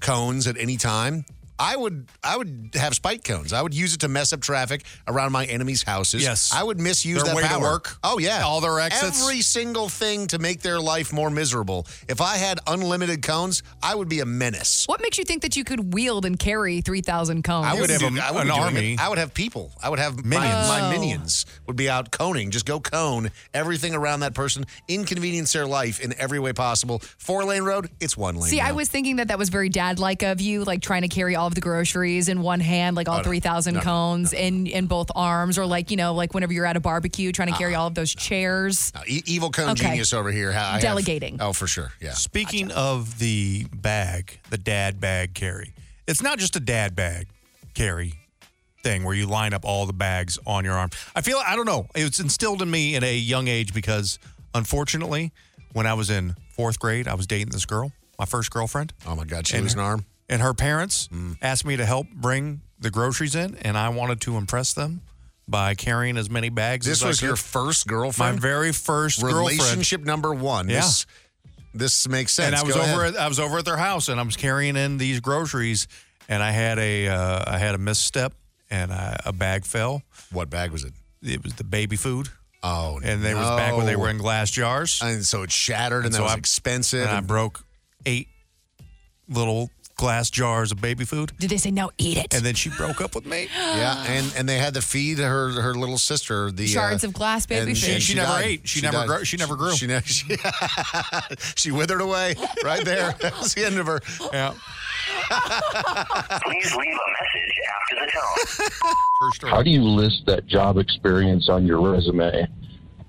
cones 0.00 0.46
at 0.46 0.56
any 0.56 0.76
time, 0.76 1.26
I 1.58 1.76
would 1.76 2.08
I 2.22 2.36
would 2.36 2.70
have 2.74 2.94
spike 2.94 3.24
cones. 3.24 3.52
I 3.52 3.62
would 3.62 3.74
use 3.74 3.94
it 3.94 4.00
to 4.00 4.08
mess 4.08 4.32
up 4.32 4.40
traffic 4.40 4.84
around 5.06 5.32
my 5.32 5.44
enemies' 5.46 5.82
houses. 5.82 6.22
Yes. 6.22 6.52
I 6.54 6.62
would 6.62 6.78
misuse 6.80 7.22
Their 7.22 7.34
that 7.34 7.36
way 7.36 7.48
to 7.48 7.58
work. 7.60 7.96
Oh 8.04 8.18
yeah, 8.18 8.42
All 8.44 8.60
their 8.60 8.78
exits. 8.80 9.22
Every 9.22 9.40
single 9.40 9.88
thing 9.88 10.26
to 10.28 10.38
make 10.38 10.60
their 10.62 10.80
life 10.80 11.12
more 11.12 11.30
miserable. 11.30 11.86
If 12.08 12.20
I 12.20 12.36
had 12.36 12.60
unlimited 12.66 13.22
cones, 13.22 13.62
I 13.82 13.94
would 13.94 14.08
be 14.08 14.20
a 14.20 14.26
menace. 14.26 14.84
What 14.86 15.00
makes 15.02 15.18
you 15.18 15.24
think 15.24 15.42
that 15.42 15.56
you 15.56 15.64
could 15.64 15.92
wield 15.94 16.24
and 16.24 16.38
carry 16.38 16.80
three 16.80 17.00
thousand 17.00 17.42
cones? 17.44 17.66
I 17.66 17.74
would 17.80 17.90
have 17.90 18.02
a- 18.02 18.22
I 18.22 18.30
would 18.30 18.42
an 18.42 18.50
army. 18.50 18.94
it. 18.94 19.00
I 19.00 19.08
would 19.08 19.18
have 19.18 19.34
people. 19.34 19.72
I 19.82 19.88
would 19.88 19.98
have 19.98 20.24
Minions. 20.24 20.68
My, 20.68 20.80
my 20.80 20.86
Oh. 20.88 20.90
minions 20.90 21.44
would 21.66 21.76
be 21.76 21.88
out 21.90 22.10
coning. 22.10 22.50
Just 22.50 22.66
go 22.66 22.78
cone 22.80 23.30
everything 23.52 23.94
around 23.94 24.20
that 24.20 24.34
person. 24.34 24.64
Inconvenience 24.86 25.52
their 25.52 25.66
life 25.66 26.00
in 26.00 26.14
every 26.18 26.38
way 26.38 26.52
possible. 26.52 27.00
Four 27.18 27.44
lane 27.44 27.62
road. 27.62 27.90
It's 28.00 28.16
one 28.16 28.36
lane. 28.36 28.50
See, 28.50 28.60
I 28.60 28.72
was 28.72 28.88
thinking 28.88 29.16
that 29.16 29.28
that 29.28 29.38
was 29.38 29.48
very 29.48 29.68
dad 29.68 29.98
like 29.98 30.22
of 30.22 30.40
you, 30.40 30.64
like 30.64 30.82
trying 30.82 31.02
to 31.02 31.08
carry 31.08 31.34
all 31.36 31.47
of 31.48 31.54
the 31.56 31.60
groceries 31.60 32.28
in 32.28 32.40
one 32.42 32.60
hand, 32.60 32.94
like 32.96 33.08
all 33.08 33.16
Oh, 33.16 33.18
no. 33.18 33.24
3,000 33.24 33.74
No, 33.74 33.80
no, 33.80 33.84
cones 33.84 34.32
in, 34.32 34.66
in 34.68 34.86
both 34.86 35.10
arms, 35.16 35.58
or 35.58 35.66
like, 35.66 35.90
you 35.90 35.96
know, 35.96 36.14
like 36.14 36.32
whenever 36.34 36.52
you're 36.52 36.64
at 36.66 36.76
a 36.76 36.80
barbecue 36.80 37.32
trying 37.32 37.48
to 37.48 37.54
carry 37.58 37.74
ah. 37.74 37.80
all 37.80 37.86
of 37.88 37.94
those 37.96 38.14
chairs. 38.14 38.92
E- 39.08 39.22
evil 39.26 39.50
cone 39.50 39.70
Okay. 39.70 39.88
genius 39.88 40.12
over 40.12 40.30
here. 40.30 40.50
I 40.50 40.52
have- 40.52 40.80
Delegating. 40.80 41.38
oh, 41.40 41.52
for 41.52 41.66
sure. 41.66 41.92
Yeah. 42.00 42.12
Speaking 42.12 42.70
of 42.70 43.18
the 43.18 43.66
bag, 43.74 44.38
the 44.50 44.58
dad 44.58 45.00
bag 45.00 45.34
carry, 45.34 45.74
it's 46.06 46.22
not 46.22 46.38
just 46.38 46.54
a 46.54 46.60
dad 46.60 46.94
bag 46.94 47.26
carry 47.74 48.14
thing 48.84 49.02
where 49.02 49.14
you 49.14 49.26
line 49.26 49.52
up 49.54 49.64
all 49.64 49.86
the 49.86 49.92
bags 49.92 50.38
on 50.46 50.64
your 50.64 50.74
arm. 50.74 50.90
I 51.16 51.20
feel, 51.20 51.40
I 51.44 51.56
don't 51.56 51.66
know, 51.66 51.86
it's 51.96 52.20
instilled 52.20 52.62
in 52.62 52.70
me 52.70 52.94
at 52.94 53.02
a 53.02 53.16
young 53.16 53.48
age 53.48 53.74
because 53.74 54.18
unfortunately, 54.54 55.32
when 55.72 55.86
I 55.86 55.94
was 55.94 56.10
in 56.10 56.34
fourth 56.54 56.78
grade, 56.78 57.08
I 57.08 57.14
was 57.14 57.26
dating 57.26 57.50
this 57.50 57.66
girl, 57.66 57.92
my 58.18 58.24
first 58.24 58.50
girlfriend. 58.50 58.92
Oh 59.06 59.14
my 59.16 59.24
God, 59.24 59.46
she 59.46 59.56
And 59.56 59.64
was 59.64 59.74
an 59.74 59.80
arm. 59.80 60.04
And 60.28 60.42
her 60.42 60.52
parents 60.54 61.08
Mm. 61.12 61.36
asked 61.40 61.64
me 61.64 61.76
to 61.76 61.86
help 61.86 62.08
bring 62.12 62.60
the 62.78 62.90
groceries 62.90 63.34
in, 63.34 63.56
and 63.62 63.76
I 63.78 63.88
wanted 63.88 64.20
to 64.22 64.36
impress 64.36 64.72
them 64.74 65.00
by 65.48 65.74
carrying 65.74 66.16
as 66.18 66.28
many 66.28 66.50
bags 66.50 66.84
This 66.86 66.98
as 66.98 67.02
I 67.02 67.06
could. 67.06 67.10
This 67.12 67.22
was 67.22 67.28
your 67.28 67.36
first 67.36 67.86
My 67.86 67.90
girlfriend? 67.90 68.40
very 68.40 68.72
first 68.72 69.20
girlfriend. 69.20 69.58
Relationship 69.58 70.02
number 70.02 70.34
one. 70.34 70.68
Yeah. 70.68 70.80
This, 70.82 71.06
this 71.74 72.08
makes 72.08 72.32
sense. 72.34 72.48
And 72.48 72.56
I 72.56 72.62
was 72.62 72.74
Go 72.74 72.82
over. 72.82 73.02
ahead. 73.04 73.14
At, 73.14 73.20
I 73.20 73.28
was 73.28 73.40
over 73.40 73.58
at 73.58 73.64
their 73.64 73.76
house, 73.78 74.08
and 74.08 74.20
I 74.20 74.22
was 74.22 74.36
carrying 74.36 74.76
in 74.76 74.98
these 74.98 75.20
groceries, 75.20 75.88
and 76.28 76.42
I 76.42 76.50
had 76.50 76.78
a 76.78 77.08
uh, 77.08 77.44
I 77.46 77.58
had 77.58 77.74
a 77.74 77.78
misstep, 77.78 78.34
and 78.70 78.92
I, 78.92 79.18
a 79.24 79.32
bag 79.32 79.64
fell. 79.64 80.02
What 80.30 80.50
bag 80.50 80.70
was 80.72 80.84
it? 80.84 80.92
It 81.22 81.42
was 81.42 81.54
the 81.54 81.64
baby 81.64 81.96
food. 81.96 82.28
Oh, 82.62 83.00
and 83.02 83.22
they 83.22 83.34
was 83.34 83.46
back 83.56 83.76
when 83.76 83.86
they 83.86 83.96
were 83.96 84.10
in 84.10 84.18
glass 84.18 84.50
jars, 84.50 85.00
and 85.02 85.24
so 85.24 85.42
it 85.42 85.50
shattered, 85.52 86.04
and, 86.04 86.12
that 86.12 86.18
so 86.18 86.24
was 86.24 86.32
I- 86.32 86.36
expensive. 86.38 87.02
And 87.02 87.10
I 87.10 87.18
and- 87.18 87.26
broke 87.26 87.64
eight 88.04 88.28
little 89.28 89.70
glass 89.98 90.30
jars 90.30 90.72
of 90.72 90.80
baby 90.80 91.04
food. 91.04 91.32
Did 91.38 91.50
they 91.50 91.58
say 91.58 91.70
now 91.70 91.90
eat 91.98 92.16
it? 92.16 92.34
And 92.34 92.42
then 92.44 92.54
she 92.54 92.70
broke 92.70 93.00
up 93.02 93.14
with 93.14 93.26
me. 93.26 93.48
yeah, 93.56 94.02
and 94.08 94.32
and 94.36 94.48
they 94.48 94.56
had 94.56 94.72
to 94.74 94.80
feed 94.80 95.18
her 95.18 95.50
her 95.60 95.74
little 95.74 95.98
sister 95.98 96.50
the 96.50 96.66
Shards 96.66 97.04
uh, 97.04 97.08
of 97.08 97.12
glass 97.12 97.44
baby 97.44 97.72
and- 97.72 97.78
food. 97.78 97.90
and 97.90 98.02
She 98.02 98.14
never 98.14 98.28
died. 98.32 98.44
ate. 98.46 98.68
She 98.68 98.80
never 98.80 98.96
died. 98.98 99.06
grew- 99.08 99.24
she 99.24 99.36
never 99.36 99.56
grew. 99.56 99.72
She 99.76 99.86
never. 99.86 100.06
She, 100.08 100.24
she 101.56 101.70
withered 101.70 102.00
away 102.00 102.34
right 102.64 102.84
there. 102.84 103.14
That 103.20 103.36
was 103.38 103.52
the 103.54 103.64
end 103.66 103.78
of 103.78 103.86
her. 103.86 104.00
Yeah. 104.32 104.54
Please 106.44 106.74
leave 106.74 106.94
a 106.94 107.10
message 107.20 107.54
after 107.74 108.06
the 108.06 108.10
tone. 109.48 109.50
How 109.50 109.62
do 109.62 109.70
you 109.70 109.82
list 109.82 110.22
that 110.26 110.46
job 110.46 110.78
experience 110.78 111.48
on 111.48 111.66
your 111.66 111.80
resume? 111.92 112.46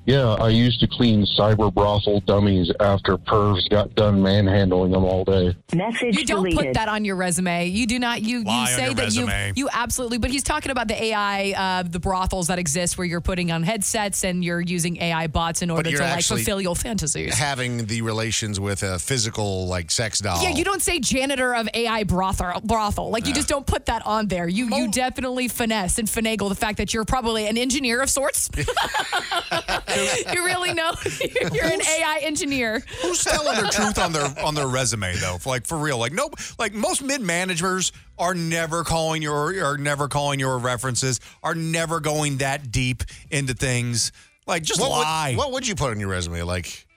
Yeah, 0.10 0.30
I 0.39 0.49
used 0.49 0.80
to 0.80 0.88
clean 0.88 1.24
cyber 1.38 1.72
brothel 1.72 2.20
dummies 2.22 2.72
after 2.80 3.16
pervs 3.16 3.70
got 3.70 3.93
done 3.93 4.24
manhandling 4.24 4.89
them 4.89 5.03
all 5.03 5.24
day. 5.24 5.55
Message 5.72 6.18
You 6.18 6.26
don't 6.26 6.51
put 6.51 6.74
that 6.74 6.89
on 6.89 7.05
your 7.05 7.16
resume. 7.16 7.68
You 7.68 7.86
do 7.86 7.99
not. 7.99 8.24
You 8.24 8.43
Lie 8.43 8.51
you 8.51 8.60
on 8.62 8.68
say 8.70 8.86
your 8.86 8.93
that 8.95 9.14
you 9.14 9.28
resume. 9.28 9.53
you 9.55 9.70
absolutely. 9.72 10.18
But 10.18 10.32
he's 10.32 10.41
talking 10.41 10.72
about 10.72 10.88
the 10.88 10.99
AI, 10.99 11.53
uh, 11.55 11.84
the 11.84 11.99
brothels 11.99 12.47
that 12.47 12.57
exist 12.57 12.97
where 12.97 13.05
you're 13.05 13.22
putting 13.22 13.51
on 13.51 13.62
headsets 13.62 14.24
and 14.24 14.43
you're 14.43 14.60
using 14.60 14.99
AI 14.99 15.28
bots 15.28 15.62
in 15.62 15.70
order 15.70 15.84
to 15.84 15.91
you're 15.91 15.99
like 15.99 16.10
actually 16.18 16.41
fulfill 16.41 16.60
your 16.60 16.76
fantasies. 16.76 17.38
Having 17.38 17.86
the 17.86 18.01
relations 18.01 18.60
with 18.60 18.82
a 18.82 18.97
physical 18.97 19.68
like 19.68 19.91
sex 19.91 20.18
doll. 20.18 20.41
Yeah, 20.41 20.49
you 20.49 20.64
don't 20.64 20.82
say 20.82 20.99
janitor 20.99 21.53
of 21.53 21.70
AI 21.76 22.03
brothel. 22.03 22.62
brothel. 22.62 23.12
Like 23.12 23.28
you 23.28 23.34
just 23.36 23.47
don't 23.47 23.68
put 23.68 23.86
that 23.86 24.03
on 24.07 24.28
there. 24.28 24.47
You 24.47 24.76
you 24.76 24.89
definitely 24.89 25.49
finesse 25.49 25.99
and 25.99 26.07
finagle 26.07 26.49
the 26.49 26.55
fact 26.55 26.80
that 26.80 26.95
you're 26.95 27.05
probably 27.05 27.45
an 27.45 27.60
engineer 27.60 28.01
of 28.01 28.10
sorts. 28.10 28.49
you 30.34 30.45
really 30.45 30.74
know 30.74 30.91
you're 31.54 31.66
an 31.66 31.82
AI 31.82 32.20
engineer. 32.24 32.84
Who's 33.02 33.24
telling 33.24 33.62
their 33.62 33.72
truth 33.72 33.97
on 33.97 34.12
their 34.12 34.28
on 34.43 34.56
their 34.56 34.68
resume 34.68 35.16
though? 35.16 35.38
Like 35.45 35.66
for 35.66 35.78
real, 35.78 35.97
like 35.97 36.14
no, 36.14 36.30
like 36.58 36.74
most 36.74 37.02
mid 37.02 37.22
managers 37.22 37.91
are 38.18 38.34
never 38.34 38.84
calling 38.84 39.22
your 39.22 39.64
are 39.64 39.78
never 39.78 40.08
calling 40.08 40.39
your 40.39 40.58
references, 40.58 41.20
are 41.43 41.56
never 41.56 42.00
going 42.00 42.38
that 42.38 42.72
deep 42.72 43.04
into 43.30 43.54
things. 43.54 44.12
Like 44.47 44.64
just 44.64 44.82
what 44.82 44.89
lie. 44.89 45.32
Would, 45.32 45.38
what 45.38 45.52
would 45.54 45.68
you 45.68 45.76
put 45.76 45.91
on 45.91 46.00
your 46.00 46.10
resume? 46.10 46.41
Like 46.43 46.88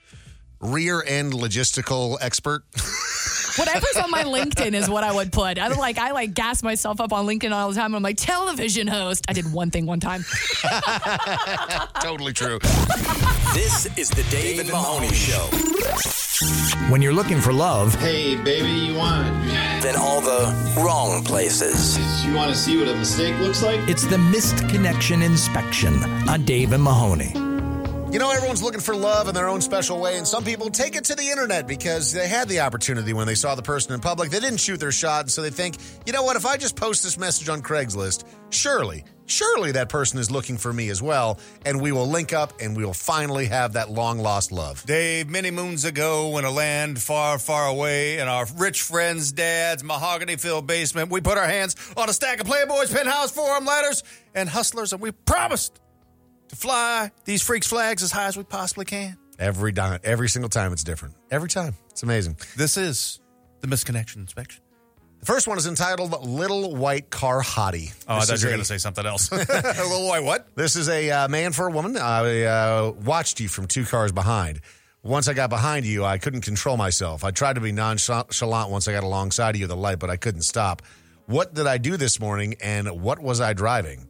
rear 0.59 1.03
end 1.05 1.33
logistical 1.33 2.17
expert. 2.21 2.63
Whatever's 3.57 3.97
on 4.03 4.09
my 4.09 4.23
LinkedIn 4.23 4.73
is 4.73 4.89
what 4.89 5.03
I 5.03 5.11
would 5.11 5.31
put. 5.31 5.59
I 5.59 5.67
like 5.67 5.97
I 5.99 6.11
like 6.11 6.33
gas 6.33 6.63
myself 6.63 6.99
up 6.99 7.13
on 7.13 7.25
LinkedIn 7.27 7.51
all 7.51 7.69
the 7.69 7.75
time. 7.75 7.93
I'm 7.93 8.01
like 8.01 8.17
television 8.17 8.87
host. 8.87 9.25
I 9.27 9.33
did 9.33 9.51
one 9.53 9.69
thing 9.69 9.85
one 9.85 9.99
time. 9.99 10.25
totally 12.01 12.33
true. 12.33 12.59
This 13.53 13.87
is 13.97 14.09
the 14.09 14.25
Dave 14.31 14.59
and 14.59 14.69
Mahoney 14.69 15.13
Show. 15.13 15.47
When 16.89 17.01
you're 17.01 17.13
looking 17.13 17.39
for 17.39 17.53
love, 17.53 17.93
Hey, 17.95 18.35
baby, 18.35 18.69
you 18.69 18.95
want? 18.95 19.27
Then 19.83 19.95
all 19.95 20.19
the 20.19 20.73
wrong 20.83 21.23
places. 21.23 22.25
You 22.25 22.33
want 22.33 22.49
to 22.51 22.57
see 22.57 22.77
what 22.79 22.87
a 22.87 22.95
mistake 22.95 23.37
looks 23.39 23.61
like? 23.61 23.79
it's 23.87 24.05
the 24.07 24.17
Missed 24.17 24.67
Connection 24.69 25.21
Inspection 25.21 25.93
on 26.27 26.43
Dave 26.45 26.73
and 26.73 26.83
Mahoney. 26.83 27.52
You 28.13 28.19
know, 28.19 28.29
everyone's 28.29 28.61
looking 28.61 28.79
for 28.79 28.95
love 28.95 29.27
in 29.27 29.33
their 29.33 29.49
own 29.49 29.59
special 29.59 29.99
way, 29.99 30.19
and 30.19 30.27
some 30.27 30.43
people 30.43 30.69
take 30.69 30.95
it 30.95 31.05
to 31.05 31.15
the 31.15 31.27
internet 31.27 31.65
because 31.65 32.13
they 32.13 32.27
had 32.27 32.47
the 32.47 32.59
opportunity 32.59 33.11
when 33.11 33.25
they 33.25 33.33
saw 33.33 33.55
the 33.55 33.63
person 33.63 33.91
in 33.91 34.01
public. 34.01 34.29
They 34.29 34.39
didn't 34.39 34.59
shoot 34.59 34.79
their 34.79 34.91
shot, 34.91 35.31
so 35.31 35.41
they 35.41 35.49
think, 35.49 35.77
you 36.05 36.13
know 36.13 36.21
what, 36.21 36.35
if 36.35 36.45
I 36.45 36.57
just 36.57 36.75
post 36.75 37.01
this 37.01 37.17
message 37.17 37.49
on 37.49 37.63
Craigslist, 37.63 38.25
surely, 38.51 39.03
surely 39.25 39.71
that 39.71 39.89
person 39.89 40.19
is 40.19 40.29
looking 40.29 40.57
for 40.57 40.71
me 40.71 40.89
as 40.89 41.01
well, 41.01 41.39
and 41.65 41.81
we 41.81 41.91
will 41.91 42.05
link 42.07 42.33
up 42.33 42.53
and 42.61 42.77
we 42.77 42.85
will 42.85 42.93
finally 42.93 43.47
have 43.47 43.73
that 43.73 43.89
long 43.89 44.19
lost 44.19 44.51
love. 44.51 44.85
Dave, 44.85 45.27
many 45.27 45.49
moons 45.49 45.83
ago, 45.83 46.37
in 46.37 46.45
a 46.45 46.51
land 46.51 47.01
far, 47.01 47.39
far 47.39 47.65
away, 47.65 48.19
in 48.19 48.27
our 48.27 48.45
rich 48.57 48.83
friend's 48.83 49.31
dad's 49.31 49.83
mahogany 49.83 50.35
filled 50.35 50.67
basement, 50.67 51.09
we 51.09 51.19
put 51.19 51.39
our 51.39 51.47
hands 51.47 51.75
on 51.97 52.09
a 52.09 52.13
stack 52.13 52.39
of 52.39 52.45
Playboy's 52.45 52.93
penthouse 52.93 53.31
forum 53.31 53.65
ladders 53.65 54.03
and 54.35 54.47
hustlers, 54.47 54.93
and 54.93 55.01
we 55.01 55.09
promised 55.09 55.79
to 56.49 56.55
fly 56.55 57.11
these 57.25 57.41
freaks' 57.41 57.67
flags 57.67 58.03
as 58.03 58.11
high 58.11 58.25
as 58.27 58.37
we 58.37 58.43
possibly 58.43 58.85
can. 58.85 59.17
Every 59.39 59.71
di- 59.71 59.99
every 60.03 60.29
single 60.29 60.49
time 60.49 60.73
it's 60.73 60.83
different. 60.83 61.15
Every 61.31 61.49
time. 61.49 61.75
It's 61.89 62.03
amazing. 62.03 62.37
This 62.55 62.77
is 62.77 63.19
the 63.61 63.67
misconnection 63.67 64.17
inspection. 64.17 64.61
The 65.19 65.25
first 65.25 65.47
one 65.47 65.57
is 65.57 65.65
entitled 65.67 66.11
Little 66.27 66.75
White 66.75 67.09
Car 67.09 67.41
Hottie. 67.41 67.93
Oh, 68.07 68.15
I 68.15 68.19
This 68.19 68.27
thought 68.27 68.33
is 68.35 68.43
you 68.43 68.47
were 68.47 68.51
a- 68.51 68.55
going 68.57 68.61
to 68.61 68.65
say 68.65 68.77
something 68.77 69.05
else. 69.05 69.31
little 69.31 70.07
white 70.07 70.23
what? 70.23 70.47
This 70.55 70.75
is 70.75 70.89
a 70.89 71.09
uh, 71.09 71.27
man 71.29 71.53
for 71.53 71.67
a 71.67 71.71
woman. 71.71 71.97
I 71.97 72.43
uh, 72.43 72.91
watched 73.03 73.39
you 73.39 73.47
from 73.47 73.67
two 73.67 73.85
cars 73.85 74.11
behind. 74.11 74.59
Once 75.01 75.27
I 75.27 75.33
got 75.33 75.49
behind 75.49 75.85
you, 75.85 76.05
I 76.05 76.17
couldn't 76.17 76.41
control 76.41 76.77
myself. 76.77 77.23
I 77.23 77.31
tried 77.31 77.53
to 77.53 77.61
be 77.61 77.71
nonchalant 77.71 78.69
once 78.69 78.87
I 78.87 78.91
got 78.93 79.03
alongside 79.03 79.51
of 79.55 79.59
you 79.59 79.65
at 79.65 79.69
the 79.69 79.75
light, 79.77 79.99
but 79.99 80.09
I 80.09 80.15
couldn't 80.17 80.43
stop. 80.43 80.81
What 81.25 81.53
did 81.53 81.67
I 81.67 81.77
do 81.77 81.97
this 81.97 82.19
morning 82.19 82.55
and 82.61 83.01
what 83.01 83.19
was 83.19 83.41
I 83.41 83.53
driving? 83.53 84.07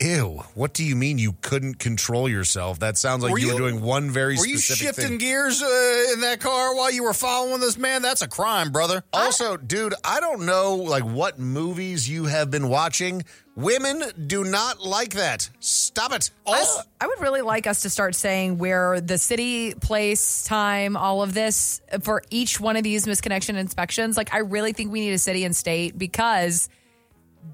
Ew. 0.00 0.42
What 0.54 0.74
do 0.74 0.84
you 0.84 0.94
mean 0.94 1.18
you 1.18 1.34
couldn't 1.40 1.78
control 1.78 2.28
yourself? 2.28 2.80
That 2.80 2.98
sounds 2.98 3.22
like 3.22 3.32
Were 3.32 3.38
you, 3.38 3.46
you- 3.48 3.52
were 3.54 3.58
doing 3.60 3.80
one 3.80 4.10
very 4.10 4.36
Were 4.36 4.46
you 4.46 4.58
shifting 4.58 4.92
thing. 5.08 5.18
gears 5.18 5.62
uh, 5.62 6.12
in 6.12 6.20
that 6.20 6.38
car 6.40 6.74
while 6.76 6.90
you 6.90 7.02
were 7.04 7.14
following 7.14 7.60
this 7.60 7.78
man? 7.78 8.02
That's 8.02 8.20
a 8.22 8.28
crime, 8.28 8.72
brother. 8.72 9.02
Also, 9.12 9.56
dude, 9.56 9.94
I 10.04 10.20
don't 10.20 10.44
know 10.44 10.76
like 10.76 11.04
what 11.04 11.38
movies 11.38 12.08
you 12.08 12.24
have 12.26 12.50
been 12.50 12.68
watching. 12.68 13.22
Women 13.54 14.02
do 14.26 14.44
not 14.44 14.80
like 14.82 15.14
that. 15.14 15.48
Stop 15.60 16.12
it. 16.12 16.30
I, 16.46 16.82
I 17.00 17.06
would 17.06 17.20
really 17.22 17.40
like 17.40 17.66
us 17.66 17.82
to 17.82 17.90
start 17.90 18.14
saying 18.14 18.58
where 18.58 19.00
the 19.00 19.16
city, 19.16 19.72
place, 19.74 20.44
time, 20.44 20.94
all 20.94 21.22
of 21.22 21.32
this 21.32 21.80
for 22.02 22.22
each 22.28 22.60
one 22.60 22.76
of 22.76 22.82
these 22.82 23.06
misconnection 23.06 23.56
inspections. 23.56 24.18
Like, 24.18 24.34
I 24.34 24.38
really 24.40 24.74
think 24.74 24.92
we 24.92 25.00
need 25.00 25.14
a 25.14 25.18
city 25.18 25.44
and 25.44 25.56
state 25.56 25.96
because 25.96 26.68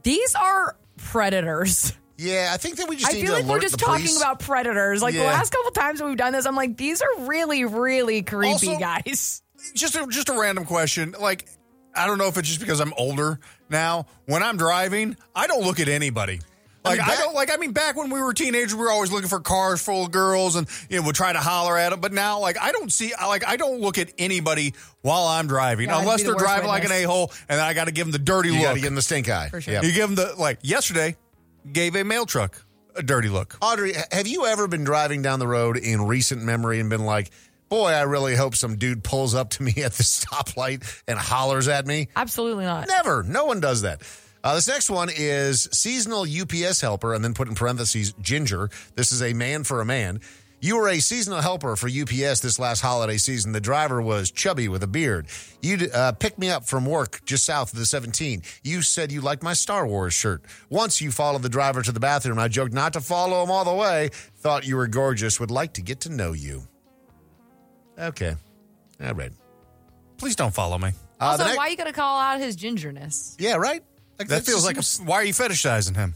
these 0.03 0.35
are 0.35 0.77
predators. 0.97 1.93
Yeah, 2.19 2.51
I 2.53 2.57
think 2.57 2.77
that 2.77 2.89
we 2.89 2.97
just 2.97 3.11
I 3.11 3.15
need 3.15 3.23
feel 3.23 3.31
to 3.37 3.41
like 3.43 3.47
we're 3.51 3.61
just 3.61 3.79
talking 3.79 3.95
police. 4.05 4.17
about 4.17 4.39
predators. 4.41 5.03
Like 5.03 5.15
the 5.15 5.25
last 5.25 5.53
couple 5.53 5.71
times 5.73 5.99
that 6.01 6.07
we've 6.07 6.17
done 6.17 6.33
this, 6.33 6.47
I'm 6.47 6.57
like, 6.57 6.77
these 6.77 7.03
are 7.03 7.09
really, 7.27 7.65
really 7.65 8.23
creepy 8.23 8.53
Also- 8.53 8.79
guys. 8.79 9.43
just 9.75 9.95
a, 9.97 10.07
just 10.09 10.29
a 10.29 10.39
random 10.39 10.65
question. 10.65 11.15
Like, 11.19 11.49
I 11.95 12.07
don't 12.07 12.19
know 12.19 12.27
if 12.29 12.37
it's 12.39 12.49
just 12.49 12.61
because 12.61 12.81
I'm 12.81 12.93
older 12.97 13.39
now. 13.69 14.07
When 14.27 14.43
I'm 14.43 14.57
driving, 14.57 15.17
I 15.35 15.47
don't 15.47 15.63
look 15.63 15.81
at 15.81 15.89
anybody. 15.89 16.41
Like 16.85 16.99
I, 16.99 17.03
mean, 17.03 17.07
back- 17.07 17.19
don't 17.21 17.35
like. 17.35 17.53
I 17.53 17.57
mean, 17.59 17.73
back 17.73 17.97
when 17.97 18.11
we 18.11 18.21
were 18.21 18.35
teenagers, 18.35 18.75
we 18.75 18.81
were 18.81 18.91
always 18.91 19.13
looking 19.13 19.29
for 19.29 19.39
cars 19.39 19.81
full 19.81 20.07
of 20.07 20.11
girls, 20.11 20.57
and 20.57 20.67
you 20.91 20.99
know, 21.01 21.07
we'd 21.07 21.15
try 21.15 21.33
to 21.33 21.39
holler 21.39 21.79
at 21.79 21.91
them. 21.91 22.01
But 22.01 22.13
now, 22.13 22.41
like, 22.41 22.57
I 22.61 22.73
don't 22.73 22.93
see. 22.93 23.13
Like, 23.21 23.47
I 23.47 23.57
don't 23.57 23.81
look 23.81 23.99
at 23.99 24.11
anybody 24.19 24.75
while 25.01 25.29
I'm 25.29 25.47
driving, 25.47 25.91
Yeah, 25.91 26.01
unless 26.01 26.23
the 26.23 26.25
they're 26.25 26.35
worst 26.35 26.45
driving 26.45 26.67
like 26.69 26.85
an 26.85 26.91
a 26.91 27.03
hole, 27.05 27.31
and 27.49 27.61
I 27.61 27.73
got 27.75 27.85
to 27.85 27.93
give 27.93 28.07
them 28.07 28.11
the 28.13 28.19
dirty 28.19 28.49
You 28.49 28.55
look. 28.57 28.63
got 28.65 28.73
to 28.75 28.81
give 28.81 28.87
them 28.87 28.95
the 28.97 29.03
stink 29.03 29.29
eye. 29.29 29.49
For 29.51 29.61
sure. 29.61 29.75
Yep. 29.75 29.85
You 29.85 29.93
give 29.93 30.09
them 30.09 30.17
the 30.17 30.35
like. 30.37 30.59
Yesterday, 30.63 31.15
gave 31.71 31.97
a 31.97 32.05
mail 32.05 32.27
truck 32.27 32.65
a 32.97 33.03
dirty 33.03 33.29
look. 33.29 33.57
Audrey, 33.61 33.95
have 34.11 34.27
you 34.27 34.47
ever 34.47 34.69
been 34.69 34.85
driving 34.85 35.23
down 35.23 35.39
the 35.39 35.47
road 35.47 35.77
in 35.77 36.07
recent 36.07 36.43
memory 36.43 36.81
and 36.81 36.91
been 36.91 37.05
like, 37.05 37.31
boy, 37.69 37.91
I 37.91 38.03
really 38.03 38.37
hope 38.37 38.55
some 38.55 38.77
dude 38.77 39.03
pulls 39.03 39.35
up 39.35 39.51
to 39.51 39.63
me 39.63 39.73
at 39.77 39.93
the 39.93 40.03
stoplight 40.03 41.03
and 41.09 41.19
hollers 41.19 41.69
at 41.69 41.87
me? 41.87 42.09
Absolutely 42.15 42.65
not. 42.65 42.89
Never. 42.89 43.23
No 43.23 43.47
one 43.47 43.61
does 43.61 43.83
that. 43.83 44.03
Uh, 44.45 44.57
this 44.57 44.67
next 44.67 44.91
one 44.91 45.09
is 45.15 45.69
seasonal 45.73 46.27
UPS 46.29 46.81
helper, 46.81 47.15
and 47.15 47.23
then 47.23 47.33
put 47.33 47.47
in 47.47 47.55
parentheses, 47.55 48.13
ginger. 48.21 48.71
This 48.97 49.13
is 49.13 49.23
a 49.23 49.33
man 49.35 49.63
for 49.63 49.81
a 49.81 49.85
man. 49.85 50.21
You 50.65 50.77
were 50.77 50.89
a 50.91 51.01
seasonal 51.01 51.41
helper 51.41 51.75
for 51.75 51.89
UPS 51.89 52.39
this 52.39 52.57
last 52.61 52.83
holiday 52.83 53.17
season. 53.17 53.51
The 53.51 53.61
driver 53.61 54.01
was 54.01 54.31
chubby 54.31 54.69
with 54.69 54.85
a 54.85 54.87
beard. 54.87 55.27
You 55.61 55.89
uh, 55.93 56.13
picked 56.13 56.39
me 56.39 56.51
up 56.51 56.65
from 56.67 56.87
work 56.87 57.21
just 57.25 57.45
south 57.45 57.73
of 57.73 57.81
the 57.81 57.85
17. 57.85 58.43
You 58.63 58.81
said 58.83 59.11
you 59.11 59.21
liked 59.23 59.43
my 59.43 59.55
Star 59.55 59.85
Wars 59.89 60.15
shirt. 60.15 60.45
Once 60.71 61.01
you 61.01 61.11
followed 61.11 61.43
the 61.43 61.49
driver 61.49 61.83
to 61.83 61.91
the 61.91 61.99
bathroom. 61.99 62.39
I 62.39 62.47
joked 62.47 62.73
not 62.73 62.93
to 62.93 63.01
follow 63.01 63.43
him 63.43 63.51
all 63.51 63.65
the 63.65 63.75
way. 63.75 64.11
Thought 64.37 64.65
you 64.65 64.77
were 64.77 64.87
gorgeous. 64.87 65.41
Would 65.41 65.51
like 65.51 65.73
to 65.75 65.83
get 65.83 66.01
to 66.03 66.11
know 66.11 66.33
you. 66.33 66.63
Okay. 67.99 68.37
All 69.05 69.15
right. 69.15 69.33
Please 70.17 70.37
don't 70.37 70.55
follow 70.55 70.79
me. 70.79 70.91
Uh, 71.21 71.25
Also, 71.25 71.45
next- 71.45 71.57
why 71.57 71.69
you 71.69 71.77
gotta 71.77 71.93
call 71.93 72.21
out 72.21 72.39
his 72.39 72.57
gingerness? 72.57 73.35
yeah, 73.41 73.57
right? 73.57 73.83
Like, 74.17 74.29
That 74.29 74.47
feels 74.47 74.65
like 74.65 74.77
a, 74.79 74.83
why 75.05 75.17
are 75.17 75.25
you 75.25 75.33
fetishizing 75.35 75.97
him? 75.97 76.15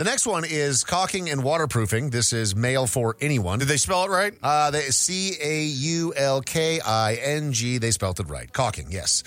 The 0.00 0.04
next 0.04 0.26
one 0.26 0.46
is 0.46 0.82
caulking 0.82 1.28
and 1.28 1.44
waterproofing. 1.44 2.08
This 2.08 2.32
is 2.32 2.56
mail 2.56 2.86
for 2.86 3.18
anyone. 3.20 3.58
Did 3.58 3.68
they 3.68 3.76
spell 3.76 4.04
it 4.04 4.08
right? 4.08 4.32
Uh, 4.42 4.70
they 4.70 4.88
C 4.88 5.34
A 5.38 5.64
U 5.64 6.14
L 6.16 6.40
K 6.40 6.80
I 6.80 7.16
N 7.16 7.52
G. 7.52 7.76
They 7.76 7.90
spelled 7.90 8.18
it 8.18 8.26
right. 8.30 8.50
Caulking, 8.50 8.90
yes. 8.90 9.22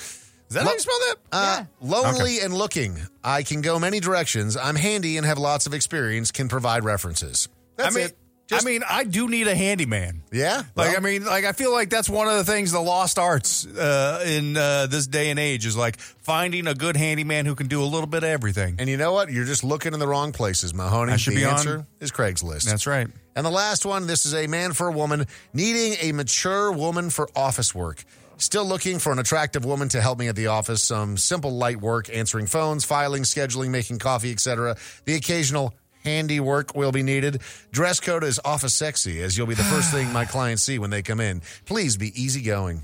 Is 0.50 0.56
that 0.56 0.64
how 0.64 0.74
you 0.74 0.80
spell 0.80 0.98
that? 1.10 1.16
Uh, 1.32 1.64
Lonely 1.80 2.40
and 2.40 2.56
looking. 2.56 2.98
I 3.24 3.44
can 3.44 3.62
go 3.62 3.78
many 3.78 4.00
directions. 4.00 4.58
I'm 4.58 4.76
handy 4.76 5.18
and 5.18 5.28
have 5.28 5.38
lots 5.38 5.68
of 5.68 5.76
experience. 5.76 6.32
Can 6.32 6.50
provide 6.50 6.84
references. 6.84 7.50
That's 7.76 7.96
I 7.96 8.00
mean, 8.00 8.08
it. 8.08 8.18
I 8.52 8.64
mean, 8.64 8.84
I 8.88 9.04
do 9.04 9.30
need 9.30 9.48
a 9.48 9.56
handyman. 9.56 10.22
Yeah. 10.32 10.58
Like, 10.76 10.90
well, 10.90 10.98
I 10.98 11.00
mean, 11.00 11.26
like, 11.26 11.46
I 11.46 11.54
feel 11.54 11.72
like 11.72 11.90
that's 11.90 12.10
one 12.10 12.28
of 12.28 12.36
the 12.36 12.44
things, 12.44 12.72
the 12.72 12.80
lost 12.80 13.18
arts 13.18 13.66
uh, 13.66 14.24
in 14.28 14.56
uh, 14.58 14.88
this 14.88 15.08
day 15.08 15.30
and 15.30 15.40
age 15.40 15.66
is 15.66 15.76
like 15.78 15.98
finding 16.00 16.68
a 16.68 16.76
good 16.76 16.96
handyman 16.98 17.46
who 17.46 17.56
can 17.56 17.68
do 17.68 17.82
a 17.82 17.86
little 17.86 18.06
bit 18.08 18.24
of 18.24 18.30
everything. 18.30 18.76
and 18.80 18.90
you 18.90 18.98
know 18.98 19.14
what? 19.14 19.32
You're 19.32 19.46
just 19.46 19.64
looking 19.64 19.94
in 19.94 20.00
the 20.00 20.08
wrong 20.08 20.34
places, 20.34 20.74
Mahoney. 20.74 21.14
I 21.14 21.18
should 21.18 21.34
the 21.34 21.38
be 21.38 21.46
on- 21.46 21.54
answer 21.54 21.88
is 22.00 22.12
Craigslist. 22.12 22.66
That's 22.66 22.86
right. 22.86 23.08
And 23.36 23.46
the 23.46 23.52
last 23.52 23.86
one, 23.86 24.06
this 24.08 24.26
is 24.26 24.36
a 24.36 24.46
man 24.48 24.74
for 24.74 24.88
a 24.88 24.92
woman 24.92 25.26
needing 25.54 25.98
a 26.02 26.12
mature 26.12 26.72
woman 26.72 27.10
for 27.10 27.30
office 27.36 27.74
work. 27.74 28.04
Still 28.38 28.66
looking 28.66 29.00
for 29.00 29.12
an 29.14 29.20
attractive 29.20 29.64
woman 29.64 29.90
to 29.90 30.02
help 30.02 30.20
me 30.20 30.28
at 30.28 30.36
the 30.36 30.48
office. 30.48 30.84
Some 30.84 31.18
simple 31.18 31.52
light 31.52 31.80
work, 31.80 32.10
answering 32.14 32.48
phones, 32.48 32.84
filing, 32.84 33.24
scheduling, 33.24 33.70
making 33.70 34.00
coffee, 34.00 34.32
etc. 34.32 34.76
The 35.06 35.16
occasional 35.16 35.74
handy 36.04 36.40
work 36.40 36.76
will 36.76 36.92
be 36.92 37.04
needed. 37.04 37.42
Dress 37.72 38.00
code 38.00 38.24
is 38.24 38.40
office 38.44 38.74
sexy, 38.74 39.22
as 39.22 39.38
you'll 39.38 39.48
be 39.48 39.56
the 39.56 39.64
first 39.64 39.92
thing 39.92 40.12
my 40.14 40.26
clients 40.34 40.64
see 40.64 40.80
when 40.80 40.90
they 40.90 41.02
come 41.02 41.20
in. 41.20 41.42
Please 41.66 41.98
be 41.98 42.12
easygoing. 42.22 42.82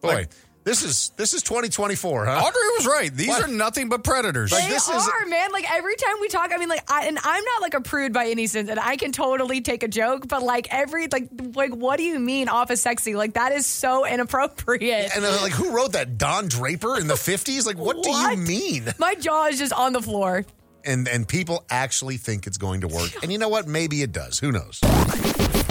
Boy, 0.00 0.26
this 0.64 0.82
is 0.82 1.12
this 1.16 1.32
is 1.34 1.42
2024, 1.42 2.26
huh? 2.26 2.30
Audrey 2.32 2.60
was 2.76 2.86
right. 2.86 3.14
These 3.14 3.28
What? 3.28 3.44
are 3.44 3.48
nothing 3.48 3.88
but 3.88 4.04
predators. 4.04 4.52
Like, 4.52 4.64
they 4.64 4.70
this 4.70 4.88
is- 4.88 5.08
are, 5.08 5.26
man. 5.26 5.50
Like 5.52 5.70
every 5.70 5.96
time 5.96 6.16
we 6.20 6.28
talk, 6.28 6.52
I 6.54 6.58
mean, 6.58 6.68
like, 6.68 6.90
I, 6.90 7.06
and 7.06 7.18
I'm 7.22 7.44
not 7.44 7.62
like 7.62 7.74
a 7.74 7.80
prude 7.80 8.12
by 8.12 8.28
any 8.28 8.46
sense, 8.46 8.68
and 8.70 8.78
I 8.80 8.96
can 8.96 9.12
totally 9.12 9.60
take 9.62 9.82
a 9.82 9.88
joke, 9.88 10.28
but 10.28 10.42
like 10.42 10.68
every 10.72 11.06
like, 11.08 11.28
like, 11.54 11.74
what 11.74 11.96
do 11.96 12.02
you 12.02 12.18
mean 12.18 12.48
office 12.48 12.82
sexy? 12.82 13.14
Like 13.14 13.34
that 13.34 13.52
is 13.52 13.66
so 13.66 14.06
inappropriate. 14.14 15.10
And 15.16 15.24
uh, 15.24 15.38
like, 15.42 15.52
who 15.52 15.74
wrote 15.74 15.92
that? 15.92 16.18
Don 16.18 16.48
Draper 16.48 16.98
in 16.98 17.06
the 17.06 17.14
50s? 17.14 17.66
Like, 17.66 17.78
what, 17.78 18.02
do 18.02 18.10
you 18.10 18.36
mean? 18.36 18.92
My 18.98 19.14
jaw 19.14 19.46
is 19.46 19.58
just 19.58 19.72
on 19.72 19.92
the 19.94 20.02
floor. 20.02 20.44
And 20.84 21.08
and 21.08 21.26
people 21.26 21.64
actually 21.70 22.16
think 22.18 22.46
it's 22.46 22.58
going 22.58 22.82
to 22.82 22.88
work. 22.88 23.10
And 23.22 23.32
you 23.32 23.38
know 23.38 23.48
what? 23.48 23.66
Maybe 23.66 24.02
it 24.02 24.12
does. 24.12 24.38
Who 24.38 24.52
knows? 24.52 24.80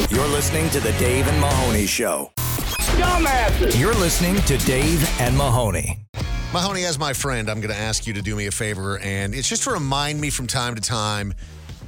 You're 0.09 0.28
listening 0.28 0.70
to 0.72 0.80
the 0.80 0.93
Dave 0.99 1.28
and 1.28 1.39
Mahoney 1.39 1.86
Show. 1.86 2.32
Dumbasses! 2.97 3.80
You're 3.80 3.95
listening 3.95 4.36
to 4.43 4.57
Dave 4.66 5.07
and 5.20 5.36
Mahoney. 5.38 5.99
Mahoney, 6.51 6.86
as 6.86 6.99
my 6.99 7.14
friend, 7.14 7.49
I'm 7.49 7.61
going 7.61 7.74
to 7.74 7.80
ask 7.80 8.05
you 8.05 8.14
to 8.14 8.22
do 8.22 8.36
me 8.36 8.45
a 8.45 8.51
favor, 8.51 8.99
and 8.99 9.34
it's 9.34 9.49
just 9.49 9.64
to 9.64 9.72
remind 9.72 10.22
me 10.22 10.30
from 10.30 10.45
time 10.45 10.76
to 10.76 10.82
time 10.82 11.34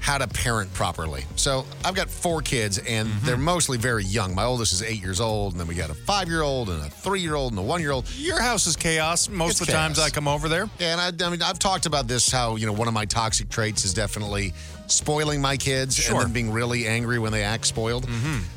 how 0.06 0.20
to 0.20 0.28
parent 0.28 0.72
properly. 0.76 1.24
So 1.36 1.66
I've 1.84 1.96
got 1.96 2.12
four 2.12 2.40
kids, 2.44 2.78
and 2.78 3.08
Mm-hmm. 3.08 3.26
they're 3.26 3.38
mostly 3.38 3.80
very 3.80 4.04
young. 4.04 4.36
My 4.36 4.44
oldest 4.44 4.72
is 4.72 4.84
eight 4.84 5.02
years 5.02 5.20
old, 5.20 5.54
and 5.54 5.60
then 5.60 5.66
we 5.68 5.74
got 5.74 5.90
a 5.90 5.96
five 5.96 6.28
year 6.28 6.44
old, 6.44 6.70
and 6.70 6.80
a 6.86 6.90
three 6.90 7.22
year 7.22 7.34
old, 7.34 7.54
and 7.54 7.60
a 7.60 7.64
one 7.64 7.82
year 7.82 7.90
old. 7.92 8.06
Your 8.16 8.40
house 8.40 8.68
is 8.68 8.76
chaos 8.76 9.28
most 9.30 9.54
It's 9.54 9.62
of 9.62 9.68
the 9.68 9.74
times. 9.74 9.98
I 9.98 10.12
come 10.12 10.28
over 10.28 10.48
there. 10.48 10.70
Yeah, 10.78 10.96
and 11.00 11.02
I, 11.24 11.26
I 11.26 11.30
mean, 11.32 11.42
I've 11.42 11.58
talked 11.58 11.88
about 11.88 12.08
this 12.08 12.30
how, 12.32 12.56
you 12.56 12.68
know, 12.68 12.74
one 12.74 12.88
of 12.88 12.94
my 12.94 13.06
toxic 13.06 13.50
traits 13.50 13.84
is 13.84 13.96
definitely 13.96 14.54
spoiling 14.86 15.42
my 15.42 15.58
kids 15.58 15.96
Sure. 15.96 16.18
and 16.18 16.26
then 16.28 16.34
being 16.34 16.52
really 16.52 16.86
angry 16.88 17.18
when 17.18 17.32
they 17.32 17.42
act 17.44 17.66
spoiled. 17.66 18.08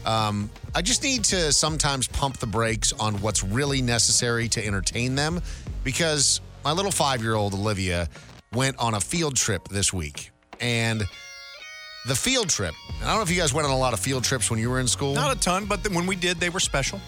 Um, 0.05 0.51
I 0.75 0.83
just 0.83 1.03
need 1.03 1.25
to 1.25 1.51
sometimes 1.53 2.07
pump 2.09 2.37
the 2.37 2.47
brakes 2.47 2.93
on 2.93 3.15
what's 3.23 3.43
really 3.43 3.81
necessary 3.81 4.49
to 4.51 4.63
entertain 4.67 5.15
them 5.15 5.41
because 5.83 6.43
my 6.63 6.73
little 6.73 6.91
five 6.93 7.23
year 7.23 7.35
old 7.35 7.55
Olivia 7.55 8.07
went 8.53 8.77
on 8.79 8.93
a 8.95 9.01
field 9.01 9.37
trip 9.37 9.67
this 9.69 9.93
week. 9.95 10.31
And 10.61 11.05
the 12.09 12.17
field 12.17 12.49
trip, 12.49 12.75
I 13.03 13.07
don't 13.07 13.17
know 13.17 13.23
if 13.23 13.31
you 13.31 13.37
guys 13.37 13.53
went 13.53 13.67
on 13.67 13.73
a 13.73 13.79
lot 13.79 13.93
of 13.93 14.01
field 14.01 14.25
trips 14.25 14.51
when 14.51 14.59
you 14.59 14.71
were 14.71 14.81
in 14.81 14.89
school. 14.89 15.15
Not 15.15 15.37
a 15.37 15.39
ton, 15.39 15.67
but 15.67 15.87
when 15.91 16.07
we 16.07 16.17
did, 16.17 16.41
they 16.41 16.49
were 16.49 16.59
special. 16.59 17.01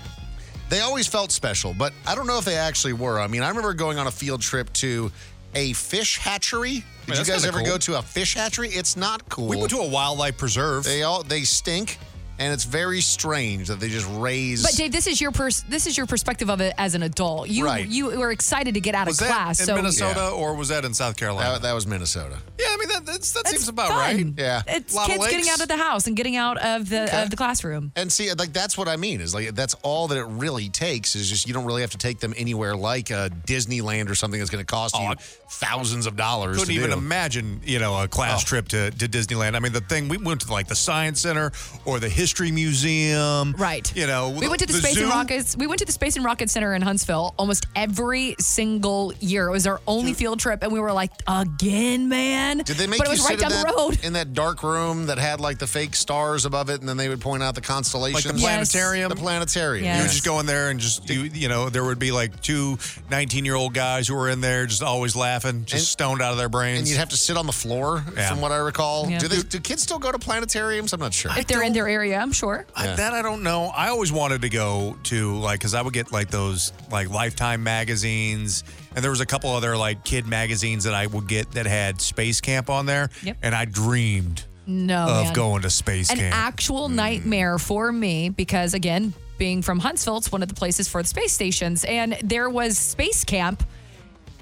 They 0.68 0.80
always 0.80 1.08
felt 1.08 1.32
special, 1.32 1.74
but 1.74 1.92
I 2.06 2.14
don't 2.14 2.28
know 2.28 2.38
if 2.38 2.44
they 2.44 2.56
actually 2.56 2.92
were. 2.92 3.18
I 3.18 3.26
mean, 3.26 3.42
I 3.42 3.48
remember 3.48 3.74
going 3.74 3.98
on 3.98 4.06
a 4.06 4.10
field 4.10 4.40
trip 4.42 4.72
to 4.74 5.10
a 5.54 5.72
fish 5.72 6.18
hatchery. 6.18 6.74
Did 6.74 6.84
that's 7.06 7.26
you 7.26 7.34
guys 7.34 7.44
ever 7.44 7.58
cool. 7.58 7.66
go 7.66 7.78
to 7.78 7.98
a 7.98 8.02
fish 8.02 8.34
hatchery? 8.34 8.68
It's 8.68 8.96
not 8.96 9.28
cool. 9.28 9.48
We 9.48 9.56
went 9.56 9.70
to 9.70 9.78
a 9.78 9.88
wildlife 9.88 10.36
preserve. 10.36 10.84
they 10.84 11.02
all 11.02 11.24
they 11.24 11.42
stink, 11.42 11.98
and 12.40 12.52
it's 12.52 12.64
very 12.64 13.00
strange 13.00 13.68
that 13.68 13.78
they 13.78 13.88
just 13.88 14.08
raise. 14.10 14.62
But 14.62 14.74
Dave, 14.74 14.90
this 14.90 15.06
is 15.06 15.20
your 15.20 15.30
pers- 15.30 15.62
this 15.68 15.86
is 15.86 15.96
your 15.96 16.06
perspective 16.06 16.50
of 16.50 16.60
it 16.60 16.74
as 16.78 16.94
an 16.96 17.02
adult. 17.04 17.48
You 17.48 17.64
Right. 17.66 17.86
you 17.86 18.06
were 18.18 18.32
excited 18.32 18.74
to 18.74 18.80
get 18.80 18.94
out 18.96 19.06
was 19.06 19.20
of 19.20 19.28
that 19.28 19.32
class. 19.34 19.60
in 19.60 19.66
so 19.66 19.76
Minnesota 19.76 20.20
Yeah. 20.20 20.30
or 20.30 20.54
was 20.54 20.68
that 20.68 20.84
in 20.84 20.94
South 20.94 21.16
Carolina? 21.16 21.52
that, 21.52 21.62
that 21.62 21.72
was 21.74 21.86
Minnesota. 21.86 22.38
yeah, 22.58 22.66
I 22.70 22.76
mean 22.78 22.88
that 22.88 23.06
that's, 23.06 23.30
that 23.32 23.44
That's 23.44 23.56
seems 23.56 23.68
about 23.68 23.88
fun. 23.90 23.98
right. 23.98 24.26
Yeah. 24.36 24.62
It's 24.66 24.94
Lot 24.94 25.08
of 25.10 25.14
kids 25.16 25.24
getting 25.26 25.44
lakes. 25.44 25.52
out 25.52 25.60
of 25.62 25.68
the 25.68 25.76
house 25.76 26.06
and 26.06 26.16
getting 26.16 26.36
out 26.36 26.58
of 26.58 26.88
the 26.88 27.04
Okay. 27.04 27.22
of 27.22 27.30
the 27.30 27.36
classroom. 27.36 27.92
And 27.94 28.10
see, 28.10 28.32
like 28.32 28.52
that's 28.52 28.76
what 28.76 28.88
I 28.88 28.96
mean 28.96 29.20
is 29.20 29.34
like 29.34 29.54
that's 29.54 29.74
all 29.82 30.08
that 30.08 30.16
it 30.18 30.24
really 30.24 30.68
takes 30.70 31.14
is 31.14 31.28
just 31.28 31.46
you 31.46 31.52
don't 31.54 31.66
really 31.66 31.82
have 31.82 31.90
to 31.90 31.98
take 31.98 32.20
them 32.20 32.32
anywhere 32.36 32.74
like 32.74 33.10
a 33.10 33.30
Disneyland 33.46 34.08
or 34.10 34.14
something 34.14 34.40
that's 34.40 34.50
going 34.50 34.64
to 34.64 34.66
cost 34.66 34.96
you 34.98 35.14
thousands 35.50 36.06
of 36.06 36.16
dollars. 36.16 36.56
Couldn't 36.58 36.74
to 36.74 36.78
even 36.80 36.90
do. 36.90 36.96
imagine, 36.96 37.60
you 37.64 37.78
know, 37.78 38.00
a 38.02 38.08
class 38.08 38.42
Oh. 38.42 38.46
trip 38.46 38.68
to, 38.68 38.90
to 38.90 39.08
Disneyland. 39.08 39.56
I 39.56 39.58
mean, 39.58 39.72
the 39.72 39.80
thing 39.80 40.08
we 40.08 40.16
went 40.16 40.40
to 40.42 40.52
like 40.52 40.68
the 40.68 40.74
Science 40.76 41.20
Center 41.20 41.52
or 41.84 41.98
the 42.00 42.08
History 42.30 42.52
Museum, 42.52 43.56
Right. 43.58 43.92
You 43.96 44.06
know, 44.06 44.30
We 44.30 44.46
went 44.46 44.60
to 44.60 44.66
the, 44.66 44.74
Space 44.74 44.94
zoo. 44.94 45.00
and 45.02 45.10
Rockets. 45.10 45.56
We 45.56 45.66
went 45.66 45.80
to 45.80 45.84
the 45.84 45.90
Space 45.90 46.14
and 46.14 46.24
Rocket 46.24 46.48
Center 46.48 46.74
in 46.76 46.80
Huntsville 46.80 47.34
almost 47.36 47.66
every 47.74 48.36
single 48.38 49.12
year. 49.18 49.48
It 49.48 49.50
was 49.50 49.66
our 49.66 49.80
only 49.88 50.12
field 50.12 50.38
trip, 50.38 50.62
and 50.62 50.70
we 50.72 50.78
were 50.78 50.92
like, 50.92 51.10
again, 51.26 52.08
man. 52.08 52.58
Did 52.58 52.76
they 52.76 52.86
make 52.86 52.98
But 52.98 53.08
it 53.08 53.10
you 53.10 53.14
was 53.14 53.26
sit 53.26 53.30
right 53.30 53.38
down 53.40 53.50
in, 53.50 53.58
the 53.58 53.64
that, 53.64 53.74
road. 53.76 54.04
in 54.04 54.12
that 54.12 54.32
dark 54.32 54.62
room 54.62 55.06
that 55.06 55.18
had 55.18 55.40
like 55.40 55.58
the 55.58 55.66
fake 55.66 55.96
stars 55.96 56.44
above 56.44 56.70
it, 56.70 56.78
and 56.78 56.88
then 56.88 56.96
they 56.96 57.08
would 57.08 57.20
point 57.20 57.42
out 57.42 57.56
the 57.56 57.60
constellations? 57.60 58.24
Like 58.26 58.34
the 58.36 58.40
planetarium. 58.40 59.08
The 59.08 59.16
planetarium. 59.16 59.84
Yes. 59.84 59.96
You 59.96 60.02
would 60.04 60.10
just 60.12 60.24
go 60.24 60.38
in 60.38 60.46
there 60.46 60.70
and 60.70 60.78
just, 60.78 61.10
you, 61.10 61.22
you 61.22 61.48
know, 61.48 61.68
there 61.68 61.82
would 61.82 61.98
be 61.98 62.12
like 62.12 62.40
two 62.40 62.78
19 63.10 63.44
year 63.44 63.56
old 63.56 63.74
guys 63.74 64.06
who 64.06 64.14
were 64.14 64.28
in 64.28 64.40
there 64.40 64.66
just 64.66 64.84
always 64.84 65.16
laughing, 65.16 65.64
just 65.64 65.74
And- 65.74 65.82
stoned 65.82 66.22
out 66.22 66.30
of 66.30 66.38
their 66.38 66.48
brains. 66.48 66.78
And 66.78 66.88
you'd 66.88 66.98
have 66.98 67.08
to 67.08 67.16
sit 67.16 67.36
on 67.36 67.46
the 67.46 67.52
floor, 67.52 68.04
Yeah. 68.16 68.28
from 68.28 68.40
what 68.40 68.52
I 68.52 68.56
recall. 68.58 69.10
Yeah. 69.10 69.18
Do, 69.18 69.26
they, 69.26 69.42
do 69.42 69.58
kids 69.58 69.82
still 69.82 69.98
go 69.98 70.12
to 70.12 70.18
planetariums? 70.18 70.92
I'm 70.92 71.00
not 71.00 71.12
sure. 71.12 71.32
If 71.36 71.46
they're 71.48 71.62
in 71.64 71.72
their 71.72 71.88
area, 71.88 72.09
I'm 72.16 72.32
sure. 72.32 72.66
I, 72.74 72.86
that 72.94 73.12
I 73.12 73.22
don't 73.22 73.42
know. 73.42 73.66
I 73.74 73.88
always 73.88 74.12
wanted 74.12 74.42
to 74.42 74.48
go 74.48 74.96
to 75.04 75.36
like 75.38 75.60
because 75.60 75.74
I 75.74 75.82
would 75.82 75.92
get 75.92 76.12
like 76.12 76.30
those 76.30 76.72
like 76.90 77.10
Lifetime 77.10 77.62
magazines, 77.62 78.64
and 78.94 79.02
there 79.02 79.10
was 79.10 79.20
a 79.20 79.26
couple 79.26 79.50
other 79.50 79.76
like 79.76 80.04
kid 80.04 80.26
magazines 80.26 80.84
that 80.84 80.94
I 80.94 81.06
would 81.06 81.26
get 81.26 81.50
that 81.52 81.66
had 81.66 82.00
Space 82.00 82.40
Camp 82.40 82.70
on 82.70 82.86
there, 82.86 83.10
Yep. 83.22 83.36
and 83.42 83.54
I 83.54 83.64
dreamed 83.64 84.44
No, 84.66 85.06
of 85.08 85.24
man. 85.26 85.34
going 85.34 85.62
to 85.62 85.70
Space 85.70 86.10
An 86.10 86.16
Camp. 86.18 86.34
actual 86.36 86.88
mm. 86.88 86.94
nightmare 86.94 87.58
for 87.58 87.92
me 87.92 88.28
because, 88.28 88.74
again, 88.74 89.12
being 89.38 89.62
from 89.62 89.78
Huntsville, 89.78 90.18
it's 90.18 90.30
one 90.30 90.42
of 90.42 90.48
the 90.48 90.54
places 90.54 90.86
for 90.88 91.02
the 91.02 91.08
space 91.08 91.32
stations, 91.32 91.84
and 91.84 92.16
there 92.22 92.50
was 92.50 92.76
space 92.78 93.24
camp 93.24 93.62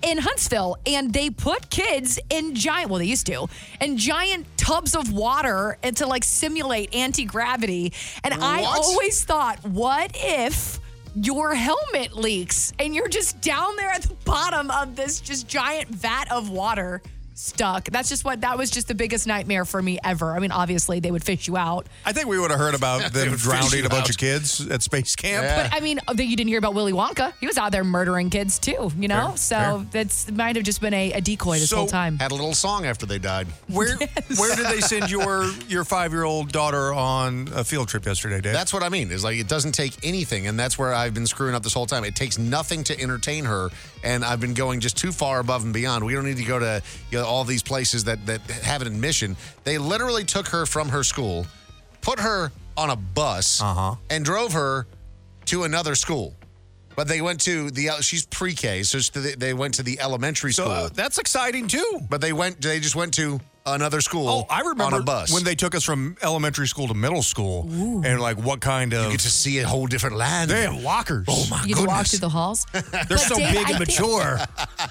in 0.02 0.18
Huntsville, 0.18 0.76
and 0.86 1.12
they 1.12 1.30
put 1.30 1.70
kids 1.70 2.18
in 2.30 2.54
giant, 2.54 2.90
well, 2.90 2.98
they 2.98 3.06
used 3.06 3.26
to, 3.26 3.48
in 3.80 3.96
giant 3.96 4.46
tubs 4.56 4.94
of 4.94 5.12
water 5.12 5.78
and 5.82 5.96
to 5.96 6.06
like 6.06 6.24
simulate 6.24 6.94
anti 6.94 7.24
gravity. 7.24 7.92
And 8.24 8.34
I 8.34 8.64
always 8.64 9.24
thought, 9.24 9.64
what 9.64 10.12
if 10.14 10.80
your 11.14 11.54
helmet 11.54 12.16
leaks 12.16 12.72
and 12.78 12.94
you're 12.94 13.08
just 13.08 13.40
down 13.40 13.76
there 13.76 13.90
at 13.90 14.02
the 14.02 14.14
bottom 14.24 14.70
of 14.70 14.94
this 14.94 15.20
just 15.20 15.48
giant 15.48 15.88
vat 15.88 16.30
of 16.30 16.50
water? 16.50 17.02
Stuck. 17.38 17.88
That's 17.90 18.08
just 18.08 18.24
what 18.24 18.40
that 18.40 18.58
was 18.58 18.68
just 18.68 18.88
the 18.88 18.96
biggest 18.96 19.26
nightmare 19.26 19.64
for 19.64 19.80
me 19.80 19.98
ever. 20.02 20.34
I 20.34 20.40
mean, 20.40 20.50
obviously 20.50 20.98
they 20.98 21.12
would 21.12 21.22
fish 21.22 21.46
you 21.46 21.56
out, 21.56 21.86
I 22.04 22.12
think 22.12 22.26
we 22.26 22.36
would 22.38 22.50
have 22.50 22.58
heard 22.58 22.74
about 22.74 23.12
them 23.12 23.36
drowning 23.36 23.86
a 23.86 23.88
bunch 23.88 24.04
out. 24.04 24.10
of 24.10 24.16
kids 24.18 24.66
at 24.68 24.82
Space 24.82 25.14
Camp. 25.14 25.44
Yeah. 25.44 25.68
but 25.68 25.76
I 25.76 25.80
mean, 25.80 26.00
oh, 26.08 26.14
you 26.14 26.36
didn't 26.36 26.48
hear 26.48 26.58
about 26.58 26.74
Willy 26.74 26.92
Wonka. 26.92 27.32
He 27.38 27.46
was 27.46 27.56
out 27.56 27.70
there 27.70 27.84
murdering 27.84 28.28
kids 28.28 28.58
too, 28.58 28.90
you 28.98 29.06
know? 29.06 29.28
Fair, 29.28 29.36
so 29.36 29.56
fair. 29.56 29.86
that's 29.92 30.30
might 30.32 30.56
have 30.56 30.64
just 30.64 30.80
been 30.80 30.92
a, 30.94 31.12
a 31.12 31.20
decoy 31.20 31.60
this 31.60 31.70
So- 31.70 31.76
whole 31.76 31.86
time. 31.86 32.18
Had 32.18 32.32
a 32.32 32.34
little 32.34 32.54
song 32.54 32.86
after 32.86 33.06
they 33.06 33.18
died. 33.20 33.46
Where 33.68 33.96
where 34.36 34.56
did 34.56 34.66
they 34.66 34.80
send 34.80 35.08
your 35.08 35.48
your 35.68 35.84
five 35.84 36.12
year 36.12 36.24
old 36.24 36.50
daughter 36.50 36.92
on 36.92 37.48
a 37.54 37.62
field 37.62 37.86
trip 37.88 38.04
yesterday, 38.04 38.40
Dave? 38.40 38.52
That's 38.52 38.72
what 38.72 38.82
I 38.82 38.88
mean. 38.88 39.12
Is 39.12 39.22
like 39.22 39.38
it 39.38 39.46
doesn't 39.48 39.72
take 39.72 39.92
anything, 40.04 40.48
and 40.48 40.58
that's 40.58 40.76
where 40.76 40.92
I've 40.92 41.14
been 41.14 41.26
screwing 41.26 41.54
up 41.54 41.62
this 41.62 41.72
whole 41.74 41.86
time. 41.86 42.02
It 42.04 42.16
takes 42.16 42.36
nothing 42.36 42.82
to 42.84 43.00
entertain 43.00 43.44
her, 43.44 43.70
and 44.04 44.24
I've 44.24 44.40
been 44.40 44.54
going 44.54 44.80
just 44.80 44.96
too 44.96 45.12
far 45.12 45.40
above 45.40 45.64
and 45.64 45.72
beyond. 45.72 46.04
We 46.04 46.14
don't 46.14 46.24
need 46.24 46.36
to 46.38 46.44
go 46.44 46.58
to 46.58 46.82
you 47.10 47.18
know, 47.18 47.24
all 47.26 47.44
these 47.44 47.62
places 47.62 48.04
that 48.04 48.24
that 48.26 48.40
have 48.50 48.82
an 48.82 48.88
admission. 48.88 49.36
They 49.64 49.78
literally 49.78 50.24
took 50.24 50.48
her 50.48 50.66
from 50.66 50.88
her 50.90 51.02
school, 51.04 51.46
put 52.00 52.18
her 52.20 52.50
on 52.76 52.90
a 52.90 52.96
bus 52.96 53.60
Uh-huh. 53.60 53.96
and 54.10 54.24
drove 54.24 54.52
her 54.52 54.86
to 55.46 55.64
another 55.64 55.94
school. 55.94 56.34
But 56.96 57.06
they 57.08 57.20
went 57.20 57.40
to 57.42 57.70
the 57.70 57.90
she's 58.00 58.26
pre-K, 58.26 58.82
so 58.82 58.98
they 59.20 59.34
they 59.34 59.54
went 59.54 59.74
to 59.74 59.82
the 59.84 60.00
elementary 60.00 60.52
So 60.52 60.64
school. 60.64 60.72
uh, 60.74 60.88
that's 60.92 61.18
exciting 61.18 61.68
too. 61.68 62.00
but 62.10 62.20
they 62.20 62.32
went 62.32 62.60
they 62.60 62.80
just 62.80 62.96
went 62.96 63.14
to 63.14 63.40
another 63.74 64.00
school 64.00 64.28
Oh, 64.28 64.46
I 64.50 64.60
remember 64.60 64.84
on 64.84 64.94
a 64.94 65.02
bus. 65.02 65.32
when 65.32 65.44
they 65.44 65.54
took 65.54 65.74
us 65.74 65.84
from 65.84 66.16
elementary 66.22 66.66
school 66.68 66.88
to 66.88 66.94
middle 66.94 67.22
school, 67.22 67.62
and 68.04 68.20
like 68.20 68.36
what 68.38 68.60
kind 68.60 68.92
of 68.92 69.06
you 69.06 69.10
get 69.12 69.20
to 69.20 69.30
see 69.30 69.58
a 69.58 69.66
whole 69.66 69.86
different 69.86 70.16
land. 70.16 70.50
they 70.50 70.62
have 70.62 70.80
lockers. 70.82 71.24
Oh 71.28 71.46
my 71.50 71.58
god. 71.58 71.68
You 71.68 71.74
get 71.74 71.82
to 71.82 71.86
walk 71.88 72.06
through 72.06 72.18
the 72.20 72.28
halls. 72.28 72.66
They're 72.72 73.18
so 73.18 73.36
Dave, 73.36 73.52
big 73.52 73.56
I 73.66 73.70
and 73.70 73.78
think- 73.78 73.78
mature. 73.80 74.38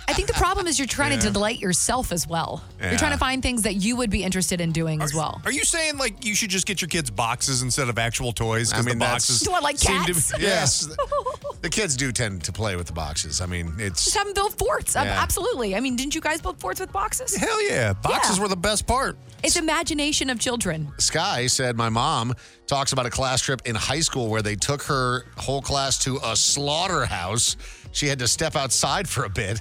I 0.08 0.14
think 0.14 0.28
the 0.28 0.34
problem 0.34 0.68
is 0.68 0.78
you're 0.80 0.88
trying 0.88 1.14
Yeah. 1.14 1.20
to 1.20 1.30
delight 1.32 1.60
yourself 1.60 2.12
as 2.12 2.28
well. 2.28 2.64
Yeah. 2.80 2.90
You're 2.92 3.00
trying 3.00 3.12
to 3.12 3.18
find 3.18 3.42
things 3.44 3.64
that 3.64 3.76
you 3.76 3.96
would 3.96 4.10
be 4.10 4.24
interested 4.24 4.62
in 4.62 4.72
doing 4.72 5.02
as 5.02 5.14
well. 5.14 5.42
Are 5.46 5.52
you 5.52 5.64
saying 5.66 5.98
like 5.98 6.26
you 6.26 6.36
should 6.36 6.50
just 6.50 6.66
get 6.66 6.82
your 6.82 6.88
kids 6.90 7.10
boxes 7.10 7.62
instead 7.62 7.90
of 7.90 7.98
actual 7.98 8.32
toys? 8.32 8.74
I 8.74 8.78
mean, 8.78 8.86
the 9.00 9.06
that's- 9.06 9.28
boxes 9.28 9.40
Do 9.42 9.52
I 9.54 9.60
like 9.60 9.78
seem 9.78 10.04
to 10.06 10.14
cats? 10.14 10.32
be- 10.38 10.42
Yes. 10.44 10.88
the 11.62 11.70
kids 11.70 11.96
do 11.96 12.12
tend 12.12 12.44
to 12.44 12.52
play 12.52 12.76
with 12.76 12.88
the 12.88 12.94
boxes. 12.94 13.42
I 13.42 13.46
mean, 13.46 13.74
it's 13.80 14.04
Just 14.06 14.16
have 14.18 14.26
them 14.26 14.34
build 14.34 14.58
forts. 14.58 14.96
Yeah. 14.96 15.04
Absolutely. 15.04 15.76
I 15.76 15.80
mean, 15.80 15.96
didn't 15.96 16.16
you 16.16 16.22
guys 16.22 16.42
build 16.42 16.60
forts 16.60 16.80
with 16.80 16.92
boxes? 16.92 17.36
Hell 17.36 17.62
yeah. 17.70 17.94
Boxes 17.94 18.38
Yeah. 18.38 18.44
were 18.44 18.48
the 18.50 18.56
best 18.56 18.66
part. 18.86 19.18
It's 19.43 19.55
imagination 19.55 20.30
of 20.30 20.39
children. 20.39 20.91
Sky 20.97 21.47
said 21.47 21.78
my 21.78 21.89
mom 21.89 22.34
talks 22.65 22.91
about 22.91 23.05
a 23.05 23.09
class 23.09 23.41
trip 23.41 23.61
in 23.65 23.76
high 23.76 23.99
school 24.01 24.28
where 24.30 24.41
they 24.41 24.55
took 24.55 24.82
her 24.84 25.26
whole 25.38 25.61
class 25.61 25.97
to 25.99 26.20
a 26.24 26.36
slaughterhouse. 26.36 27.55
She 27.91 28.07
had 28.07 28.20
to 28.20 28.28
step 28.28 28.55
outside 28.55 29.07
for 29.07 29.24
a 29.26 29.30
bit. 29.30 29.59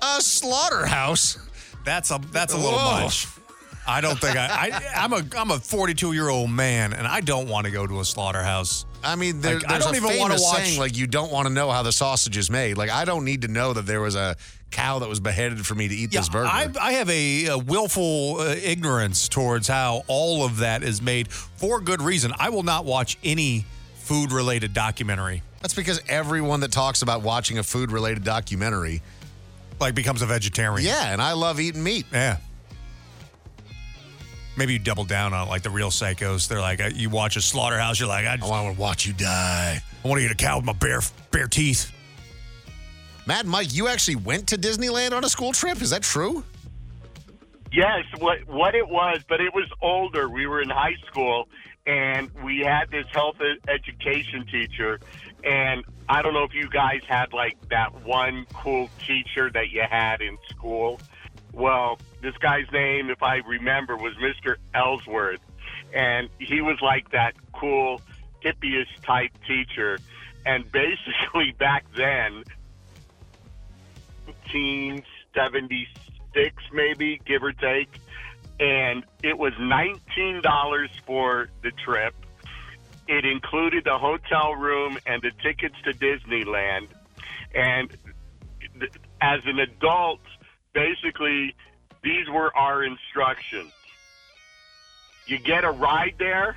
A 0.00 0.20
slaughterhouse. 0.20 1.38
That's 1.84 2.10
a 2.10 2.20
that's 2.32 2.52
a 2.52 2.56
little 2.56 2.78
Whoa. 2.78 3.02
much. 3.02 3.26
I 3.88 4.00
don't 4.00 4.18
think 4.20 4.36
I, 4.36 4.70
I 4.72 5.04
I'm 5.04 5.12
a 5.12 5.22
I'm 5.36 5.50
a 5.50 5.58
42 5.58 6.12
year 6.12 6.28
old 6.28 6.50
man 6.50 6.92
and 6.92 7.06
I 7.06 7.20
don't 7.20 7.48
want 7.48 7.66
to 7.66 7.72
go 7.72 7.86
to 7.86 8.00
a 8.00 8.04
slaughterhouse. 8.04 8.84
I 9.04 9.14
mean, 9.14 9.40
there, 9.40 9.56
Like, 9.60 9.70
I 9.70 9.78
don't 9.78 9.94
a 9.94 9.96
even 9.96 10.18
wanna 10.18 10.34
famous 10.34 10.42
watch- 10.42 10.56
saying 10.64 10.80
like 10.80 10.96
you 10.96 11.06
don't 11.06 11.30
want 11.30 11.46
to 11.46 11.52
know 11.54 11.70
how 11.70 11.82
the 11.82 11.92
sausage 11.92 12.36
is 12.36 12.50
made. 12.50 12.76
Like 12.78 12.90
I 12.90 13.04
don't 13.04 13.24
need 13.24 13.42
to 13.42 13.48
know 13.48 13.72
that 13.72 13.86
there 13.86 14.00
was 14.00 14.16
a 14.16 14.34
cow 14.70 14.98
that 14.98 15.08
was 15.08 15.20
beheaded 15.20 15.64
for 15.66 15.74
me 15.74 15.88
to 15.88 15.94
eat 15.94 16.10
this 16.10 16.28
burger. 16.28 16.46
I, 16.46 16.68
I 16.80 16.92
have 16.92 17.08
a, 17.08 17.46
a 17.46 17.58
willful 17.58 18.36
uh, 18.40 18.54
ignorance 18.62 19.28
towards 19.28 19.68
how 19.68 20.02
all 20.06 20.44
of 20.44 20.58
that 20.58 20.82
is 20.82 21.00
made 21.00 21.28
for 21.28 21.80
good 21.80 22.02
reason. 22.02 22.32
I 22.38 22.50
will 22.50 22.62
not 22.62 22.84
watch 22.84 23.18
any 23.24 23.64
food 23.94 24.32
related 24.32 24.74
documentary. 24.74 25.42
That's 25.62 25.74
because 25.74 26.00
everyone 26.08 26.60
that 26.60 26.72
talks 26.72 27.02
about 27.02 27.22
watching 27.22 27.58
a 27.58 27.62
food 27.62 27.90
related 27.90 28.22
documentary 28.22 29.02
like 29.80 29.94
becomes 29.94 30.22
a 30.22 30.26
vegetarian. 30.26 30.86
Yeah, 30.86 31.12
and 31.12 31.20
I 31.20 31.32
love 31.32 31.60
eating 31.60 31.82
meat. 31.82 32.06
Yeah. 32.12 32.38
Maybe 34.56 34.72
you 34.72 34.78
double 34.78 35.04
down 35.04 35.34
on 35.34 35.48
it 35.48 35.50
like 35.50 35.62
the 35.62 35.70
real 35.70 35.90
psychos. 35.90 36.48
They're 36.48 36.60
like, 36.60 36.80
uh, 36.80 36.90
you 36.94 37.10
watch 37.10 37.36
a 37.36 37.42
slaughterhouse, 37.42 38.00
you're 38.00 38.08
like, 38.08 38.26
I, 38.26 38.36
just, 38.36 38.48
want 38.48 38.74
to 38.74 38.80
watch 38.80 39.04
you 39.04 39.12
die. 39.12 39.82
I 40.04 40.08
want 40.08 40.20
to 40.20 40.24
eat 40.24 40.30
a 40.30 40.34
cow 40.34 40.56
with 40.56 40.64
my 40.64 40.72
bare 40.72 41.00
bare 41.30 41.46
teeth. 41.46 41.92
Mad 43.26 43.44
Mike, 43.44 43.74
you 43.74 43.88
actually 43.88 44.16
went 44.16 44.46
to 44.48 44.56
Disneyland 44.56 45.12
on 45.12 45.24
a 45.24 45.28
school 45.28 45.52
trip? 45.52 45.82
Is 45.82 45.90
that 45.90 46.02
true? 46.02 46.44
Yes, 47.72 48.04
what 48.18 48.38
what 48.46 48.76
it 48.76 48.88
was, 48.88 49.18
but 49.28 49.40
it 49.40 49.52
was 49.52 49.68
older. 49.82 50.28
We 50.28 50.46
were 50.46 50.62
in 50.62 50.70
high 50.70 50.94
school, 51.08 51.48
and 51.86 52.30
we 52.44 52.60
had 52.60 52.90
this 52.92 53.06
health 53.12 53.36
education 53.68 54.46
teacher. 54.46 55.00
And 55.42 55.84
I 56.08 56.22
don't 56.22 56.34
know 56.34 56.44
if 56.44 56.54
you 56.54 56.68
guys 56.68 57.00
had 57.08 57.32
like 57.32 57.56
that 57.68 57.92
one 58.04 58.46
cool 58.54 58.88
teacher 59.04 59.50
that 59.50 59.70
you 59.70 59.82
had 59.90 60.22
in 60.22 60.38
school. 60.48 61.00
Well, 61.52 61.98
this 62.22 62.36
guy's 62.38 62.70
name, 62.72 63.10
if 63.10 63.22
I 63.22 63.36
remember, 63.38 63.96
was 63.96 64.14
Mr. 64.14 64.56
Ellsworth, 64.72 65.40
and 65.92 66.28
he 66.38 66.60
was 66.60 66.78
like 66.80 67.10
that 67.10 67.34
cool 67.52 68.00
hippie 68.44 68.84
type 69.02 69.32
teacher. 69.46 69.98
And 70.44 70.70
basically, 70.70 71.52
back 71.58 71.84
then, 71.96 72.44
1976, 74.52 76.56
maybe, 76.72 77.20
give 77.24 77.42
or 77.42 77.52
take. 77.52 77.88
And 78.58 79.04
it 79.22 79.36
was 79.36 79.52
$19 79.54 80.88
for 81.06 81.48
the 81.62 81.70
trip. 81.72 82.14
It 83.08 83.24
included 83.24 83.84
the 83.84 83.98
hotel 83.98 84.54
room 84.54 84.98
and 85.06 85.22
the 85.22 85.30
tickets 85.42 85.76
to 85.84 85.92
Disneyland. 85.92 86.88
And 87.54 87.94
th- 88.78 88.92
as 89.20 89.40
an 89.46 89.58
adult, 89.58 90.20
basically, 90.72 91.54
these 92.02 92.28
were 92.28 92.56
our 92.56 92.82
instructions. 92.82 93.72
You 95.26 95.38
get 95.38 95.64
a 95.64 95.70
ride 95.70 96.14
there, 96.18 96.56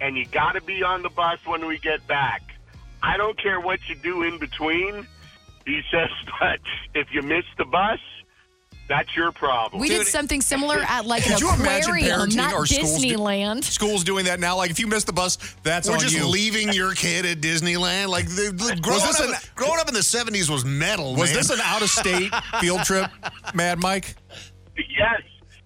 and 0.00 0.16
you 0.16 0.26
got 0.26 0.52
to 0.52 0.60
be 0.60 0.82
on 0.82 1.02
the 1.02 1.10
bus 1.10 1.38
when 1.46 1.66
we 1.66 1.78
get 1.78 2.06
back. 2.06 2.42
I 3.02 3.16
don't 3.16 3.40
care 3.40 3.60
what 3.60 3.80
you 3.88 3.96
do 3.96 4.22
in 4.22 4.38
between. 4.38 5.06
He 5.66 5.80
says, 5.90 6.08
but 6.40 6.60
if 6.94 7.08
you 7.12 7.22
miss 7.22 7.44
the 7.58 7.64
bus, 7.64 7.98
that's 8.88 9.14
your 9.16 9.32
problem. 9.32 9.80
We 9.80 9.88
did 9.88 10.06
something 10.06 10.40
similar 10.42 10.78
at 10.88 11.06
like 11.06 11.24
an 11.26 11.32
Could 11.32 11.40
you 11.40 11.54
imagine 11.54 11.84
aquarium, 11.90 12.20
parenting 12.20 12.36
not 12.36 12.52
or 12.54 12.66
schools 12.66 13.00
do- 13.00 13.08
Disneyland. 13.16 13.64
Schools 13.64 14.04
doing 14.04 14.24
that 14.26 14.40
now. 14.40 14.56
Like 14.56 14.70
if 14.70 14.78
you 14.80 14.86
miss 14.86 15.04
the 15.04 15.12
bus, 15.12 15.38
that's 15.62 15.88
We're 15.88 15.94
on 15.94 16.00
just 16.00 16.14
you. 16.16 16.26
leaving 16.26 16.72
your 16.72 16.92
kid 16.94 17.24
at 17.24 17.38
Disneyland. 17.40 18.08
Like 18.08 18.26
the, 18.26 18.52
the, 18.52 18.78
growing, 18.82 19.00
this 19.00 19.20
up, 19.20 19.28
an- 19.28 19.34
growing 19.54 19.78
up 19.78 19.88
in 19.88 19.94
the 19.94 20.00
'70s 20.00 20.50
was 20.50 20.64
metal. 20.64 21.14
Was 21.14 21.30
man. 21.30 21.38
this 21.38 21.50
an 21.50 21.60
out 21.62 21.82
of 21.82 21.90
state 21.90 22.32
field 22.60 22.82
trip, 22.82 23.10
Mad 23.54 23.78
Mike? 23.80 24.16
Yes. 24.76 25.22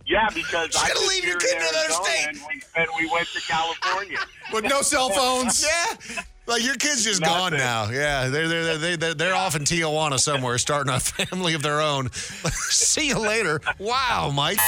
Yeah, 0.07 0.29
because 0.33 0.77
I 0.77 0.89
gotta 0.89 1.01
was 1.01 1.09
leave 1.09 1.25
your 1.25 1.37
kid 1.39 1.57
in 1.57 1.63
in 1.63 1.69
another 1.69 1.91
state. 1.91 2.27
And 2.29 2.39
we, 2.49 2.63
and 2.77 2.89
we 2.99 3.11
went 3.13 3.27
to 3.29 3.41
California. 3.41 4.19
With 4.53 4.65
no 4.65 4.83
cell 4.83 5.11
phones. 5.11 5.65
yeah. 6.17 6.23
Like 6.47 6.65
your 6.65 6.77
kid's 6.77 7.03
just 7.03 7.21
Nothing. 7.21 7.37
gone 7.37 7.53
now. 7.59 7.91
Yeah, 7.91 8.29
they're 8.29 8.47
they're 8.47 8.79
they're 8.79 8.97
they're, 8.97 9.15
they're 9.15 9.35
off 9.35 9.57
in 9.57 9.63
Tijuana 9.63 10.21
somewhere, 10.21 10.59
starting 10.59 10.93
a 10.95 11.01
family 11.01 11.55
of 11.55 11.63
their 11.63 11.81
own. 11.81 12.11
See 12.13 13.09
you 13.09 13.19
later. 13.19 13.61
Wow, 13.81 14.31
Mike. 14.33 14.59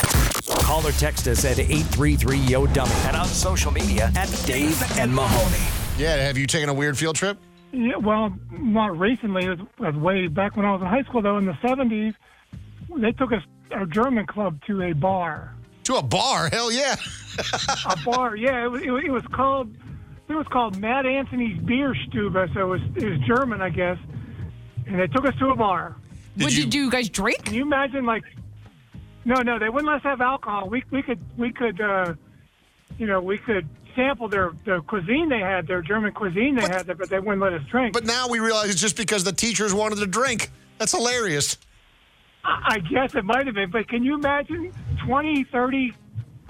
Call 0.62 0.84
or 0.84 0.90
text 0.92 1.28
us 1.28 1.44
at 1.44 1.60
833 1.60 2.38
Yo 2.38 2.66
Dummy 2.66 2.90
and 3.04 3.16
on 3.16 3.26
social 3.26 3.70
media 3.70 4.10
at 4.16 4.28
Dave 4.44 4.82
and 4.98 5.14
Mahoney. 5.14 6.02
Yeah, 6.02 6.16
have 6.16 6.36
you 6.36 6.48
taken 6.48 6.68
a 6.68 6.74
weird 6.74 6.98
field 6.98 7.14
trip? 7.14 7.38
Yeah, 7.70 7.96
well, 7.96 8.32
not 8.50 8.98
recently. 8.98 9.44
It 9.44 9.50
was, 9.50 9.58
it 9.60 9.80
was 9.80 9.94
way 9.94 10.26
back 10.26 10.56
when 10.56 10.66
I 10.66 10.72
was 10.72 10.80
in 10.80 10.86
high 10.88 11.02
school, 11.04 11.22
though. 11.22 11.38
In 11.38 11.44
the 11.44 11.52
'70s, 11.62 12.14
they 12.96 13.12
took 13.12 13.30
us, 13.32 13.42
our 13.72 13.86
German 13.86 14.26
club, 14.26 14.60
to 14.66 14.82
a 14.82 14.92
bar. 14.92 15.54
To 15.84 15.96
a 15.96 16.02
bar? 16.02 16.48
Hell 16.50 16.70
yeah! 16.70 16.96
a 17.88 17.96
bar, 18.04 18.36
yeah. 18.36 18.64
It 18.64 18.68
was, 18.68 18.82
it 18.82 18.88
it 18.88 19.10
was 19.10 19.26
called. 19.32 19.74
It 20.28 20.34
was 20.34 20.46
called 20.48 20.78
Mad 20.78 21.06
Anthony's 21.06 21.58
Beer 21.62 21.94
Stube. 22.06 22.34
So 22.52 22.60
it 22.60 22.64
was 22.64 22.80
it 22.96 23.04
was 23.04 23.18
German, 23.26 23.62
I 23.62 23.70
guess. 23.70 23.98
And 24.86 24.98
they 24.98 25.06
took 25.06 25.24
us 25.24 25.34
to 25.36 25.48
a 25.48 25.56
bar. 25.56 25.96
What 26.36 26.50
did 26.50 26.58
you 26.58 26.66
do? 26.66 26.78
You 26.78 26.90
guys 26.90 27.08
drink? 27.08 27.44
Can 27.44 27.54
you 27.54 27.62
imagine, 27.62 28.04
like? 28.04 28.24
No, 29.24 29.42
no, 29.42 29.58
they 29.58 29.68
wouldn't 29.68 29.86
let 29.86 29.96
us 29.96 30.02
have 30.04 30.20
alcohol. 30.20 30.68
We 30.68 30.84
we 30.90 31.02
could 31.02 31.18
we 31.36 31.52
could, 31.52 31.80
uh, 31.80 32.14
you 32.98 33.06
know, 33.06 33.20
we 33.20 33.38
could 33.38 33.68
sample 33.94 34.28
their 34.28 34.52
the 34.64 34.80
cuisine 34.82 35.28
they 35.28 35.40
had, 35.40 35.66
their 35.66 35.82
German 35.82 36.12
cuisine 36.12 36.54
they 36.54 36.62
had, 36.62 36.86
there, 36.86 36.94
but 36.94 37.10
they 37.10 37.18
wouldn't 37.18 37.42
let 37.42 37.52
us 37.52 37.62
drink. 37.68 37.92
But 37.92 38.04
now 38.04 38.28
we 38.28 38.38
realize 38.38 38.70
it's 38.70 38.80
just 38.80 38.96
because 38.96 39.24
the 39.24 39.32
teachers 39.32 39.74
wanted 39.74 39.96
to 39.96 40.06
drink. 40.06 40.50
That's 40.78 40.92
hilarious. 40.92 41.58
I 42.44 42.58
I 42.68 42.78
guess 42.80 43.14
it 43.14 43.24
might 43.24 43.46
have 43.46 43.54
been, 43.54 43.70
but 43.70 43.88
can 43.88 44.04
you 44.04 44.14
imagine 44.14 44.72
20, 45.04 45.44
30 45.44 45.92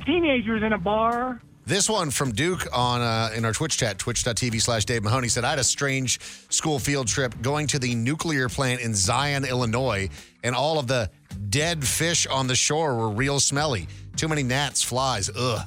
teenagers 0.05 0.63
in 0.63 0.73
a 0.73 0.79
bar? 0.79 1.41
This 1.65 1.89
one 1.89 2.11
from 2.11 2.33
Duke 2.33 2.67
on 2.73 3.03
uh, 3.03 3.31
in 3.37 3.45
our 3.45 3.53
Twitch 3.53 3.77
chat, 3.77 3.99
twitch.tv 3.99 4.61
slash 4.63 4.87
Dave 4.87 5.05
Mahoney, 5.05 5.29
said, 5.29 5.45
I 5.45 5.51
had 5.51 5.59
a 5.59 5.65
strange 5.65 6.19
school 6.49 6.79
field 6.79 7.09
trip 7.09 7.35
going 7.43 7.67
to 7.67 7.79
the 7.79 7.95
nuclear 7.95 8.49
plant 8.49 8.81
in 8.81 8.95
Zion, 8.95 9.45
Illinois, 9.45 10.09
and 10.43 10.55
all 10.55 10.79
of 10.79 10.87
the 10.87 11.11
dead 11.51 11.87
fish 11.87 12.27
on 12.27 12.47
the 12.47 12.55
shore 12.55 12.97
were 12.97 13.11
real 13.11 13.39
smelly. 13.39 13.87
Too 14.17 14.29
many 14.29 14.43
gnats, 14.43 14.83
flies. 14.83 15.31
Ugh. 15.37 15.61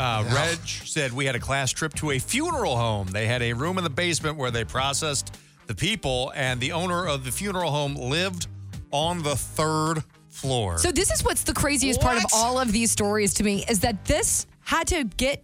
Uh, 0.00 0.24
Reg 0.34 0.58
said 0.66 1.12
we 1.12 1.26
had 1.26 1.36
a 1.36 1.38
class 1.38 1.70
trip 1.70 1.92
to 1.94 2.12
a 2.12 2.18
funeral 2.18 2.76
home. 2.76 3.08
They 3.08 3.26
had 3.26 3.42
a 3.42 3.52
room 3.52 3.76
in 3.76 3.84
the 3.84 3.90
basement 3.90 4.38
where 4.38 4.50
they 4.50 4.64
processed 4.64 5.36
the 5.66 5.74
people, 5.74 6.32
and 6.34 6.60
the 6.60 6.72
owner 6.72 7.06
of 7.06 7.24
the 7.24 7.30
funeral 7.30 7.70
home 7.70 7.94
lived 7.94 8.46
on 8.92 9.22
the 9.22 9.36
third 9.36 10.04
floor. 10.28 10.78
So 10.78 10.92
this 10.92 11.10
is 11.10 11.24
what's 11.24 11.42
the 11.42 11.52
craziest 11.52 12.00
part 12.00 12.16
of 12.16 12.24
all 12.32 12.58
of 12.58 12.72
these 12.72 12.90
stories 12.90 13.34
to 13.34 13.44
me 13.44 13.64
is 13.68 13.80
that 13.80 14.04
this 14.04 14.46
had 14.60 14.86
to 14.88 15.04
get 15.04 15.42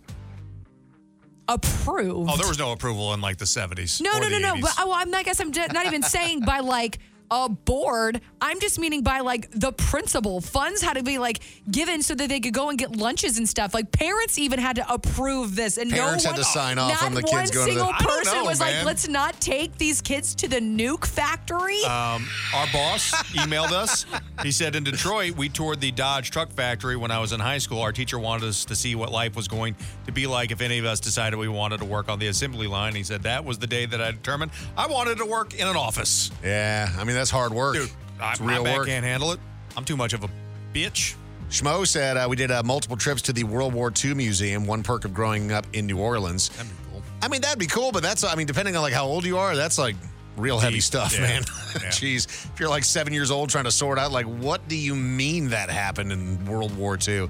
approved. 1.48 2.30
oh, 2.30 2.36
there 2.36 2.48
was 2.48 2.58
no 2.58 2.72
approval 2.72 3.14
in 3.14 3.20
like 3.20 3.38
the 3.38 3.44
70s. 3.44 4.00
No, 4.00 4.18
no, 4.18 4.28
no, 4.28 4.38
no. 4.38 4.54
80s. 4.54 4.60
But 4.60 4.74
oh, 4.78 4.92
I'm 4.94 5.14
I 5.14 5.22
guess 5.22 5.40
I'm 5.40 5.52
just 5.52 5.72
not 5.72 5.86
even 5.86 6.02
saying 6.02 6.40
by 6.40 6.60
like 6.60 6.98
a 7.30 7.48
board. 7.48 8.20
I'm 8.40 8.60
just 8.60 8.78
meaning 8.78 9.02
by 9.02 9.20
like 9.20 9.50
the 9.50 9.72
principal. 9.72 10.40
Funds 10.40 10.80
had 10.82 10.96
to 10.96 11.02
be 11.02 11.18
like 11.18 11.40
given 11.70 12.02
so 12.02 12.14
that 12.14 12.28
they 12.28 12.40
could 12.40 12.55
go 12.55 12.68
and 12.70 12.78
get 12.78 12.96
lunches 12.96 13.38
and 13.38 13.48
stuff. 13.48 13.74
Like 13.74 13.90
parents 13.92 14.38
even 14.38 14.59
had 14.59 14.76
to 14.76 14.92
approve 14.92 15.55
this, 15.56 15.76
and 15.78 15.90
Parents 15.90 16.24
no 16.24 16.30
had 16.30 16.36
to 16.36 16.44
sign 16.44 16.78
off 16.78 16.90
not 16.92 17.02
on 17.05 17.14
the 17.14 17.22
one 17.22 17.40
kids 17.42 17.50
going 17.50 17.68
to 17.68 17.74
the- 17.74 17.80
single 17.80 17.94
I 17.94 17.98
don't 17.98 18.18
person 18.18 18.38
know, 18.38 18.44
was 18.44 18.60
man. 18.60 18.76
like, 18.76 18.84
"Let's 18.84 19.09
not 19.09 19.40
take 19.40 19.76
these 19.78 20.00
kids 20.00 20.34
to 20.36 20.48
the 20.48 20.60
nuke 20.60 21.06
factory." 21.06 21.82
Um, 21.84 22.26
our 22.55 22.66
boss 22.72 23.10
emailed 23.32 23.72
us. 23.72 24.06
He 24.42 24.52
said 24.52 24.76
in 24.76 24.84
Detroit, 24.84 25.36
we 25.36 25.48
toured 25.48 25.80
the 25.80 25.90
Dodge 25.90 26.30
truck 26.30 26.52
factory 26.52 26.96
when 26.96 27.10
I 27.10 27.18
was 27.18 27.32
in 27.32 27.40
high 27.40 27.59
school. 27.59 27.80
Our 27.82 27.92
teacher 27.92 28.18
wanted 28.18 28.48
us 28.48 28.64
to 28.66 28.76
see 28.76 28.94
what 28.94 29.10
life 29.12 29.34
was 29.36 29.48
going 29.48 29.74
to 30.06 30.12
be 30.12 30.26
like 30.26 30.50
if 30.52 30.60
any 30.60 30.78
of 30.78 30.84
us 30.84 31.00
decided 31.00 31.36
we 31.38 31.48
wanted 31.48 31.78
to 31.80 31.84
work 31.86 32.09
on 32.09 32.18
the 32.18 32.28
assembly 32.28 32.66
line. 32.66 32.94
He 32.94 33.02
said 33.02 33.22
that 33.24 33.44
was 33.44 33.59
the 33.59 33.66
day 33.66 33.84
that 33.86 34.00
I 34.00 34.12
determined 34.12 34.52
I 34.76 34.86
wanted 34.86 35.18
to 35.18 35.26
work 35.26 35.55
in 35.55 35.66
an 35.66 35.76
office. 35.76 36.30
Yeah, 36.44 36.88
I 36.98 37.05
mean 37.05 37.16
that's 37.18 37.30
hard 37.30 37.52
work. 37.52 37.74
Dude, 37.74 37.90
I, 38.20 38.32
it's 38.32 38.40
my 38.40 38.54
real 38.54 38.64
work. 38.64 38.86
can't 38.86 39.04
handle 39.04 39.32
it. 39.32 39.40
I'm 39.76 39.84
too 39.84 39.96
much 39.96 40.12
of 40.12 40.24
a 40.24 40.30
bitch. 40.72 41.14
Schmo 41.50 41.86
said 41.86 42.16
uh, 42.16 42.26
we 42.28 42.36
did 42.36 42.50
uh, 42.50 42.62
multiple 42.62 42.96
trips 42.96 43.22
to 43.22 43.32
the 43.32 43.44
World 43.44 43.72
War 43.74 43.92
II 44.04 44.14
Museum. 44.14 44.66
One 44.66 44.82
perk 44.82 45.04
of 45.04 45.14
growing 45.14 45.50
up 45.52 45.66
in 45.72 45.86
New 45.86 45.98
Orleans. 45.98 46.50
That'd 46.50 46.70
be 46.70 46.76
cool. 46.92 47.02
I 47.22 47.28
mean, 47.28 47.40
that'd 47.40 47.58
be 47.58 47.66
cool, 47.66 47.90
but 47.92 48.02
that's 48.02 48.22
I 48.24 48.34
mean, 48.34 48.46
depending 48.46 48.76
on 48.76 48.82
like 48.82 48.92
how 48.92 49.06
old 49.06 49.24
you 49.24 49.38
are, 49.38 49.56
that's 49.56 49.78
like 49.78 49.96
real 50.36 50.58
heavy 50.58 50.74
Deep. 50.74 50.82
stuff, 50.82 51.14
Yeah. 51.14 51.20
man. 51.22 51.42
Yeah. 51.74 51.88
Jeez, 51.88 52.26
if 52.26 52.60
you're 52.60 52.68
like 52.68 52.84
seven 52.84 53.12
years 53.12 53.30
old 53.30 53.48
trying 53.50 53.64
to 53.64 53.70
sort 53.70 53.98
out 53.98 54.12
like 54.12 54.26
what 54.26 54.66
do 54.68 54.76
you 54.76 54.94
mean 54.94 55.48
that 55.48 55.70
happened 55.70 56.12
in 56.12 56.44
World 56.44 56.76
War 56.76 56.98
II? 57.06 57.28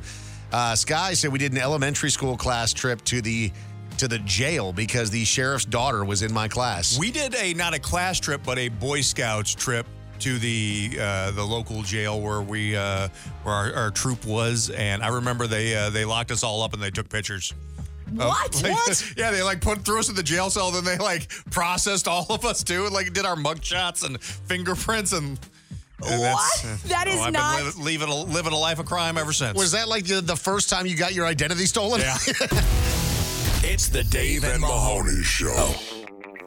Uh, 0.52 0.74
Sky 0.74 1.12
said 1.14 1.30
we 1.30 1.38
did 1.38 1.52
an 1.52 1.58
elementary 1.58 2.10
school 2.10 2.36
class 2.36 2.72
trip 2.72 3.04
to 3.04 3.20
the 3.22 3.52
to 3.98 4.08
the 4.08 4.18
jail 4.20 4.72
because 4.72 5.10
the 5.10 5.24
sheriff's 5.24 5.64
daughter 5.64 6.04
was 6.04 6.22
in 6.22 6.32
my 6.32 6.48
class. 6.48 6.98
We 6.98 7.10
did 7.10 7.34
a 7.34 7.54
not 7.54 7.74
a 7.74 7.78
class 7.78 8.18
trip, 8.20 8.42
but 8.44 8.58
a 8.58 8.68
Boy 8.68 9.00
Scouts 9.00 9.54
trip 9.54 9.86
to 10.20 10.38
the 10.38 10.96
uh, 11.00 11.30
the 11.32 11.44
local 11.44 11.82
jail 11.82 12.20
where 12.20 12.40
we 12.40 12.76
uh, 12.76 13.08
where 13.44 13.54
our, 13.54 13.72
our 13.74 13.90
troop 13.90 14.24
was, 14.26 14.70
and 14.70 15.02
I 15.02 15.08
remember 15.08 15.46
they 15.46 15.74
uh, 15.76 15.90
they 15.90 16.04
locked 16.04 16.30
us 16.30 16.42
all 16.42 16.62
up 16.62 16.72
and 16.72 16.82
they 16.82 16.90
took 16.90 17.08
pictures. 17.08 17.52
of- 18.08 18.16
What? 18.18 18.62
like- 18.62 18.72
What? 18.86 19.12
Yeah, 19.16 19.30
they 19.30 19.42
like 19.42 19.60
put 19.60 19.84
threw 19.84 19.98
us 20.00 20.08
in 20.08 20.14
the 20.16 20.22
jail 20.22 20.50
cell, 20.50 20.70
then 20.70 20.84
they 20.84 20.98
like 20.98 21.28
processed 21.50 22.08
all 22.08 22.26
of 22.30 22.44
us 22.44 22.62
too, 22.64 22.84
and 22.86 22.92
like 22.94 23.12
did 23.12 23.24
our 23.26 23.36
mug 23.36 23.62
shots 23.62 24.02
and 24.02 24.20
fingerprints 24.20 25.12
and. 25.12 25.38
and 26.04 26.20
that's- 26.22 26.64
What? 26.64 26.80
That 26.90 27.06
is 27.08 27.18
oh, 27.20 27.22
I've 27.22 27.32
not- 27.32 27.56
been 27.58 27.66
living, 27.66 27.84
leaving 27.84 28.08
a, 28.08 28.14
living 28.16 28.52
a 28.52 28.58
life 28.58 28.78
of 28.80 28.86
crime 28.86 29.18
ever 29.18 29.32
since. 29.32 29.56
Was 29.56 29.72
that 29.72 29.86
like 29.88 30.04
the, 30.04 30.20
the 30.20 30.36
first 30.36 30.68
time 30.70 30.86
you 30.86 30.96
got 30.96 31.12
your 31.14 31.26
identity 31.26 31.66
stolen? 31.66 32.00
Yeah. 32.00 32.16
It's 33.70 33.88
the 33.88 34.02
Dave 34.04 34.44
and 34.44 34.62
Mahoney 34.62 35.22
Show. 35.22 35.74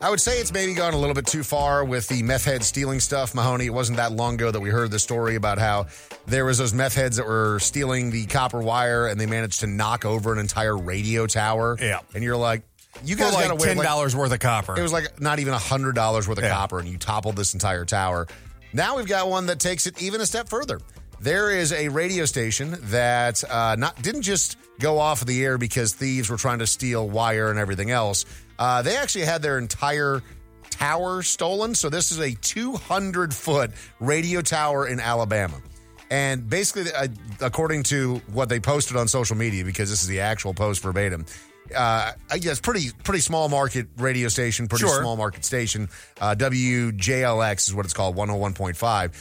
I 0.02 0.10
would 0.10 0.20
say 0.20 0.40
it's 0.40 0.52
maybe 0.52 0.74
gone 0.74 0.96
a 0.96 0.98
little 0.98 1.14
bit 1.14 1.28
too 1.28 1.44
far 1.44 1.86
with 1.86 2.08
the 2.08 2.24
meth 2.24 2.46
head 2.46 2.64
stealing 2.64 3.00
stuff, 3.00 3.36
Mahoney. 3.36 3.68
It 3.68 3.74
wasn't 3.74 3.98
that 3.98 4.12
long 4.12 4.34
ago 4.34 4.50
that 4.50 4.60
we 4.60 4.72
heard 4.72 4.90
the 4.90 4.98
story 4.98 5.36
about 5.36 5.60
how 5.60 5.86
there 6.26 6.46
was 6.46 6.58
those 6.58 6.74
meth 6.74 6.96
heads 6.96 7.18
that 7.18 7.28
were 7.28 7.60
stealing 7.60 8.10
the 8.10 8.26
copper 8.26 8.60
wire 8.60 9.06
and 9.06 9.22
they 9.22 9.28
managed 9.28 9.60
to 9.60 9.68
knock 9.68 10.04
over 10.04 10.34
an 10.34 10.40
entire 10.40 10.76
radio 10.76 11.28
tower. 11.28 11.78
Yeah. 11.80 12.00
And 12.16 12.24
you're 12.24 12.38
like, 12.38 12.64
you 13.06 13.16
For 13.16 13.22
guys 13.24 13.34
like 13.36 13.48
got 13.50 13.60
to 13.60 13.66
ten 13.66 13.78
dollars 13.78 14.16
worth 14.16 14.32
of 14.34 14.40
copper. 14.40 14.76
It 14.76 14.82
was 14.82 14.92
like 14.92 15.22
not 15.22 15.38
even 15.38 15.54
a 15.54 15.60
hundred 15.60 15.94
dollars 15.94 16.28
worth 16.28 16.40
of 16.40 16.44
Yeah. 16.44 16.50
copper, 16.54 16.80
and 16.80 16.90
you 16.90 16.98
toppled 16.98 17.36
this 17.36 17.54
entire 17.54 17.86
tower. 17.86 18.28
Now 18.74 18.98
we've 18.98 19.08
got 19.08 19.30
one 19.30 19.46
that 19.46 19.60
takes 19.60 19.86
it 19.86 20.02
even 20.02 20.22
a 20.22 20.26
step 20.26 20.50
further. 20.50 20.80
There 21.20 21.52
is 21.52 21.72
a 21.72 21.88
radio 21.90 22.26
station 22.26 22.78
that 22.86 23.44
uh, 23.48 23.76
not 23.78 24.02
didn't 24.02 24.24
just 24.24 24.58
go 24.82 25.00
off 25.00 25.22
of 25.22 25.28
the 25.28 25.44
air 25.44 25.58
because 25.58 25.94
thieves 25.94 26.30
were 26.30 26.38
trying 26.38 26.60
to 26.60 26.68
steal 26.68 27.08
wire 27.08 27.50
and 27.50 27.60
everything 27.60 27.92
else. 27.92 28.26
Uh, 28.60 28.82
they 28.82 28.98
actually 28.98 29.26
had 29.26 29.42
their 29.42 29.58
entire 29.58 30.22
tower 30.70 31.22
stolen. 31.22 31.76
So 31.76 31.90
this 31.90 32.12
is 32.12 32.20
a 32.20 32.34
200 32.34 33.34
foot 33.34 33.72
radio 34.00 34.42
tower 34.42 34.88
in 34.88 35.00
Alabama. 35.00 35.62
And 36.10 36.50
basically, 36.50 36.92
uh, 36.92 37.08
according 37.40 37.84
to 37.84 38.16
what 38.34 38.50
they 38.50 38.60
posted 38.60 38.98
on 38.98 39.08
social 39.08 39.38
media, 39.38 39.64
because 39.64 39.90
this 39.90 40.02
is 40.02 40.10
the 40.10 40.20
actual 40.20 40.54
post 40.54 40.82
verbatim, 40.84 41.26
uh, 41.74 42.12
I 42.30 42.38
guess 42.38 42.60
pretty 42.60 42.90
pretty 43.04 43.22
small 43.22 43.48
market 43.48 43.88
radio 43.98 44.28
station, 44.28 44.68
pretty 44.68 44.86
Sure. 44.86 45.00
small 45.00 45.16
market 45.16 45.46
station. 45.46 45.88
Uh, 46.20 46.36
WJLX 46.36 47.70
is 47.70 47.74
what 47.74 47.86
it's 47.86 47.94
called, 47.94 48.18
101.5. 48.18 49.12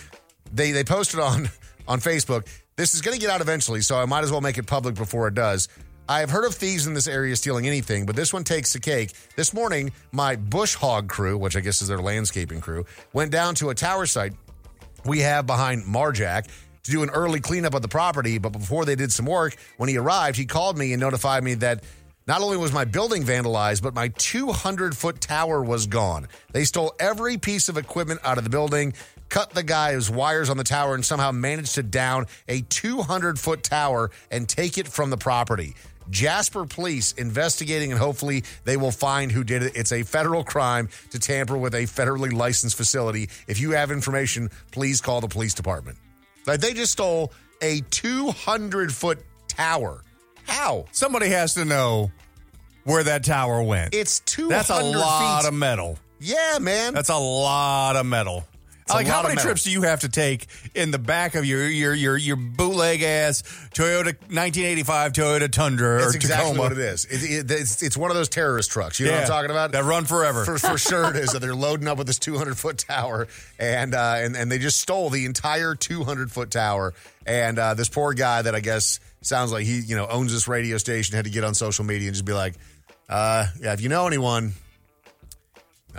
They 0.52 0.72
they 0.72 0.82
posted 0.82 1.20
on 1.20 1.48
on 1.88 2.00
Facebook. 2.00 2.46
This 2.80 2.94
is 2.94 3.02
going 3.02 3.14
to 3.14 3.20
get 3.20 3.28
out 3.28 3.42
eventually, 3.42 3.82
so 3.82 3.98
I 3.98 4.06
might 4.06 4.24
as 4.24 4.32
well 4.32 4.40
make 4.40 4.56
it 4.56 4.66
public 4.66 4.94
before 4.94 5.28
it 5.28 5.34
does. 5.34 5.68
I 6.08 6.20
have 6.20 6.30
heard 6.30 6.46
of 6.46 6.54
thieves 6.54 6.86
in 6.86 6.94
this 6.94 7.06
area 7.06 7.36
stealing 7.36 7.66
anything, 7.66 8.06
but 8.06 8.16
this 8.16 8.32
one 8.32 8.42
takes 8.42 8.72
the 8.72 8.80
cake. 8.80 9.12
This 9.36 9.52
morning, 9.52 9.92
my 10.12 10.34
bush 10.34 10.76
hog 10.76 11.06
crew, 11.06 11.36
which 11.36 11.56
I 11.56 11.60
guess 11.60 11.82
is 11.82 11.88
their 11.88 11.98
landscaping 11.98 12.62
crew, 12.62 12.86
went 13.12 13.32
down 13.32 13.54
to 13.56 13.68
a 13.68 13.74
tower 13.74 14.06
site 14.06 14.32
we 15.04 15.18
have 15.18 15.46
behind 15.46 15.84
Marjack 15.84 16.48
to 16.84 16.90
do 16.90 17.02
an 17.02 17.10
early 17.10 17.38
cleanup 17.40 17.74
of 17.74 17.82
the 17.82 17.88
property. 17.88 18.38
But 18.38 18.52
before 18.52 18.86
they 18.86 18.94
did 18.94 19.12
some 19.12 19.26
work, 19.26 19.56
when 19.76 19.90
he 19.90 19.98
arrived, 19.98 20.38
he 20.38 20.46
called 20.46 20.78
me 20.78 20.94
and 20.94 21.00
notified 21.02 21.44
me 21.44 21.52
that 21.56 21.84
not 22.26 22.42
only 22.42 22.56
was 22.56 22.72
my 22.72 22.84
building 22.84 23.22
vandalized, 23.22 23.82
but 23.82 23.94
my 23.94 24.08
200 24.08 24.96
foot 24.96 25.20
tower 25.20 25.62
was 25.62 25.86
gone. 25.86 26.28
They 26.52 26.64
stole 26.64 26.94
every 27.00 27.38
piece 27.38 27.68
of 27.68 27.76
equipment 27.76 28.20
out 28.22 28.38
of 28.38 28.44
the 28.44 28.50
building, 28.50 28.92
cut 29.28 29.50
the 29.50 29.62
guy's 29.62 30.10
wires 30.10 30.50
on 30.50 30.56
the 30.56 30.64
tower, 30.64 30.94
and 30.94 31.04
somehow 31.04 31.32
managed 31.32 31.74
to 31.76 31.82
down 31.82 32.26
a 32.48 32.60
200 32.62 33.38
foot 33.38 33.62
tower 33.62 34.10
and 34.30 34.48
take 34.48 34.78
it 34.78 34.86
from 34.86 35.10
the 35.10 35.16
property. 35.16 35.74
Jasper 36.10 36.66
Police 36.66 37.12
investigating, 37.12 37.92
and 37.92 38.00
hopefully 38.00 38.44
they 38.64 38.76
will 38.76 38.90
find 38.90 39.30
who 39.30 39.44
did 39.44 39.62
it. 39.62 39.72
It's 39.76 39.92
a 39.92 40.02
federal 40.02 40.44
crime 40.44 40.88
to 41.10 41.18
tamper 41.18 41.56
with 41.56 41.74
a 41.74 41.84
federally 41.84 42.32
licensed 42.32 42.76
facility. 42.76 43.30
If 43.46 43.60
you 43.60 43.72
have 43.72 43.90
information, 43.90 44.50
please 44.72 45.00
call 45.00 45.20
the 45.20 45.28
police 45.28 45.54
department. 45.54 45.98
Like 46.46 46.60
they 46.60 46.74
just 46.74 46.92
stole 46.92 47.32
a 47.62 47.80
200 47.90 48.92
foot 48.92 49.20
tower. 49.48 50.02
How? 50.50 50.86
Somebody 50.92 51.28
has 51.28 51.54
to 51.54 51.64
know 51.64 52.10
where 52.84 53.02
that 53.04 53.24
tower 53.24 53.62
went. 53.62 53.94
It's 53.94 54.20
200 54.20 54.50
That's 54.56 54.70
a 54.70 54.82
lot 54.82 55.42
feet. 55.42 55.48
of 55.48 55.54
metal. 55.54 55.98
Yeah, 56.18 56.58
man. 56.60 56.92
That's 56.92 57.08
a 57.08 57.16
lot 57.16 57.96
of 57.96 58.04
metal. 58.04 58.44
A 58.90 58.94
like 58.94 59.06
how 59.06 59.22
many 59.22 59.36
trips 59.36 59.64
do 59.64 59.70
you 59.70 59.82
have 59.82 60.00
to 60.00 60.08
take 60.08 60.46
in 60.74 60.90
the 60.90 60.98
back 60.98 61.34
of 61.34 61.44
your 61.44 61.66
your 61.68 61.94
your 61.94 62.16
your 62.16 62.36
bootleg 62.36 63.02
ass 63.02 63.42
Toyota 63.74 64.14
1985 64.30 65.12
Toyota 65.12 65.50
Tundra 65.50 65.98
That's 66.00 66.14
or 66.14 66.16
exactly 66.16 66.44
Tacoma? 66.52 66.60
what 66.62 66.72
it 66.72 66.78
is. 66.78 67.04
It- 67.06 67.22
it- 67.50 67.50
it's, 67.50 67.82
it's 67.82 67.96
one 67.96 68.10
of 68.10 68.16
those 68.16 68.28
terrorist 68.28 68.70
trucks. 68.70 69.00
You 69.00 69.06
know 69.06 69.12
what 69.12 69.22
I'm 69.22 69.26
talking 69.28 69.50
about? 69.50 69.72
that 69.72 69.84
run 69.84 70.04
forever. 70.04 70.44
For, 70.44 70.58
for 70.58 70.78
sure 70.78 71.10
it 71.10 71.16
is. 71.16 71.32
That 71.32 71.40
they're 71.40 71.54
loading 71.54 71.88
up 71.88 71.98
with 71.98 72.06
this 72.06 72.18
200 72.18 72.56
foot 72.58 72.78
tower, 72.78 73.28
and 73.58 73.94
uh, 73.94 74.14
and 74.18 74.36
and 74.36 74.50
they 74.50 74.58
just 74.58 74.80
stole 74.80 75.10
the 75.10 75.24
entire 75.26 75.74
200 75.74 76.30
foot 76.30 76.50
tower. 76.50 76.94
And 77.26 77.58
uh, 77.58 77.74
this 77.74 77.88
poor 77.88 78.14
guy 78.14 78.42
that 78.42 78.54
I 78.54 78.60
guess 78.60 79.00
sounds 79.22 79.52
like 79.52 79.64
he 79.64 79.80
you 79.80 79.96
know 79.96 80.06
owns 80.06 80.32
this 80.32 80.48
radio 80.48 80.78
station 80.78 81.14
had 81.16 81.24
to 81.26 81.30
get 81.30 81.44
on 81.44 81.54
social 81.54 81.84
media 81.84 82.08
and 82.08 82.14
just 82.14 82.24
be 82.24 82.32
like, 82.32 82.54
uh, 83.08 83.46
yeah, 83.60 83.72
if 83.72 83.80
you 83.80 83.88
know 83.88 84.06
anyone. 84.06 84.52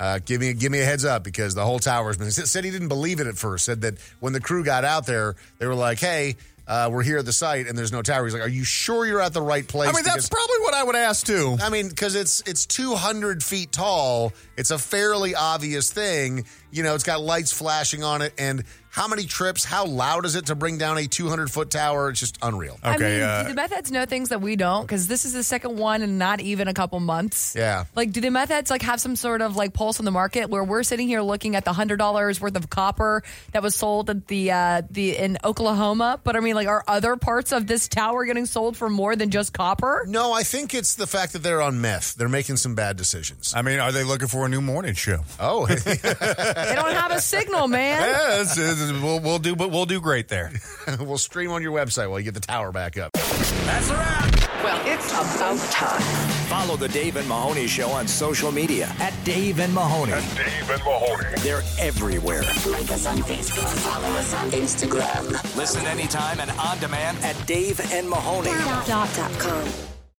Uh, 0.01 0.17
give 0.25 0.41
me 0.41 0.51
give 0.53 0.71
me 0.71 0.79
a 0.79 0.83
heads 0.83 1.05
up 1.05 1.23
because 1.23 1.53
the 1.53 1.63
whole 1.63 1.77
tower's 1.77 2.17
been 2.17 2.31
said 2.31 2.63
he 2.63 2.71
didn't 2.71 2.87
believe 2.87 3.19
it 3.19 3.27
at 3.27 3.37
first. 3.37 3.65
Said 3.65 3.81
that 3.81 3.99
when 4.19 4.33
the 4.33 4.41
crew 4.41 4.63
got 4.63 4.83
out 4.83 5.05
there, 5.05 5.35
they 5.59 5.67
were 5.67 5.75
like, 5.75 5.99
"Hey, 5.99 6.37
uh, 6.67 6.89
we're 6.91 7.03
here 7.03 7.19
at 7.19 7.25
the 7.25 7.31
site 7.31 7.67
and 7.67 7.77
there's 7.77 7.91
no 7.91 8.01
tower." 8.01 8.25
He's 8.25 8.33
like, 8.33 8.41
"Are 8.41 8.49
you 8.49 8.63
sure 8.63 9.05
you're 9.05 9.21
at 9.21 9.31
the 9.31 9.43
right 9.43 9.67
place?" 9.67 9.89
I 9.89 9.93
mean, 9.93 10.03
that's 10.03 10.27
probably 10.27 10.57
what 10.61 10.73
I 10.73 10.83
would 10.83 10.95
ask 10.95 11.27
too. 11.27 11.55
I 11.61 11.69
mean, 11.69 11.87
because 11.87 12.15
it's 12.15 12.41
it's 12.47 12.65
200 12.65 13.43
feet 13.43 13.71
tall. 13.71 14.33
It's 14.57 14.71
a 14.71 14.79
fairly 14.79 15.35
obvious 15.35 15.93
thing. 15.93 16.45
You 16.71 16.81
know, 16.81 16.95
it's 16.95 17.03
got 17.03 17.21
lights 17.21 17.53
flashing 17.53 18.03
on 18.03 18.23
it. 18.23 18.33
And 18.39 18.63
how 18.91 19.07
many 19.07 19.23
trips? 19.23 19.63
How 19.63 19.85
loud 19.85 20.25
is 20.25 20.35
it 20.35 20.47
to 20.47 20.55
bring 20.55 20.77
down 20.77 20.97
a 20.97 21.07
200 21.07 21.49
foot 21.49 21.69
tower? 21.71 22.09
It's 22.09 22.19
just 22.19 22.37
unreal. 22.41 22.77
I 22.83 22.97
mean, 22.97 23.21
uh, 23.21 23.43
do 23.43 23.49
the 23.49 23.55
meth 23.55 23.71
heads 23.73 23.89
know 23.91 24.05
things 24.05 24.29
that 24.29 24.41
we 24.41 24.55
don't? 24.57 24.81
Because 24.83 25.07
this 25.07 25.23
is 25.25 25.31
the 25.33 25.43
second 25.43 25.77
one 25.77 26.01
in 26.01 26.17
not 26.17 26.41
even 26.41 26.67
a 26.67 26.73
couple 26.73 26.99
months. 26.99 27.55
Yeah. 27.57 27.85
Like, 27.95 28.11
do 28.11 28.19
the 28.21 28.29
meth 28.29 28.49
heads 28.49 28.69
like 28.69 28.81
have 28.81 28.99
some 28.99 29.15
sort 29.15 29.41
of 29.41 29.55
like 29.55 29.73
pulse 29.73 29.99
on 29.99 30.05
the 30.05 30.11
market 30.11 30.49
where 30.49 30.63
we're 30.63 30.83
sitting 30.83 31.07
here 31.07 31.21
looking 31.21 31.55
at 31.55 31.63
the 31.65 31.73
hundred 31.73 31.97
dollars 31.97 32.41
worth 32.41 32.55
of 32.57 32.69
copper 32.69 33.23
that 33.53 33.63
was 33.63 33.75
sold 33.75 34.09
at 34.09 34.27
the 34.27 34.51
uh, 34.51 34.81
the 34.91 35.17
in 35.17 35.37
Oklahoma? 35.43 36.19
But 36.23 36.35
I 36.35 36.41
mean, 36.41 36.55
like, 36.55 36.67
are 36.67 36.83
other 36.87 37.15
parts 37.15 37.53
of 37.53 37.67
this 37.67 37.87
tower 37.87 38.25
getting 38.25 38.45
sold 38.45 38.75
for 38.75 38.89
more 38.89 39.15
than 39.15 39.29
just 39.31 39.53
copper? 39.53 40.03
No, 40.07 40.33
I 40.33 40.43
think 40.43 40.73
it's 40.73 40.95
the 40.95 41.07
fact 41.07 41.31
that 41.33 41.43
they're 41.43 41.61
on 41.61 41.79
meth. 41.79 42.15
They're 42.15 42.27
making 42.29 42.57
some 42.57 42.75
bad 42.75 42.97
decisions. 42.97 43.53
I 43.55 43.61
mean, 43.61 43.79
are 43.79 43.93
they 43.93 44.03
looking 44.03 44.27
for 44.27 44.45
a 44.45 44.49
new 44.49 44.61
morning 44.61 44.95
show? 44.95 45.23
Oh, 45.39 45.65
They 45.85 46.73
don't 46.75 46.93
have 46.93 47.11
a 47.11 47.21
signal, 47.21 47.67
man. 47.69 48.01
Yeah, 48.11 48.33
it's- 48.41 48.57
it's- 48.57 48.80
we'll, 49.01 49.19
we'll 49.19 49.39
do, 49.39 49.55
but 49.55 49.71
we'll 49.71 49.85
do 49.85 49.99
great 49.99 50.27
there. 50.27 50.51
we'll 50.99 51.17
stream 51.17 51.51
on 51.51 51.61
your 51.61 51.71
website 51.71 52.09
while 52.09 52.19
you 52.19 52.25
get 52.25 52.33
the 52.33 52.39
tower 52.39 52.71
back 52.71 52.97
up. 52.97 53.11
That's 53.13 53.89
a 53.89 53.93
wrap. 53.93 54.41
Well, 54.63 54.81
it's 54.85 55.11
about 55.11 55.57
time. 55.71 56.01
Follow 56.47 56.75
the 56.75 56.87
Dave 56.89 57.15
and 57.15 57.27
Mahoney 57.27 57.65
Show 57.67 57.89
on 57.89 58.07
social 58.07 58.51
media 58.51 58.93
at 58.99 59.13
Dave 59.23 59.59
and 59.59 59.73
Mahoney. 59.73 60.13
At 60.13 60.37
Dave 60.37 60.69
and 60.69 60.83
Mahoney. 60.83 61.35
They're 61.39 61.63
everywhere. 61.79 62.43
Like 62.67 62.91
us 62.91 63.07
on 63.07 63.17
Facebook, 63.17 63.67
follow 63.79 64.07
us 64.17 64.33
on 64.35 64.51
Instagram. 64.51 65.55
Listen 65.57 65.85
anytime 65.87 66.39
and 66.39 66.51
on 66.51 66.77
demand 66.79 67.17
at 67.23 67.35
Dave 67.47 67.79
and 67.91 68.07
Mahoney. 68.09 68.49
Dot, 68.49 68.87
dot, 68.87 69.09
dot 69.15 69.39
com. 69.39 70.00